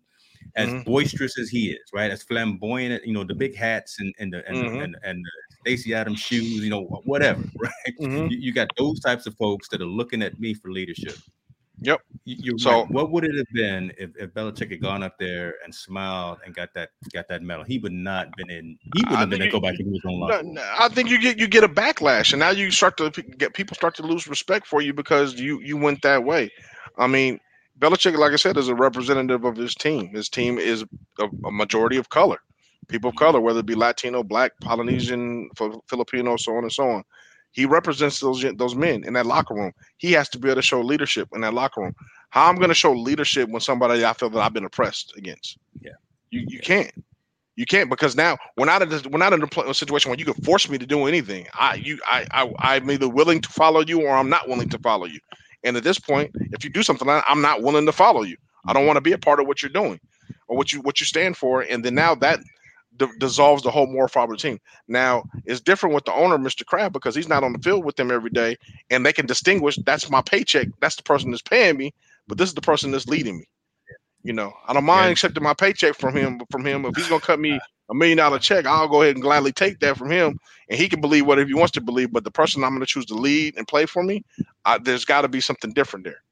as 0.56 0.70
mm-hmm. 0.70 0.90
boisterous 0.90 1.38
as 1.38 1.50
he 1.50 1.72
is, 1.72 1.90
right? 1.92 2.10
As 2.10 2.22
flamboyant, 2.22 3.04
you 3.04 3.12
know, 3.12 3.24
the 3.24 3.34
big 3.34 3.54
hats 3.54 4.00
and, 4.00 4.14
and 4.18 4.32
the, 4.32 4.48
and, 4.48 4.56
mm-hmm. 4.56 4.80
and, 4.84 4.96
and 5.02 5.22
the 5.22 5.56
Stacy 5.60 5.92
Adams 5.92 6.20
shoes, 6.20 6.64
you 6.64 6.70
know, 6.70 6.84
whatever, 7.04 7.42
right? 7.58 7.94
Mm-hmm. 8.00 8.28
You, 8.28 8.38
you 8.38 8.52
got 8.54 8.70
those 8.78 9.00
types 9.00 9.26
of 9.26 9.34
folks 9.34 9.68
that 9.68 9.82
are 9.82 9.86
looking 9.86 10.22
at 10.22 10.40
me 10.40 10.54
for 10.54 10.70
leadership. 10.70 11.18
Yep. 11.80 12.00
You, 12.24 12.58
so 12.58 12.80
right. 12.80 12.90
what 12.90 13.10
would 13.10 13.24
it 13.24 13.36
have 13.36 13.46
been 13.54 13.92
if, 13.96 14.10
if 14.16 14.30
Belichick 14.34 14.70
had 14.70 14.82
gone 14.82 15.02
up 15.02 15.16
there 15.18 15.54
and 15.64 15.74
smiled 15.74 16.38
and 16.44 16.54
got 16.54 16.74
that 16.74 16.90
got 17.12 17.28
that 17.28 17.42
medal? 17.42 17.64
He 17.64 17.78
would 17.78 17.92
not 17.92 18.28
been 18.36 18.50
in. 18.50 18.78
He 18.94 19.04
would 19.08 19.18
have 19.18 19.30
been 19.30 19.40
to 19.40 19.48
go 19.48 19.60
back 19.60 19.76
to 19.76 19.84
his 19.84 20.00
own 20.06 20.20
life. 20.20 20.44
I 20.78 20.88
think 20.88 21.08
you 21.08 21.20
get 21.20 21.38
you 21.38 21.46
get 21.46 21.64
a 21.64 21.68
backlash, 21.68 22.32
and 22.32 22.40
now 22.40 22.50
you 22.50 22.70
start 22.70 22.96
to 22.98 23.10
get 23.10 23.54
people 23.54 23.74
start 23.74 23.94
to 23.96 24.02
lose 24.02 24.26
respect 24.26 24.66
for 24.66 24.82
you 24.82 24.92
because 24.92 25.34
you 25.34 25.60
you 25.60 25.76
went 25.76 26.02
that 26.02 26.24
way. 26.24 26.50
I 26.96 27.06
mean, 27.06 27.38
Belichick, 27.78 28.16
like 28.16 28.32
I 28.32 28.36
said, 28.36 28.56
is 28.56 28.68
a 28.68 28.74
representative 28.74 29.44
of 29.44 29.56
his 29.56 29.74
team. 29.74 30.08
His 30.08 30.28
team 30.28 30.58
is 30.58 30.84
a, 31.20 31.28
a 31.46 31.52
majority 31.52 31.96
of 31.96 32.08
color, 32.08 32.38
people 32.88 33.10
of 33.10 33.16
color, 33.16 33.40
whether 33.40 33.60
it 33.60 33.66
be 33.66 33.76
Latino, 33.76 34.24
Black, 34.24 34.52
Polynesian, 34.60 35.48
Filipino, 35.88 36.36
so 36.36 36.56
on 36.56 36.64
and 36.64 36.72
so 36.72 36.88
on. 36.88 37.04
He 37.58 37.66
represents 37.66 38.20
those 38.20 38.44
those 38.54 38.76
men 38.76 39.02
in 39.02 39.14
that 39.14 39.26
locker 39.26 39.52
room. 39.52 39.72
He 39.96 40.12
has 40.12 40.28
to 40.28 40.38
be 40.38 40.46
able 40.46 40.60
to 40.60 40.62
show 40.62 40.80
leadership 40.80 41.28
in 41.34 41.40
that 41.40 41.54
locker 41.54 41.80
room. 41.80 41.92
How 42.30 42.48
I'm 42.48 42.54
going 42.54 42.68
to 42.68 42.74
show 42.74 42.92
leadership 42.92 43.48
when 43.48 43.60
somebody 43.60 44.04
I 44.04 44.12
feel 44.12 44.30
that 44.30 44.38
I've 44.38 44.52
been 44.52 44.64
oppressed 44.64 45.12
against? 45.16 45.58
Yeah, 45.80 45.90
you 46.30 46.46
you 46.46 46.60
can't. 46.60 46.92
You 47.56 47.66
can't 47.66 47.90
because 47.90 48.14
now 48.14 48.38
we're 48.56 48.66
not 48.66 48.82
in 48.82 48.92
a, 48.92 49.00
we're 49.08 49.18
not 49.18 49.32
in 49.32 49.42
a 49.42 49.74
situation 49.74 50.08
where 50.08 50.18
you 50.20 50.24
can 50.24 50.40
force 50.44 50.68
me 50.68 50.78
to 50.78 50.86
do 50.86 51.08
anything. 51.08 51.48
I 51.52 51.74
you 51.74 51.98
I, 52.06 52.28
I 52.30 52.52
I'm 52.60 52.88
either 52.92 53.08
willing 53.08 53.40
to 53.40 53.48
follow 53.48 53.80
you 53.80 54.02
or 54.02 54.14
I'm 54.14 54.30
not 54.30 54.48
willing 54.48 54.68
to 54.68 54.78
follow 54.78 55.06
you. 55.06 55.18
And 55.64 55.76
at 55.76 55.82
this 55.82 55.98
point, 55.98 56.30
if 56.52 56.62
you 56.62 56.70
do 56.70 56.84
something, 56.84 57.08
I'm 57.10 57.42
not 57.42 57.62
willing 57.62 57.86
to 57.86 57.92
follow 57.92 58.22
you. 58.22 58.36
I 58.66 58.72
don't 58.72 58.82
mm-hmm. 58.82 58.86
want 58.86 58.96
to 58.98 59.00
be 59.00 59.10
a 59.10 59.18
part 59.18 59.40
of 59.40 59.48
what 59.48 59.62
you're 59.62 59.70
doing 59.70 59.98
or 60.46 60.56
what 60.56 60.72
you 60.72 60.80
what 60.82 61.00
you 61.00 61.06
stand 61.06 61.36
for. 61.36 61.62
And 61.62 61.84
then 61.84 61.96
now 61.96 62.14
that 62.14 62.38
d- 62.98 63.06
dissolves 63.18 63.62
the 63.62 63.70
whole 63.70 63.86
moral 63.86 64.08
fiber 64.08 64.36
team. 64.36 64.58
Now 64.86 65.24
it's 65.44 65.60
different 65.60 65.94
with 65.94 66.04
the 66.04 66.14
owner, 66.14 66.38
Mr. 66.38 66.64
Kraft, 66.66 66.92
because 66.92 67.14
he's 67.14 67.28
not 67.28 67.44
on 67.44 67.52
the 67.52 67.58
field 67.58 67.84
with 67.84 67.96
them 67.96 68.10
every 68.10 68.30
day, 68.30 68.56
and 68.90 69.04
they 69.04 69.12
can 69.12 69.26
distinguish. 69.26 69.78
That's 69.84 70.10
my 70.10 70.22
paycheck. 70.22 70.68
That's 70.80 70.96
the 70.96 71.02
person 71.02 71.30
that's 71.30 71.42
paying 71.42 71.76
me, 71.76 71.94
but 72.26 72.38
this 72.38 72.48
is 72.48 72.54
the 72.54 72.60
person 72.60 72.90
that's 72.90 73.06
leading 73.06 73.38
me. 73.38 73.44
You 74.22 74.32
know, 74.32 74.52
I 74.66 74.72
don't 74.72 74.84
mind 74.84 75.06
yeah. 75.06 75.12
accepting 75.12 75.42
my 75.42 75.54
paycheck 75.54 75.94
from 75.94 76.16
him. 76.16 76.38
But 76.38 76.50
from 76.50 76.64
him, 76.64 76.84
if 76.84 76.96
he's 76.96 77.08
gonna 77.08 77.20
cut 77.20 77.40
me 77.40 77.58
a 77.90 77.94
million 77.94 78.18
dollar 78.18 78.38
check, 78.38 78.66
I'll 78.66 78.88
go 78.88 79.02
ahead 79.02 79.16
and 79.16 79.22
gladly 79.22 79.52
take 79.52 79.78
that 79.80 79.96
from 79.96 80.10
him, 80.10 80.38
and 80.68 80.78
he 80.78 80.88
can 80.88 81.00
believe 81.00 81.26
whatever 81.26 81.48
he 81.48 81.54
wants 81.54 81.72
to 81.72 81.80
believe. 81.80 82.12
But 82.12 82.24
the 82.24 82.30
person 82.30 82.64
I'm 82.64 82.70
going 82.70 82.80
to 82.80 82.86
choose 82.86 83.06
to 83.06 83.14
lead 83.14 83.56
and 83.56 83.66
play 83.66 83.86
for 83.86 84.02
me, 84.02 84.24
I, 84.64 84.78
there's 84.78 85.04
got 85.04 85.22
to 85.22 85.28
be 85.28 85.40
something 85.40 85.72
different 85.72 86.04
there. 86.04 86.22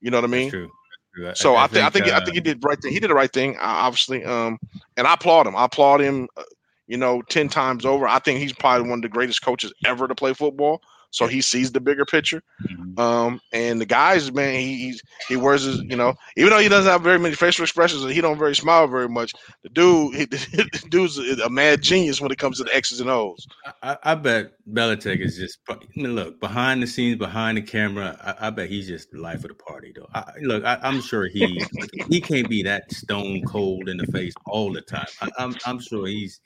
You 0.00 0.10
know 0.10 0.18
what 0.18 0.24
I 0.24 0.28
mean? 0.28 0.70
True. 1.14 1.32
So 1.34 1.54
I, 1.54 1.64
I, 1.64 1.66
think 1.68 1.84
I 1.84 1.90
think 1.90 2.06
uh, 2.08 2.16
I 2.20 2.24
think 2.24 2.34
he 2.34 2.40
did 2.40 2.60
the 2.60 2.66
right 2.66 2.80
thing. 2.80 2.92
He 2.92 3.00
did 3.00 3.10
the 3.10 3.14
right 3.14 3.32
thing, 3.32 3.56
obviously. 3.60 4.24
Um, 4.24 4.58
and 4.96 5.06
I 5.06 5.14
applaud 5.14 5.46
him. 5.46 5.54
I 5.54 5.66
applaud 5.66 6.00
him. 6.00 6.28
Uh, 6.36 6.42
you 6.86 6.96
know, 6.96 7.22
ten 7.22 7.48
times 7.48 7.86
over. 7.86 8.06
I 8.06 8.18
think 8.18 8.40
he's 8.40 8.52
probably 8.52 8.88
one 8.88 8.98
of 8.98 9.02
the 9.02 9.08
greatest 9.08 9.42
coaches 9.42 9.72
ever 9.86 10.06
to 10.08 10.14
play 10.14 10.34
football 10.34 10.82
so 11.14 11.28
he 11.28 11.40
sees 11.40 11.70
the 11.70 11.80
bigger 11.80 12.04
picture. 12.04 12.42
Mm-hmm. 12.68 12.98
Um, 12.98 13.40
and 13.52 13.80
the 13.80 13.86
guys, 13.86 14.32
man, 14.32 14.58
he 14.58 14.76
he's, 14.78 15.02
he 15.28 15.36
wears 15.36 15.62
his, 15.62 15.80
you 15.82 15.94
know, 15.94 16.12
even 16.36 16.50
though 16.50 16.58
he 16.58 16.68
doesn't 16.68 16.90
have 16.90 17.02
very 17.02 17.20
many 17.20 17.36
facial 17.36 17.62
expressions 17.62 18.02
and 18.02 18.10
he 18.10 18.20
don't 18.20 18.36
very 18.36 18.56
smile 18.56 18.88
very 18.88 19.08
much. 19.08 19.32
The 19.62 19.68
dude, 19.68 20.14
he, 20.16 20.24
the 20.26 20.86
dude's 20.88 21.16
a 21.18 21.48
mad 21.48 21.82
genius 21.82 22.20
when 22.20 22.32
it 22.32 22.38
comes 22.38 22.58
to 22.58 22.64
the 22.64 22.74
X's 22.74 23.00
and 23.00 23.08
O's. 23.08 23.46
I, 23.80 23.96
I 24.02 24.14
bet 24.16 24.54
Belichick 24.68 25.20
is 25.20 25.36
just 25.36 25.60
look 25.94 26.40
behind 26.40 26.82
the 26.82 26.86
scenes, 26.88 27.16
behind 27.16 27.58
the 27.58 27.62
camera. 27.62 28.18
I, 28.20 28.48
I 28.48 28.50
bet 28.50 28.68
he's 28.68 28.88
just 28.88 29.12
the 29.12 29.20
life 29.20 29.44
of 29.44 29.50
the 29.50 29.54
party, 29.54 29.92
though. 29.94 30.08
I, 30.14 30.32
look, 30.42 30.64
I, 30.64 30.80
am 30.82 31.00
sure 31.00 31.28
he 31.28 31.64
he 32.08 32.20
can't 32.20 32.48
be 32.48 32.64
that 32.64 32.90
stone 32.90 33.42
cold 33.44 33.88
in 33.88 33.98
the 33.98 34.06
face 34.08 34.34
all 34.46 34.72
the 34.72 34.80
time. 34.80 35.06
I, 35.22 35.28
I'm 35.38 35.54
I'm 35.64 35.78
sure 35.78 36.08
he's 36.08 36.40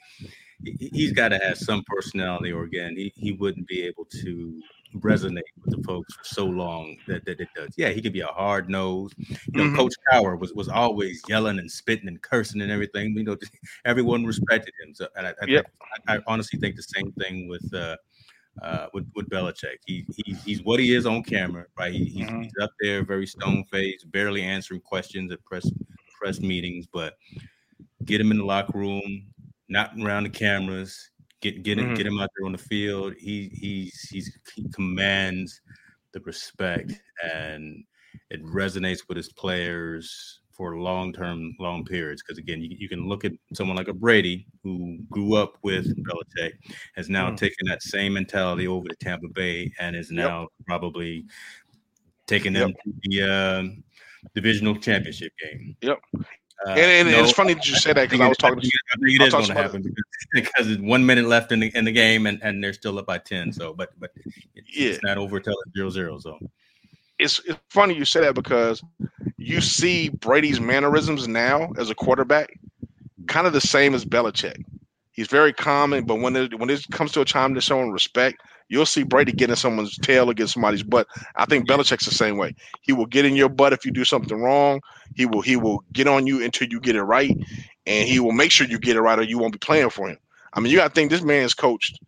he's 0.63 1.13
got 1.13 1.29
to 1.29 1.39
have 1.39 1.59
some 1.59 1.85
personality, 1.87 2.53
or 2.53 2.65
again, 2.65 2.95
he, 2.97 3.13
he 3.17 3.33
wouldn't 3.33 3.67
be 3.67 3.83
able 3.83 4.05
to 4.23 4.61
resonate 4.97 5.43
with 5.65 5.77
the 5.77 5.83
folks 5.83 6.15
for 6.15 6.25
so 6.25 6.47
long 6.47 6.97
that, 7.07 7.25
that 7.27 7.41
it 7.41 7.49
does. 7.55 7.75
Yeah, 7.77 7.91
he 7.91 8.01
could 8.01 8.13
be 8.13 8.21
a 8.21 8.27
hard 8.27 8.71
nose. 8.71 9.13
You 9.19 9.37
know, 9.53 9.65
mm-hmm. 9.65 9.77
Coach 9.77 9.95
Cowher 10.11 10.39
was 10.39 10.53
was 10.55 10.69
always 10.69 11.23
yelling 11.29 11.59
and 11.59 11.71
spitting 11.71 12.09
and 12.09 12.21
cursing 12.23 12.61
and 12.63 12.71
everything. 12.71 13.17
You 13.17 13.25
know, 13.25 13.37
everyone 13.85 14.25
respected 14.25 14.75
him. 14.83 14.95
So, 14.95 15.09
and 15.17 15.29
I, 15.29 15.31
I, 15.43 15.47
yep. 15.47 15.71
I, 16.07 16.17
I 16.17 16.19
honestly 16.27 16.59
think 16.59 16.77
the 16.77 16.83
same 16.83 17.13
thing 17.13 17.49
with. 17.49 17.73
Uh, 17.73 17.97
uh, 18.61 18.89
with 18.93 19.07
with 19.15 19.29
Belichick, 19.29 19.77
he, 19.87 20.05
he 20.17 20.35
he's 20.45 20.65
what 20.65 20.81
he 20.81 20.93
is 20.93 21.07
on 21.07 21.23
camera, 21.23 21.67
right? 21.79 21.93
He, 21.93 22.07
he's, 22.07 22.27
mm-hmm. 22.27 22.43
he's 22.43 22.53
up 22.61 22.73
there, 22.81 23.05
very 23.05 23.25
stone 23.25 23.63
faced, 23.71 24.11
barely 24.11 24.43
answering 24.43 24.81
questions 24.81 25.31
at 25.31 25.45
press 25.45 25.71
press 26.19 26.41
meetings, 26.41 26.85
but 26.93 27.15
get 28.05 28.21
him 28.21 28.33
in 28.33 28.39
the 28.39 28.45
locker 28.45 28.77
room, 28.77 29.29
not 29.69 29.93
around 30.01 30.25
the 30.25 30.31
cameras. 30.31 31.11
Get 31.41 31.63
get 31.63 31.79
him 31.79 31.87
mm-hmm. 31.87 31.95
get 31.95 32.07
him 32.07 32.19
out 32.21 32.31
there 32.37 32.47
on 32.47 32.53
the 32.53 32.59
field. 32.59 33.15
He 33.19 33.51
he's 33.53 34.09
he's 34.11 34.39
he 34.55 34.69
commands 34.71 35.61
the 36.13 36.21
respect 36.21 36.93
and 37.23 37.85
it 38.31 38.45
resonates 38.45 39.09
with 39.09 39.17
his 39.17 39.33
players 39.33 40.41
for 40.59 40.77
long 40.77 41.13
term, 41.13 41.55
long 41.61 41.85
periods. 41.85 42.23
Because 42.23 42.39
again, 42.39 42.61
you, 42.61 42.77
you, 42.79 42.89
can 42.89 43.09
look 43.09 43.25
at 43.25 43.33
someone 43.55 43.77
like 43.77 43.89
a 43.89 43.95
Brady 43.95 44.47
who 44.63 44.99
grew 45.09 45.35
up 45.35 45.55
with 45.63 45.87
Belichick, 46.05 46.53
has 46.97 47.09
now 47.09 47.31
mm. 47.31 47.37
taken 47.37 47.69
that 47.69 47.83
same 47.83 48.15
mentality 48.15 48.67
over 48.67 48.89
to 48.89 48.97
Tampa 48.97 49.29
Bay 49.29 49.73
and 49.79 49.95
is 49.95 50.11
now 50.11 50.41
yep. 50.41 50.49
probably 50.67 51.25
taking 52.27 52.53
them 52.53 52.71
yep. 52.71 52.79
to 52.85 52.93
the 53.03 53.23
uh, 53.23 53.63
divisional 54.35 54.77
championship 54.77 55.33
game. 55.43 55.77
Yep. 55.81 56.01
Uh, 56.67 56.71
and, 56.71 57.09
and 57.09 57.11
no, 57.11 57.23
it's 57.23 57.33
funny 57.33 57.55
that 57.55 57.67
you 57.69 57.77
say 57.77 57.93
that 57.93 58.11
because 58.11 58.21
I, 58.21 58.29
was 58.29 58.37
talking. 58.37 58.61
Think, 58.61 58.73
I 58.93 58.97
think 58.99 59.21
it 59.21 59.27
is 59.27 59.33
going 59.33 59.47
to 59.47 59.55
happen 59.55 59.83
because, 59.83 60.05
because 60.33 60.69
it's 60.69 60.83
one 60.83 61.07
minute 61.07 61.27
left 61.27 61.53
in 61.53 61.61
the 61.61 61.71
in 61.75 61.85
the 61.85 61.93
game 61.93 62.27
and, 62.27 62.43
and 62.43 62.63
they're 62.63 62.73
still 62.73 62.99
up 62.99 63.07
by 63.07 63.19
ten. 63.19 63.53
So, 63.53 63.73
but 63.73 63.91
but 64.01 64.11
it's, 64.55 64.77
yeah. 64.77 64.89
it's 64.91 65.03
not 65.05 65.19
over 65.19 65.37
until 65.37 65.55
it's 65.65 65.75
zero 65.77 65.91
zero. 65.91 66.19
So 66.19 66.37
it's 67.19 67.41
it's 67.47 67.59
funny 67.71 67.95
you 67.95 68.05
say 68.05 68.21
that 68.23 68.35
because 68.35 68.83
you 69.37 69.61
see 69.61 70.09
Brady's 70.09 70.61
mannerisms 70.61 71.29
now 71.29 71.71
as 71.79 71.91
a 71.91 71.95
quarterback, 71.95 72.59
kind 73.29 73.47
of 73.47 73.53
the 73.53 73.61
same 73.61 73.95
as 73.95 74.05
Belichick. 74.05 74.65
He's 75.13 75.29
very 75.29 75.53
calm, 75.53 75.91
but 76.07 76.17
when 76.17 76.35
it 76.35 76.59
when 76.59 76.71
it 76.71 76.85
comes 76.91 77.13
to 77.13 77.21
a 77.21 77.25
time 77.25 77.55
to 77.55 77.61
show 77.61 77.81
him 77.81 77.91
respect, 77.91 78.43
you'll 78.69 78.87
see 78.87 79.03
Brady 79.03 79.33
getting 79.33 79.57
someone's 79.57 79.97
tail 79.99 80.31
against 80.31 80.55
somebody's 80.55 80.83
butt. 80.83 81.07
I 81.37 81.45
think 81.47 81.69
Belichick's 81.69 82.05
the 82.05 82.15
same 82.15 82.37
way. 82.37 82.55
He 82.83 82.93
will 82.93 83.07
get 83.07 83.25
in 83.25 83.35
your 83.35 83.49
butt 83.49 83.73
if 83.73 83.85
you 83.85 83.91
do 83.91 84.05
something 84.05 84.41
wrong. 84.41 84.81
He 85.15 85.27
will 85.27 85.43
he 85.43 85.57
will 85.57 85.85
get 85.93 86.07
on 86.07 86.27
you 86.27 86.43
until 86.43 86.69
you 86.69 86.81
get 86.81 86.97
it 86.97 87.03
right, 87.03 87.37
and 87.87 88.09
he 88.09 88.21
will 88.21 88.33
make 88.33 88.51
sure 88.51 88.67
you 88.67 88.79
get 88.79 88.97
it 88.97 89.01
right, 89.01 89.19
or 89.19 89.23
you 89.23 89.39
won't 89.39 89.53
be 89.53 89.59
playing 89.59 89.91
for 89.91 90.09
him. 90.09 90.19
I 90.53 90.61
mean, 90.61 90.73
you 90.73 90.79
got 90.79 90.89
to 90.89 90.95
think 90.95 91.11
this 91.11 91.23
man 91.23 91.43
is 91.43 91.55
coached 91.55 92.01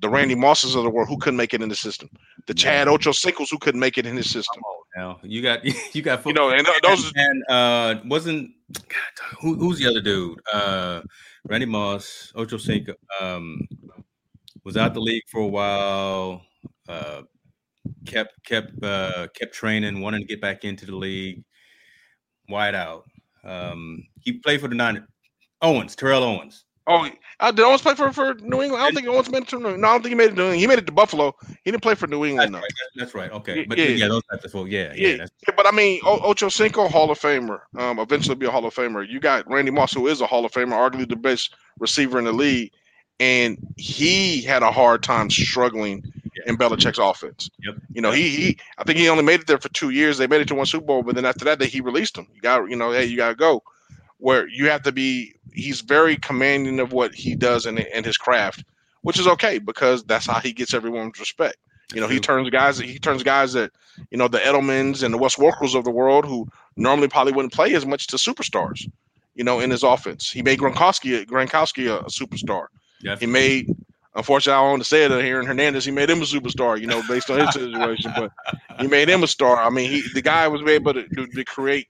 the 0.00 0.08
Randy 0.08 0.34
Mosses 0.34 0.74
of 0.74 0.84
the 0.84 0.90
world 0.90 1.08
who 1.08 1.18
couldn't 1.18 1.36
make 1.36 1.54
it 1.54 1.62
in 1.62 1.68
the 1.68 1.74
system, 1.74 2.08
the 2.46 2.54
Chad 2.54 2.88
Ochocinco's 2.88 3.50
who 3.50 3.58
couldn't 3.58 3.80
make 3.80 3.98
it 3.98 4.06
in 4.06 4.16
his 4.16 4.30
system. 4.30 4.62
now 4.96 5.18
you 5.22 5.42
got 5.42 5.64
you 5.94 6.02
got 6.02 6.24
you 6.24 6.32
know, 6.32 6.50
and 6.50 6.66
those 6.82 7.12
and 7.16 7.44
uh 7.48 7.96
wasn't 8.04 8.52
God, 8.72 9.38
who, 9.40 9.54
who's 9.54 9.78
the 9.78 9.86
other 9.86 10.00
dude? 10.00 10.40
Uh, 10.52 11.00
Randy 11.44 11.66
Moss, 11.66 12.32
Ocho 12.34 12.58
Cinco, 12.58 12.94
um, 13.20 13.66
was 14.68 14.76
out 14.76 14.92
the 14.92 15.00
league 15.00 15.22
for 15.26 15.40
a 15.40 15.46
while. 15.46 16.42
Uh, 16.86 17.22
kept 18.04 18.44
kept 18.44 18.84
uh, 18.84 19.26
kept 19.34 19.54
training, 19.54 20.00
wanting 20.00 20.20
to 20.20 20.26
get 20.26 20.42
back 20.42 20.64
into 20.64 20.84
the 20.84 20.94
league. 20.94 21.42
Wide 22.50 22.74
out. 22.74 23.04
Um, 23.44 24.04
he 24.20 24.34
played 24.34 24.60
for 24.60 24.68
the 24.68 24.74
nine. 24.74 25.06
Owens, 25.62 25.96
Terrell 25.96 26.22
Owens. 26.22 26.64
Oh, 26.86 27.08
uh, 27.40 27.50
did 27.50 27.64
Owens 27.64 27.82
play 27.82 27.94
for, 27.94 28.12
for 28.12 28.34
New 28.34 28.62
England? 28.62 28.82
I 28.82 28.86
don't 28.86 28.94
think 28.94 29.08
Owens 29.08 29.30
made 29.30 29.42
it 29.42 29.48
to 29.48 29.56
New 29.56 29.64
England. 29.64 29.82
No, 29.82 29.88
I 29.88 29.92
don't 29.92 30.02
think 30.02 30.10
he 30.10 30.14
made 30.14 30.24
it 30.24 30.30
to 30.30 30.36
New 30.36 30.42
England. 30.42 30.60
He 30.60 30.66
made 30.66 30.78
it 30.78 30.86
to 30.86 30.92
Buffalo. 30.92 31.34
He 31.64 31.70
didn't 31.70 31.82
play 31.82 31.94
for 31.94 32.06
New 32.06 32.24
England. 32.24 32.54
That's, 32.54 32.62
right. 32.62 32.72
that's 32.96 33.14
right. 33.14 33.30
Okay. 33.32 33.64
But 33.64 33.78
yeah, 33.78 33.86
yeah 33.86 34.08
those 34.08 34.22
types 34.30 34.44
of 34.44 34.52
folks. 34.52 34.70
Yeah. 34.70 34.92
Yeah. 34.94 35.08
yeah, 35.08 35.26
yeah 35.46 35.54
but 35.56 35.66
I 35.66 35.70
mean, 35.70 36.00
o- 36.04 36.20
Ocho 36.22 36.48
Cinco, 36.48 36.88
Hall 36.88 37.10
of 37.10 37.18
Famer. 37.18 37.60
Um, 37.76 37.98
eventually 37.98 38.36
be 38.36 38.46
a 38.46 38.50
Hall 38.50 38.64
of 38.64 38.74
Famer. 38.74 39.06
You 39.06 39.20
got 39.20 39.50
Randy 39.50 39.70
Moss, 39.70 39.92
who 39.92 40.06
is 40.06 40.20
a 40.20 40.26
Hall 40.26 40.44
of 40.44 40.52
Famer, 40.52 40.72
arguably 40.72 41.08
the 41.08 41.16
best 41.16 41.54
receiver 41.78 42.18
in 42.18 42.24
the 42.24 42.32
league. 42.32 42.72
And 43.20 43.58
he 43.76 44.42
had 44.42 44.62
a 44.62 44.70
hard 44.70 45.02
time 45.02 45.28
struggling 45.30 46.12
in 46.46 46.56
Belichick's 46.56 46.98
offense. 46.98 47.50
Yep. 47.64 47.74
You 47.92 48.00
know, 48.00 48.12
he 48.12 48.30
he 48.30 48.58
I 48.78 48.84
think 48.84 48.98
he 48.98 49.08
only 49.08 49.24
made 49.24 49.40
it 49.40 49.46
there 49.46 49.58
for 49.58 49.68
two 49.70 49.90
years. 49.90 50.18
They 50.18 50.26
made 50.26 50.40
it 50.40 50.48
to 50.48 50.54
one 50.54 50.66
Super 50.66 50.86
Bowl, 50.86 51.02
but 51.02 51.14
then 51.14 51.24
after 51.24 51.44
that, 51.44 51.58
they, 51.58 51.66
he 51.66 51.80
released 51.80 52.16
him. 52.16 52.26
You 52.34 52.40
got, 52.40 52.68
you 52.70 52.76
know, 52.76 52.92
hey, 52.92 53.04
you 53.04 53.16
gotta 53.16 53.34
go. 53.34 53.62
Where 54.18 54.48
you 54.48 54.68
have 54.70 54.82
to 54.82 54.92
be 54.92 55.34
he's 55.52 55.80
very 55.80 56.16
commanding 56.16 56.80
of 56.80 56.92
what 56.92 57.14
he 57.14 57.34
does 57.34 57.66
in, 57.66 57.78
in 57.78 58.04
his 58.04 58.16
craft, 58.16 58.64
which 59.02 59.18
is 59.18 59.26
okay 59.26 59.58
because 59.58 60.04
that's 60.04 60.26
how 60.26 60.40
he 60.40 60.52
gets 60.52 60.74
everyone's 60.74 61.18
respect. 61.18 61.56
You 61.94 62.00
know, 62.00 62.08
he 62.08 62.20
turns 62.20 62.50
guys 62.50 62.78
he 62.78 62.98
turns 62.98 63.22
guys 63.22 63.54
that 63.54 63.72
you 64.10 64.18
know 64.18 64.28
the 64.28 64.38
Edelmans 64.38 65.02
and 65.02 65.12
the 65.12 65.18
Wes 65.18 65.36
Welkers 65.36 65.74
of 65.74 65.84
the 65.84 65.90
world 65.90 66.26
who 66.26 66.46
normally 66.76 67.08
probably 67.08 67.32
wouldn't 67.32 67.54
play 67.54 67.74
as 67.74 67.86
much 67.86 68.08
to 68.08 68.16
superstars. 68.16 68.88
You 69.34 69.44
know, 69.44 69.60
in 69.60 69.70
his 69.70 69.82
offense, 69.82 70.30
he 70.30 70.42
made 70.42 70.58
Gronkowski 70.58 71.24
Gronkowski 71.24 71.90
a, 71.90 72.00
a 72.00 72.10
superstar. 72.10 72.66
He 73.20 73.26
made 73.26 73.74
Unfortunately, 74.18 74.58
I 74.58 74.62
don't 74.62 74.70
want 74.70 74.82
to 74.82 74.88
say 74.88 75.04
it 75.04 75.12
uh, 75.12 75.16
Aaron 75.16 75.46
Hernandez. 75.46 75.84
He 75.84 75.92
made 75.92 76.10
him 76.10 76.20
a 76.20 76.24
superstar, 76.24 76.80
you 76.80 76.88
know, 76.88 77.02
based 77.08 77.30
on 77.30 77.38
his 77.38 77.50
situation. 77.54 78.12
But 78.16 78.32
he 78.80 78.88
made 78.88 79.08
him 79.08 79.22
a 79.22 79.28
star. 79.28 79.58
I 79.58 79.70
mean, 79.70 79.88
he 79.88 80.02
the 80.12 80.22
guy 80.22 80.48
was 80.48 80.60
able 80.62 80.92
to, 80.94 81.08
to, 81.08 81.26
to 81.28 81.44
create 81.44 81.86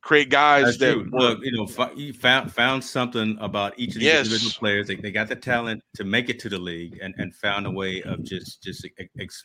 create 0.00 0.30
guys 0.30 0.64
That's 0.64 0.78
that 0.78 0.92
true. 0.94 1.10
look, 1.12 1.40
you 1.42 1.52
know, 1.52 1.66
he 1.94 2.12
found 2.12 2.50
found 2.50 2.82
something 2.82 3.36
about 3.40 3.78
each 3.78 3.90
of 3.90 3.94
these 3.96 4.04
yes. 4.04 4.26
individual 4.26 4.52
players. 4.52 4.86
They, 4.86 4.94
they 4.94 5.10
got 5.10 5.28
the 5.28 5.36
talent 5.36 5.82
to 5.96 6.04
make 6.04 6.30
it 6.30 6.38
to 6.40 6.48
the 6.48 6.58
league, 6.58 6.98
and 7.02 7.14
and 7.18 7.34
found 7.34 7.66
a 7.66 7.70
way 7.70 8.02
of 8.04 8.22
just 8.22 8.62
just 8.62 8.86
ex, 9.20 9.44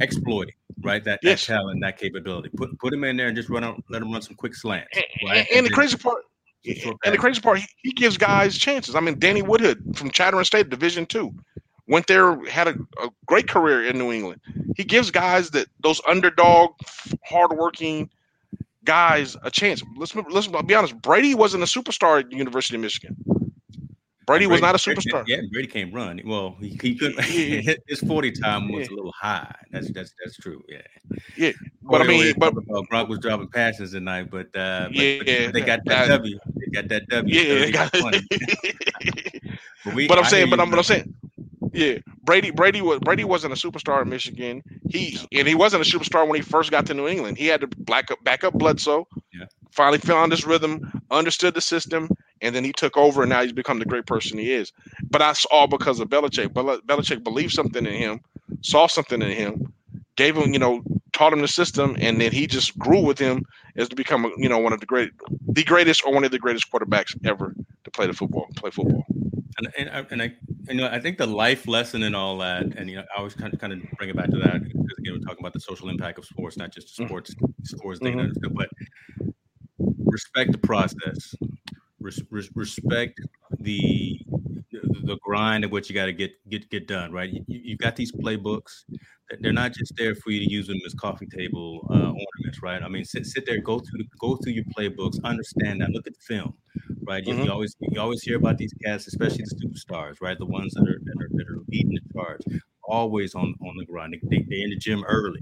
exploiting 0.00 0.54
right 0.82 1.02
that, 1.04 1.20
yes. 1.22 1.46
that 1.46 1.54
talent, 1.54 1.80
that 1.80 1.96
capability. 1.96 2.50
Put 2.54 2.78
put 2.80 2.92
him 2.92 3.04
in 3.04 3.16
there 3.16 3.28
and 3.28 3.36
just 3.36 3.48
run 3.48 3.64
on, 3.64 3.82
let 3.88 4.02
him 4.02 4.12
run 4.12 4.20
some 4.20 4.34
quick 4.34 4.54
slants. 4.54 4.88
Right? 4.94 5.06
And, 5.22 5.38
and, 5.38 5.48
and 5.56 5.66
the 5.66 5.70
crazy 5.70 5.96
part. 5.96 6.22
And 6.64 7.14
the 7.14 7.18
crazy 7.18 7.40
part, 7.40 7.58
he, 7.58 7.66
he, 7.78 7.92
gives 7.92 8.16
guys 8.16 8.56
chances. 8.56 8.94
I 8.94 9.00
mean, 9.00 9.18
Danny 9.18 9.42
Woodhead 9.42 9.78
from 9.96 10.10
Chadron 10.10 10.44
State, 10.44 10.70
Division 10.70 11.06
Two, 11.06 11.32
went 11.88 12.06
there, 12.06 12.42
had 12.44 12.68
a, 12.68 12.74
a, 13.02 13.10
great 13.26 13.48
career 13.48 13.84
in 13.84 13.98
New 13.98 14.12
England. 14.12 14.40
He 14.76 14.84
gives 14.84 15.10
guys 15.10 15.50
that 15.50 15.66
those 15.82 16.00
underdog, 16.06 16.70
hardworking, 17.24 18.10
guys 18.84 19.36
a 19.42 19.50
chance. 19.50 19.82
Let's 19.96 20.14
let's 20.14 20.46
be 20.46 20.74
honest. 20.74 21.00
Brady 21.02 21.34
wasn't 21.34 21.62
a 21.62 21.66
superstar 21.66 22.20
at 22.20 22.30
University 22.30 22.76
of 22.76 22.82
Michigan. 22.82 23.16
Brady, 24.26 24.46
Brady 24.46 24.46
was 24.46 24.60
not 24.60 24.74
a 24.74 24.78
superstar. 24.78 25.24
Yeah, 25.26 25.40
Brady 25.50 25.66
can't 25.66 25.92
run. 25.92 26.20
Well, 26.24 26.56
he, 26.60 26.78
he 26.80 26.94
couldn't. 26.94 27.20
his 27.88 28.00
forty 28.06 28.30
time 28.30 28.70
was 28.70 28.88
yeah. 28.88 28.94
a 28.94 28.96
little 28.96 29.12
high. 29.12 29.54
That's 29.70 29.90
that's 29.92 30.14
that's 30.22 30.36
true. 30.36 30.62
Yeah. 30.68 30.82
Yeah, 31.36 31.52
but 31.82 32.02
I 32.02 32.06
mean, 32.06 32.34
but 32.38 32.54
Gronk 32.54 33.08
was 33.08 33.18
dropping 33.18 33.48
passes 33.48 33.92
tonight, 33.92 34.30
but 34.30 34.46
uh, 34.54 34.88
but, 34.88 34.94
yeah, 34.94 35.46
but, 35.46 35.54
they 35.54 35.60
got 35.60 35.84
that, 35.86 36.08
that 36.08 36.16
W. 36.16 36.38
They 36.56 36.66
got 36.72 36.88
that 36.88 37.08
W. 37.08 37.40
Yeah, 37.40 37.70
got, 37.70 37.92
but, 39.84 39.94
we, 39.94 40.06
but 40.06 40.18
I'm 40.18 40.24
saying, 40.24 40.50
but 40.50 40.60
I'm, 40.60 40.70
but 40.70 40.78
I'm 40.78 40.84
saying, 40.84 41.14
yeah, 41.72 41.98
Brady 42.24 42.50
Brady 42.50 42.82
was 42.82 43.00
Brady 43.00 43.24
wasn't 43.24 43.52
a 43.52 43.56
superstar 43.56 44.02
in 44.02 44.08
Michigan. 44.08 44.62
He 44.88 45.18
and 45.32 45.48
he 45.48 45.54
wasn't 45.54 45.86
a 45.86 45.98
superstar 45.98 46.26
when 46.26 46.36
he 46.36 46.42
first 46.42 46.70
got 46.70 46.86
to 46.86 46.94
New 46.94 47.08
England. 47.08 47.38
He 47.38 47.46
had 47.46 47.60
to 47.62 47.66
back 47.66 48.10
up 48.10 48.22
back 48.24 48.44
up 48.44 48.54
Bledsoe. 48.54 49.06
Yeah. 49.32 49.46
Finally 49.70 49.98
found 49.98 50.32
his 50.32 50.46
rhythm, 50.46 51.02
understood 51.10 51.54
the 51.54 51.60
system, 51.60 52.08
and 52.42 52.54
then 52.54 52.64
he 52.64 52.72
took 52.72 52.96
over. 52.96 53.22
And 53.22 53.30
now 53.30 53.42
he's 53.42 53.52
become 53.52 53.78
the 53.78 53.84
great 53.84 54.06
person 54.06 54.38
he 54.38 54.52
is. 54.52 54.72
But 55.10 55.18
that's 55.18 55.44
all 55.46 55.66
because 55.66 56.00
of 56.00 56.08
Belichick. 56.08 56.52
Bel- 56.52 56.80
Belichick 56.80 57.24
believed 57.24 57.52
something 57.52 57.86
in 57.86 57.94
him, 57.94 58.20
saw 58.62 58.86
something 58.86 59.22
in 59.22 59.30
him, 59.30 59.72
gave 60.16 60.36
him, 60.36 60.52
you 60.52 60.58
know, 60.58 60.82
taught 61.12 61.32
him 61.32 61.40
the 61.40 61.48
system, 61.48 61.96
and 62.00 62.20
then 62.20 62.32
he 62.32 62.46
just 62.46 62.78
grew 62.78 63.00
with 63.00 63.18
him 63.18 63.44
as 63.76 63.88
to 63.88 63.96
become, 63.96 64.30
you 64.36 64.48
know, 64.48 64.58
one 64.58 64.72
of 64.72 64.80
the 64.80 64.86
great, 64.86 65.10
the 65.48 65.64
greatest 65.64 66.04
or 66.04 66.12
one 66.12 66.24
of 66.24 66.30
the 66.30 66.38
greatest 66.38 66.70
quarterbacks 66.70 67.14
ever 67.24 67.54
to 67.84 67.90
play 67.90 68.06
the 68.06 68.12
football, 68.12 68.46
play 68.56 68.70
football 68.70 69.06
and 69.58 69.68
and 69.76 69.90
I, 69.90 70.06
and 70.10 70.22
I 70.22 70.32
you 70.68 70.74
know 70.74 70.88
I 70.88 71.00
think 71.00 71.18
the 71.18 71.26
life 71.26 71.66
lesson 71.66 72.02
and 72.02 72.16
all 72.16 72.38
that, 72.38 72.62
and 72.62 72.88
you 72.88 72.96
know 72.96 73.04
I 73.14 73.18
always 73.18 73.34
kind 73.34 73.52
of 73.52 73.60
kind 73.60 73.72
of 73.72 73.80
bring 73.96 74.10
it 74.10 74.16
back 74.16 74.30
to 74.30 74.38
that 74.38 74.62
because 74.62 74.98
again 74.98 75.14
we're 75.14 75.26
talking 75.26 75.40
about 75.40 75.52
the 75.52 75.60
social 75.60 75.88
impact 75.88 76.18
of 76.18 76.24
sports, 76.24 76.56
not 76.56 76.72
just 76.72 76.96
the 76.96 77.02
mm-hmm. 77.02 77.08
sports 77.08 77.34
scores 77.64 78.00
mm-hmm. 78.00 78.20
thing, 78.20 78.52
but 78.52 78.68
respect 80.06 80.52
the 80.52 80.58
process, 80.58 81.34
res, 82.02 82.22
res, 82.30 82.50
respect 82.54 83.20
the, 83.60 84.20
the, 84.70 85.18
grind 85.22 85.64
of 85.64 85.72
what 85.72 85.88
you 85.88 85.94
got 85.94 86.06
to 86.06 86.12
get 86.12 86.32
get 86.48 86.68
get 86.70 86.86
done. 86.86 87.12
Right, 87.12 87.30
you, 87.30 87.44
you've 87.46 87.78
got 87.78 87.96
these 87.96 88.12
playbooks 88.12 88.84
they're 89.40 89.52
not 89.52 89.72
just 89.72 89.94
there 89.96 90.14
for 90.14 90.30
you 90.30 90.40
to 90.40 90.50
use 90.50 90.66
them 90.66 90.78
as 90.84 90.94
coffee 90.94 91.26
table 91.26 91.86
uh, 91.90 92.12
ornaments, 92.12 92.62
right? 92.62 92.82
I 92.82 92.88
mean, 92.88 93.04
sit 93.04 93.26
sit 93.26 93.46
there, 93.46 93.60
go 93.60 93.78
through 93.78 94.04
go 94.20 94.36
through 94.36 94.52
your 94.52 94.64
playbooks, 94.76 95.22
understand 95.24 95.80
that, 95.80 95.90
look 95.90 96.06
at 96.06 96.14
the 96.14 96.20
film, 96.20 96.54
right? 97.02 97.24
You, 97.24 97.34
mm-hmm. 97.34 97.44
you, 97.44 97.52
always 97.52 97.76
you 97.80 98.00
always 98.00 98.22
hear 98.22 98.36
about 98.36 98.58
these 98.58 98.74
cats, 98.84 99.06
especially 99.06 99.44
the 99.44 99.66
superstars, 99.66 100.16
right? 100.20 100.38
The 100.38 100.46
ones 100.46 100.74
that 100.74 100.82
are 100.82 100.98
that 101.02 101.14
are, 101.20 101.28
that 101.30 101.48
are 101.48 101.60
leading 101.68 101.94
the 101.94 102.12
charge, 102.12 102.40
always 102.92 103.34
on 103.34 103.54
on 103.62 103.76
the 103.76 103.86
grind. 103.86 104.14
They, 104.22 104.44
they, 104.48 104.60
are 104.60 104.64
in 104.64 104.70
the 104.70 104.76
gym 104.76 105.02
early. 105.08 105.40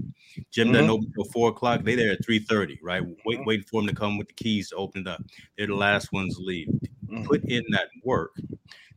Gym 0.51 0.67
mm-hmm. 0.67 0.73
doesn't 0.73 0.89
open 0.89 1.05
until 1.07 1.31
four 1.31 1.49
o'clock. 1.49 1.83
They 1.83 1.95
there 1.95 2.13
at 2.13 2.25
three 2.25 2.39
thirty, 2.39 2.79
right? 2.81 3.03
Wait, 3.25 3.39
mm-hmm. 3.39 3.45
waiting 3.45 3.65
for 3.69 3.81
them 3.81 3.89
to 3.89 3.95
come 3.95 4.17
with 4.17 4.29
the 4.29 4.33
keys 4.33 4.69
to 4.69 4.77
open 4.77 5.01
it 5.01 5.07
up. 5.07 5.21
They're 5.57 5.67
the 5.67 5.75
last 5.75 6.11
ones 6.13 6.37
to 6.37 6.43
leave. 6.43 6.69
Mm-hmm. 7.05 7.25
Put 7.25 7.43
in 7.43 7.63
that 7.71 7.89
work 8.03 8.31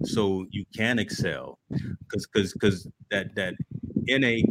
so 0.04 0.46
you 0.50 0.64
can 0.74 0.98
excel, 0.98 1.58
because 1.68 2.26
because 2.26 2.52
because 2.52 2.88
that 3.10 3.34
that 3.34 3.54
innate 4.06 4.46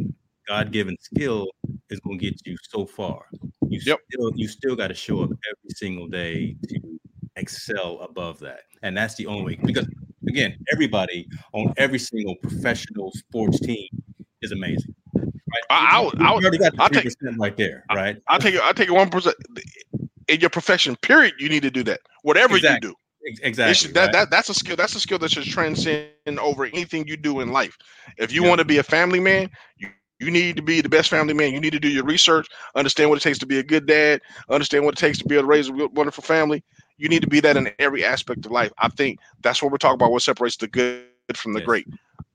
God 0.46 0.72
given 0.72 0.96
skill 1.00 1.48
is 1.90 2.00
going 2.00 2.18
to 2.18 2.24
get 2.24 2.46
you 2.46 2.56
so 2.68 2.86
far. 2.86 3.26
You 3.68 3.80
yep. 3.84 3.98
still 4.10 4.32
you 4.34 4.48
still 4.48 4.76
got 4.76 4.88
to 4.88 4.94
show 4.94 5.22
up 5.22 5.30
every 5.30 5.70
single 5.70 6.08
day 6.08 6.56
to 6.68 7.00
excel 7.36 8.00
above 8.00 8.38
that, 8.40 8.60
and 8.82 8.96
that's 8.96 9.14
the 9.14 9.26
only 9.26 9.42
way. 9.42 9.58
Because 9.64 9.86
again, 10.28 10.56
everybody 10.72 11.28
on 11.52 11.72
every 11.76 11.98
single 11.98 12.36
professional 12.36 13.12
sports 13.12 13.60
team 13.60 13.88
is 14.42 14.52
amazing. 14.52 14.94
Right? 15.14 15.32
I, 15.70 15.98
I, 15.98 16.00
would, 16.00 16.20
I 16.20 16.34
would, 16.34 16.44
already 16.44 16.58
got 16.58 16.76
the 16.76 16.88
three 16.88 17.02
percent 17.02 17.36
right 17.38 17.56
there, 17.56 17.84
right? 17.94 18.16
I, 18.28 18.34
will 18.34 18.40
take 18.40 18.54
it. 18.54 18.62
I 18.62 18.72
take 18.72 18.88
it 18.88 18.92
one 18.92 19.10
percent. 19.10 19.36
in 20.28 20.40
your 20.40 20.50
profession. 20.50 20.96
Period. 20.96 21.34
You 21.38 21.48
need 21.48 21.62
to 21.62 21.70
do 21.70 21.82
that. 21.84 22.00
Whatever 22.22 22.56
Exactly. 22.56 22.88
you 22.88 22.94
do. 22.94 22.98
Exactly. 23.42 23.74
Should, 23.74 23.94
that, 23.94 24.06
right? 24.06 24.12
that 24.12 24.30
that's 24.30 24.48
a 24.48 24.54
skill. 24.54 24.76
That's 24.76 24.94
a 24.94 25.00
skill 25.00 25.18
that 25.20 25.30
should 25.30 25.44
transcend 25.44 26.38
over 26.40 26.66
anything 26.66 27.06
you 27.06 27.16
do 27.16 27.40
in 27.40 27.52
life. 27.52 27.76
If 28.18 28.32
you 28.32 28.42
Yeah. 28.42 28.48
want 28.48 28.58
to 28.58 28.64
be 28.64 28.78
a 28.78 28.82
family 28.82 29.20
man, 29.20 29.48
you, 29.78 29.88
you 30.20 30.30
need 30.30 30.56
to 30.56 30.62
be 30.62 30.80
the 30.80 30.88
best 30.88 31.08
family 31.08 31.34
man. 31.34 31.52
You 31.52 31.60
need 31.60 31.72
to 31.72 31.80
do 31.80 31.88
your 31.88 32.04
research, 32.04 32.46
understand 32.74 33.10
what 33.10 33.16
it 33.16 33.22
takes 33.22 33.38
to 33.38 33.46
be 33.46 33.58
a 33.58 33.62
good 33.62 33.86
dad, 33.86 34.20
understand 34.50 34.84
what 34.84 34.94
it 34.94 34.98
takes 34.98 35.18
to 35.18 35.24
be 35.24 35.36
able 35.36 35.44
to 35.44 35.48
raise 35.48 35.68
a 35.68 35.72
wonderful 35.72 36.22
family. 36.22 36.62
You 36.96 37.08
need 37.08 37.22
to 37.22 37.28
be 37.28 37.40
that 37.40 37.56
in 37.56 37.70
every 37.78 38.04
aspect 38.04 38.46
of 38.46 38.52
life. 38.52 38.72
I 38.78 38.88
think 38.88 39.18
that's 39.42 39.62
what 39.62 39.72
we're 39.72 39.78
talking 39.78 39.94
about. 39.94 40.12
What 40.12 40.22
separates 40.22 40.56
the 40.56 40.68
good 40.68 41.04
from 41.34 41.52
the 41.54 41.60
Yes. 41.60 41.66
great. 41.66 41.86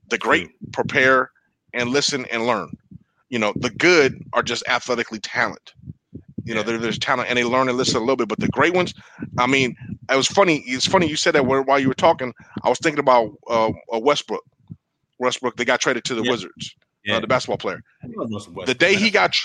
The 0.10 0.18
great 0.18 0.50
prepare 0.74 1.32
and 1.74 1.90
listen 1.90 2.26
and 2.26 2.46
learn. 2.46 2.72
You 3.30 3.40
know, 3.40 3.54
the 3.58 3.70
good 3.70 4.24
are 4.34 4.42
just 4.44 4.64
athletically 4.68 5.20
talent. 5.20 5.74
You 6.44 6.56
know, 6.56 6.62
Yeah. 6.62 6.66
there, 6.66 6.78
there's 6.80 6.98
talent 7.00 7.30
and 7.30 7.38
they 7.38 7.44
learn 7.44 7.70
and 7.70 7.78
listen 7.78 7.98
a 7.98 8.00
little 8.00 8.16
bit. 8.16 8.28
But 8.28 8.40
the 8.40 8.48
great 8.50 8.74
ones, 8.74 8.94
I 9.38 9.46
mean, 9.48 9.76
it 10.12 10.16
was 10.16 10.28
funny. 10.28 10.64
It's 10.66 10.88
funny 10.88 11.08
you 11.08 11.16
said 11.16 11.36
that 11.36 11.46
while 11.46 11.80
you 11.80 11.88
were 11.88 11.94
talking. 11.94 12.34
I 12.64 12.70
was 12.70 12.80
thinking 12.80 13.00
about 13.00 13.32
uh, 13.50 13.70
uh, 13.94 14.00
Westbrook. 14.00 14.44
Westbrook, 15.20 15.56
they 15.58 15.66
got 15.66 15.80
traded 15.80 16.04
to 16.06 16.16
the 16.16 16.24
Yeah. 16.24 16.32
Wizards, 16.32 16.76
Yeah. 17.06 17.18
uh, 17.18 17.20
the 17.20 17.28
basketball 17.28 17.58
player. 17.58 17.82
I 18.04 18.08
love 18.16 18.30
Russell 18.32 18.54
The 18.66 18.74
day 18.74 18.96
he 18.96 19.10
got, 19.10 19.36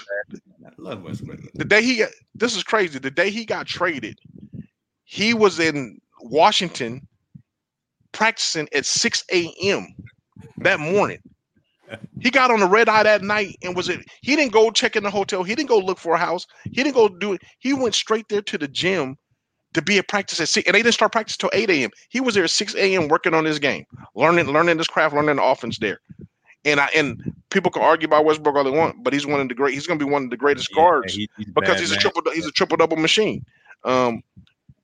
I 0.64 0.70
love 0.78 1.02
Westbrook. 1.02 1.40
the 1.54 1.64
day 1.64 1.82
he 1.82 1.96
got, 1.98 2.10
this 2.34 2.56
is 2.56 2.62
crazy. 2.62 2.98
The 2.98 3.10
day 3.10 3.30
he 3.30 3.44
got 3.44 3.66
traded, 3.66 4.18
he 5.05 5.34
was 5.34 5.61
in 5.61 6.00
Washington 6.20 7.07
practicing 8.12 8.68
at 8.74 8.86
6 8.86 9.24
a.m. 9.32 9.88
that 10.59 10.80
morning. 10.80 11.18
He 12.20 12.30
got 12.30 12.50
on 12.50 12.61
the 12.61 12.66
red 12.68 12.88
eye 12.88 13.02
that 13.02 13.22
night 13.22 13.57
and 13.62 13.76
was 13.76 13.88
it. 13.88 14.00
He 14.22 14.36
didn't 14.36 14.52
go 14.52 14.70
check 14.70 14.96
in 14.96 15.02
the 15.02 15.11
hotel. 15.11 15.42
He 15.42 15.55
didn't 15.55 15.68
go 15.68 15.78
look 15.78 15.98
for 15.98 16.14
a 16.14 16.18
house. 16.18 16.46
He 16.64 16.82
didn't 16.82 16.94
go 16.94 17.09
do 17.09 17.34
it. 17.34 17.42
He 17.59 17.74
went 17.74 17.94
straight 17.94 18.28
there 18.28 18.42
to 18.42 18.59
the 18.59 18.68
gym 18.68 19.16
to 19.74 19.82
be 19.82 19.98
at 19.98 20.09
practice 20.09 20.40
at 20.40 20.48
six, 20.48 20.66
and 20.66 20.74
they 20.74 20.82
didn't 20.82 20.94
start 20.94 21.12
practice 21.12 21.36
till 21.36 21.50
8 21.52 21.68
a.m. 21.70 21.90
He 22.09 22.20
was 22.20 22.34
there 22.34 22.44
at 22.44 22.50
6 22.50 22.74
a.m. 22.76 23.09
working 23.09 23.34
on 23.34 23.44
his 23.44 23.59
game, 23.59 23.84
learning, 24.14 24.46
learning 24.46 24.78
this 24.78 24.86
craft, 24.86 25.14
learning 25.14 25.36
the 25.36 25.44
offense 25.44 25.78
there. 25.78 26.00
And 26.64 26.80
I 26.80 26.88
and 26.96 27.20
people 27.50 27.70
can 27.70 27.82
argue 27.82 28.07
about 28.07 28.24
Westbrook 28.24 28.57
all 28.57 28.64
they 28.64 28.70
want, 28.70 29.02
but 29.05 29.12
he's 29.12 29.26
one 29.26 29.40
of 29.40 29.48
the 29.48 29.55
great. 29.55 29.74
He's 29.74 29.86
going 29.86 29.98
to 29.98 30.05
be 30.05 30.11
one 30.11 30.24
of 30.24 30.30
the 30.30 30.36
greatest 30.36 30.70
Yeah, 30.70 30.76
guards 30.76 31.12
he- 31.12 31.28
he's 31.36 31.46
because 31.55 31.78
bad 31.78 31.78
he's 31.78 31.92
a 31.92 31.96
man. 31.96 32.00
triple 32.00 32.22
he's 32.32 32.46
a 32.46 32.52
triple 32.52 32.76
double 32.78 32.96
machine. 32.96 33.44
Um, 33.84 34.22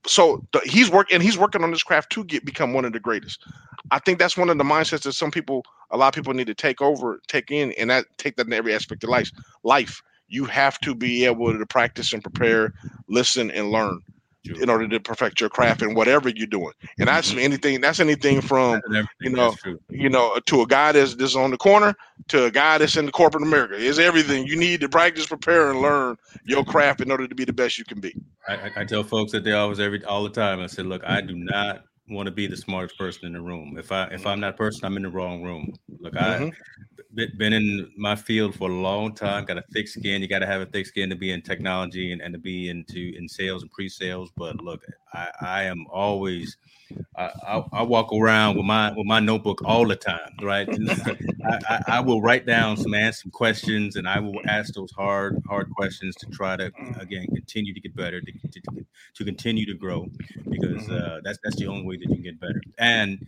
so 0.07 0.45
the, 0.53 0.61
he's 0.65 0.91
working 0.91 1.15
and 1.15 1.23
he's 1.23 1.39
working 1.39 1.63
on 1.63 1.71
this 1.71 1.83
craft 1.83 2.11
to 2.13 2.25
get 2.25 2.45
become 2.45 2.73
one 2.73 2.85
of 2.85 2.93
the 2.93 3.01
greatest. 3.01 3.45
I 3.91 3.99
think 3.99 4.19
that's 4.19 4.37
one 4.37 4.51
of 4.51 4.59
the 4.59 4.65
mindsets 4.65 5.03
that 5.03 5.15
some 5.15 5.31
people, 5.31 5.65
a 5.91 5.97
lot 5.97 6.09
of 6.09 6.15
people 6.15 6.35
need 6.35 6.47
to 6.47 6.55
take 6.55 6.81
over, 6.81 7.21
take 7.29 7.51
in, 7.51 7.73
and 7.73 7.91
that 7.91 8.07
take 8.19 8.37
that 8.37 8.47
in 8.47 8.53
every 8.53 8.75
aspect 8.75 9.05
of 9.05 9.11
life. 9.11 9.33
Life, 9.63 10.03
you 10.29 10.45
have 10.45 10.81
to 10.81 10.95
be 10.95 11.25
able 11.25 11.57
to 11.57 11.67
practice 11.67 12.13
and 12.13 12.23
prepare, 12.23 12.73
listen 13.09 13.51
and 13.51 13.71
learn 13.71 14.01
True. 14.45 14.63
in 14.63 14.71
order 14.71 14.89
to 14.89 14.99
perfect 14.99 15.39
your 15.39 15.51
craft 15.51 15.83
and 15.83 15.95
whatever 15.95 16.31
you're 16.31 16.47
doing. 16.47 16.73
And 16.99 17.07
that's 17.09 17.33
Mhm. 17.35 17.43
anything. 17.43 17.81
That's 17.83 18.01
anything 18.01 18.41
from 18.41 18.81
you 19.21 19.29
know, 19.31 19.55
you 19.91 20.09
know, 20.09 20.39
to 20.47 20.63
a 20.63 20.67
guy 20.67 20.93
that's, 20.93 21.15
that's 21.15 21.37
on 21.37 21.51
the 21.51 21.59
corner 21.59 21.95
to 22.29 22.45
a 22.47 22.51
guy 22.51 22.79
that's 22.79 22.97
in 22.97 23.05
the 23.05 23.13
corporate 23.13 23.43
America. 23.43 23.75
It's 23.77 23.99
everything. 23.99 24.47
You 24.47 24.57
need 24.57 24.81
to 24.81 24.89
practice, 24.89 25.27
prepare, 25.27 25.71
and 25.71 25.83
learn 25.83 26.17
your 26.45 26.65
craft 26.65 27.03
in 27.03 27.11
order 27.11 27.29
to 27.29 27.35
be 27.35 27.45
the 27.45 27.53
best 27.53 27.77
you 27.79 27.85
can 27.85 28.01
be. 28.01 28.15
I, 28.49 28.71
I- 28.77 28.85
tell 28.85 29.03
folks 29.05 29.31
that 29.33 29.45
they 29.45 29.53
always 29.53 29.79
every 29.79 30.03
all 30.05 30.23
the 30.25 30.31
time. 30.31 30.61
I 30.61 30.67
said, 30.69 30.87
look, 30.87 31.03
I 31.05 31.21
do 31.21 31.35
not 31.35 31.85
want 32.09 32.27
to 32.27 32.33
be 32.33 32.47
the 32.47 32.57
smartest 32.57 32.99
person 32.99 33.27
in 33.27 33.35
the 33.35 33.41
room. 33.43 33.77
If 33.79 33.93
I 33.93 34.05
if 34.07 34.27
I'm 34.27 34.41
that 34.41 34.57
person, 34.57 34.85
I'm 34.87 34.97
in 34.97 35.03
the 35.03 35.11
wrong 35.11 35.43
room. 35.43 35.75
Look, 36.01 36.15
Mhm. 36.15 36.53
I 36.53 37.00
been, 37.15 37.33
been 37.37 37.53
in 37.53 37.91
my 37.97 38.17
field 38.17 38.55
for 38.55 38.69
a 38.69 38.73
long 38.73 39.15
time. 39.15 39.45
Mm-hmm. 39.45 39.55
Got 39.55 39.59
a 39.59 39.73
thick 39.73 39.89
skin. 39.89 40.23
You 40.23 40.29
got 40.29 40.41
to 40.41 40.47
have 40.47 40.61
a 40.61 40.67
thick 40.67 40.87
skin 40.87 41.11
to 41.11 41.17
be 41.17 41.31
in 41.33 41.43
technology 41.43 42.13
and, 42.13 42.21
and 42.21 42.33
to 42.35 42.39
be 42.39 42.69
into 42.69 43.13
in 43.17 43.29
sales 43.29 43.63
and 43.63 43.71
pre-sales. 43.71 44.31
But 44.37 44.57
look, 44.63 44.85
I, 45.13 45.29
I 45.41 45.63
am 45.65 45.87
always 45.91 46.57
I, 47.17 47.31
I, 47.47 47.65
I 47.73 47.83
walk 47.83 48.13
around 48.13 48.57
with 48.57 48.67
my 48.67 48.93
with 48.93 49.07
my 49.07 49.21
notebook 49.21 49.63
all 49.65 49.87
the 49.87 49.97
time, 49.97 50.33
right? 50.43 50.69
I, 51.69 51.83
I, 51.87 52.01
will 52.01 52.21
write 52.21 52.47
down 52.47 52.77
some 52.77 52.95
answer 52.95 53.23
some 53.23 53.31
questions, 53.31 53.97
and 53.97 54.09
I 54.09 54.19
will 54.21 54.41
ask 54.47 54.75
those 54.75 54.91
hard 54.93 55.41
hard 55.49 55.71
questions 55.71 56.17
to 56.17 56.27
try 56.27 56.57
to 56.57 56.71
mm. 56.71 57.01
again 57.01 57.27
continue 57.35 57.75
to 57.75 57.81
get 57.81 57.95
better, 57.95 58.21
to, 58.21 58.33
to, 58.33 58.61
to 59.15 59.25
continue 59.25 59.67
to 59.67 59.75
grow, 59.75 60.09
because 60.49 60.83
mm-hmm. 60.83 60.95
uh, 60.95 61.21
that's 61.23 61.39
that's 61.45 61.57
the 61.57 61.67
only 61.67 61.85
way 61.85 61.97
that 61.97 62.09
you 62.09 62.15
can 62.15 62.25
get 62.25 62.41
better. 62.41 62.61
And 62.79 63.25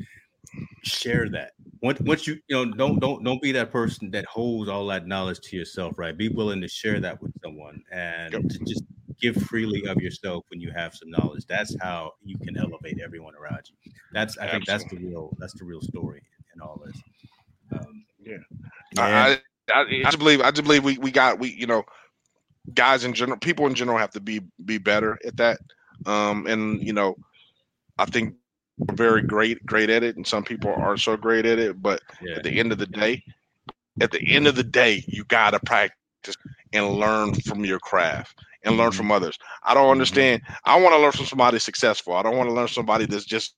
share 0.82 1.28
that. 1.30 1.53
Once, 1.82 2.01
once 2.01 2.26
you 2.26 2.38
you 2.49 2.64
know 2.64 2.72
don't 2.72 3.01
don't 3.01 3.24
don't 3.24 3.43
be 3.43 3.53
that 3.53 3.72
person 3.72 4.11
that 4.12 4.24
holds 4.26 4.68
all 4.68 4.86
that 4.86 5.07
knowledge 5.07 5.40
to 5.40 5.57
yourself, 5.57 5.99
right? 5.99 6.16
Be 6.16 6.28
willing 6.28 6.61
to 6.61 6.68
share 6.68 7.01
that 7.01 7.20
with 7.20 7.32
someone 7.43 7.82
and 7.90 8.32
Yep. 8.32 8.43
to 8.49 8.59
just 8.61 8.84
give 9.20 9.36
freely 9.36 9.86
of 9.86 10.01
yourself 10.01 10.45
when 10.51 10.61
you 10.61 10.70
have 10.72 10.95
some 10.95 11.11
knowledge. 11.11 11.45
That's 11.49 11.76
how 11.80 12.12
you 12.24 12.38
can 12.38 12.57
elevate 12.57 13.01
everyone 13.03 13.34
around 13.34 13.62
you. 13.68 13.93
That's 14.12 14.38
I 14.38 14.49
think 14.49 14.66
that's 14.66 14.84
the 14.84 14.97
real 14.99 15.36
that's 15.38 15.55
the 15.55 15.64
real 15.64 15.80
story 15.80 16.22
in 16.55 16.61
all 16.61 16.80
this. 16.84 17.03
Um, 17.72 18.05
Yeah. 18.24 18.36
I, 18.99 19.38
I, 19.72 19.84
I 19.84 20.05
just 20.05 20.18
believe 20.18 20.40
I 20.40 20.51
just 20.51 20.64
believe 20.64 20.84
we, 20.84 20.99
we 20.99 21.11
got 21.11 21.38
we 21.38 21.49
you 21.51 21.66
know 21.66 21.84
guys 22.74 23.05
in 23.05 23.12
general 23.12 23.38
people 23.38 23.66
in 23.66 23.74
general 23.74 23.99
have 23.99 24.11
to 24.11 24.20
be 24.20 24.40
be 24.64 24.78
better 24.78 25.18
at 25.26 25.36
that 25.36 25.59
um 26.07 26.47
and 26.47 26.80
you 26.80 26.93
know 26.93 27.16
I 27.99 28.05
think 28.05 28.34
very 28.93 29.23
great 29.23 29.64
great 29.66 29.91
at 29.91 30.03
it 30.03 30.16
and 30.16 30.27
some 30.27 30.43
people 30.43 30.73
aren't 30.75 31.01
so 31.01 31.16
great 31.16 31.47
at 31.47 31.59
it 31.59 31.81
but 31.83 32.01
yeah. 32.20 32.37
at 32.37 32.43
the 32.43 32.59
end 32.59 32.73
of 32.73 32.79
the 32.79 32.87
day 32.87 33.23
at 34.01 34.11
the 34.11 34.20
end 34.35 34.47
of 34.47 34.57
the 34.57 34.64
day 34.64 35.05
you 35.07 35.25
gotta 35.25 35.61
practice 35.61 36.37
and 36.73 36.89
learn 36.99 37.35
from 37.35 37.64
your 37.64 37.79
craft 37.79 38.39
and 38.64 38.77
learn 38.77 38.91
Mhm. 38.91 38.95
from 38.95 39.12
others 39.12 39.39
I 39.62 39.75
don't 39.75 39.91
understand 39.91 40.43
I 40.64 40.81
want 40.81 40.95
to 40.95 41.01
learn 41.01 41.12
from 41.12 41.27
somebody 41.27 41.59
successful 41.59 42.14
I 42.14 42.23
don't 42.23 42.37
want 42.37 42.49
to 42.49 42.55
learn 42.55 42.68
somebody 42.68 43.07
that's 43.07 43.25
just 43.25 43.55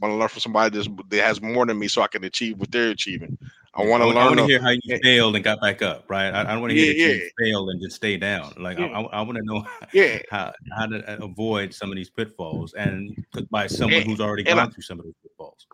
want 0.00 0.12
to 0.12 0.16
learn 0.16 0.28
from 0.28 0.40
somebody 0.40 0.76
that's, 0.76 0.88
that 1.08 1.22
has 1.22 1.40
more 1.40 1.64
than 1.66 1.78
me 1.78 1.88
so 1.88 2.02
I 2.02 2.08
can 2.08 2.24
achieve 2.24 2.58
what 2.58 2.70
they're 2.70 2.90
achieving 2.90 3.38
I 3.78 3.84
want 3.84 4.02
to 4.02 4.06
learn. 4.08 4.16
I 4.16 4.26
want 4.26 4.38
to 4.38 4.46
hear 4.46 4.60
how 4.60 4.70
you 4.70 4.98
failed 5.02 5.34
and 5.36 5.44
got 5.44 5.60
back 5.60 5.82
up, 5.82 6.04
right? 6.08 6.30
I, 6.30 6.40
I 6.40 6.44
don't 6.44 6.62
want 6.62 6.70
to 6.70 6.76
hear 6.78 6.94
Yeah, 6.94 7.08
that 7.08 7.18
you 7.18 7.30
failed 7.38 7.68
and 7.68 7.80
just 7.82 7.96
stay 7.96 8.16
down. 8.16 8.54
Like 8.58 8.78
I, 8.78 8.86
Yeah. 8.88 9.00
I, 9.12 9.20
want 9.20 9.36
to 9.36 9.42
know 9.44 9.66
yeah 9.92 10.18
how 10.30 10.54
how 10.74 10.86
to 10.86 11.04
uh, 11.22 11.22
avoid 11.24 11.74
some 11.74 11.90
of 11.90 11.96
these 11.96 12.08
pitfalls, 12.08 12.72
and 12.72 13.14
by 13.50 13.66
someone 13.66 14.00
who's 14.02 14.18
already 14.20 14.46
and 14.46 14.56
gone 14.56 14.68
I- 14.68 14.70
through 14.72 14.82
some 14.82 14.98
of 14.98 15.04
those 15.04 15.14
pitfalls. 15.22 15.66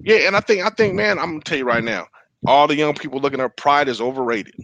Yeah, 0.00 0.26
and 0.26 0.34
I 0.34 0.40
think 0.40 0.64
I 0.64 0.70
think, 0.70 0.94
man, 0.94 1.18
I'm 1.18 1.32
gonna 1.32 1.40
tell 1.42 1.58
you 1.58 1.66
right 1.66 1.84
now, 1.84 2.06
all 2.46 2.66
the 2.66 2.74
young 2.74 2.94
people 2.94 3.20
looking 3.20 3.40
at 3.40 3.54
pride 3.58 3.86
is 3.88 4.00
overrated. 4.00 4.54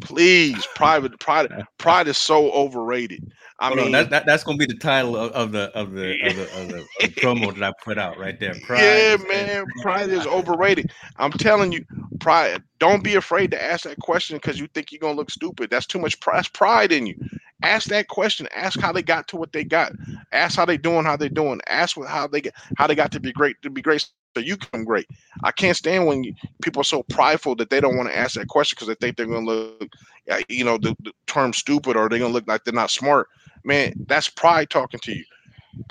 Please, 0.00 0.64
private 0.76 1.18
pride 1.18 1.50
pride 1.78 2.06
is 2.06 2.18
so 2.18 2.52
overrated. 2.52 3.32
I 3.62 3.68
Hold 3.68 3.78
on, 3.78 3.92
mean, 3.92 3.92
that, 3.92 4.10
that, 4.10 4.26
that's 4.26 4.42
going 4.42 4.58
to 4.58 4.66
be 4.66 4.72
the 4.72 4.78
title 4.80 5.16
of, 5.16 5.30
of 5.32 5.52
the 5.52 5.70
of 5.78 5.92
the 5.92 6.18
of 6.26 6.34
the, 6.36 6.42
of 6.60 6.68
the, 6.68 6.78
of 6.80 7.02
the 7.02 7.08
promo 7.20 7.54
that 7.54 7.62
I 7.62 7.72
put 7.84 7.96
out 7.96 8.18
right 8.18 8.38
there. 8.40 8.56
Pride 8.66 8.82
yeah, 8.82 9.14
is- 9.14 9.28
man, 9.28 9.66
pride 9.80 10.10
is 10.10 10.26
overrated. 10.26 10.92
I'm 11.18 11.30
telling 11.30 11.70
you, 11.72 11.84
pride. 12.18 12.62
Don't 12.80 13.04
be 13.04 13.14
afraid 13.14 13.52
to 13.52 13.62
ask 13.62 13.84
that 13.84 13.98
question 14.00 14.36
because 14.36 14.58
you 14.58 14.66
think 14.74 14.90
you're 14.90 14.98
gonna 14.98 15.14
look 15.14 15.30
stupid. 15.30 15.70
That's 15.70 15.86
too 15.86 16.00
much 16.00 16.18
pride, 16.20 16.52
pride 16.52 16.92
in 16.92 17.06
you. 17.06 17.14
Ask 17.62 17.88
that 17.90 18.08
question. 18.08 18.48
Ask 18.54 18.80
how 18.80 18.92
they 18.92 19.02
got 19.02 19.28
to 19.28 19.36
what 19.36 19.52
they 19.52 19.62
got. 19.64 19.92
Ask 20.32 20.56
how 20.56 20.64
they 20.64 20.76
doing, 20.76 21.04
how 21.04 21.16
they 21.16 21.28
doing. 21.28 21.60
Ask 21.68 21.96
what 21.96 22.08
how 22.08 22.26
they 22.26 22.40
get 22.40 22.54
how 22.76 22.88
they 22.88 22.96
got 22.96 23.12
to 23.12 23.20
be 23.20 23.32
great 23.32 23.62
to 23.62 23.70
be 23.70 23.80
great. 23.80 24.08
So 24.34 24.40
you 24.40 24.56
become 24.56 24.84
great. 24.84 25.06
I 25.44 25.52
can't 25.52 25.76
stand 25.76 26.06
when 26.06 26.24
you, 26.24 26.34
people 26.62 26.80
are 26.80 26.84
so 26.84 27.02
prideful 27.04 27.54
that 27.56 27.70
they 27.70 27.80
don't 27.80 27.96
want 27.96 28.08
to 28.08 28.18
ask 28.18 28.34
that 28.34 28.48
question 28.48 28.74
because 28.74 28.88
they 28.88 28.94
think 28.94 29.16
they're 29.16 29.26
gonna 29.26 29.46
look, 29.46 29.88
uh, 30.30 30.38
you 30.48 30.64
know, 30.64 30.78
the, 30.78 30.96
the 31.04 31.12
term 31.26 31.52
stupid 31.52 31.96
or 31.96 32.08
they're 32.08 32.18
gonna 32.18 32.32
look 32.32 32.48
like 32.48 32.64
they're 32.64 32.72
not 32.74 32.90
smart. 32.90 33.28
Man, 33.64 33.94
that's 34.06 34.28
pride 34.28 34.70
talking 34.70 35.00
to 35.00 35.12
you. 35.12 35.24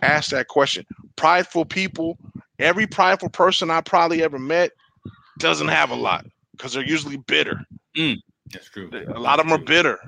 Ask 0.02 0.32
that 0.32 0.48
question. 0.48 0.86
Prideful 1.16 1.66
people, 1.66 2.18
every 2.60 2.88
prideful 2.88 3.30
person 3.30 3.70
I 3.72 3.82
probably 3.82 4.24
ever 4.24 4.40
met 4.40 4.72
doesn't 5.40 5.70
have 5.70 5.92
a 5.92 5.96
lot 5.96 6.26
because 6.56 6.74
they're 6.74 6.84
usually 6.84 7.18
bitter. 7.18 7.66
That's 8.52 8.70
true. 8.70 8.90
A 9.16 9.20
lot 9.20 9.40
of 9.40 9.46
them 9.46 9.54
are 9.54 9.64
bitter. 9.64 10.00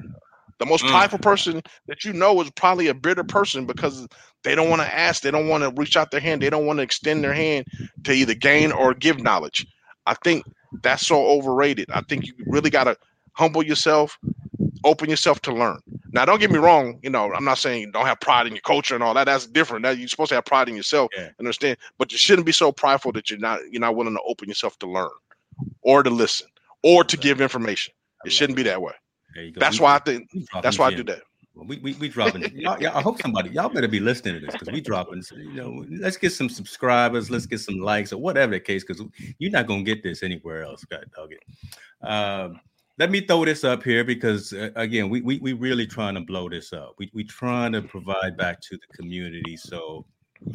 The 0.59 0.65
most 0.65 0.85
Mm. 0.85 0.89
prideful 0.91 1.19
person 1.19 1.61
that 1.87 2.05
you 2.05 2.13
know 2.13 2.39
is 2.41 2.49
probably 2.51 2.87
a 2.87 2.93
bitter 2.93 3.23
person 3.23 3.65
because 3.65 4.07
they 4.43 4.55
don't 4.55 4.69
want 4.69 4.81
to 4.81 4.95
ask, 4.95 5.21
they 5.23 5.31
don't 5.31 5.47
want 5.47 5.63
to 5.63 5.71
reach 5.71 5.97
out 5.97 6.11
their 6.11 6.19
hand, 6.19 6.41
they 6.41 6.49
don't 6.49 6.65
want 6.65 6.77
to 6.77 6.83
extend 6.83 7.23
their 7.23 7.33
hand 7.33 7.65
to 8.03 8.13
either 8.13 8.33
gain 8.33 8.71
or 8.71 8.93
give 8.93 9.19
knowledge. 9.21 9.65
I 10.05 10.13
think 10.15 10.45
that's 10.81 11.05
so 11.05 11.25
overrated. 11.25 11.89
I 11.91 12.01
think 12.01 12.27
you 12.27 12.33
really 12.45 12.69
got 12.69 12.85
to 12.85 12.95
humble 13.33 13.63
yourself, 13.63 14.17
open 14.83 15.09
yourself 15.09 15.41
to 15.41 15.53
learn. 15.53 15.79
Now, 16.11 16.25
don't 16.25 16.39
get 16.39 16.51
me 16.51 16.57
wrong. 16.59 16.99
You 17.01 17.09
know, 17.09 17.33
I'm 17.33 17.45
not 17.45 17.57
saying 17.57 17.91
don't 17.91 18.05
have 18.05 18.19
pride 18.19 18.47
in 18.47 18.53
your 18.53 18.61
culture 18.61 18.95
and 18.95 19.03
all 19.03 19.13
that. 19.13 19.25
That's 19.25 19.47
different. 19.47 19.83
That 19.83 19.97
you're 19.97 20.07
supposed 20.07 20.29
to 20.29 20.35
have 20.35 20.45
pride 20.45 20.69
in 20.69 20.75
yourself. 20.75 21.09
Yeah. 21.17 21.29
Understand? 21.39 21.77
But 21.97 22.11
you 22.11 22.17
shouldn't 22.17 22.45
be 22.45 22.51
so 22.51 22.71
prideful 22.71 23.11
that 23.13 23.29
you're 23.29 23.39
not 23.39 23.59
you're 23.71 23.81
not 23.81 23.95
willing 23.95 24.13
to 24.13 24.21
open 24.27 24.47
yourself 24.47 24.77
to 24.79 24.87
learn, 24.87 25.09
or 25.81 26.03
to 26.03 26.09
listen, 26.09 26.47
or 26.83 27.03
to 27.03 27.17
give 27.17 27.41
information. 27.41 27.93
It 28.25 28.31
shouldn't 28.31 28.55
be 28.57 28.63
that 28.63 28.81
way. 28.81 28.93
There 29.35 29.43
you 29.43 29.51
go. 29.51 29.59
That's 29.59 29.79
We- 29.79 29.83
why 29.83 29.95
I 29.95 29.99
think 29.99 30.29
that's 30.61 30.77
why 30.77 30.87
I 30.87 30.93
do 30.93 31.03
that. 31.05 31.21
Well, 31.55 31.67
we 31.67 31.77
we, 31.77 31.93
we 31.93 32.09
dropping. 32.09 32.41
y'all, 32.55 32.81
y'all, 32.81 32.97
I 32.97 33.01
hope 33.01 33.21
somebody 33.21 33.51
y'all 33.51 33.69
better 33.69 33.87
be 33.87 33.99
listening 33.99 34.39
to 34.39 34.45
this 34.45 34.53
because 34.53 34.71
we 34.71 34.81
dropping. 34.81 35.23
You 35.35 35.53
know, 35.53 35.85
let's 35.99 36.17
get 36.17 36.31
some 36.33 36.49
subscribers. 36.49 37.29
Let's 37.29 37.45
get 37.45 37.59
some 37.59 37.77
likes 37.77 38.11
or 38.11 38.17
whatever 38.17 38.53
the 38.53 38.59
case. 38.59 38.83
Because 38.83 39.03
you're 39.37 39.51
not 39.51 39.67
gonna 39.67 39.83
get 39.83 40.01
this 40.01 40.23
anywhere 40.23 40.63
else. 40.63 40.83
God 40.85 41.05
dog 41.15 41.31
it. 41.31 42.07
Um, 42.07 42.59
let 42.97 43.09
me 43.09 43.21
throw 43.21 43.43
this 43.45 43.63
up 43.63 43.83
here 43.83 44.03
because 44.03 44.53
uh, 44.53 44.69
again, 44.75 45.09
we 45.09 45.21
we 45.21 45.39
we 45.39 45.53
really 45.53 45.87
trying 45.87 46.15
to 46.15 46.21
blow 46.21 46.49
this 46.49 46.73
up. 46.73 46.95
We 46.97 47.09
we 47.13 47.23
trying 47.23 47.71
to 47.73 47.81
provide 47.81 48.37
back 48.37 48.61
to 48.61 48.77
the 48.77 48.95
community. 48.95 49.57
So 49.57 50.05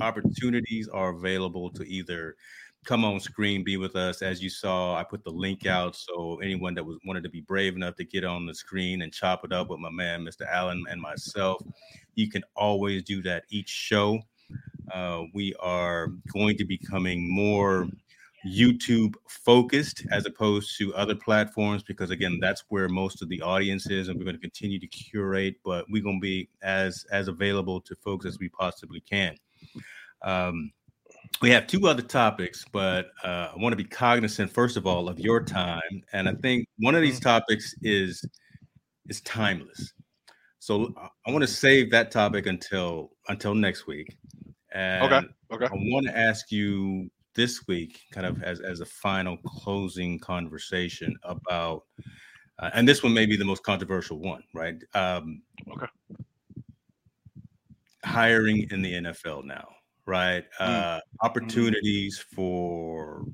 opportunities 0.00 0.88
are 0.88 1.10
available 1.10 1.70
to 1.70 1.84
either 1.84 2.36
come 2.84 3.04
on 3.04 3.18
screen, 3.18 3.64
be 3.64 3.76
with 3.76 3.96
us. 3.96 4.22
As 4.22 4.42
you 4.42 4.48
saw, 4.48 4.94
I 4.94 5.02
put 5.02 5.24
the 5.24 5.30
link 5.30 5.66
out 5.66 5.96
so 5.96 6.38
anyone 6.42 6.74
that 6.74 6.84
was 6.84 6.98
wanted 7.04 7.24
to 7.24 7.28
be 7.28 7.40
brave 7.40 7.74
enough 7.74 7.96
to 7.96 8.04
get 8.04 8.24
on 8.24 8.46
the 8.46 8.54
screen 8.54 9.02
and 9.02 9.12
chop 9.12 9.44
it 9.44 9.52
up 9.52 9.68
with 9.68 9.80
my 9.80 9.90
man, 9.90 10.24
Mr. 10.24 10.46
Allen, 10.48 10.84
and 10.88 11.00
myself, 11.00 11.60
you 12.14 12.30
can 12.30 12.42
always 12.54 13.02
do 13.02 13.20
that 13.22 13.44
each 13.50 13.68
show. 13.68 14.20
Uh, 14.92 15.24
we 15.34 15.54
are 15.60 16.08
going 16.32 16.56
to 16.56 16.64
be 16.64 16.78
coming 16.78 17.28
more 17.28 17.88
YouTube 18.46 19.14
focused 19.28 20.06
as 20.12 20.26
opposed 20.26 20.76
to 20.78 20.94
other 20.94 21.14
platforms 21.14 21.82
because 21.82 22.10
again 22.10 22.38
that's 22.40 22.64
where 22.68 22.88
most 22.88 23.20
of 23.20 23.28
the 23.28 23.42
audience 23.42 23.90
is 23.90 24.08
and 24.08 24.18
we're 24.18 24.24
going 24.24 24.36
to 24.36 24.40
continue 24.40 24.78
to 24.78 24.86
curate 24.86 25.56
but 25.64 25.84
we're 25.90 26.02
going 26.02 26.18
to 26.18 26.20
be 26.20 26.48
as 26.62 27.04
as 27.10 27.28
available 27.28 27.80
to 27.80 27.96
folks 27.96 28.26
as 28.26 28.38
we 28.38 28.48
possibly 28.48 29.00
can. 29.00 29.34
Um, 30.22 30.72
we 31.42 31.50
have 31.50 31.66
two 31.66 31.86
other 31.86 32.02
topics 32.02 32.64
but 32.72 33.10
uh, 33.24 33.48
i 33.54 33.54
want 33.56 33.72
to 33.72 33.76
be 33.76 33.84
cognizant 33.84 34.50
first 34.50 34.76
of 34.76 34.86
all 34.86 35.08
of 35.08 35.18
your 35.18 35.42
time 35.42 36.02
and 36.12 36.28
i 36.28 36.32
think 36.34 36.66
one 36.78 36.94
of 36.94 37.02
these 37.02 37.20
mm-hmm. 37.20 37.30
topics 37.30 37.74
is 37.82 38.24
is 39.06 39.20
timeless. 39.22 39.94
So 40.60 40.94
i 41.26 41.30
want 41.30 41.42
to 41.42 41.48
save 41.48 41.90
that 41.90 42.10
topic 42.10 42.46
until 42.46 43.10
until 43.28 43.54
next 43.54 43.86
week 43.86 44.16
and 44.72 45.12
okay. 45.12 45.26
Okay 45.52 45.66
i 45.66 45.70
want 45.72 46.06
to 46.06 46.16
ask 46.16 46.52
you 46.52 47.10
this 47.34 47.66
week, 47.66 48.00
kind 48.12 48.26
of 48.26 48.42
as, 48.42 48.60
as 48.60 48.80
a 48.80 48.86
final 48.86 49.36
closing 49.38 50.18
conversation 50.18 51.16
about, 51.22 51.84
uh, 52.58 52.70
and 52.74 52.88
this 52.88 53.02
one 53.02 53.12
may 53.14 53.26
be 53.26 53.36
the 53.36 53.44
most 53.44 53.62
controversial 53.62 54.18
one, 54.18 54.42
right? 54.54 54.76
Um, 54.94 55.42
okay. 55.70 55.86
Hiring 58.04 58.66
in 58.70 58.82
the 58.82 58.94
NFL 58.94 59.44
now, 59.44 59.68
right? 60.06 60.44
Mm. 60.60 60.66
Uh, 60.68 61.00
opportunities 61.22 62.18
for 62.34 63.24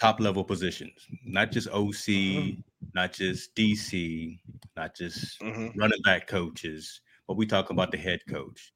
top 0.00 0.20
level 0.20 0.42
positions, 0.42 1.06
not 1.24 1.52
just 1.52 1.68
OC, 1.68 1.92
mm-hmm. 1.94 2.60
not 2.94 3.12
just 3.12 3.54
DC, 3.54 4.38
not 4.76 4.96
just 4.96 5.40
mm-hmm. 5.40 5.78
running 5.78 6.00
back 6.04 6.26
coaches, 6.26 7.02
but 7.28 7.36
we 7.36 7.46
talk 7.46 7.70
about 7.70 7.92
the 7.92 7.98
head 7.98 8.20
coach. 8.28 8.72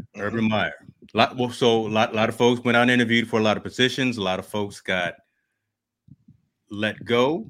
Mm-hmm. 0.00 0.20
Urban 0.20 0.48
Meyer. 0.48 0.74
Lot, 1.14 1.36
well, 1.36 1.50
so 1.50 1.86
a 1.86 1.88
lot, 1.88 2.14
lot 2.14 2.28
of 2.28 2.36
folks 2.36 2.64
went 2.64 2.76
out 2.76 2.82
and 2.82 2.90
interviewed 2.90 3.28
for 3.28 3.38
a 3.38 3.42
lot 3.42 3.56
of 3.56 3.62
positions. 3.62 4.16
A 4.16 4.22
lot 4.22 4.38
of 4.38 4.46
folks 4.46 4.80
got 4.80 5.14
let 6.70 7.04
go, 7.04 7.46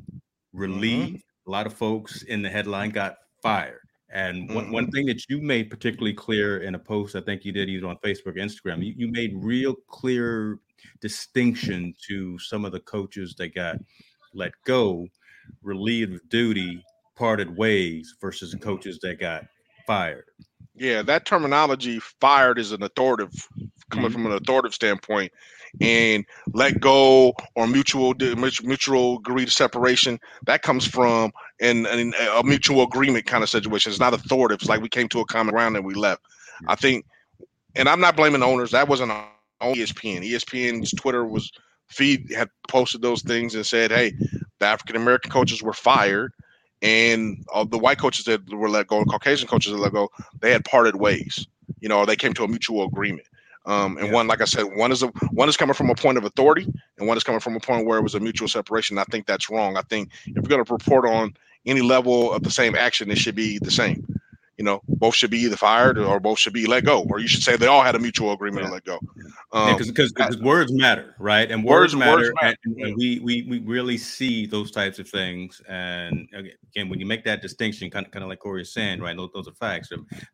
relieved. 0.52 1.18
Mm-hmm. 1.18 1.48
A 1.48 1.50
lot 1.50 1.66
of 1.66 1.72
folks 1.72 2.22
in 2.22 2.42
the 2.42 2.50
headline 2.50 2.90
got 2.90 3.16
fired. 3.42 3.80
And 4.12 4.44
mm-hmm. 4.44 4.54
one, 4.54 4.72
one 4.72 4.90
thing 4.90 5.06
that 5.06 5.28
you 5.28 5.40
made 5.40 5.70
particularly 5.70 6.12
clear 6.12 6.58
in 6.58 6.74
a 6.74 6.78
post, 6.78 7.16
I 7.16 7.20
think 7.20 7.44
you 7.44 7.52
did 7.52 7.68
either 7.68 7.86
on 7.86 7.96
Facebook 7.96 8.28
or 8.28 8.32
Instagram, 8.34 8.84
you, 8.84 8.94
you 8.96 9.10
made 9.10 9.32
real 9.34 9.74
clear 9.88 10.58
distinction 11.00 11.94
to 12.08 12.38
some 12.38 12.64
of 12.64 12.72
the 12.72 12.80
coaches 12.80 13.34
that 13.38 13.54
got 13.54 13.76
let 14.34 14.52
go, 14.64 15.06
relieved 15.62 16.14
of 16.14 16.28
duty, 16.28 16.84
parted 17.16 17.56
ways 17.56 18.14
versus 18.20 18.52
the 18.52 18.58
coaches 18.58 18.98
that 19.02 19.18
got 19.18 19.44
fired. 19.86 20.24
Yeah, 20.74 21.02
that 21.02 21.26
terminology 21.26 22.00
fired 22.20 22.58
is 22.58 22.72
an 22.72 22.82
authoritative 22.82 23.32
coming 23.90 24.06
mm-hmm. 24.06 24.12
from 24.12 24.26
an 24.26 24.32
authoritative 24.32 24.74
standpoint 24.74 25.32
and 25.80 26.24
let 26.52 26.80
go 26.80 27.34
or 27.54 27.66
mutual 27.66 28.14
mutual 28.62 29.18
agreed 29.18 29.50
separation 29.50 30.18
that 30.44 30.62
comes 30.62 30.86
from 30.86 31.32
in, 31.60 31.86
in, 31.86 32.14
a 32.36 32.42
mutual 32.42 32.82
agreement 32.82 33.26
kind 33.26 33.42
of 33.42 33.50
situation. 33.50 33.90
It's 33.90 34.00
not 34.00 34.14
authoritative. 34.14 34.62
It's 34.62 34.68
like 34.68 34.82
we 34.82 34.88
came 34.88 35.08
to 35.08 35.20
a 35.20 35.24
common 35.26 35.54
ground 35.54 35.76
and 35.76 35.84
we 35.84 35.94
left. 35.94 36.22
I 36.68 36.74
think 36.74 37.06
and 37.74 37.88
i'm 37.88 38.00
not 38.00 38.16
blaming 38.16 38.42
owners. 38.42 38.70
That 38.70 38.88
wasn't 38.88 39.12
on 39.12 39.26
espn 39.62 40.28
espn's 40.28 40.90
twitter 40.92 41.24
was 41.24 41.52
feed 41.88 42.32
had 42.34 42.48
posted 42.66 43.00
those 43.00 43.22
things 43.22 43.54
and 43.54 43.64
said 43.64 43.92
hey 43.92 44.12
the 44.58 44.66
african 44.66 44.96
american 44.96 45.30
coaches 45.30 45.62
were 45.62 45.72
fired 45.72 46.32
and 46.82 47.44
uh, 47.54 47.64
the 47.64 47.78
white 47.78 47.98
coaches 47.98 48.24
that 48.26 48.52
were 48.52 48.68
let 48.68 48.88
go, 48.88 49.04
Caucasian 49.04 49.48
coaches 49.48 49.72
that 49.72 49.78
let 49.78 49.92
go, 49.92 50.10
they 50.40 50.50
had 50.50 50.64
parted 50.64 50.96
ways. 50.96 51.46
You 51.80 51.88
know, 51.88 52.04
they 52.04 52.16
came 52.16 52.34
to 52.34 52.44
a 52.44 52.48
mutual 52.48 52.84
agreement. 52.84 53.26
Um, 53.64 53.96
and 53.96 54.08
yeah. 54.08 54.12
one, 54.12 54.26
like 54.26 54.40
I 54.40 54.44
said, 54.44 54.64
one 54.74 54.90
is 54.90 55.04
a 55.04 55.06
one 55.30 55.48
is 55.48 55.56
coming 55.56 55.74
from 55.74 55.88
a 55.88 55.94
point 55.94 56.18
of 56.18 56.24
authority, 56.24 56.66
and 56.98 57.06
one 57.06 57.16
is 57.16 57.22
coming 57.22 57.40
from 57.40 57.54
a 57.54 57.60
point 57.60 57.86
where 57.86 57.98
it 57.98 58.02
was 58.02 58.16
a 58.16 58.20
mutual 58.20 58.48
separation. 58.48 58.98
I 58.98 59.04
think 59.04 59.26
that's 59.26 59.48
wrong. 59.48 59.76
I 59.76 59.82
think 59.82 60.10
if 60.26 60.34
you're 60.34 60.42
going 60.42 60.64
to 60.64 60.72
report 60.72 61.06
on 61.06 61.34
any 61.64 61.80
level 61.80 62.32
of 62.32 62.42
the 62.42 62.50
same 62.50 62.74
action, 62.74 63.10
it 63.10 63.18
should 63.18 63.36
be 63.36 63.58
the 63.60 63.70
same. 63.70 64.04
You 64.58 64.64
know, 64.64 64.82
both 64.86 65.14
should 65.14 65.30
be 65.30 65.38
either 65.38 65.56
fired 65.56 65.98
or 65.98 66.20
both 66.20 66.38
should 66.38 66.52
be 66.52 66.66
let 66.66 66.84
go, 66.84 67.06
or 67.08 67.18
you 67.18 67.26
should 67.26 67.42
say 67.42 67.56
they 67.56 67.66
all 67.66 67.82
had 67.82 67.94
a 67.94 67.98
mutual 67.98 68.32
agreement 68.32 68.64
yeah. 68.64 68.68
to 68.68 68.74
let 68.74 68.84
go. 68.84 68.98
Because 69.50 69.88
um, 69.88 69.94
because 69.94 70.38
words 70.42 70.70
matter, 70.72 71.14
right? 71.18 71.50
And 71.50 71.64
words, 71.64 71.94
words 71.94 71.96
matter, 71.96 72.16
words 72.18 72.32
matter. 72.42 72.56
And, 72.64 72.80
and 72.80 72.96
we 72.96 73.18
we 73.20 73.42
we 73.48 73.58
really 73.60 73.96
see 73.96 74.46
those 74.46 74.70
types 74.70 74.98
of 74.98 75.08
things. 75.08 75.62
And 75.68 76.28
again, 76.34 76.90
when 76.90 77.00
you 77.00 77.06
make 77.06 77.24
that 77.24 77.40
distinction, 77.40 77.90
kind 77.90 78.04
of 78.04 78.12
kind 78.12 78.22
of 78.22 78.28
like 78.28 78.40
Corey 78.40 78.62
is 78.62 78.72
saying, 78.72 79.00
right? 79.00 79.16
Those, 79.16 79.30
those 79.34 79.48
are 79.48 79.54
facts. 79.54 79.88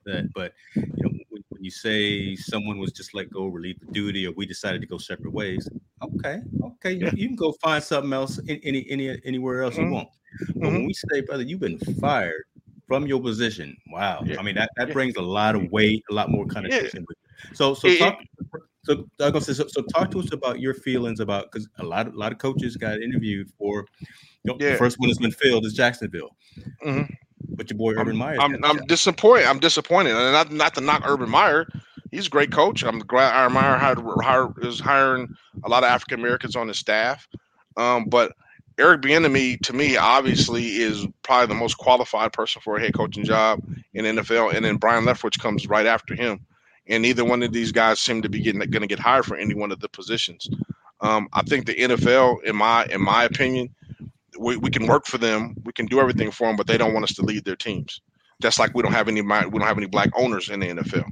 That, 0.05 0.29
but 0.35 0.53
you 0.75 0.83
know, 0.99 1.11
when, 1.31 1.45
when 1.49 1.65
you 1.65 1.71
say 1.71 2.35
someone 2.35 2.79
was 2.79 2.93
just 2.93 3.15
let 3.15 3.31
go, 3.31 3.47
relieved 3.47 3.83
of 3.85 3.93
duty, 3.93 4.27
or 4.27 4.33
we 4.33 4.47
decided 4.47 4.81
to 4.81 4.89
go 4.89 4.99
separate 4.99 5.33
ways, 5.33 5.69
okay, 6.03 6.41
okay, 6.65 6.93
yeah. 6.93 7.11
you, 7.13 7.23
you, 7.23 7.27
can 7.29 7.37
go 7.37 7.53
find 7.63 7.83
something 7.83 8.13
else 8.13 8.41
any 8.49 8.85
any 8.91 9.17
anywhere 9.25 9.63
else 9.63 9.75
mm-hmm. 9.75 9.85
you 9.85 9.93
want. 9.93 10.09
But 10.41 10.57
mm-hmm. 10.57 10.75
when 10.75 10.87
we 10.87 10.93
say, 10.93 11.21
brother, 11.23 11.45
you've 11.45 11.61
been 11.61 11.79
fired 11.79 12.45
from 12.89 13.07
your 13.07 13.21
position. 13.21 13.77
Wow. 13.93 14.23
Yeah. 14.25 14.41
I 14.41 14.43
mean 14.43 14.57
that, 14.57 14.71
that 14.77 14.93
brings 14.93 15.17
a 15.17 15.23
lot 15.23 15.55
of 15.55 15.71
weight, 15.71 16.03
a 16.11 16.15
lot 16.15 16.31
more 16.31 16.47
connotation. 16.47 17.05
Yeah. 17.09 17.51
So 17.55 17.75
so 17.75 17.95
talk 17.97 18.19
so, 18.85 19.05
so 19.39 19.67
so 19.69 19.83
talk 19.95 20.11
to 20.11 20.21
us 20.21 20.33
about 20.33 20.61
your 20.61 20.75
feelings 20.75 21.21
about 21.21 21.53
because 21.53 21.69
a 21.79 21.85
lot 21.85 22.09
of 22.09 22.15
a 22.15 22.19
lot 22.19 22.33
of 22.33 22.39
coaches 22.39 22.77
got 22.77 23.01
interviewed 23.01 23.51
for 23.59 23.85
you 24.01 24.53
know, 24.53 24.57
yeah. 24.59 24.73
the 24.73 24.79
first 24.79 24.99
one 24.99 25.09
that's 25.09 25.19
been 25.19 25.31
filled 25.31 25.67
is 25.67 25.75
Jacksonville. 25.75 26.35
Mm-hmm. 26.85 27.13
But 27.51 27.71
your 27.71 27.79
boy 27.79 27.95
Urban 27.95 28.17
Meyer. 28.17 28.41
I'm, 28.41 28.63
I'm 28.65 28.79
disappointed. 28.87 29.47
I'm 29.47 29.61
disappointed. 29.61 30.17
And 30.17 30.33
not 30.33 30.51
not 30.51 30.75
to 30.75 30.81
knock 30.81 31.03
Urban 31.05 31.29
Meyer. 31.29 31.67
He's 32.11 32.27
a 32.27 32.31
great 32.31 32.51
coach. 32.51 32.83
I'm 32.83 33.01
glad 33.01 33.39
Urban 33.39 33.55
Meyer 33.55 33.77
hired, 33.77 33.99
hired, 34.23 34.65
is 34.65 34.81
hiring 34.81 35.29
a 35.65 35.69
lot 35.69 35.85
of 35.85 35.91
African 35.91 36.21
Americans 36.21 36.57
on 36.57 36.69
his 36.69 36.79
staff. 36.79 37.29
Um, 37.77 38.07
but 38.07 38.33
Eric 38.79 39.03
Bieniemy, 39.03 39.61
to 39.63 39.73
me, 39.73 39.97
obviously 39.97 40.77
is 40.77 41.07
probably 41.23 41.49
the 41.49 41.61
most 41.61 41.79
qualified 41.79 42.33
person 42.33 42.63
for 42.63 42.77
a 42.77 42.81
head 42.81 42.95
coaching 42.95 43.25
job 43.25 43.61
in 43.93 44.05
NFL, 44.05 44.55
and 44.55 44.65
then 44.65 44.77
Byron 44.77 45.05
Leftwich 45.05 45.41
comes 45.41 45.67
right 45.67 45.87
after 45.87 46.15
him. 46.15 46.41
And 46.87 47.03
neither 47.03 47.25
one 47.25 47.43
of 47.43 47.53
these 47.53 47.73
guys 47.73 48.01
seem 48.01 48.23
to 48.23 48.29
be 48.29 48.41
getting 48.41 48.61
going 48.61 48.81
to 48.81 48.87
get 48.87 49.01
hired 49.01 49.27
for 49.27 49.37
any 49.37 49.55
one 49.55 49.73
of 49.73 49.81
the 49.81 49.89
positions. 49.89 50.49
Um, 51.01 51.29
I 51.33 51.43
think 51.43 51.67
the 51.67 51.75
NFL, 51.75 52.45
in 52.45 52.57
my 52.57 52.87
in 52.87 53.03
my 53.03 53.25
opinion, 53.25 53.75
we, 54.39 54.57
we 54.57 54.71
can 54.71 54.87
work 54.87 55.05
for 55.07 55.19
them, 55.19 55.57
we 55.65 55.73
can 55.73 55.87
do 55.87 56.01
everything 56.01 56.31
for 56.31 56.47
them, 56.47 56.57
but 56.57 56.67
they 56.67 56.79
don't 56.79 56.95
want 56.95 57.05
us 57.05 57.15
to 57.15 57.23
lead 57.23 57.45
their 57.45 57.57
teams. 57.57 58.01
Just 58.41 58.59
like 58.59 58.73
we 58.75 58.83
don't 58.83 58.93
have 58.93 59.09
any 59.09 59.21
we 59.21 59.29
don't 59.29 59.61
have 59.61 59.77
any 59.77 59.87
black 59.87 60.11
owners 60.17 60.49
in 60.49 60.61
the 60.61 60.69
NFL. 60.69 61.11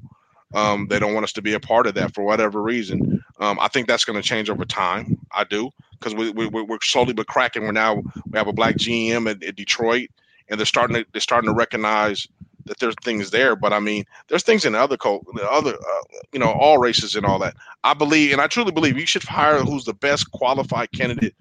Um, 0.54 0.86
they 0.88 0.98
don't 0.98 1.12
want 1.12 1.24
us 1.24 1.32
to 1.34 1.42
be 1.42 1.54
a 1.54 1.60
part 1.60 1.86
of 1.86 1.94
that 1.94 2.14
for 2.14 2.22
whatever 2.22 2.62
reason. 2.62 3.22
Um, 3.40 3.58
I 3.60 3.68
think 3.68 3.88
that's 3.88 4.04
going 4.04 4.20
to 4.20 4.26
change 4.26 4.48
over 4.48 4.64
time. 4.64 5.18
I 5.32 5.44
do 5.44 5.70
because 5.98 6.14
we, 6.14 6.30
we, 6.30 6.62
we're 6.62 6.78
slowly 6.82 7.12
but 7.12 7.26
cracking. 7.26 7.62
We're 7.64 7.72
now 7.72 7.94
we 7.96 8.38
have 8.38 8.48
a 8.48 8.52
black 8.52 8.76
GM 8.76 9.30
at, 9.30 9.42
at 9.42 9.56
Detroit, 9.56 10.10
and 10.48 10.58
they're 10.58 10.66
starting 10.66 10.96
to 10.96 11.06
they're 11.12 11.20
starting 11.20 11.50
to 11.50 11.54
recognize 11.54 12.28
that 12.66 12.78
there's 12.78 12.94
things 13.02 13.30
there. 13.30 13.56
But 13.56 13.72
I 13.72 13.80
mean, 13.80 14.04
there's 14.28 14.42
things 14.42 14.64
in 14.64 14.74
other 14.74 14.96
co- 14.96 15.24
other 15.50 15.74
uh, 15.74 16.18
you 16.32 16.38
know 16.38 16.50
all 16.52 16.78
races 16.78 17.14
and 17.14 17.26
all 17.26 17.38
that. 17.40 17.54
I 17.84 17.94
believe, 17.94 18.32
and 18.32 18.40
I 18.40 18.46
truly 18.46 18.72
believe, 18.72 18.98
you 18.98 19.06
should 19.06 19.24
hire 19.24 19.58
who's 19.60 19.84
the 19.84 19.94
best 19.94 20.30
qualified 20.32 20.92
candidate 20.92 21.34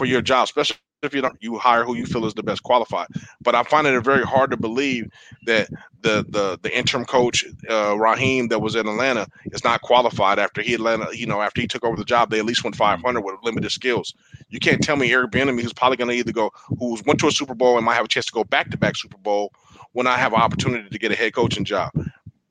for 0.00 0.06
your 0.06 0.22
job, 0.22 0.44
especially 0.44 0.76
if 1.02 1.14
you 1.14 1.20
don't 1.20 1.36
you 1.42 1.58
hire 1.58 1.84
who 1.84 1.94
you 1.94 2.06
feel 2.06 2.24
is 2.24 2.32
the 2.32 2.42
best 2.42 2.62
qualified. 2.62 3.06
But 3.42 3.54
I 3.54 3.62
find 3.64 3.86
it 3.86 4.00
very 4.00 4.24
hard 4.24 4.50
to 4.50 4.56
believe 4.56 5.10
that 5.44 5.68
the 6.00 6.24
the 6.26 6.58
the 6.62 6.74
interim 6.74 7.04
coach 7.04 7.44
uh, 7.68 7.98
Raheem 7.98 8.48
that 8.48 8.60
was 8.60 8.76
in 8.76 8.88
Atlanta 8.88 9.26
is 9.52 9.62
not 9.62 9.82
qualified 9.82 10.38
after 10.38 10.62
he 10.62 10.72
Atlanta 10.72 11.08
you 11.12 11.26
know 11.26 11.42
after 11.42 11.60
he 11.60 11.66
took 11.66 11.84
over 11.84 11.96
the 11.98 12.04
job 12.06 12.30
they 12.30 12.38
at 12.38 12.46
least 12.46 12.64
went 12.64 12.76
500 12.76 13.20
with 13.20 13.34
limited 13.42 13.70
skills. 13.72 14.14
You 14.48 14.58
can't 14.58 14.82
tell 14.82 14.96
me 14.96 15.12
Eric 15.12 15.32
Bieniemy 15.32 15.60
who's 15.60 15.74
probably 15.74 15.98
going 15.98 16.08
to 16.08 16.16
either 16.16 16.32
go 16.32 16.50
who's 16.78 17.04
went 17.04 17.20
to 17.20 17.26
a 17.26 17.32
Super 17.32 17.54
Bowl 17.54 17.76
and 17.76 17.84
might 17.84 17.96
have 17.96 18.06
a 18.06 18.08
chance 18.08 18.24
to 18.26 18.32
go 18.32 18.44
back 18.44 18.70
to 18.70 18.78
back 18.78 18.96
Super 18.96 19.18
Bowl 19.18 19.52
when 19.92 20.06
I 20.06 20.16
have 20.16 20.32
an 20.32 20.40
opportunity 20.40 20.88
to 20.88 20.98
get 20.98 21.12
a 21.12 21.16
head 21.16 21.34
coaching 21.34 21.66
job. 21.66 21.90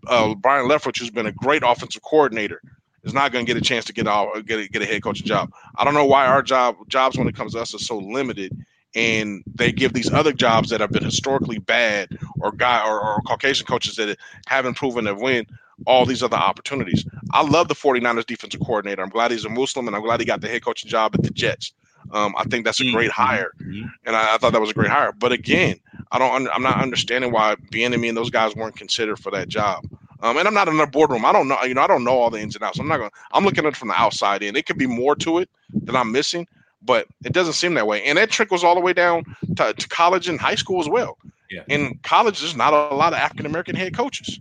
Uh, 0.07 0.35
Byron 0.35 0.69
Leftwich, 0.69 0.99
who's 0.99 1.09
been 1.09 1.25
a 1.25 1.31
great 1.31 1.63
offensive 1.65 2.03
coordinator, 2.03 2.61
is 3.03 3.13
not 3.13 3.31
going 3.31 3.45
to 3.45 3.53
get 3.53 3.61
a 3.61 3.63
chance 3.63 3.85
to 3.85 3.93
get 3.93 4.05
get 4.45 4.59
a, 4.59 4.67
get 4.67 4.81
a 4.81 4.85
head 4.85 5.03
coaching 5.03 5.25
job. 5.25 5.51
I 5.75 5.83
don't 5.83 5.93
know 5.93 6.05
why 6.05 6.25
our 6.25 6.41
job 6.41 6.75
jobs 6.87 7.17
when 7.17 7.27
it 7.27 7.35
comes 7.35 7.53
to 7.53 7.59
us 7.59 7.73
are 7.73 7.79
so 7.79 7.97
limited, 7.97 8.55
and 8.95 9.43
they 9.47 9.71
give 9.71 9.93
these 9.93 10.11
other 10.11 10.33
jobs 10.33 10.69
that 10.69 10.81
have 10.81 10.91
been 10.91 11.03
historically 11.03 11.59
bad 11.59 12.09
or 12.39 12.51
guy 12.51 12.87
or, 12.87 12.99
or 12.99 13.21
Caucasian 13.21 13.65
coaches 13.65 13.95
that 13.97 14.17
haven't 14.47 14.75
proven 14.75 15.05
to 15.05 15.15
win 15.15 15.45
all 15.85 16.05
these 16.05 16.23
other 16.23 16.37
opportunities. 16.37 17.05
I 17.31 17.41
love 17.41 17.67
the 17.67 17.75
49ers 17.75 18.25
defensive 18.25 18.61
coordinator. 18.61 19.01
I'm 19.01 19.09
glad 19.09 19.31
he's 19.31 19.45
a 19.45 19.49
Muslim, 19.49 19.87
and 19.87 19.95
I'm 19.95 20.03
glad 20.03 20.19
he 20.19 20.25
got 20.25 20.41
the 20.41 20.49
head 20.49 20.63
coaching 20.63 20.89
job 20.89 21.15
at 21.15 21.23
the 21.23 21.29
Jets. 21.29 21.73
Um, 22.11 22.33
I 22.37 22.43
think 22.45 22.65
that's 22.65 22.81
a 22.81 22.91
great 22.91 23.11
mm-hmm. 23.11 23.21
hire, 23.21 23.51
mm-hmm. 23.61 23.87
and 24.05 24.15
I, 24.15 24.35
I, 24.35 24.37
thought 24.37 24.53
that 24.53 24.61
was 24.61 24.71
a 24.71 24.73
great 24.73 24.89
hire. 24.89 25.11
But 25.11 25.31
again, 25.31 25.79
I 26.11 26.17
don't. 26.17 26.49
I'm 26.49 26.63
not 26.63 26.81
understanding 26.81 27.31
why 27.31 27.55
Bieniemy 27.71 28.07
and 28.07 28.17
those 28.17 28.29
guys 28.29 28.55
weren't 28.55 28.75
considered 28.75 29.19
for 29.19 29.31
that 29.31 29.47
job. 29.47 29.85
Um, 30.21 30.37
and 30.37 30.47
I'm 30.47 30.53
not 30.53 30.67
in 30.67 30.77
the 30.77 30.85
boardroom. 30.85 31.25
I 31.25 31.31
don't 31.31 31.47
know. 31.47 31.61
You 31.63 31.73
know, 31.73 31.81
I 31.81 31.87
don't 31.87 32.03
know 32.03 32.17
all 32.17 32.29
the 32.29 32.39
ins 32.39 32.55
and 32.55 32.63
outs. 32.63 32.79
I'm 32.79 32.87
not 32.87 32.97
going. 32.97 33.09
to 33.09 33.15
I'm 33.31 33.45
looking 33.45 33.65
at 33.65 33.73
it 33.73 33.77
from 33.77 33.87
the 33.87 33.99
outside 33.99 34.43
in. 34.43 34.55
It 34.55 34.65
could 34.65 34.77
be 34.77 34.87
more 34.87 35.15
to 35.17 35.39
it 35.39 35.49
that 35.83 35.95
I'm 35.95 36.11
missing, 36.11 36.47
but 36.81 37.07
it 37.23 37.33
doesn't 37.33 37.53
seem 37.53 37.73
that 37.75 37.87
way. 37.87 38.03
And 38.03 38.17
that 38.17 38.29
trickles 38.29 38.63
all 38.63 38.75
the 38.75 38.81
way 38.81 38.93
down 38.93 39.23
to, 39.55 39.73
to 39.73 39.87
college 39.87 40.27
and 40.27 40.39
high 40.39 40.55
school 40.55 40.81
as 40.81 40.89
well. 40.89 41.17
Yeah. 41.49 41.63
In 41.67 41.99
college, 42.03 42.41
there's 42.41 42.55
not 42.55 42.73
a 42.73 42.95
lot 42.95 43.13
of 43.13 43.19
African 43.19 43.45
American 43.45 43.75
head 43.75 43.95
coaches. 43.95 44.39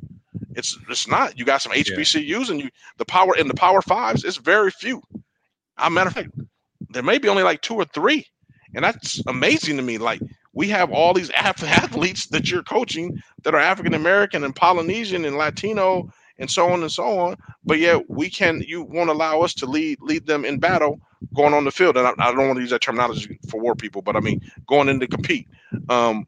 It's 0.55 0.76
it's 0.91 1.07
not. 1.07 1.39
You 1.39 1.45
got 1.45 1.62
some 1.62 1.72
HBCUs 1.72 2.51
and 2.51 2.61
you 2.61 2.70
the 2.97 3.05
power 3.05 3.37
in 3.37 3.49
the 3.49 3.55
power 3.55 3.81
fives. 3.81 4.24
It's 4.24 4.37
very 4.37 4.70
few. 4.70 5.01
a 5.79 5.89
matter 5.89 6.09
of 6.09 6.14
fact, 6.14 6.31
there 6.91 7.03
may 7.03 7.18
be 7.18 7.29
only 7.29 7.45
like 7.45 7.62
two 7.62 7.76
or 7.76 7.85
three, 7.85 8.26
and 8.74 8.85
that's 8.85 9.22
amazing 9.26 9.76
to 9.76 9.83
me. 9.83 9.99
Like 9.99 10.20
we 10.59 10.69
have 10.69 10.91
all 10.91 11.15
these 11.15 11.31
athletes 11.37 12.27
that 12.27 12.51
you're 12.51 12.65
coaching 12.65 13.23
that 13.45 13.55
are 13.55 13.61
African 13.61 13.95
American 13.95 14.43
and 14.43 14.55
Polynesian 14.55 15.25
and 15.25 15.39
Latino 15.39 16.11
and 16.41 16.51
so 16.51 16.69
on 16.69 16.83
and 16.83 16.91
so 16.91 17.19
on. 17.21 17.37
But 17.65 17.79
yet 17.79 18.11
we 18.11 18.29
can 18.29 18.63
you 18.67 18.83
won't 18.83 19.09
allow 19.09 19.41
us 19.43 19.55
to 19.55 19.67
lead 19.67 19.99
lead 20.01 20.27
them 20.27 20.45
in 20.45 20.59
battle 20.59 21.01
going 21.33 21.55
on 21.55 21.65
the 21.65 21.71
field. 21.71 21.97
And 21.97 22.09
I, 22.09 22.13
I 22.19 22.33
don't 22.33 22.49
want 22.49 22.57
to 22.57 22.61
use 22.61 22.71
that 22.71 22.83
terminology 22.83 23.39
for 23.49 23.61
war 23.61 23.77
people, 23.77 24.03
but 24.03 24.17
I 24.17 24.21
mean 24.21 24.41
going 24.67 24.89
in 24.89 24.99
to 24.99 25.07
compete. 25.07 25.47
Um, 25.89 26.27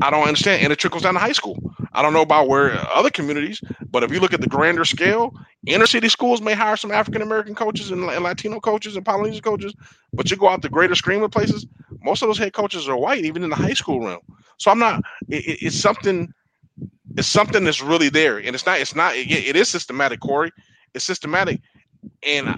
I 0.00 0.10
don't 0.10 0.26
understand. 0.26 0.62
And 0.62 0.72
it 0.72 0.78
trickles 0.78 1.02
down 1.02 1.14
to 1.14 1.20
high 1.20 1.32
school. 1.32 1.58
I 1.92 2.00
don't 2.02 2.12
know 2.12 2.22
about 2.22 2.48
where 2.48 2.72
uh, 2.72 2.88
other 2.94 3.10
communities, 3.10 3.60
but 3.90 4.02
if 4.02 4.10
you 4.10 4.20
look 4.20 4.32
at 4.32 4.40
the 4.40 4.46
grander 4.46 4.84
scale, 4.84 5.34
inner 5.66 5.86
city 5.86 6.08
schools 6.08 6.40
may 6.40 6.54
hire 6.54 6.76
some 6.76 6.90
African 6.90 7.20
American 7.20 7.54
coaches 7.54 7.90
and, 7.90 8.06
Latino 8.06 8.60
coaches 8.60 8.96
and 8.96 9.04
Polynesian 9.04 9.42
coaches, 9.42 9.74
but 10.12 10.30
you 10.30 10.36
go 10.36 10.48
out 10.48 10.62
the 10.62 10.70
greater 10.70 10.94
stream 10.94 11.22
of 11.22 11.30
places, 11.30 11.66
most 12.02 12.22
of 12.22 12.28
those 12.28 12.38
head 12.38 12.52
coaches 12.54 12.88
are 12.88 12.96
white, 12.96 13.24
even 13.24 13.42
in 13.42 13.50
the 13.50 13.56
high 13.56 13.74
school 13.74 14.00
realm. 14.00 14.20
So 14.58 14.70
I'm 14.70 14.78
not. 14.78 15.02
It, 15.28 15.62
it's 15.62 15.78
something. 15.78 16.32
It's 17.16 17.28
something 17.28 17.64
that's 17.64 17.82
really 17.82 18.08
there, 18.08 18.38
and 18.38 18.54
it's 18.54 18.64
not. 18.64 18.80
It's 18.80 18.94
not. 18.94 19.14
It, 19.14 19.30
it 19.30 19.56
is 19.56 19.68
systematic, 19.68 20.20
Corey. 20.20 20.50
It's 20.94 21.04
systematic, 21.04 21.60
and 22.22 22.56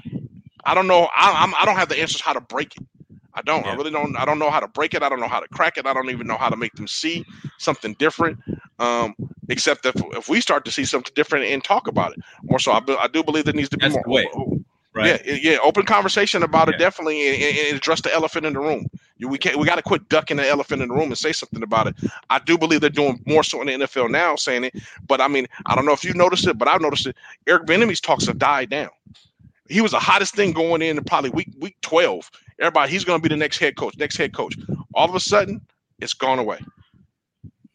I 0.64 0.74
don't 0.74 0.86
know. 0.86 1.08
I, 1.16 1.32
I'm. 1.42 1.54
I 1.56 1.64
don't 1.64 1.76
have 1.76 1.88
the 1.88 2.00
answers 2.00 2.20
how 2.20 2.32
to 2.34 2.40
break 2.40 2.76
it. 2.76 2.86
I 3.34 3.42
don't. 3.42 3.64
Yeah. 3.64 3.72
I 3.72 3.74
really 3.74 3.90
don't. 3.90 4.16
I 4.16 4.24
don't 4.24 4.38
know 4.38 4.50
how 4.50 4.60
to 4.60 4.68
break 4.68 4.94
it. 4.94 5.02
I 5.02 5.08
don't 5.08 5.20
know 5.20 5.28
how 5.28 5.40
to 5.40 5.48
crack 5.48 5.76
it. 5.76 5.86
I 5.86 5.92
don't 5.92 6.10
even 6.10 6.26
know 6.26 6.36
how 6.36 6.48
to 6.48 6.56
make 6.56 6.72
them 6.74 6.86
see 6.86 7.24
something 7.58 7.94
different. 7.98 8.38
Um, 8.78 9.14
except 9.48 9.86
if 9.86 9.94
if 10.12 10.28
we 10.28 10.40
start 10.40 10.64
to 10.66 10.70
see 10.70 10.84
something 10.84 11.12
different 11.14 11.46
and 11.46 11.62
talk 11.62 11.88
about 11.88 12.12
it 12.12 12.20
more. 12.42 12.58
So 12.58 12.72
I, 12.72 12.80
I 13.00 13.08
do 13.08 13.22
believe 13.22 13.44
there 13.44 13.54
needs 13.54 13.70
to 13.70 13.76
be 13.76 13.88
That's 13.88 14.06
more. 14.06 14.60
Right. 14.94 15.20
Yeah, 15.26 15.34
yeah, 15.34 15.58
open 15.60 15.84
conversation 15.84 16.44
about 16.44 16.68
yeah. 16.68 16.74
it 16.74 16.78
definitely, 16.78 17.26
and, 17.26 17.58
and, 17.58 17.76
address 17.76 18.00
the 18.00 18.14
elephant 18.14 18.46
in 18.46 18.52
the 18.52 18.60
room. 18.60 18.86
We 19.18 19.38
can't, 19.38 19.56
we 19.56 19.66
got 19.66 19.74
to 19.74 19.82
quit 19.82 20.08
ducking 20.08 20.36
the 20.36 20.48
elephant 20.48 20.82
in 20.82 20.88
the 20.88 20.94
room 20.94 21.06
and 21.06 21.18
say 21.18 21.32
something 21.32 21.64
about 21.64 21.88
it. 21.88 21.96
I 22.30 22.38
do 22.38 22.56
believe 22.56 22.80
they're 22.80 22.90
doing 22.90 23.20
more 23.26 23.42
so 23.42 23.60
in 23.60 23.66
the 23.66 23.86
NFL 23.86 24.10
now, 24.10 24.36
saying 24.36 24.64
it. 24.64 24.74
But 25.08 25.20
I 25.20 25.26
mean, 25.26 25.48
I 25.66 25.74
don't 25.74 25.84
know 25.84 25.92
if 25.92 26.04
you 26.04 26.14
noticed 26.14 26.46
it, 26.46 26.58
but 26.58 26.68
I've 26.68 26.80
noticed 26.80 27.08
it. 27.08 27.16
Eric 27.48 27.66
Bieniemy's 27.66 28.00
talks 28.00 28.26
have 28.26 28.38
died 28.38 28.70
down. 28.70 28.90
He 29.68 29.80
was 29.80 29.92
the 29.92 29.98
hottest 29.98 30.34
thing 30.34 30.52
going 30.52 30.82
in 30.82 31.02
probably 31.04 31.30
week 31.30 31.48
week 31.58 31.76
twelve. 31.80 32.30
Everybody, 32.60 32.92
he's 32.92 33.04
going 33.04 33.20
to 33.20 33.22
be 33.22 33.28
the 33.28 33.38
next 33.38 33.58
head 33.58 33.76
coach. 33.76 33.96
Next 33.96 34.16
head 34.16 34.34
coach. 34.34 34.56
All 34.94 35.08
of 35.08 35.14
a 35.14 35.20
sudden, 35.20 35.60
it's 36.00 36.12
gone 36.12 36.38
away. 36.38 36.58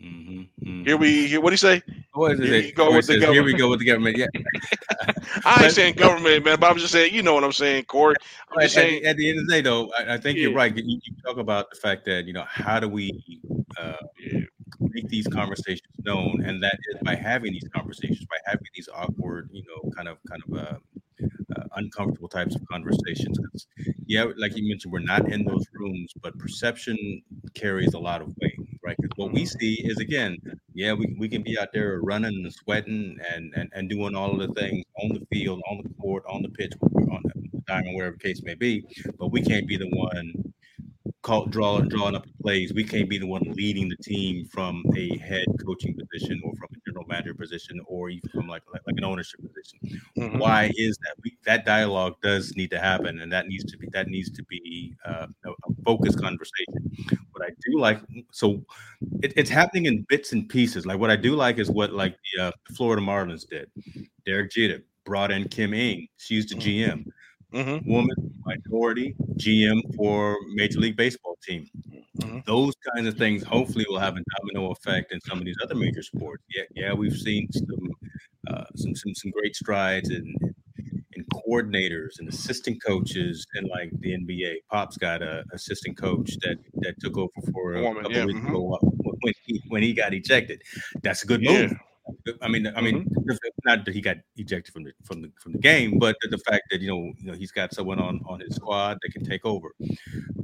Mm-hmm, 0.01 0.39
mm-hmm. 0.39 0.83
Here 0.85 0.97
we 0.97 1.27
here. 1.27 1.41
What 1.41 1.49
do 1.49 1.53
you 1.53 1.57
say? 1.57 1.81
What 2.13 2.33
is 2.33 2.39
it? 2.39 2.75
Go 2.75 2.95
with 2.95 3.07
the 3.07 3.19
Here 3.19 3.43
we 3.43 3.53
go 3.53 3.69
with 3.69 3.79
the 3.79 3.85
government. 3.85 4.17
Yeah. 4.17 4.27
I 5.45 5.65
ain't 5.65 5.73
saying 5.73 5.95
government, 5.97 6.45
man, 6.45 6.59
but 6.59 6.69
I'm 6.69 6.77
just 6.77 6.93
saying. 6.93 7.13
You 7.13 7.21
know 7.21 7.33
what 7.33 7.43
I'm 7.43 7.51
saying, 7.51 7.85
Corey. 7.85 8.15
I'm 8.51 8.61
just 8.61 8.75
saying. 8.75 9.05
At, 9.05 9.17
the 9.17 9.29
end 9.29 9.39
of 9.39 9.47
the 9.47 9.53
day, 9.53 9.61
though, 9.61 9.91
I, 9.97 10.13
I 10.13 10.17
think 10.17 10.37
yeah. 10.37 10.43
you're 10.43 10.53
right. 10.53 10.75
You, 10.75 10.83
you, 10.85 11.13
talk 11.25 11.37
about 11.37 11.69
the 11.69 11.75
fact 11.75 12.05
that 12.05 12.25
you 12.25 12.33
know 12.33 12.45
how 12.47 12.79
do 12.79 12.87
we 12.87 13.11
uh, 13.77 13.93
make 14.79 15.07
these 15.09 15.27
conversations 15.27 15.81
known, 16.03 16.43
and 16.45 16.63
that 16.63 16.77
is 16.91 17.01
by 17.03 17.15
having 17.15 17.51
these 17.51 17.67
conversations, 17.73 18.25
by 18.25 18.37
having 18.45 18.67
these 18.75 18.89
awkward, 18.93 19.49
you 19.51 19.63
know, 19.63 19.91
kind 19.91 20.07
of 20.07 20.17
kind 20.29 20.43
of 20.47 20.57
uh, 20.57 20.77
uh, 21.55 21.63
uncomfortable 21.75 22.29
types 22.29 22.55
of 22.55 22.65
conversations. 22.67 23.37
Yeah, 24.05 24.25
like 24.37 24.55
you 24.57 24.67
mentioned, 24.67 24.91
we're 24.91 24.99
not 24.99 25.31
in 25.31 25.45
those 25.45 25.65
rooms, 25.73 26.11
but 26.21 26.37
perception 26.37 27.21
carries 27.53 27.93
a 27.93 27.99
lot 27.99 28.21
of 28.21 28.33
weight, 28.41 28.59
right? 28.83 28.95
Because 28.99 29.17
what 29.17 29.33
we 29.33 29.45
see 29.45 29.81
is 29.85 29.97
again, 29.99 30.37
yeah, 30.73 30.93
we, 30.93 31.15
we 31.19 31.29
can 31.29 31.43
be 31.43 31.57
out 31.59 31.69
there 31.73 31.99
running 32.01 32.33
and 32.33 32.53
sweating 32.53 33.17
and, 33.33 33.53
and 33.55 33.69
and 33.73 33.89
doing 33.89 34.15
all 34.15 34.31
of 34.31 34.47
the 34.47 34.53
things 34.59 34.83
on 35.01 35.09
the 35.09 35.25
field, 35.31 35.61
on 35.69 35.81
the 35.83 35.89
court, 36.01 36.23
on 36.27 36.41
the 36.41 36.49
pitch, 36.49 36.73
on 36.81 37.21
the 37.23 37.61
diamond, 37.67 37.95
wherever 37.95 38.15
the 38.15 38.23
case 38.23 38.41
may 38.43 38.55
be, 38.55 38.85
but 39.17 39.31
we 39.31 39.41
can't 39.41 39.67
be 39.67 39.77
the 39.77 39.89
one 39.89 40.53
call, 41.21 41.45
draw, 41.45 41.79
drawing 41.81 42.15
up 42.15 42.25
the 42.25 42.43
plays. 42.43 42.73
We 42.73 42.83
can't 42.83 43.09
be 43.09 43.17
the 43.17 43.27
one 43.27 43.43
leading 43.43 43.89
the 43.89 43.97
team 43.97 44.45
from 44.45 44.83
a 44.95 45.17
head 45.17 45.45
coaching 45.65 45.95
position 45.95 46.41
or 46.43 46.53
from 46.55 46.69
manager 47.09 47.33
position 47.33 47.81
or 47.85 48.09
even 48.09 48.29
from 48.29 48.47
like 48.47 48.63
like, 48.71 48.81
like 48.85 48.95
an 48.97 49.03
ownership 49.03 49.41
position. 49.41 50.01
Mm-hmm. 50.17 50.37
Why 50.37 50.71
is 50.75 50.97
that? 50.97 51.15
We, 51.23 51.37
that 51.45 51.65
dialogue 51.65 52.15
does 52.21 52.55
need 52.55 52.71
to 52.71 52.79
happen, 52.79 53.19
and 53.19 53.31
that 53.31 53.47
needs 53.47 53.65
to 53.71 53.77
be 53.77 53.87
that 53.91 54.07
needs 54.07 54.29
to 54.31 54.43
be 54.43 54.95
uh, 55.05 55.27
a, 55.45 55.49
a 55.49 55.83
focused 55.85 56.21
conversation. 56.21 56.91
What 57.31 57.45
I 57.45 57.49
do 57.49 57.79
like, 57.79 57.99
so 58.31 58.63
it, 59.21 59.33
it's 59.35 59.49
happening 59.49 59.85
in 59.85 60.05
bits 60.09 60.31
and 60.31 60.47
pieces. 60.47 60.85
Like 60.85 60.99
what 60.99 61.09
I 61.09 61.15
do 61.15 61.35
like 61.35 61.57
is 61.57 61.69
what 61.69 61.93
like 61.93 62.15
the 62.35 62.45
uh, 62.45 62.51
Florida 62.75 63.01
Marlins 63.01 63.47
did. 63.47 63.69
Derek 64.25 64.51
Jeter 64.51 64.83
brought 65.05 65.31
in 65.31 65.47
Kim 65.47 65.73
Ng. 65.73 66.07
She's 66.17 66.47
the 66.47 66.55
GM. 66.55 67.05
Mm-hmm. 67.53 67.91
Woman, 67.91 68.15
minority, 68.45 69.15
GM 69.37 69.95
for 69.95 70.37
Major 70.53 70.79
League 70.79 70.95
Baseball 70.95 71.37
team. 71.43 71.67
Mm-hmm. 72.19 72.39
Those 72.45 72.73
kinds 72.93 73.07
of 73.07 73.17
things 73.17 73.43
hopefully 73.43 73.85
will 73.87 73.99
have 73.99 74.15
a 74.17 74.23
domino 74.37 74.71
effect 74.71 75.11
in 75.11 75.19
some 75.21 75.39
of 75.39 75.45
these 75.45 75.57
other 75.63 75.75
major 75.75 76.03
sports. 76.03 76.43
Yeah, 76.55 76.63
yeah, 76.75 76.93
we've 76.93 77.15
seen 77.15 77.47
some 77.51 77.89
uh, 78.49 78.65
some, 78.75 78.95
some 78.95 79.13
some 79.15 79.31
great 79.31 79.55
strides 79.55 80.09
in 80.09 80.33
in 81.13 81.25
coordinators 81.33 82.19
and 82.19 82.29
assistant 82.29 82.83
coaches 82.83 83.45
and 83.55 83.67
like 83.69 83.91
the 83.99 84.11
NBA. 84.11 84.55
Pop's 84.69 84.97
got 84.97 85.21
a 85.21 85.43
assistant 85.53 85.97
coach 85.97 86.37
that 86.41 86.57
that 86.75 86.99
took 86.99 87.17
over 87.17 87.29
for 87.51 87.75
a 87.75 87.81
Woman, 87.81 88.03
couple 88.03 88.17
yeah, 88.17 88.25
weeks 88.25 88.39
mm-hmm. 88.39 88.55
ago 88.55 88.79
when 89.21 89.33
he 89.45 89.61
when 89.67 89.83
he 89.83 89.93
got 89.93 90.13
ejected. 90.13 90.61
That's 91.03 91.23
a 91.23 91.27
good 91.27 91.41
move. 91.41 91.73
I 92.41 92.47
mean, 92.47 92.67
I 92.75 92.81
mean, 92.81 93.05
mm-hmm. 93.05 93.47
not 93.65 93.85
that 93.85 93.93
he 93.93 94.01
got 94.01 94.17
ejected 94.37 94.73
from 94.73 94.83
the 94.83 94.91
from 95.03 95.21
the 95.21 95.31
from 95.41 95.53
the 95.53 95.59
game, 95.59 95.99
but 95.99 96.15
the, 96.29 96.37
fact 96.37 96.63
that 96.71 96.81
you 96.81 96.87
know, 96.87 97.13
you 97.17 97.31
know, 97.31 97.33
he's 97.33 97.51
got 97.51 97.73
someone 97.73 97.99
on 97.99 98.21
on 98.27 98.39
his 98.39 98.55
squad 98.55 98.97
that 99.01 99.11
can 99.11 99.23
take 99.23 99.45
over. 99.45 99.73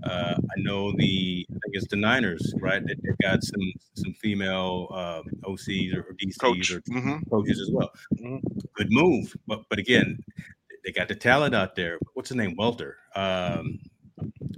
Uh, 0.04 0.36
I 0.36 0.56
know 0.58 0.92
the 0.98 1.46
I 1.52 1.70
guess 1.74 1.88
the 1.88 1.96
Niners, 1.96 2.54
right? 2.60 2.86
That 2.86 2.98
they've 3.04 3.18
got 3.22 3.44
some 3.44 3.74
some 3.96 4.14
female 4.14 4.88
uh, 4.92 5.22
OCs 5.44 5.96
or 5.96 6.16
DCs 6.22 6.40
Coach. 6.40 6.72
or 6.72 6.82
mm-hmm. 6.82 7.30
coaches 7.30 7.60
as 7.60 7.72
well. 7.72 7.92
Mm-hmm. 8.16 8.38
Good 8.76 8.92
move, 8.92 9.36
but 9.48 9.64
but 9.70 9.80
again, 9.80 10.20
they 10.84 10.92
got 10.92 11.08
the 11.08 11.16
talent 11.16 11.56
out 11.56 11.76
there. 11.76 11.98
What's 12.14 12.30
his 12.30 12.38
name? 12.38 12.56
Welter. 12.58 12.98
Um, 13.16 13.80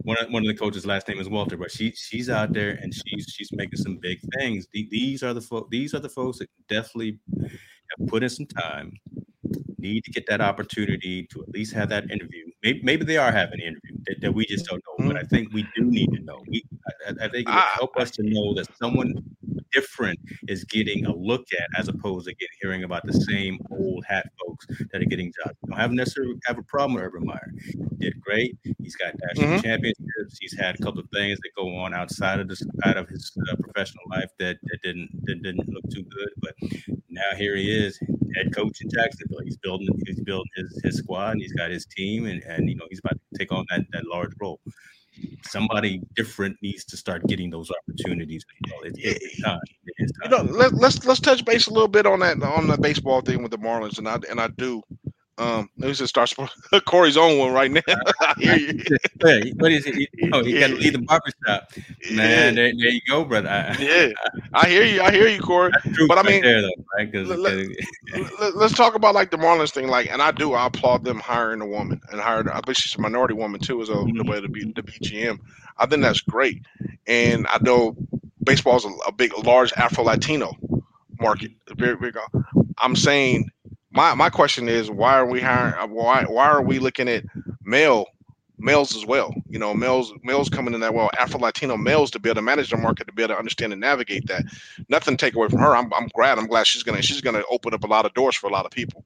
one 0.03 0.17
of, 0.19 0.31
one 0.31 0.43
of 0.43 0.47
the 0.47 0.55
coaches' 0.55 0.85
last 0.85 1.07
name 1.07 1.19
is 1.19 1.29
Walter, 1.29 1.57
but 1.57 1.71
she 1.71 1.91
she's 1.91 2.29
out 2.29 2.53
there 2.53 2.71
and 2.81 2.93
she's 2.93 3.25
she's 3.35 3.49
making 3.53 3.77
some 3.77 3.97
big 3.97 4.19
things. 4.37 4.67
These 4.73 5.23
are 5.23 5.33
the 5.33 5.41
folks. 5.41 5.67
These 5.71 5.93
are 5.93 5.99
the 5.99 6.09
folks 6.09 6.39
that 6.39 6.49
definitely 6.69 7.19
have 7.41 8.07
put 8.07 8.23
in 8.23 8.29
some 8.29 8.45
time. 8.45 8.93
Need 9.79 10.03
to 10.05 10.11
get 10.11 10.25
that 10.27 10.41
opportunity 10.41 11.23
to 11.31 11.43
at 11.43 11.49
least 11.49 11.73
have 11.73 11.89
that 11.89 12.09
interview. 12.11 12.46
Maybe, 12.63 12.81
maybe 12.83 13.05
they 13.05 13.17
are 13.17 13.31
having 13.31 13.61
an 13.61 13.67
interview 13.67 13.97
that, 14.07 14.21
that 14.21 14.33
we 14.33 14.45
just 14.45 14.65
don't 14.65 14.83
know. 14.87 15.07
But 15.07 15.17
I 15.17 15.23
think 15.23 15.53
we 15.53 15.63
do 15.75 15.85
need 15.85 16.11
to 16.13 16.19
know. 16.21 16.41
We, 16.47 16.63
I, 17.07 17.25
I 17.25 17.27
think 17.29 17.47
it 17.47 17.53
would 17.53 17.63
help 17.73 17.95
us 17.97 18.11
to 18.11 18.23
know 18.23 18.53
that 18.55 18.67
someone 18.77 19.13
different 19.73 20.19
is 20.47 20.63
getting 20.63 21.05
a 21.05 21.15
look 21.15 21.45
at 21.53 21.67
as 21.77 21.87
opposed 21.87 22.27
to 22.27 22.33
getting 22.33 22.47
hearing 22.61 22.83
about 22.83 23.05
the 23.05 23.13
same 23.13 23.59
old 23.71 24.03
hat 24.07 24.29
folks 24.39 24.65
that 24.91 25.01
are 25.01 25.05
getting 25.05 25.31
jobs. 25.43 25.55
Don't 25.67 25.77
have 25.77 25.91
necessarily 25.91 26.35
have 26.45 26.57
a 26.57 26.63
problem 26.63 26.95
with 26.95 27.03
Urban 27.03 27.25
Meyer. 27.25 27.51
He 27.63 27.73
did 27.99 28.19
great. 28.21 28.57
He's 28.79 28.95
got 28.95 29.13
national 29.21 29.57
mm-hmm. 29.57 29.61
championships. 29.61 30.37
He's 30.39 30.57
had 30.57 30.75
a 30.75 30.83
couple 30.83 31.01
of 31.01 31.09
things 31.13 31.39
that 31.39 31.51
go 31.55 31.75
on 31.75 31.93
outside 31.93 32.39
of 32.39 32.47
this 32.47 32.63
out 32.85 32.97
of 32.97 33.07
his 33.09 33.31
uh, 33.49 33.55
professional 33.57 34.03
life 34.09 34.29
that, 34.39 34.57
that 34.63 34.81
didn't 34.83 35.09
that 35.23 35.41
didn't 35.43 35.67
look 35.69 35.83
too 35.91 36.03
good. 36.03 36.29
But 36.37 36.55
now 37.09 37.35
here 37.37 37.55
he 37.55 37.71
is, 37.71 37.99
head 38.35 38.55
coach 38.55 38.81
in 38.81 38.89
Jacksonville. 38.89 39.39
He's 39.43 39.57
building 39.57 39.87
he's 40.05 40.21
building 40.21 40.49
his, 40.55 40.81
his 40.83 40.97
squad 40.97 41.31
and 41.31 41.41
he's 41.41 41.53
got 41.53 41.71
his 41.71 41.85
team 41.85 42.25
and, 42.25 42.43
and 42.43 42.69
you 42.69 42.75
know 42.75 42.85
he's 42.89 42.99
about 42.99 43.13
to 43.13 43.37
take 43.39 43.51
on 43.51 43.65
that, 43.69 43.81
that 43.93 44.05
large 44.07 44.31
role 44.39 44.59
somebody 45.43 46.01
different 46.15 46.57
needs 46.61 46.83
to 46.85 46.97
start 46.97 47.25
getting 47.27 47.49
those 47.49 47.71
opportunities. 47.71 48.45
You 48.65 48.71
know, 48.71 48.81
it, 48.83 48.93
it, 48.97 49.21
it's 49.21 49.41
time. 49.41 49.59
It 49.85 50.09
time. 50.23 50.31
You 50.31 50.51
know, 50.51 50.57
let, 50.57 50.73
let's 50.73 51.05
let's 51.05 51.19
touch 51.19 51.43
base 51.45 51.67
a 51.67 51.71
little 51.71 51.87
bit 51.87 52.05
on 52.05 52.19
that 52.19 52.41
on 52.43 52.67
the 52.67 52.77
baseball 52.77 53.21
thing 53.21 53.41
with 53.41 53.51
the 53.51 53.57
Marlins, 53.57 53.97
and 53.97 54.07
I 54.07 54.19
and 54.29 54.39
I 54.39 54.47
do 54.57 54.81
Um, 55.39 55.69
let 55.77 55.87
me 55.87 55.93
just 55.93 56.09
start 56.09 56.33
Corey's 56.85 57.17
own 57.17 57.37
one 57.37 57.53
right 57.53 57.71
now. 57.71 57.81
You. 58.37 58.83
yeah, 59.25 59.39
what 59.55 59.71
is 59.71 59.85
it? 59.85 60.09
Oh, 60.33 60.43
he 60.43 60.59
got 60.59 60.67
to 60.67 60.75
leave 60.75 60.93
the 60.93 60.99
barbershop. 60.99 61.71
Man, 62.11 62.17
yeah. 62.17 62.51
there, 62.51 62.73
there, 62.77 62.89
you 62.89 63.01
go, 63.07 63.23
brother. 63.23 63.49
I, 63.49 63.75
yeah, 63.79 64.09
I 64.53 64.67
hear 64.67 64.83
you. 64.83 65.01
I 65.01 65.11
hear 65.11 65.27
you, 65.27 65.39
Corey. 65.39 65.71
But 66.07 66.17
I 66.17 66.23
mean, 66.23 66.41
there, 66.41 66.61
though, 66.61 66.71
right? 66.95 67.13
let, 67.13 68.55
us 68.55 68.73
talk 68.73 68.95
about 68.95 69.15
like 69.15 69.31
the 69.31 69.37
Marlins 69.37 69.71
thing. 69.71 69.87
Like, 69.87 70.11
and 70.11 70.21
I 70.21 70.31
do. 70.31 70.53
I 70.53 70.67
applaud 70.67 71.03
them 71.03 71.19
hiring 71.19 71.61
a 71.61 71.65
woman 71.65 72.01
and 72.11 72.19
hiring. 72.19 72.49
I 72.49 72.59
believe 72.61 72.77
she's 72.77 72.95
a 72.95 73.01
minority 73.01 73.33
woman 73.33 73.59
too, 73.59 73.81
as 73.81 73.89
a 73.89 73.93
mm-hmm. 73.93 74.17
the 74.17 74.23
way 74.23 74.41
to 74.41 74.49
be 74.49 74.63
the 74.63 74.83
BGM. 74.83 75.39
I 75.77 75.85
think 75.85 76.01
that's 76.01 76.21
great. 76.21 76.63
And 77.07 77.47
I 77.47 77.57
know 77.61 77.95
baseball 78.43 78.77
is 78.77 78.85
a, 78.85 78.89
a 79.07 79.11
big, 79.11 79.33
large 79.45 79.73
Afro 79.73 80.03
Latino 80.03 80.53
market. 81.19 81.51
Very 81.75 81.95
big. 81.95 82.17
I'm 82.77 82.95
saying 82.95 83.49
my 83.97 84.13
my 84.13 84.29
question 84.29 84.69
is 84.69 84.91
why 84.91 85.13
are 85.13 85.25
we 85.25 85.41
hiring 85.41 85.73
why 85.91 86.23
why 86.25 86.45
are 86.45 86.61
we 86.61 86.77
looking 86.77 87.09
at 87.09 87.25
male 87.63 88.05
males 88.59 88.95
as 88.95 89.07
well? 89.07 89.33
You 89.49 89.57
know 89.57 89.73
males 89.73 90.13
males 90.23 90.49
coming 90.49 90.75
in 90.75 90.81
that 90.81 90.93
well 90.93 91.09
afro 91.19 91.39
latino 91.39 91.75
males 91.77 92.11
to 92.11 92.19
be 92.19 92.29
able 92.29 92.35
to 92.35 92.41
manage 92.43 92.69
the 92.69 92.77
market 92.77 93.07
to 93.07 93.13
be 93.13 93.23
able 93.23 93.33
to 93.33 93.39
understand 93.39 93.73
and 93.73 93.81
navigate 93.81 94.27
that. 94.27 94.45
Nothing 94.87 95.17
to 95.17 95.25
take 95.25 95.33
away 95.33 95.47
from 95.49 95.59
her. 95.59 95.75
I'm, 95.75 95.91
I'm 95.95 96.07
glad 96.09 96.37
i'm 96.37 96.45
glad 96.45 96.67
she's 96.67 96.83
gonna 96.83 97.01
she's 97.01 97.21
gonna 97.21 97.41
open 97.49 97.73
up 97.73 97.83
a 97.83 97.87
lot 97.87 98.05
of 98.05 98.13
doors 98.13 98.35
for 98.35 98.47
a 98.47 98.53
lot 98.53 98.65
of 98.65 98.71
people. 98.71 99.03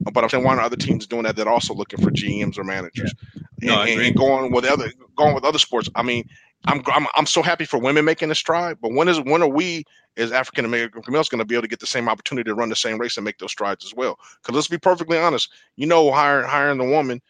But 0.00 0.24
I'm 0.24 0.30
saying 0.30 0.42
why 0.42 0.56
are 0.56 0.60
other 0.60 0.76
teams 0.76 1.06
doing 1.06 1.24
that 1.24 1.36
that 1.36 1.46
also 1.46 1.74
looking 1.74 2.02
for 2.02 2.10
GMs 2.10 2.56
or 2.56 2.64
managers? 2.64 3.14
Yeah. 3.60 3.74
no, 3.74 3.82
and, 3.82 4.00
and, 4.00 4.16
going 4.16 4.52
with 4.52 4.64
other 4.64 4.90
going 5.16 5.34
with 5.34 5.44
other 5.44 5.58
sports. 5.58 5.90
I 5.94 6.02
mean, 6.02 6.26
I'm, 6.64 6.82
I'm 6.86 7.06
I'm 7.14 7.26
so 7.26 7.42
happy 7.42 7.66
for 7.66 7.78
women 7.78 8.06
making 8.06 8.30
a 8.30 8.34
stride, 8.34 8.78
but 8.80 8.92
when 8.92 9.08
is 9.08 9.20
when 9.20 9.42
are 9.42 9.48
we 9.48 9.84
as 10.16 10.32
African 10.32 10.64
American 10.64 11.02
males 11.08 11.28
going 11.28 11.38
to 11.38 11.44
be 11.44 11.54
able 11.54 11.62
to 11.62 11.68
get 11.68 11.80
the 11.80 11.86
same 11.86 12.08
opportunity 12.08 12.48
to 12.48 12.54
run 12.54 12.68
the 12.68 12.76
same 12.76 12.98
race 12.98 13.16
and 13.16 13.24
make 13.24 13.38
those 13.38 13.52
strides 13.52 13.84
as 13.84 13.94
well? 13.94 14.18
Because 14.40 14.54
let's 14.54 14.68
be 14.68 14.78
perfectly 14.78 15.18
honest, 15.18 15.50
you 15.76 15.86
know, 15.86 16.10
hiring 16.12 16.48
hiring 16.48 16.78
the 16.78 16.84
woman, 16.84 17.20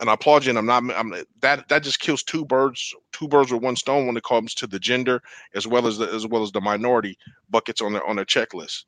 and 0.00 0.10
I 0.10 0.14
applaud 0.14 0.44
you. 0.44 0.50
And 0.50 0.58
I'm 0.58 0.66
not 0.66 0.96
I'm, 0.96 1.14
that 1.40 1.68
that 1.68 1.82
just 1.82 2.00
kills 2.00 2.22
two 2.22 2.44
birds 2.44 2.94
two 3.12 3.28
birds 3.28 3.52
with 3.52 3.62
one 3.62 3.76
stone 3.76 4.06
when 4.06 4.16
it 4.16 4.24
comes 4.24 4.54
to 4.54 4.66
the 4.66 4.78
gender 4.78 5.22
as 5.54 5.66
well 5.66 5.86
as 5.86 5.98
the 5.98 6.06
as 6.12 6.26
well 6.26 6.42
as 6.42 6.52
the 6.52 6.60
minority 6.60 7.18
buckets 7.50 7.80
on 7.80 7.92
their 7.92 8.06
on 8.06 8.16
their 8.16 8.24
checklist. 8.24 8.84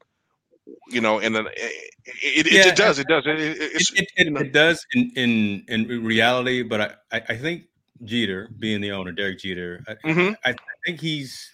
You 0.88 1.00
know, 1.00 1.18
and 1.18 1.34
then 1.34 1.46
it, 1.46 2.46
it, 2.46 2.52
yeah, 2.52 2.68
it, 2.68 2.76
does 2.76 2.98
it 2.98 3.08
does 3.08 3.26
it 3.26 3.40
it, 3.40 3.58
it, 3.58 4.08
you 4.18 4.30
know. 4.30 4.40
it, 4.40 4.52
does 4.52 4.86
in 4.94 5.10
in 5.16 5.64
in 5.68 6.04
reality, 6.04 6.62
but 6.62 6.80
I 6.80 7.16
I, 7.16 7.22
I 7.30 7.36
think 7.36 7.64
Jeter, 8.04 8.50
being 8.58 8.80
the 8.80 8.92
owner, 8.92 9.12
Derek 9.12 9.38
Jeter, 9.38 9.84
I, 9.88 9.94
mm-hmm. 10.08 10.32
I, 10.44 10.50
I 10.50 10.54
think 10.86 11.00
he's. 11.00 11.50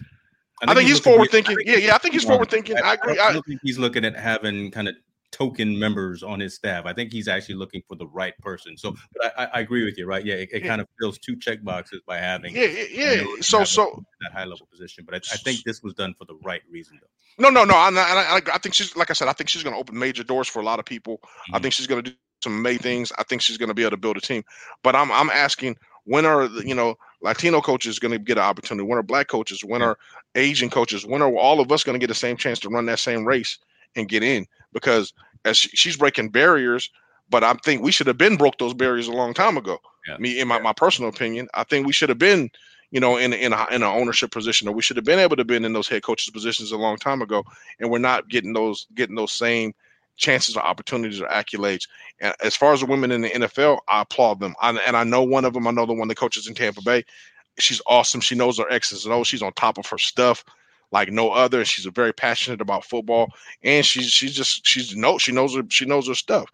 I 0.61 0.65
think, 0.65 0.71
I 0.71 0.73
think 0.73 0.87
he's, 0.87 0.97
he's 0.97 1.03
forward 1.03 1.29
thinking. 1.29 1.57
Yeah, 1.65 1.77
yeah, 1.77 1.95
I 1.95 1.97
think 1.99 2.13
he's 2.13 2.23
forward 2.23 2.49
thinking. 2.49 2.77
I 2.83 2.93
agree. 2.93 3.19
I, 3.19 3.33
think 3.33 3.59
he's 3.61 3.77
looking 3.77 4.03
at 4.03 4.15
having 4.15 4.71
kind 4.71 4.87
of 4.87 4.95
token 5.31 5.77
members 5.77 6.23
on 6.23 6.39
his 6.39 6.55
staff. 6.55 6.85
I 6.85 6.93
think 6.93 7.11
he's 7.11 7.27
actually 7.27 7.55
looking 7.55 7.83
for 7.87 7.95
the 7.95 8.07
right 8.07 8.35
person. 8.39 8.75
So, 8.75 8.95
but 9.13 9.33
I, 9.37 9.45
I 9.53 9.59
agree 9.59 9.85
with 9.85 9.97
you, 9.97 10.07
right? 10.07 10.25
Yeah, 10.25 10.35
it, 10.35 10.49
it 10.51 10.63
yeah. 10.63 10.67
kind 10.67 10.81
of 10.81 10.87
fills 10.99 11.19
two 11.19 11.35
check 11.35 11.63
boxes 11.63 12.01
by 12.07 12.17
having. 12.17 12.55
Yeah, 12.55 12.65
yeah. 12.65 13.13
yeah. 13.13 13.23
So, 13.41 13.63
so 13.63 14.03
that 14.21 14.31
high 14.33 14.45
level 14.45 14.67
position. 14.71 15.05
But 15.05 15.15
I, 15.15 15.17
I, 15.17 15.37
think 15.37 15.63
this 15.63 15.83
was 15.83 15.93
done 15.93 16.15
for 16.17 16.25
the 16.25 16.35
right 16.43 16.61
reason, 16.69 16.99
though. 17.01 17.43
No, 17.43 17.49
no, 17.49 17.63
no. 17.63 17.75
I, 17.75 17.89
I, 17.89 18.41
I 18.51 18.57
think 18.57 18.73
she's 18.73 18.95
like 18.95 19.11
I 19.11 19.13
said. 19.13 19.27
I 19.27 19.33
think 19.33 19.49
she's 19.49 19.63
going 19.63 19.75
to 19.75 19.79
open 19.79 19.97
major 19.97 20.23
doors 20.23 20.47
for 20.47 20.59
a 20.59 20.65
lot 20.65 20.79
of 20.79 20.85
people. 20.85 21.17
Mm-hmm. 21.17 21.55
I 21.55 21.59
think 21.59 21.73
she's 21.73 21.87
going 21.87 22.03
to 22.03 22.11
do 22.11 22.17
some 22.43 22.53
amazing 22.53 22.81
things. 22.81 23.11
I 23.17 23.23
think 23.23 23.41
she's 23.41 23.57
going 23.57 23.69
to 23.69 23.75
be 23.75 23.83
able 23.83 23.91
to 23.91 23.97
build 23.97 24.17
a 24.17 24.21
team. 24.21 24.43
But 24.83 24.95
I'm, 24.95 25.11
I'm 25.11 25.29
asking 25.29 25.77
when 26.05 26.25
are 26.25 26.45
you 26.45 26.73
know 26.73 26.95
Latino 27.21 27.61
coaches 27.61 27.99
going 27.99 28.11
to 28.11 28.19
get 28.19 28.37
an 28.37 28.43
opportunity? 28.43 28.87
When 28.87 28.97
are 28.97 29.03
black 29.03 29.27
coaches? 29.27 29.63
When 29.63 29.81
are 29.81 29.97
Asian 30.35 30.69
coaches? 30.69 31.05
When 31.05 31.21
are 31.21 31.35
all 31.35 31.59
of 31.59 31.71
us 31.71 31.83
going 31.83 31.99
to 31.99 32.03
get 32.03 32.07
the 32.07 32.15
same 32.15 32.37
chance 32.37 32.59
to 32.59 32.69
run 32.69 32.85
that 32.85 32.99
same 32.99 33.25
race 33.25 33.57
and 33.95 34.07
get 34.07 34.23
in? 34.23 34.45
Because 34.73 35.13
as 35.45 35.57
she's 35.57 35.97
breaking 35.97 36.29
barriers, 36.29 36.89
but 37.29 37.43
I 37.43 37.53
think 37.65 37.81
we 37.81 37.91
should 37.91 38.07
have 38.07 38.17
been 38.17 38.37
broke 38.37 38.57
those 38.57 38.73
barriers 38.73 39.07
a 39.07 39.13
long 39.13 39.33
time 39.33 39.57
ago. 39.57 39.79
Yeah. 40.07 40.17
Me, 40.17 40.39
in 40.39 40.47
my, 40.47 40.59
my 40.59 40.73
personal 40.73 41.09
opinion, 41.09 41.47
I 41.53 41.63
think 41.63 41.85
we 41.85 41.93
should 41.93 42.09
have 42.09 42.19
been, 42.19 42.49
you 42.91 42.99
know, 42.99 43.17
in 43.17 43.33
in 43.33 43.51
a, 43.51 43.65
in 43.67 43.83
an 43.83 43.83
ownership 43.83 44.31
position, 44.31 44.67
or 44.67 44.73
we 44.73 44.81
should 44.81 44.95
have 44.95 45.05
been 45.05 45.19
able 45.19 45.35
to 45.35 45.43
been 45.43 45.65
in 45.65 45.73
those 45.73 45.89
head 45.89 46.03
coaches 46.03 46.31
positions 46.31 46.71
a 46.71 46.77
long 46.77 46.97
time 46.97 47.21
ago, 47.21 47.43
and 47.79 47.89
we're 47.89 47.97
not 47.97 48.29
getting 48.29 48.53
those 48.53 48.87
getting 48.95 49.15
those 49.15 49.33
same 49.33 49.73
chances 50.17 50.57
or 50.57 50.63
opportunities 50.63 51.21
or 51.21 51.27
accolades. 51.27 51.87
And 52.19 52.35
as 52.43 52.55
far 52.55 52.73
as 52.73 52.81
the 52.81 52.85
women 52.85 53.11
in 53.11 53.21
the 53.21 53.29
NFL, 53.29 53.79
I 53.87 54.01
applaud 54.01 54.39
them. 54.39 54.55
I, 54.61 54.71
and 54.71 54.97
I 54.97 55.03
know 55.03 55.23
one 55.23 55.45
of 55.45 55.53
them. 55.53 55.67
I 55.67 55.71
know 55.71 55.85
the 55.85 55.93
one 55.93 56.07
that 56.09 56.17
coaches 56.17 56.47
in 56.47 56.55
Tampa 56.55 56.81
Bay. 56.81 57.05
She's 57.59 57.81
awesome. 57.87 58.21
She 58.21 58.35
knows 58.35 58.57
her 58.59 58.69
X's 58.69 59.05
and. 59.05 59.25
She's 59.25 59.41
on 59.41 59.53
top 59.53 59.77
of 59.77 59.87
her 59.87 59.97
stuff 59.97 60.43
like 60.91 61.11
no 61.11 61.31
other. 61.31 61.65
She's 61.65 61.85
a 61.85 61.91
very 61.91 62.13
passionate 62.13 62.61
about 62.61 62.85
football, 62.85 63.29
and 63.63 63.85
she's 63.85 64.09
she's 64.11 64.35
just 64.35 64.65
she's 64.65 64.95
no 64.95 65.17
she 65.17 65.31
knows 65.31 65.55
her 65.55 65.63
she 65.69 65.85
knows 65.85 66.07
her 66.07 66.15
stuff. 66.15 66.49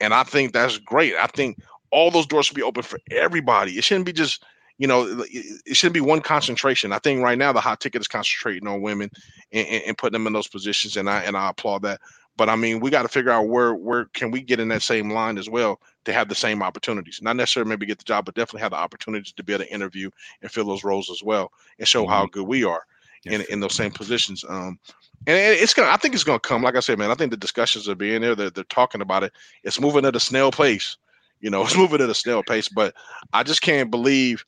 And 0.00 0.14
I 0.14 0.22
think 0.22 0.52
that's 0.52 0.78
great. 0.78 1.14
I 1.16 1.26
think 1.26 1.58
all 1.90 2.10
those 2.10 2.26
doors 2.26 2.46
should 2.46 2.56
be 2.56 2.62
open 2.62 2.82
for 2.82 2.98
everybody. 3.10 3.72
It 3.72 3.84
shouldn't 3.84 4.06
be 4.06 4.12
just 4.12 4.44
you 4.78 4.88
know, 4.88 5.24
it 5.30 5.76
shouldn't 5.76 5.94
be 5.94 6.00
one 6.00 6.20
concentration. 6.20 6.92
I 6.92 6.98
think 6.98 7.22
right 7.22 7.38
now 7.38 7.52
the 7.52 7.60
hot 7.60 7.80
ticket 7.80 8.00
is 8.00 8.08
concentrating 8.08 8.66
on 8.66 8.82
women 8.82 9.08
and, 9.52 9.66
and, 9.68 9.82
and, 9.84 9.98
putting 9.98 10.14
them 10.14 10.26
in 10.26 10.32
those 10.32 10.48
positions, 10.48 10.96
and 10.96 11.08
I 11.08 11.20
and 11.22 11.36
I 11.36 11.50
applaud 11.50 11.82
that. 11.82 12.00
But 12.36 12.48
I 12.48 12.56
mean, 12.56 12.80
we 12.80 12.90
got 12.90 13.02
to 13.02 13.08
figure 13.08 13.30
out 13.30 13.48
where 13.48 13.74
where 13.74 14.06
can 14.06 14.30
we 14.30 14.40
get 14.40 14.60
in 14.60 14.68
that 14.68 14.82
same 14.82 15.10
line 15.10 15.38
as 15.38 15.48
well 15.48 15.80
to 16.04 16.12
have 16.12 16.28
the 16.28 16.34
same 16.34 16.62
opportunities. 16.62 17.20
Not 17.22 17.36
necessarily 17.36 17.68
maybe 17.68 17.86
get 17.86 17.98
the 17.98 18.04
job, 18.04 18.24
but 18.24 18.34
definitely 18.34 18.62
have 18.62 18.72
the 18.72 18.76
opportunities 18.76 19.32
to 19.32 19.42
be 19.42 19.54
able 19.54 19.64
to 19.64 19.72
interview 19.72 20.10
and 20.42 20.50
fill 20.50 20.66
those 20.66 20.84
roles 20.84 21.10
as 21.10 21.22
well 21.22 21.52
and 21.78 21.86
show 21.86 22.02
mm-hmm. 22.02 22.12
how 22.12 22.26
good 22.26 22.46
we 22.46 22.64
are 22.64 22.82
in 23.24 23.42
in 23.50 23.60
those 23.60 23.74
same 23.74 23.92
positions. 23.92 24.44
Um, 24.48 24.78
and 25.26 25.38
it's 25.38 25.74
gonna. 25.74 25.90
I 25.90 25.96
think 25.96 26.14
it's 26.14 26.24
gonna 26.24 26.40
come. 26.40 26.62
Like 26.62 26.76
I 26.76 26.80
said, 26.80 26.98
man, 26.98 27.10
I 27.10 27.14
think 27.14 27.30
the 27.30 27.36
discussions 27.36 27.88
are 27.88 27.94
being 27.94 28.20
there. 28.20 28.34
They're, 28.34 28.50
they're 28.50 28.64
talking 28.64 29.00
about 29.00 29.22
it. 29.22 29.32
It's 29.62 29.80
moving 29.80 30.04
at 30.04 30.16
a 30.16 30.20
snail 30.20 30.50
pace. 30.50 30.96
You 31.40 31.50
know, 31.50 31.62
it's 31.64 31.76
moving 31.76 32.00
at 32.00 32.10
a 32.10 32.14
snail 32.14 32.42
pace. 32.42 32.68
But 32.68 32.94
I 33.32 33.42
just 33.42 33.62
can't 33.62 33.90
believe. 33.90 34.44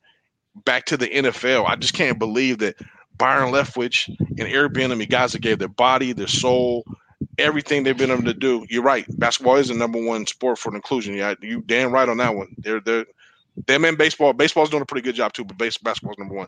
Back 0.65 0.85
to 0.85 0.97
the 0.97 1.07
NFL, 1.07 1.69
I 1.69 1.75
just 1.75 1.93
can't 1.93 2.17
believe 2.17 2.57
that 2.57 2.77
Byron 3.17 3.53
Leftwich 3.53 4.09
and 4.19 4.41
Eric 4.41 4.73
Bieniemy, 4.73 5.07
guys 5.07 5.33
that 5.33 5.43
gave 5.43 5.59
their 5.59 5.67
body, 5.67 6.13
their 6.13 6.25
soul, 6.25 6.83
everything 7.37 7.83
they've 7.83 7.97
been 7.97 8.11
able 8.11 8.23
to 8.23 8.33
do. 8.33 8.65
You're 8.69 8.83
right. 8.83 9.05
Basketball 9.17 9.55
is 9.55 9.67
the 9.69 9.75
number 9.75 10.03
one 10.03 10.25
sport 10.25 10.57
for 10.57 10.73
inclusion. 10.75 11.15
Yeah, 11.15 11.35
you 11.41 11.61
damn 11.61 11.91
right 11.91 12.09
on 12.09 12.17
that 12.17 12.35
one. 12.35 12.53
They're 12.57 12.79
they're 12.79 13.05
them 13.65 13.85
in 13.85 13.95
baseball. 13.95 14.33
Baseball's 14.33 14.69
doing 14.69 14.83
a 14.83 14.85
pretty 14.85 15.03
good 15.03 15.15
job 15.15 15.33
too, 15.33 15.43
but 15.43 15.57
base, 15.57 15.77
basketball's 15.77 16.17
number 16.19 16.35
one. 16.35 16.47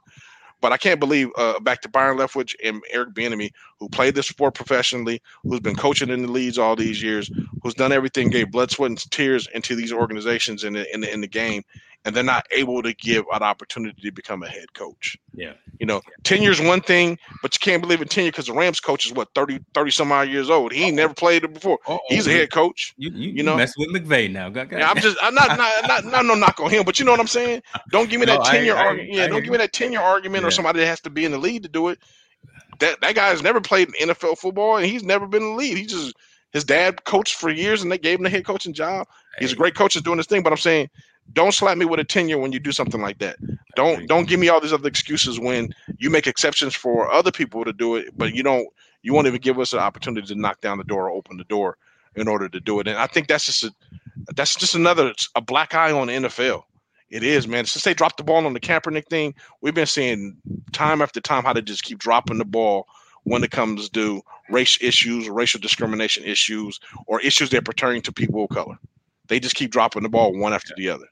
But 0.62 0.74
I 0.74 0.78
can't 0.78 1.00
believe 1.00 1.30
uh, 1.38 1.60
back 1.62 1.82
to 1.82 1.90
Byron 1.90 2.18
Leftwich 2.18 2.54
and 2.64 2.84
Eric 2.92 3.14
Bieniemy, 3.14 3.50
who 3.80 3.88
played 3.88 4.14
this 4.14 4.28
sport 4.28 4.56
professionally, 4.56 5.22
who's 5.44 5.62
been 5.62 5.76
coaching 5.76 6.10
in 6.10 6.22
the 6.22 6.28
leagues 6.32 6.58
all 6.58 6.76
these 6.76 7.02
years, 7.02 7.32
who's 7.64 7.74
done 7.74 7.94
everything, 7.94 8.30
gave 8.30 8.52
blood, 8.52 8.70
sweat, 8.70 8.90
and 8.90 9.12
tears 9.12 9.48
into 9.54 9.74
these 9.74 9.94
organizations 9.94 10.66
in 10.66 10.74
the 10.74 10.94
in 10.94 11.02
the, 11.02 11.14
in 11.14 11.22
the 11.22 11.28
game, 11.28 11.64
and 12.06 12.16
they're 12.16 12.24
not 12.24 12.46
able 12.52 12.82
to 12.82 12.94
give 12.94 13.26
an 13.34 13.44
opportunity 13.44 14.02
to 14.02 14.12
become 14.12 14.42
a 14.44 14.48
head 14.48 14.74
coach. 14.74 15.18
Yeah. 15.34 15.54
You 15.80 15.86
know, 15.86 16.02
tenure 16.24 16.52
is 16.52 16.62
one 16.62 16.82
thing, 16.82 17.18
but 17.42 17.54
you 17.54 17.60
can't 17.60 17.82
believe 17.82 18.02
in 18.02 18.08
tenure 18.08 18.32
because 18.32 18.48
the 18.48 18.54
Rams 18.54 18.80
coach 18.80 19.06
is 19.06 19.14
what 19.14 19.30
30, 19.36 19.60
30 19.74 19.92
some 19.92 20.12
odd 20.12 20.30
years 20.30 20.50
old. 20.50 20.72
He 20.72 20.92
never 20.92 21.14
played 21.14 21.44
it 21.44 21.54
before. 21.54 21.78
Uh-oh. 21.88 22.00
He's 22.08 22.26
a 22.28 22.32
head 22.32 22.52
coach. 22.52 22.94
You, 22.98 23.12
you, 23.12 23.32
you 23.32 23.44
know, 23.44 23.58
messing 23.58 23.86
with 23.92 24.02
McVay 24.02 24.32
now. 24.32 24.50
Got, 24.50 24.70
got. 24.70 24.80
Yeah, 24.80 24.90
I'm 24.90 24.98
just 24.98 25.18
I'm 25.22 25.36
not, 25.36 25.58
not 25.58 25.88
not 25.88 26.06
not 26.06 26.26
no 26.26 26.36
knock 26.36 26.60
on 26.60 26.70
him, 26.70 26.84
but 26.84 27.00
you 27.00 27.06
know 27.06 27.12
what 27.12 27.20
I'm 27.20 27.28
saying? 27.28 27.62
Don't 27.92 28.10
give 28.10 28.20
me 28.20 28.26
that 28.28 28.40
no, 28.40 28.44
tenure 28.44 28.76
argument. 28.76 29.14
Yeah, 29.14 29.26
I, 29.26 29.28
don't 29.28 29.44
give 29.44 29.52
me 29.52 29.58
that 29.58 29.74
tenure 29.74 30.02
argument 30.02 30.42
yeah. 30.42 30.48
or 30.48 30.52
somebody 30.52 30.80
that 30.80 30.88
has 30.88 31.02
to 31.02 31.10
be 31.10 31.26
in 31.26 31.32
the 31.32 31.38
lead 31.38 31.64
to 31.64 31.70
do 31.70 31.90
it. 31.90 32.00
That 32.80 33.02
that 33.02 33.16
guy 33.16 33.28
has 33.28 33.44
never 33.44 33.60
played 33.60 33.94
in 34.00 34.10
NFL 34.10 34.38
football 34.38 34.78
and 34.78 34.86
he's 34.86 35.04
never 35.04 35.28
been 35.28 35.44
in 35.44 35.50
the 35.50 35.56
lead. 35.56 35.78
He 35.78 35.86
just 35.86 36.16
his 36.52 36.64
dad 36.64 37.04
coached 37.04 37.36
for 37.36 37.50
years 37.50 37.84
and 37.84 37.92
they 37.92 37.98
gave 37.98 38.18
him 38.18 38.24
the 38.24 38.30
head 38.30 38.46
coaching 38.46 38.74
job. 38.74 39.08
He's 39.40 39.54
a 39.54 39.56
great 39.56 39.76
coach 39.76 39.96
at 39.96 40.04
doing 40.04 40.18
this 40.18 40.26
thing, 40.26 40.44
but 40.44 40.52
I'm 40.52 40.58
saying 40.58 40.90
don't 41.34 41.54
slap 41.54 41.78
me 41.78 41.86
with 41.86 42.00
a 42.00 42.04
tenure 42.04 42.38
when 42.38 42.52
you 42.52 42.60
do 42.60 42.72
something 42.72 43.02
like 43.02 43.20
that. 43.20 43.38
Don't 43.76 44.08
don't 44.08 44.28
give 44.28 44.40
me 44.40 44.50
all 44.50 44.60
these 44.60 44.74
other 44.74 44.88
excuses 44.88 45.40
when 45.40 45.74
you 45.98 46.10
make 46.10 46.28
exceptions 46.28 46.76
for 46.76 47.12
other 47.12 47.32
people 47.32 47.64
to 47.66 47.74
do 47.74 47.96
it, 47.96 48.18
but 48.18 48.34
you 48.34 48.44
don't 48.44 48.68
you 49.02 49.14
won't 49.14 49.28
even 49.28 49.42
give 49.42 49.60
us 49.60 49.74
an 49.74 49.80
opportunity 49.80 50.28
to 50.28 50.36
knock 50.36 50.62
down 50.62 50.78
the 50.78 50.84
door 50.84 51.10
or 51.10 51.12
open 51.12 51.38
the 51.38 51.44
door 51.46 51.78
in 52.16 52.28
order 52.28 52.50
to 52.50 52.60
do 52.60 52.80
it. 52.80 52.88
And 52.88 52.98
I 52.98 53.08
think 53.08 53.28
that's 53.28 53.46
just 53.46 53.64
a 53.64 53.72
that's 54.36 54.56
just 54.56 54.76
another 54.76 55.14
a 55.36 55.42
black 55.42 55.74
eye 55.74 55.92
on 55.92 56.08
the 56.08 56.14
NFL. 56.14 56.64
It 57.10 57.24
is, 57.24 57.48
man. 57.48 57.66
Since 57.66 57.84
they 57.84 57.94
dropped 57.94 58.18
the 58.18 58.24
ball 58.24 58.46
on 58.46 58.54
the 58.54 58.60
Kaepernick 58.60 59.08
thing, 59.08 59.34
we've 59.62 59.74
been 59.74 59.88
seeing 59.88 60.38
time 60.74 61.02
after 61.02 61.20
time 61.20 61.44
how 61.44 61.54
they 61.54 61.62
just 61.62 61.84
keep 61.84 61.98
dropping 61.98 62.38
the 62.38 62.46
ball 62.46 62.88
when 63.24 63.44
it 63.44 63.52
comes 63.52 63.90
to 63.90 64.22
race 64.50 64.78
issues, 64.82 65.28
racial 65.28 65.60
discrimination 65.60 66.24
issues, 66.24 66.80
or 67.08 67.20
issues 67.22 67.50
that 67.50 67.66
pertain 67.66 68.02
to 68.02 68.12
people 68.12 68.44
of 68.44 68.50
color. 68.50 68.78
They 69.28 69.40
just 69.40 69.56
keep 69.56 69.72
dropping 69.72 70.04
the 70.04 70.10
ball 70.10 70.38
one 70.38 70.54
after 70.54 70.74
the 70.78 70.90
other. 70.90 71.06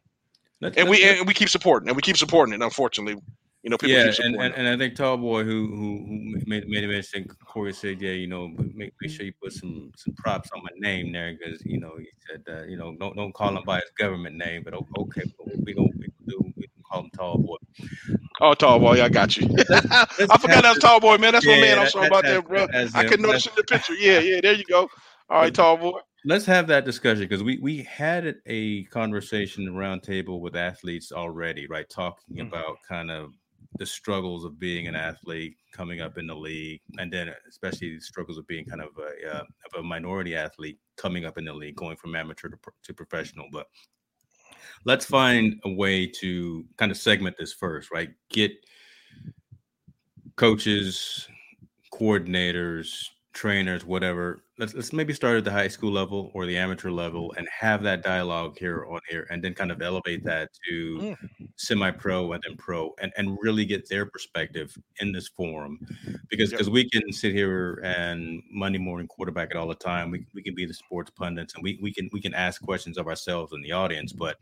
That's, 0.59 0.77
and 0.77 0.89
we 0.89 1.03
and 1.03 1.27
we 1.27 1.33
keep 1.33 1.49
supporting 1.49 1.89
and 1.89 1.95
we 1.95 2.01
keep 2.01 2.17
supporting 2.17 2.53
it. 2.53 2.63
Unfortunately, 2.63 3.21
you 3.63 3.69
know, 3.69 3.77
people 3.77 3.95
yeah, 3.95 4.11
and, 4.23 4.35
and, 4.35 4.53
and, 4.55 4.67
I 4.67 4.77
think 4.77 4.95
Tallboy 4.95 5.43
who 5.43 5.67
who, 5.67 6.05
who 6.07 6.41
made 6.47 6.67
made 6.67 6.83
a 6.83 6.87
mention. 6.87 7.27
Corey 7.45 7.73
said, 7.73 8.01
yeah, 8.01 8.11
you 8.11 8.27
know, 8.27 8.47
make, 8.47 8.93
make 9.01 9.11
sure 9.11 9.25
you 9.25 9.33
put 9.41 9.53
some 9.53 9.91
some 9.95 10.13
props 10.15 10.49
on 10.55 10.63
my 10.63 10.69
name 10.77 11.11
there 11.11 11.35
because 11.37 11.63
you 11.65 11.79
know 11.79 11.95
he 11.97 12.07
said, 12.27 12.43
uh, 12.49 12.63
you 12.63 12.77
know, 12.77 12.95
don't 12.99 13.15
don't 13.15 13.33
call 13.33 13.55
him 13.55 13.63
by 13.65 13.75
his 13.75 13.91
government 13.99 14.35
name, 14.35 14.63
but 14.63 14.73
okay, 14.73 15.23
we 15.65 15.73
gonna 15.73 15.89
we 15.97 16.07
do 16.27 16.39
we 16.55 16.63
can 16.63 16.83
call 16.89 17.01
him 17.01 17.09
Tallboy. 17.17 17.57
Oh, 18.39 18.53
Tall 18.53 18.79
Tallboy, 18.79 19.01
I 19.01 19.09
got 19.09 19.35
you. 19.37 19.47
I 19.69 20.37
forgot 20.37 20.63
that 20.63 20.75
was 20.75 20.79
Tallboy, 20.79 21.19
man. 21.19 21.33
That's 21.33 21.45
yeah, 21.45 21.55
my 21.55 21.61
man. 21.61 21.79
I'm 21.79 21.89
sorry 21.89 22.07
about 22.07 22.23
that, 22.23 22.47
bro. 22.47 22.67
I 22.93 23.03
couldn't 23.03 23.23
notice 23.25 23.47
in 23.47 23.53
the 23.55 23.63
picture. 23.63 23.95
Yeah, 23.95 24.19
yeah, 24.19 24.39
there 24.41 24.53
you 24.53 24.63
go. 24.69 24.89
All 25.29 25.41
right, 25.41 25.53
Tallboy. 25.53 25.99
Let's 26.27 26.45
have 26.45 26.67
that 26.67 26.83
discussion 26.83 27.23
because 27.23 27.41
we 27.41 27.57
we 27.59 27.81
had 27.83 28.35
a 28.45 28.83
conversation 28.85 29.65
roundtable 29.67 30.41
with 30.41 30.55
athletes 30.55 31.11
already, 31.11 31.67
right? 31.67 31.89
Talking 31.89 32.37
mm-hmm. 32.37 32.47
about 32.47 32.77
kind 32.87 33.09
of 33.09 33.33
the 33.79 33.85
struggles 33.85 34.43
of 34.43 34.59
being 34.59 34.87
an 34.87 34.95
athlete 34.95 35.55
coming 35.71 36.01
up 36.01 36.17
in 36.17 36.27
the 36.27 36.35
league, 36.35 36.81
and 36.99 37.11
then 37.11 37.31
especially 37.47 37.95
the 37.95 38.01
struggles 38.01 38.37
of 38.37 38.45
being 38.45 38.65
kind 38.65 38.81
of 38.81 38.89
a 38.97 39.37
uh, 39.37 39.41
of 39.41 39.79
a 39.79 39.83
minority 39.83 40.35
athlete 40.35 40.77
coming 40.97 41.25
up 41.25 41.37
in 41.37 41.45
the 41.45 41.53
league, 41.53 41.75
going 41.75 41.95
from 41.95 42.15
amateur 42.15 42.49
to, 42.49 42.57
to 42.83 42.93
professional. 42.93 43.45
But 43.51 43.67
let's 44.85 45.05
find 45.05 45.61
a 45.63 45.71
way 45.71 46.07
to 46.19 46.65
kind 46.75 46.91
of 46.91 46.97
segment 46.97 47.37
this 47.39 47.53
first, 47.53 47.89
right? 47.89 48.09
Get 48.29 48.51
coaches, 50.35 51.27
coordinators, 51.93 53.09
trainers, 53.37 53.85
whatever. 53.85 54.41
Let's 54.57 54.73
let's 54.73 54.91
maybe 54.91 55.13
start 55.13 55.37
at 55.37 55.43
the 55.43 55.51
high 55.51 55.67
school 55.67 55.91
level 55.91 56.31
or 56.33 56.47
the 56.47 56.57
amateur 56.57 56.89
level 56.89 57.31
and 57.37 57.47
have 57.49 57.83
that 57.83 58.01
dialogue 58.01 58.57
here 58.57 58.85
on 58.89 58.99
here 59.07 59.27
and 59.29 59.43
then 59.43 59.53
kind 59.53 59.71
of 59.71 59.79
elevate 59.83 60.23
that 60.23 60.49
to 60.67 60.97
mm. 60.97 61.17
semi-pro 61.55 62.31
and 62.31 62.43
then 62.47 62.57
pro 62.57 62.95
and, 62.99 63.13
and 63.15 63.37
really 63.39 63.63
get 63.63 63.87
their 63.87 64.07
perspective 64.07 64.75
in 64.99 65.11
this 65.11 65.27
forum. 65.27 65.79
Because 66.31 66.49
because 66.49 66.67
yep. 66.67 66.73
we 66.73 66.89
can 66.89 67.13
sit 67.13 67.33
here 67.33 67.79
and 67.83 68.41
Monday 68.51 68.79
morning 68.79 69.07
quarterback 69.07 69.51
it 69.51 69.57
all 69.57 69.67
the 69.67 69.75
time. 69.75 70.09
We, 70.09 70.25
we 70.33 70.41
can 70.41 70.55
be 70.55 70.65
the 70.65 70.73
sports 70.73 71.11
pundits 71.11 71.53
and 71.53 71.63
we, 71.63 71.77
we 71.79 71.93
can 71.93 72.09
we 72.11 72.19
can 72.19 72.33
ask 72.33 72.59
questions 72.63 72.97
of 72.97 73.07
ourselves 73.07 73.53
and 73.53 73.63
the 73.63 73.71
audience, 73.71 74.11
but 74.11 74.37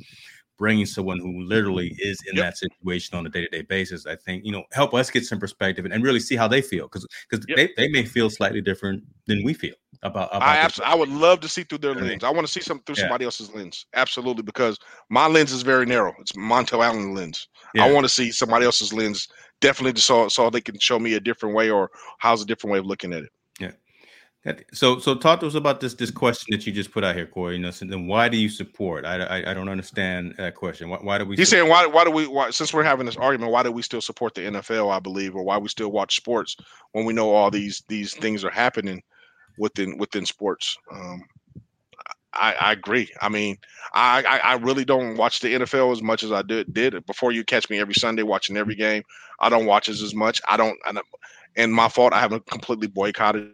bringing 0.57 0.85
someone 0.85 1.19
who 1.19 1.43
literally 1.43 1.89
mm-hmm. 1.89 2.09
is 2.09 2.17
in 2.29 2.35
yep. 2.35 2.45
that 2.45 2.57
situation 2.57 3.17
on 3.17 3.25
a 3.25 3.29
day-to-day 3.29 3.61
basis 3.63 4.05
i 4.05 4.15
think 4.15 4.43
you 4.45 4.51
know 4.51 4.63
help 4.71 4.93
us 4.93 5.09
get 5.09 5.25
some 5.25 5.39
perspective 5.39 5.85
and, 5.85 5.93
and 5.93 6.03
really 6.03 6.19
see 6.19 6.35
how 6.35 6.47
they 6.47 6.61
feel 6.61 6.85
because 6.85 7.05
because 7.29 7.45
yep. 7.47 7.57
they, 7.57 7.69
they 7.77 7.87
may 7.89 8.05
feel 8.05 8.29
slightly 8.29 8.61
different 8.61 9.03
than 9.27 9.43
we 9.43 9.53
feel 9.53 9.73
about, 10.03 10.29
about 10.29 10.41
i 10.41 10.57
absolutely 10.57 10.93
i 10.93 10.95
would 10.95 11.09
love 11.09 11.39
to 11.39 11.47
see 11.47 11.63
through 11.63 11.77
their 11.77 11.95
lens 11.95 12.23
i 12.23 12.29
want 12.29 12.45
to 12.45 12.51
see 12.51 12.61
something 12.61 12.83
through 12.85 12.95
yeah. 12.95 13.03
somebody 13.03 13.25
else's 13.25 13.53
lens 13.53 13.85
absolutely 13.93 14.43
because 14.43 14.77
my 15.09 15.27
lens 15.27 15.51
is 15.51 15.61
very 15.61 15.85
narrow 15.85 16.13
it's 16.19 16.33
Montell 16.33 16.83
Allen 16.83 17.13
lens 17.13 17.47
yeah. 17.73 17.85
i 17.85 17.91
want 17.91 18.05
to 18.05 18.09
see 18.09 18.31
somebody 18.31 18.65
else's 18.65 18.93
lens 18.93 19.27
definitely 19.61 19.99
so 19.99 20.27
so 20.27 20.49
they 20.49 20.61
can 20.61 20.77
show 20.79 20.99
me 20.99 21.13
a 21.13 21.19
different 21.19 21.55
way 21.55 21.69
or 21.69 21.89
how's 22.19 22.41
a 22.41 22.45
different 22.45 22.71
way 22.71 22.79
of 22.79 22.85
looking 22.85 23.13
at 23.13 23.23
it 23.23 23.29
so, 24.73 24.99
so 24.99 25.15
talk 25.15 25.39
to 25.39 25.47
us 25.47 25.55
about 25.55 25.79
this 25.79 25.95
this 25.95 26.11
question 26.11 26.47
that 26.51 26.67
you 26.67 26.71
just 26.71 26.91
put 26.91 27.03
out 27.03 27.15
here, 27.15 27.25
Corey. 27.25 27.55
You 27.55 27.61
know, 27.61 27.71
so 27.71 27.85
then 27.85 28.07
why 28.07 28.29
do 28.29 28.37
you 28.37 28.49
support? 28.49 29.03
I, 29.03 29.17
I, 29.23 29.51
I 29.51 29.53
don't 29.55 29.69
understand 29.69 30.35
that 30.37 30.53
question. 30.53 30.89
Why, 30.89 30.97
why 30.97 31.17
do 31.17 31.25
we? 31.25 31.35
He's 31.35 31.49
saying 31.49 31.67
why 31.67 31.87
why 31.87 32.03
do 32.03 32.11
we 32.11 32.27
why, 32.27 32.51
since 32.51 32.71
we're 32.71 32.83
having 32.83 33.07
this 33.07 33.17
argument? 33.17 33.51
Why 33.51 33.63
do 33.63 33.71
we 33.71 33.81
still 33.81 34.01
support 34.01 34.35
the 34.35 34.41
NFL? 34.41 34.93
I 34.93 34.99
believe, 34.99 35.35
or 35.35 35.43
why 35.43 35.57
we 35.57 35.67
still 35.67 35.91
watch 35.91 36.15
sports 36.15 36.55
when 36.91 37.05
we 37.05 37.13
know 37.13 37.31
all 37.31 37.49
these 37.49 37.83
these 37.87 38.13
things 38.13 38.43
are 38.43 38.51
happening 38.51 39.01
within 39.57 39.97
within 39.97 40.25
sports. 40.25 40.77
Um, 40.91 41.23
I, 42.33 42.53
I 42.53 42.71
agree. 42.73 43.09
I 43.21 43.29
mean, 43.29 43.57
I, 43.93 44.23
I, 44.27 44.51
I 44.51 44.53
really 44.55 44.83
don't 44.85 45.15
watch 45.15 45.39
the 45.39 45.53
NFL 45.53 45.93
as 45.93 46.01
much 46.01 46.21
as 46.21 46.31
I 46.31 46.43
did 46.43 46.71
did 46.71 47.03
before. 47.07 47.31
You 47.31 47.43
catch 47.43 47.69
me 47.69 47.79
every 47.79 47.95
Sunday 47.95 48.23
watching 48.23 48.57
every 48.57 48.75
game. 48.75 49.03
I 49.39 49.49
don't 49.49 49.65
watch 49.65 49.89
as 49.89 50.13
much. 50.13 50.39
I 50.47 50.57
don't. 50.57 50.77
And 51.55 51.73
my 51.73 51.89
fault. 51.89 52.13
I 52.13 52.19
haven't 52.19 52.45
completely 52.45 52.87
boycotted 52.87 53.51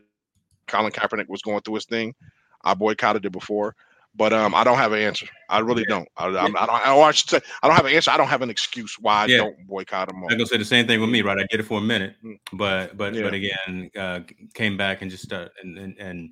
Colin 0.71 0.91
Kaepernick 0.91 1.27
was 1.27 1.41
going 1.41 1.61
through 1.61 1.75
his 1.75 1.85
thing. 1.85 2.15
I 2.63 2.73
boycotted 2.73 3.25
it 3.25 3.31
before, 3.31 3.75
but 4.15 4.33
um, 4.33 4.53
I 4.53 4.63
don't 4.63 4.77
have 4.77 4.91
an 4.91 4.99
answer. 4.99 5.27
I 5.49 5.59
really 5.59 5.83
yeah. 5.87 5.95
don't. 5.95 6.09
I, 6.17 6.27
I, 6.27 6.45
I 6.45 6.85
don't. 6.85 7.03
I, 7.03 7.11
say, 7.11 7.39
I 7.61 7.67
don't 7.67 7.75
have 7.75 7.85
an 7.85 7.93
answer. 7.93 8.11
I 8.11 8.17
don't 8.17 8.27
have 8.27 8.41
an 8.41 8.49
excuse 8.49 8.97
why 8.99 9.23
I 9.23 9.27
don't 9.27 9.67
boycott 9.67 10.09
him. 10.09 10.23
I'm 10.23 10.29
gonna 10.29 10.45
say 10.45 10.57
the 10.57 10.65
same 10.65 10.87
thing 10.87 11.01
with 11.01 11.09
me, 11.09 11.21
right? 11.21 11.37
I 11.37 11.45
did 11.49 11.59
it 11.59 11.63
for 11.63 11.79
a 11.79 11.81
minute, 11.81 12.15
mm. 12.23 12.39
but 12.53 12.97
but 12.97 13.13
yeah. 13.13 13.23
but 13.23 13.33
again, 13.33 13.91
uh, 13.97 14.21
came 14.53 14.77
back 14.77 15.01
and 15.01 15.09
just 15.09 15.23
started 15.23 15.51
and, 15.61 15.77
and, 15.77 15.97
and 15.97 16.29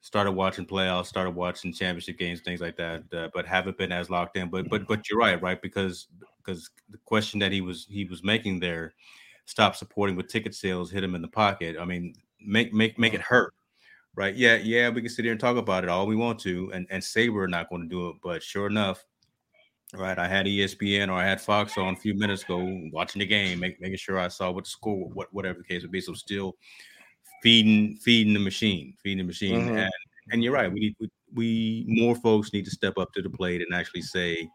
started 0.00 0.32
watching 0.32 0.66
playoffs, 0.66 1.06
started 1.06 1.32
watching 1.32 1.72
championship 1.72 2.18
games, 2.18 2.40
things 2.40 2.60
like 2.60 2.76
that. 2.76 3.02
Uh, 3.12 3.28
but 3.34 3.46
haven't 3.46 3.78
been 3.78 3.92
as 3.92 4.10
locked 4.10 4.36
in. 4.36 4.50
But 4.50 4.68
but 4.68 4.86
but 4.86 5.08
you're 5.08 5.18
right, 5.18 5.40
right? 5.40 5.60
Because 5.60 6.08
because 6.44 6.70
the 6.90 6.98
question 7.06 7.40
that 7.40 7.52
he 7.52 7.60
was 7.60 7.86
he 7.88 8.04
was 8.04 8.22
making 8.22 8.60
there, 8.60 8.94
stop 9.46 9.74
supporting 9.74 10.16
with 10.16 10.28
ticket 10.28 10.54
sales, 10.54 10.90
hit 10.90 11.02
him 11.02 11.14
in 11.14 11.22
the 11.22 11.28
pocket. 11.28 11.76
I 11.80 11.84
mean, 11.86 12.14
make 12.40 12.72
make 12.72 12.98
make 12.98 13.14
it 13.14 13.22
hurt 13.22 13.54
right? 14.16 14.34
Yeah, 14.34 14.56
yeah, 14.56 14.88
we 14.88 15.02
can 15.02 15.10
sit 15.10 15.24
here 15.24 15.32
and 15.32 15.40
talk 15.40 15.56
about 15.56 15.84
it 15.84 15.90
all 15.90 16.06
we 16.06 16.16
want 16.16 16.40
to, 16.40 16.70
and 16.74 16.86
and 16.90 17.04
say 17.04 17.28
we're 17.28 17.46
not 17.46 17.70
going 17.70 17.82
to 17.82 17.88
do 17.88 18.08
it, 18.08 18.16
but 18.22 18.42
sure 18.42 18.66
enough, 18.66 19.04
right? 19.94 20.18
I 20.18 20.26
had 20.26 20.46
ESPN 20.46 21.08
or 21.08 21.12
I 21.12 21.24
had 21.24 21.40
Fox 21.40 21.78
on 21.78 21.94
a 21.94 21.96
few 21.96 22.14
minutes 22.14 22.42
ago, 22.42 22.80
watching 22.92 23.20
the 23.20 23.26
game, 23.26 23.60
make, 23.60 23.80
making 23.80 23.98
sure 23.98 24.18
I 24.18 24.28
saw 24.28 24.50
what 24.50 24.64
the 24.64 24.70
score, 24.70 25.08
what 25.10 25.32
whatever 25.32 25.58
the 25.58 25.64
case 25.64 25.82
would 25.82 25.92
be. 25.92 26.00
So 26.00 26.14
still 26.14 26.56
feeding 27.42 27.96
feeding 27.98 28.32
the 28.32 28.40
machine, 28.40 28.94
feeding 29.02 29.18
the 29.18 29.24
machine, 29.24 29.60
mm-hmm. 29.60 29.76
and 29.76 29.92
and 30.32 30.42
you're 30.42 30.52
right. 30.52 30.72
We 30.72 30.80
need 30.80 30.96
we, 30.98 31.10
we 31.34 31.84
more 31.86 32.16
folks 32.16 32.52
need 32.52 32.64
to 32.64 32.70
step 32.70 32.98
up 32.98 33.12
to 33.12 33.22
the 33.22 33.30
plate 33.30 33.60
and 33.60 33.74
actually 33.74 34.02
say 34.02 34.48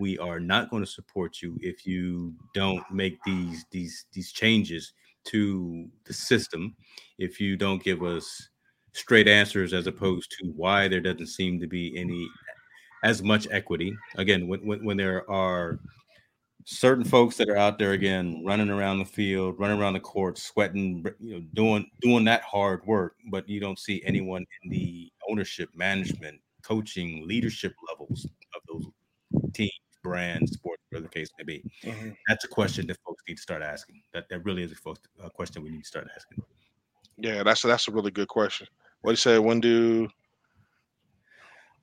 we 0.00 0.18
are 0.18 0.40
not 0.40 0.70
going 0.70 0.84
to 0.84 0.90
support 0.90 1.40
you 1.40 1.56
if 1.60 1.86
you 1.86 2.34
don't 2.52 2.82
make 2.90 3.16
these 3.24 3.64
these 3.70 4.06
these 4.12 4.32
changes 4.32 4.92
to 5.24 5.88
the 6.04 6.12
system 6.12 6.74
if 7.18 7.40
you 7.40 7.56
don't 7.56 7.82
give 7.82 8.02
us 8.02 8.48
straight 8.94 9.28
answers 9.28 9.72
as 9.72 9.86
opposed 9.86 10.30
to 10.30 10.46
why 10.56 10.88
there 10.88 11.00
doesn't 11.00 11.26
seem 11.26 11.60
to 11.60 11.66
be 11.66 11.96
any 11.98 12.28
as 13.02 13.22
much 13.22 13.46
equity. 13.50 13.94
Again, 14.16 14.48
when, 14.48 14.64
when, 14.66 14.84
when 14.84 14.96
there 14.96 15.30
are 15.30 15.78
certain 16.64 17.04
folks 17.04 17.36
that 17.36 17.50
are 17.50 17.56
out 17.56 17.78
there 17.78 17.92
again 17.92 18.42
running 18.46 18.70
around 18.70 18.98
the 18.98 19.04
field, 19.04 19.56
running 19.58 19.78
around 19.78 19.92
the 19.92 20.00
court, 20.00 20.38
sweating, 20.38 21.04
you 21.20 21.34
know, 21.34 21.44
doing 21.52 21.90
doing 22.00 22.24
that 22.24 22.42
hard 22.42 22.84
work, 22.86 23.16
but 23.30 23.46
you 23.48 23.60
don't 23.60 23.78
see 23.78 24.02
anyone 24.06 24.46
in 24.62 24.70
the 24.70 25.12
ownership, 25.28 25.68
management, 25.74 26.40
coaching, 26.62 27.26
leadership 27.28 27.74
levels 27.88 28.26
of 28.54 28.62
those 28.68 28.86
teams, 29.52 29.70
brands, 30.02 30.52
sports, 30.52 30.82
whatever 30.88 31.08
the 31.08 31.12
case 31.12 31.30
may 31.36 31.44
be. 31.44 31.62
Mm-hmm. 31.82 32.10
That's 32.28 32.44
a 32.44 32.48
question 32.48 32.86
that 32.86 32.96
folks 33.04 33.22
need 33.28 33.36
to 33.36 33.42
start 33.42 33.60
asking. 33.60 34.02
That 34.14 34.28
that 34.30 34.44
really 34.44 34.62
is 34.62 34.72
a, 34.72 34.76
folks, 34.76 35.00
a 35.22 35.28
question 35.28 35.62
we 35.62 35.70
need 35.70 35.82
to 35.82 35.88
start 35.88 36.08
asking. 36.16 36.42
Yeah, 37.18 37.42
that's 37.42 37.62
that's 37.62 37.88
a 37.88 37.92
really 37.92 38.10
good 38.10 38.28
question. 38.28 38.66
What 39.04 39.10
do 39.10 39.12
you 39.12 39.16
say? 39.16 39.38
When 39.38 39.60
do 39.60 40.08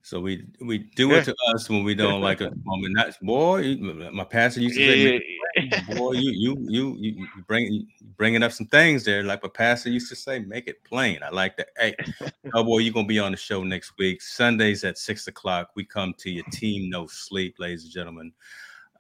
so 0.02 0.20
we 0.20 0.44
we 0.60 0.80
do 0.80 1.10
yeah. 1.10 1.18
it 1.18 1.26
to 1.26 1.36
us 1.54 1.70
when 1.70 1.84
we 1.84 1.94
don't 1.94 2.20
like 2.20 2.42
a 2.42 2.52
moment. 2.64 2.96
That's 2.96 3.18
boy, 3.20 3.76
my 3.76 4.24
pastor 4.24 4.62
used 4.62 4.76
to 4.76 4.88
say, 4.88 5.22
yeah. 5.56 5.96
"Boy, 5.96 6.14
you 6.14 6.32
you 6.32 6.66
you 6.68 6.98
you 6.98 7.28
bring 7.46 7.88
bringing 8.18 8.42
up 8.42 8.54
some 8.54 8.66
things 8.66 9.06
there." 9.06 9.22
Like 9.22 9.44
my 9.44 9.50
pastor 9.50 9.92
used 9.92 10.10
to 10.10 10.16
say, 10.16 10.40
"Make 10.40 10.68
it 10.68 10.84
plain." 10.84 11.20
I 11.22 11.30
like 11.30 11.58
that. 11.58 11.68
Hey, 11.78 11.96
oh 12.56 12.64
boy, 12.64 12.80
you're 12.80 12.92
gonna 12.92 13.06
be 13.06 13.20
on 13.20 13.34
the 13.34 13.38
show 13.38 13.64
next 13.64 13.94
week. 14.00 14.24
Sundays 14.24 14.84
at 14.84 14.98
six 14.98 15.28
o'clock. 15.28 15.70
We 15.76 15.86
come 15.86 16.16
to 16.18 16.32
your 16.32 16.46
team 16.52 16.90
no 16.90 17.06
sleep, 17.06 17.58
ladies 17.60 17.84
and 17.84 17.94
gentlemen 17.94 18.34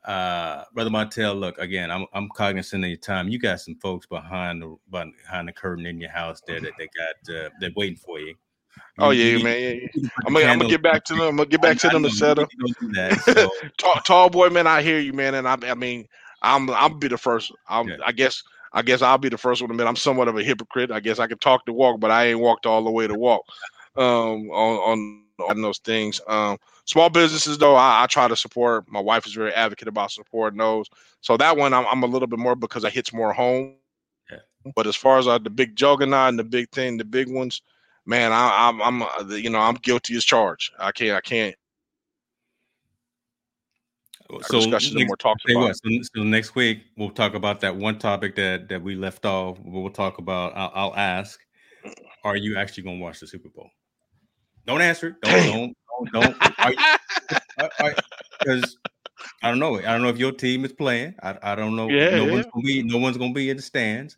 uh 0.05 0.63
brother 0.73 0.89
Montell, 0.89 1.39
look 1.39 1.57
again. 1.57 1.91
I'm 1.91 2.05
I'm 2.13 2.29
cognizant 2.29 2.83
of 2.83 2.89
your 2.89 2.97
time. 2.97 3.29
You 3.29 3.39
got 3.39 3.59
some 3.59 3.75
folks 3.75 4.05
behind 4.07 4.61
the 4.61 4.75
behind 4.89 5.47
the 5.47 5.53
curtain 5.53 5.85
in 5.85 5.99
your 5.99 6.11
house 6.11 6.41
there 6.47 6.59
that 6.59 6.73
they 6.77 6.87
got 6.97 7.35
uh, 7.35 7.49
they're 7.59 7.71
waiting 7.75 7.97
for 7.97 8.19
you. 8.19 8.35
Oh 8.99 9.11
yeah, 9.11 9.37
you, 9.37 9.43
man. 9.43 9.89
I'm, 10.25 10.33
gonna, 10.33 10.45
I'm 10.45 10.57
gonna 10.59 10.69
get 10.69 10.81
back 10.81 11.03
to 11.05 11.13
them. 11.13 11.21
I'm 11.21 11.35
gonna 11.37 11.49
get 11.49 11.61
back 11.61 11.77
to 11.79 11.89
them 11.89 12.05
and 12.05 12.13
set 12.13 12.39
up. 12.39 12.49
So. 13.23 13.49
tall, 13.77 13.95
tall, 14.05 14.29
boy, 14.29 14.49
man. 14.49 14.67
I 14.67 14.81
hear 14.81 14.99
you, 14.99 15.13
man. 15.13 15.35
And 15.35 15.47
I, 15.47 15.57
I 15.63 15.75
mean, 15.75 16.07
I'm 16.41 16.69
I'll 16.69 16.89
be 16.89 17.07
the 17.07 17.17
first. 17.17 17.51
I'm, 17.67 17.87
yeah. 17.87 17.97
I 18.05 18.11
guess 18.11 18.43
I 18.73 18.81
guess 18.81 19.01
I'll 19.01 19.17
be 19.17 19.29
the 19.29 19.37
first 19.37 19.61
one 19.61 19.69
to 19.69 19.73
admit 19.73 19.87
I'm 19.87 19.95
somewhat 19.95 20.27
of 20.27 20.37
a 20.37 20.43
hypocrite. 20.43 20.91
I 20.91 20.99
guess 20.99 21.19
I 21.19 21.27
can 21.27 21.37
talk 21.39 21.65
the 21.65 21.73
walk, 21.73 21.99
but 21.99 22.11
I 22.11 22.27
ain't 22.27 22.39
walked 22.39 22.65
all 22.65 22.83
the 22.83 22.91
way 22.91 23.07
to 23.07 23.15
walk 23.15 23.43
um, 23.97 24.49
on 24.51 24.77
on 24.77 25.23
on 25.49 25.61
those 25.61 25.79
things. 25.79 26.21
Um, 26.27 26.57
Small 26.85 27.09
businesses, 27.09 27.57
though, 27.57 27.75
I, 27.75 28.03
I, 28.03 28.07
try 28.07 28.27
to 28.27 28.35
support. 28.35 28.85
My 28.89 28.99
wife 28.99 29.25
is 29.27 29.33
very 29.33 29.53
advocate 29.53 29.87
about 29.87 30.11
supporting 30.11 30.57
those. 30.57 30.89
So 31.21 31.37
that 31.37 31.55
one, 31.55 31.73
I'm, 31.73 31.85
I'm 31.85 32.03
a 32.03 32.07
little 32.07 32.27
bit 32.27 32.39
more 32.39 32.55
because 32.55 32.83
it 32.83 32.93
hits 32.93 33.13
more 33.13 33.33
home. 33.33 33.75
Yeah. 34.31 34.37
But 34.75 34.87
as 34.87 34.95
far 34.95 35.19
as 35.19 35.27
uh, 35.27 35.37
the 35.37 35.49
big 35.49 35.75
juggernaut 35.75 36.29
and 36.29 36.39
the 36.39 36.43
big 36.43 36.69
thing, 36.71 36.97
the 36.97 37.05
big 37.05 37.29
ones, 37.29 37.61
man, 38.05 38.31
I, 38.31 38.69
am 38.69 38.81
I'm, 38.81 39.03
I'm, 39.03 39.31
uh, 39.31 39.35
you 39.35 39.49
know, 39.49 39.59
I'm 39.59 39.75
guilty 39.75 40.15
as 40.15 40.25
charged. 40.25 40.73
I 40.79 40.91
can't, 40.91 41.15
I 41.15 41.21
can't. 41.21 41.55
So 44.43 44.59
next, 44.61 44.93
more 44.93 45.17
talks. 45.17 45.43
So, 45.45 45.71
so, 46.15 46.23
next 46.23 46.55
week 46.55 46.83
we'll 46.95 47.09
talk 47.09 47.33
about 47.33 47.59
that 47.61 47.75
one 47.75 47.99
topic 47.99 48.35
that 48.37 48.69
that 48.69 48.81
we 48.81 48.95
left 48.95 49.25
off. 49.25 49.57
We'll 49.61 49.89
talk 49.89 50.19
about. 50.19 50.53
I'll, 50.55 50.71
I'll 50.73 50.95
ask: 50.95 51.37
Are 52.23 52.37
you 52.37 52.57
actually 52.57 52.83
going 52.83 52.99
to 52.99 53.03
watch 53.03 53.19
the 53.19 53.27
Super 53.27 53.49
Bowl? 53.49 53.69
Don't 54.65 54.81
answer. 54.81 55.17
Don't 55.21 55.75
don't 56.11 56.11
don't 56.13 56.35
because 58.39 58.77
I 59.43 59.49
don't 59.49 59.59
know. 59.59 59.77
I 59.77 59.81
don't 59.81 60.01
know 60.01 60.09
if 60.09 60.17
your 60.17 60.31
team 60.31 60.65
is 60.65 60.73
playing. 60.73 61.15
I, 61.21 61.37
I 61.41 61.55
don't 61.55 61.75
know. 61.75 61.89
Yeah, 61.89 62.11
no 62.11 62.25
yeah. 62.25 62.31
one's 62.31 62.45
gonna 62.53 62.63
be 62.63 62.83
no 62.83 62.97
one's 62.97 63.17
gonna 63.17 63.33
be 63.33 63.49
in 63.49 63.57
the 63.57 63.63
stands. 63.63 64.17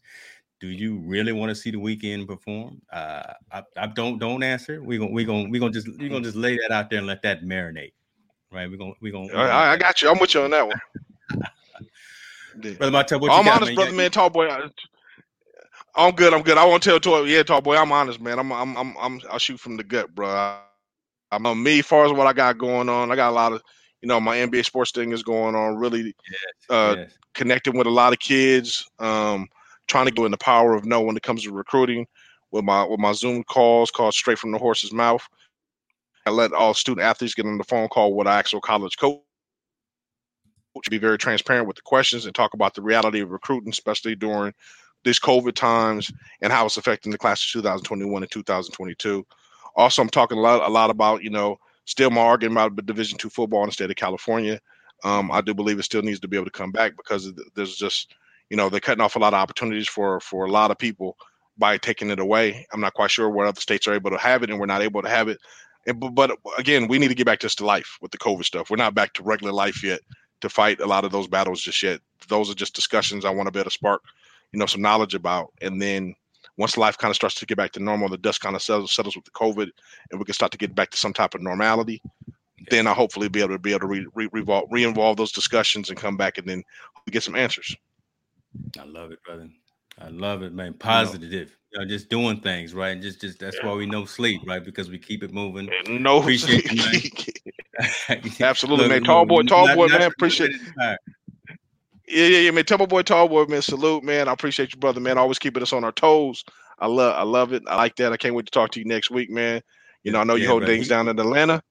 Do 0.59 0.67
you 0.67 0.97
really 0.99 1.33
want 1.33 1.49
to 1.49 1.55
see 1.55 1.71
the 1.71 1.77
Weeknd 1.77 2.25
perform? 2.25 2.81
Uh, 2.91 3.33
I, 3.51 3.63
I 3.75 3.87
don't 3.87 4.17
don't 4.17 4.43
answer. 4.43 4.81
We're 4.81 4.99
gonna 4.99 5.11
we're 5.11 5.25
gonna 5.25 5.49
we're 5.49 5.59
gonna 5.59 5.73
just 5.73 5.87
we're 5.99 6.09
gonna 6.09 6.23
just 6.23 6.37
lay 6.37 6.57
that 6.57 6.71
out 6.71 6.89
there 6.89 6.99
and 6.99 7.07
let 7.07 7.21
that 7.23 7.43
marinate. 7.43 7.93
Right? 8.51 8.69
We're 8.69 8.77
gonna 8.77 8.93
we're 9.01 9.11
gonna. 9.11 9.33
I, 9.33 9.73
I 9.73 9.77
got 9.77 10.01
you. 10.01 10.09
I'm 10.09 10.19
with 10.19 10.33
you 10.33 10.41
on 10.41 10.51
that 10.51 10.67
one. 10.67 10.79
brother 12.77 12.91
Montell, 12.91 13.19
what 13.19 13.31
I'm 13.31 13.45
got, 13.45 13.55
honest, 13.55 13.69
man? 13.69 13.75
brother, 13.75 13.91
man. 13.93 14.11
Tall 14.11 14.29
boy. 14.29 14.47
I, 14.47 14.69
I'm 15.95 16.15
good. 16.15 16.33
I'm 16.33 16.41
good. 16.41 16.57
I 16.57 16.65
won't 16.65 16.81
tell 16.81 16.99
Toy. 16.99 17.23
Yeah, 17.23 17.43
tall 17.43 17.61
boy. 17.61 17.77
I'm 17.77 17.91
honest, 17.91 18.19
man. 18.19 18.39
I'm 18.39 18.51
I'm 18.51 18.75
I'm, 18.75 18.95
I'm 18.99 19.21
I'll 19.31 19.39
shoot 19.39 19.59
from 19.59 19.77
the 19.77 19.83
gut, 19.83 20.13
bro. 20.13 20.27
I, 20.27 20.59
I'm 21.31 21.45
on 21.45 21.61
me 21.61 21.79
as 21.79 21.85
far 21.85 22.05
as 22.05 22.11
what 22.11 22.27
I 22.27 22.33
got 22.33 22.57
going 22.57 22.89
on. 22.89 23.11
I 23.11 23.15
got 23.15 23.29
a 23.29 23.35
lot 23.35 23.53
of, 23.53 23.61
you 24.01 24.07
know, 24.07 24.19
my 24.19 24.37
NBA 24.37 24.65
sports 24.65 24.91
thing 24.91 25.11
is 25.11 25.23
going 25.23 25.55
on. 25.55 25.75
Really 25.75 26.01
yes, 26.01 26.69
uh, 26.69 26.95
yes. 26.97 27.17
connecting 27.33 27.77
with 27.77 27.87
a 27.87 27.91
lot 27.91 28.13
of 28.13 28.19
kids. 28.19 28.87
Um, 28.99 29.47
trying 29.87 30.05
to 30.05 30.11
go 30.11 30.25
in 30.25 30.31
the 30.31 30.37
power 30.37 30.73
of 30.73 30.85
no 30.85 31.01
when 31.01 31.17
it 31.17 31.23
comes 31.23 31.43
to 31.43 31.51
recruiting 31.51 32.07
with 32.51 32.63
my 32.63 32.83
with 32.83 32.99
my 32.99 33.13
Zoom 33.13 33.43
calls 33.43 33.91
called 33.91 34.13
straight 34.13 34.39
from 34.39 34.51
the 34.51 34.57
horse's 34.57 34.93
mouth. 34.93 35.27
I 36.25 36.29
let 36.29 36.53
all 36.53 36.73
student 36.73 37.05
athletes 37.05 37.33
get 37.33 37.45
on 37.45 37.57
the 37.57 37.63
phone 37.65 37.89
call 37.89 38.15
with 38.15 38.27
an 38.27 38.33
actual 38.33 38.61
college 38.61 38.97
coach. 38.97 39.19
Be 40.89 40.97
very 40.97 41.17
transparent 41.17 41.67
with 41.67 41.75
the 41.75 41.81
questions 41.83 42.25
and 42.25 42.33
talk 42.33 42.53
about 42.53 42.73
the 42.73 42.81
reality 42.81 43.19
of 43.19 43.29
recruiting, 43.29 43.69
especially 43.69 44.15
during 44.15 44.53
these 45.03 45.19
COVID 45.19 45.53
times 45.53 46.11
and 46.41 46.51
how 46.51 46.65
it's 46.65 46.77
affecting 46.77 47.11
the 47.11 47.17
class 47.17 47.43
of 47.43 47.51
2021 47.61 48.23
and 48.23 48.31
2022. 48.31 49.25
Also, 49.75 50.01
I'm 50.01 50.09
talking 50.09 50.37
a 50.37 50.41
lot, 50.41 50.67
a 50.67 50.71
lot 50.71 50.89
about 50.89 51.23
you 51.23 51.29
know 51.29 51.57
still 51.85 52.09
my 52.09 52.21
argument 52.21 52.57
about 52.57 52.85
Division 52.85 53.17
two 53.17 53.29
football 53.29 53.63
in 53.63 53.69
the 53.69 53.73
state 53.73 53.89
of 53.89 53.95
California. 53.95 54.59
Um, 55.03 55.31
I 55.31 55.41
do 55.41 55.53
believe 55.53 55.79
it 55.79 55.83
still 55.83 56.01
needs 56.01 56.19
to 56.21 56.27
be 56.27 56.37
able 56.37 56.45
to 56.45 56.51
come 56.51 56.71
back 56.71 56.95
because 56.95 57.31
there's 57.55 57.75
just 57.75 58.15
you 58.49 58.57
know 58.57 58.69
they're 58.69 58.79
cutting 58.79 59.01
off 59.01 59.15
a 59.15 59.19
lot 59.19 59.33
of 59.33 59.39
opportunities 59.39 59.87
for 59.87 60.19
for 60.19 60.45
a 60.45 60.51
lot 60.51 60.71
of 60.71 60.77
people 60.77 61.17
by 61.57 61.77
taking 61.77 62.09
it 62.09 62.19
away. 62.19 62.65
I'm 62.71 62.81
not 62.81 62.93
quite 62.93 63.11
sure 63.11 63.29
what 63.29 63.47
other 63.47 63.61
states 63.61 63.87
are 63.87 63.93
able 63.93 64.11
to 64.11 64.17
have 64.17 64.43
it 64.43 64.49
and 64.49 64.59
we're 64.59 64.65
not 64.65 64.81
able 64.81 65.01
to 65.01 65.09
have 65.09 65.27
it. 65.27 65.39
And, 65.85 65.99
but, 65.99 66.15
but 66.15 66.37
again, 66.57 66.87
we 66.87 66.97
need 66.97 67.09
to 67.09 67.15
get 67.15 67.25
back 67.25 67.39
just 67.39 67.57
to 67.59 67.65
life 67.65 67.97
with 68.01 68.11
the 68.11 68.17
COVID 68.17 68.43
stuff. 68.43 68.69
We're 68.69 68.77
not 68.77 68.95
back 68.95 69.13
to 69.13 69.23
regular 69.23 69.53
life 69.53 69.83
yet 69.83 69.99
to 70.41 70.49
fight 70.49 70.79
a 70.79 70.85
lot 70.85 71.05
of 71.05 71.11
those 71.11 71.27
battles 71.27 71.61
just 71.61 71.81
yet. 71.83 71.99
Those 72.27 72.49
are 72.49 72.55
just 72.55 72.75
discussions 72.75 73.25
I 73.25 73.29
want 73.29 73.47
to 73.47 73.51
be 73.51 73.59
able 73.59 73.69
to 73.69 73.71
spark, 73.71 74.01
you 74.53 74.59
know, 74.59 74.65
some 74.65 74.81
knowledge 74.81 75.15
about. 75.15 75.51
And 75.61 75.81
then 75.81 76.15
once 76.57 76.77
life 76.77 76.97
kind 76.97 77.09
of 77.09 77.15
starts 77.15 77.35
to 77.35 77.45
get 77.45 77.57
back 77.57 77.71
to 77.73 77.79
normal, 77.79 78.09
the 78.09 78.17
dust 78.17 78.41
kind 78.41 78.55
of 78.55 78.61
settles, 78.61 78.93
settles 78.93 79.15
with 79.15 79.25
the 79.25 79.31
COVID, 79.31 79.69
and 80.11 80.19
we 80.19 80.25
can 80.25 80.33
start 80.33 80.51
to 80.51 80.57
get 80.57 80.75
back 80.75 80.91
to 80.91 80.97
some 80.97 81.13
type 81.13 81.33
of 81.33 81.41
normality. 81.41 82.01
Then 82.69 82.87
I'll 82.87 82.93
hopefully 82.93 83.27
be 83.27 83.41
able 83.41 83.49
to 83.49 83.59
be 83.59 83.71
able 83.71 83.81
to 83.81 83.87
re, 83.87 84.07
re, 84.13 84.29
revolve, 84.31 84.65
re-involve 84.71 85.17
those 85.17 85.31
discussions 85.31 85.89
and 85.89 85.99
come 85.99 86.15
back 86.15 86.37
and 86.37 86.47
then 86.47 86.63
get 87.11 87.23
some 87.23 87.35
answers. 87.35 87.75
I 88.79 88.85
love 88.85 89.11
it, 89.11 89.21
brother. 89.23 89.49
I 89.99 90.07
love 90.09 90.43
it, 90.43 90.53
man. 90.53 90.73
Positive. 90.73 91.55
You 91.71 91.79
know, 91.79 91.85
just 91.85 92.09
doing 92.09 92.39
things, 92.39 92.73
right? 92.73 92.89
And 92.89 93.01
just 93.01 93.19
just 93.19 93.39
that's 93.39 93.57
yeah. 93.57 93.67
why 93.67 93.73
we 93.73 93.85
know 93.85 94.05
sleep, 94.05 94.41
right? 94.45 94.63
Because 94.63 94.89
we 94.89 94.97
keep 94.97 95.23
it 95.23 95.33
moving. 95.33 95.69
No 95.87 96.19
appreciate 96.19 96.71
you, 96.71 97.11
Absolutely, 98.39 98.87
man. 98.87 99.03
Tall 99.03 99.25
boy, 99.25 99.43
tall 99.43 99.73
boy, 99.75 99.87
not 99.87 99.99
man. 99.99 100.11
Appreciate 100.11 100.51
it. 100.51 100.99
Yeah, 102.07 102.27
yeah, 102.27 102.39
yeah, 102.39 102.51
man. 102.51 102.65
Boy, 102.87 103.01
tall 103.01 103.27
boy, 103.29 103.45
man. 103.45 103.61
Salute, 103.61 104.03
man. 104.03 104.27
I 104.27 104.33
appreciate 104.33 104.73
you, 104.73 104.79
brother, 104.79 104.99
man. 104.99 105.17
Always 105.17 105.39
keeping 105.39 105.63
us 105.63 105.73
on 105.73 105.83
our 105.83 105.91
toes. 105.91 106.43
I 106.79 106.87
love 106.87 107.15
I 107.15 107.23
love 107.23 107.53
it. 107.53 107.63
I 107.67 107.75
like 107.75 107.95
that. 107.97 108.11
I 108.11 108.17
can't 108.17 108.35
wait 108.35 108.45
to 108.45 108.51
talk 108.51 108.71
to 108.71 108.79
you 108.79 108.85
next 108.85 109.09
week, 109.09 109.29
man. 109.29 109.61
You 110.03 110.11
know, 110.11 110.19
I 110.19 110.23
know 110.25 110.35
you 110.35 110.43
yeah, 110.43 110.49
hold 110.49 110.65
things 110.65 110.87
down 110.87 111.07
in 111.07 111.17
Atlanta. 111.19 111.63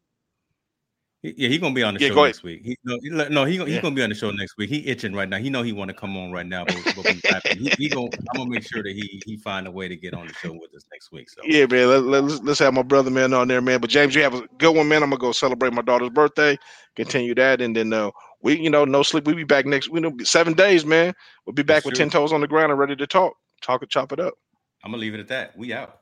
Yeah, 1.24 1.48
he's 1.48 1.58
gonna 1.58 1.72
be 1.72 1.84
on 1.84 1.94
the 1.94 2.00
yeah, 2.00 2.08
show 2.08 2.24
next 2.24 2.42
week. 2.42 2.62
He, 2.64 2.76
no, 2.82 3.28
no, 3.28 3.44
he, 3.44 3.56
he's 3.58 3.68
yeah. 3.68 3.80
gonna 3.80 3.94
be 3.94 4.02
on 4.02 4.08
the 4.08 4.14
show 4.16 4.32
next 4.32 4.56
week. 4.58 4.68
He 4.68 4.84
itching 4.88 5.14
right 5.14 5.28
now. 5.28 5.38
He 5.38 5.50
know 5.50 5.62
he 5.62 5.72
want 5.72 5.88
to 5.88 5.94
come 5.94 6.16
on 6.16 6.32
right 6.32 6.44
now, 6.44 6.64
but, 6.64 6.76
but 6.96 7.06
he, 7.56 7.72
he 7.78 7.88
gonna, 7.88 8.06
I'm 8.06 8.38
gonna 8.38 8.50
make 8.50 8.66
sure 8.66 8.82
that 8.82 8.90
he 8.90 9.22
he 9.24 9.36
find 9.36 9.68
a 9.68 9.70
way 9.70 9.86
to 9.86 9.94
get 9.94 10.14
on 10.14 10.26
the 10.26 10.34
show 10.34 10.52
with 10.52 10.74
us 10.74 10.84
next 10.90 11.12
week. 11.12 11.30
So 11.30 11.42
yeah, 11.44 11.66
man, 11.66 11.88
let, 11.88 12.02
let, 12.02 12.24
let's 12.24 12.40
let's 12.42 12.58
have 12.58 12.74
my 12.74 12.82
brother 12.82 13.10
man 13.10 13.32
on 13.34 13.46
there, 13.46 13.60
man. 13.60 13.80
But 13.80 13.90
James, 13.90 14.16
you 14.16 14.22
have 14.22 14.34
a 14.34 14.48
good 14.58 14.74
one, 14.74 14.88
man. 14.88 15.04
I'm 15.04 15.10
gonna 15.10 15.20
go 15.20 15.30
celebrate 15.30 15.72
my 15.72 15.82
daughter's 15.82 16.10
birthday, 16.10 16.58
continue 16.96 17.36
that, 17.36 17.60
and 17.60 17.76
then 17.76 17.92
uh, 17.92 18.10
we, 18.42 18.58
you 18.58 18.70
know, 18.70 18.84
no 18.84 19.04
sleep. 19.04 19.24
We'll 19.24 19.36
be 19.36 19.44
back 19.44 19.64
next. 19.64 19.90
We 19.90 20.00
know 20.00 20.12
seven 20.24 20.54
days, 20.54 20.84
man. 20.84 21.14
We'll 21.46 21.54
be 21.54 21.62
back 21.62 21.76
That's 21.76 21.86
with 21.86 21.94
true. 21.94 22.04
ten 22.04 22.10
toes 22.10 22.32
on 22.32 22.40
the 22.40 22.48
ground 22.48 22.72
and 22.72 22.80
ready 22.80 22.96
to 22.96 23.06
talk, 23.06 23.34
talk 23.60 23.80
and 23.82 23.90
chop 23.90 24.10
it 24.10 24.18
up. 24.18 24.34
I'm 24.84 24.90
gonna 24.90 25.00
leave 25.00 25.14
it 25.14 25.20
at 25.20 25.28
that. 25.28 25.56
We 25.56 25.72
out. 25.72 26.00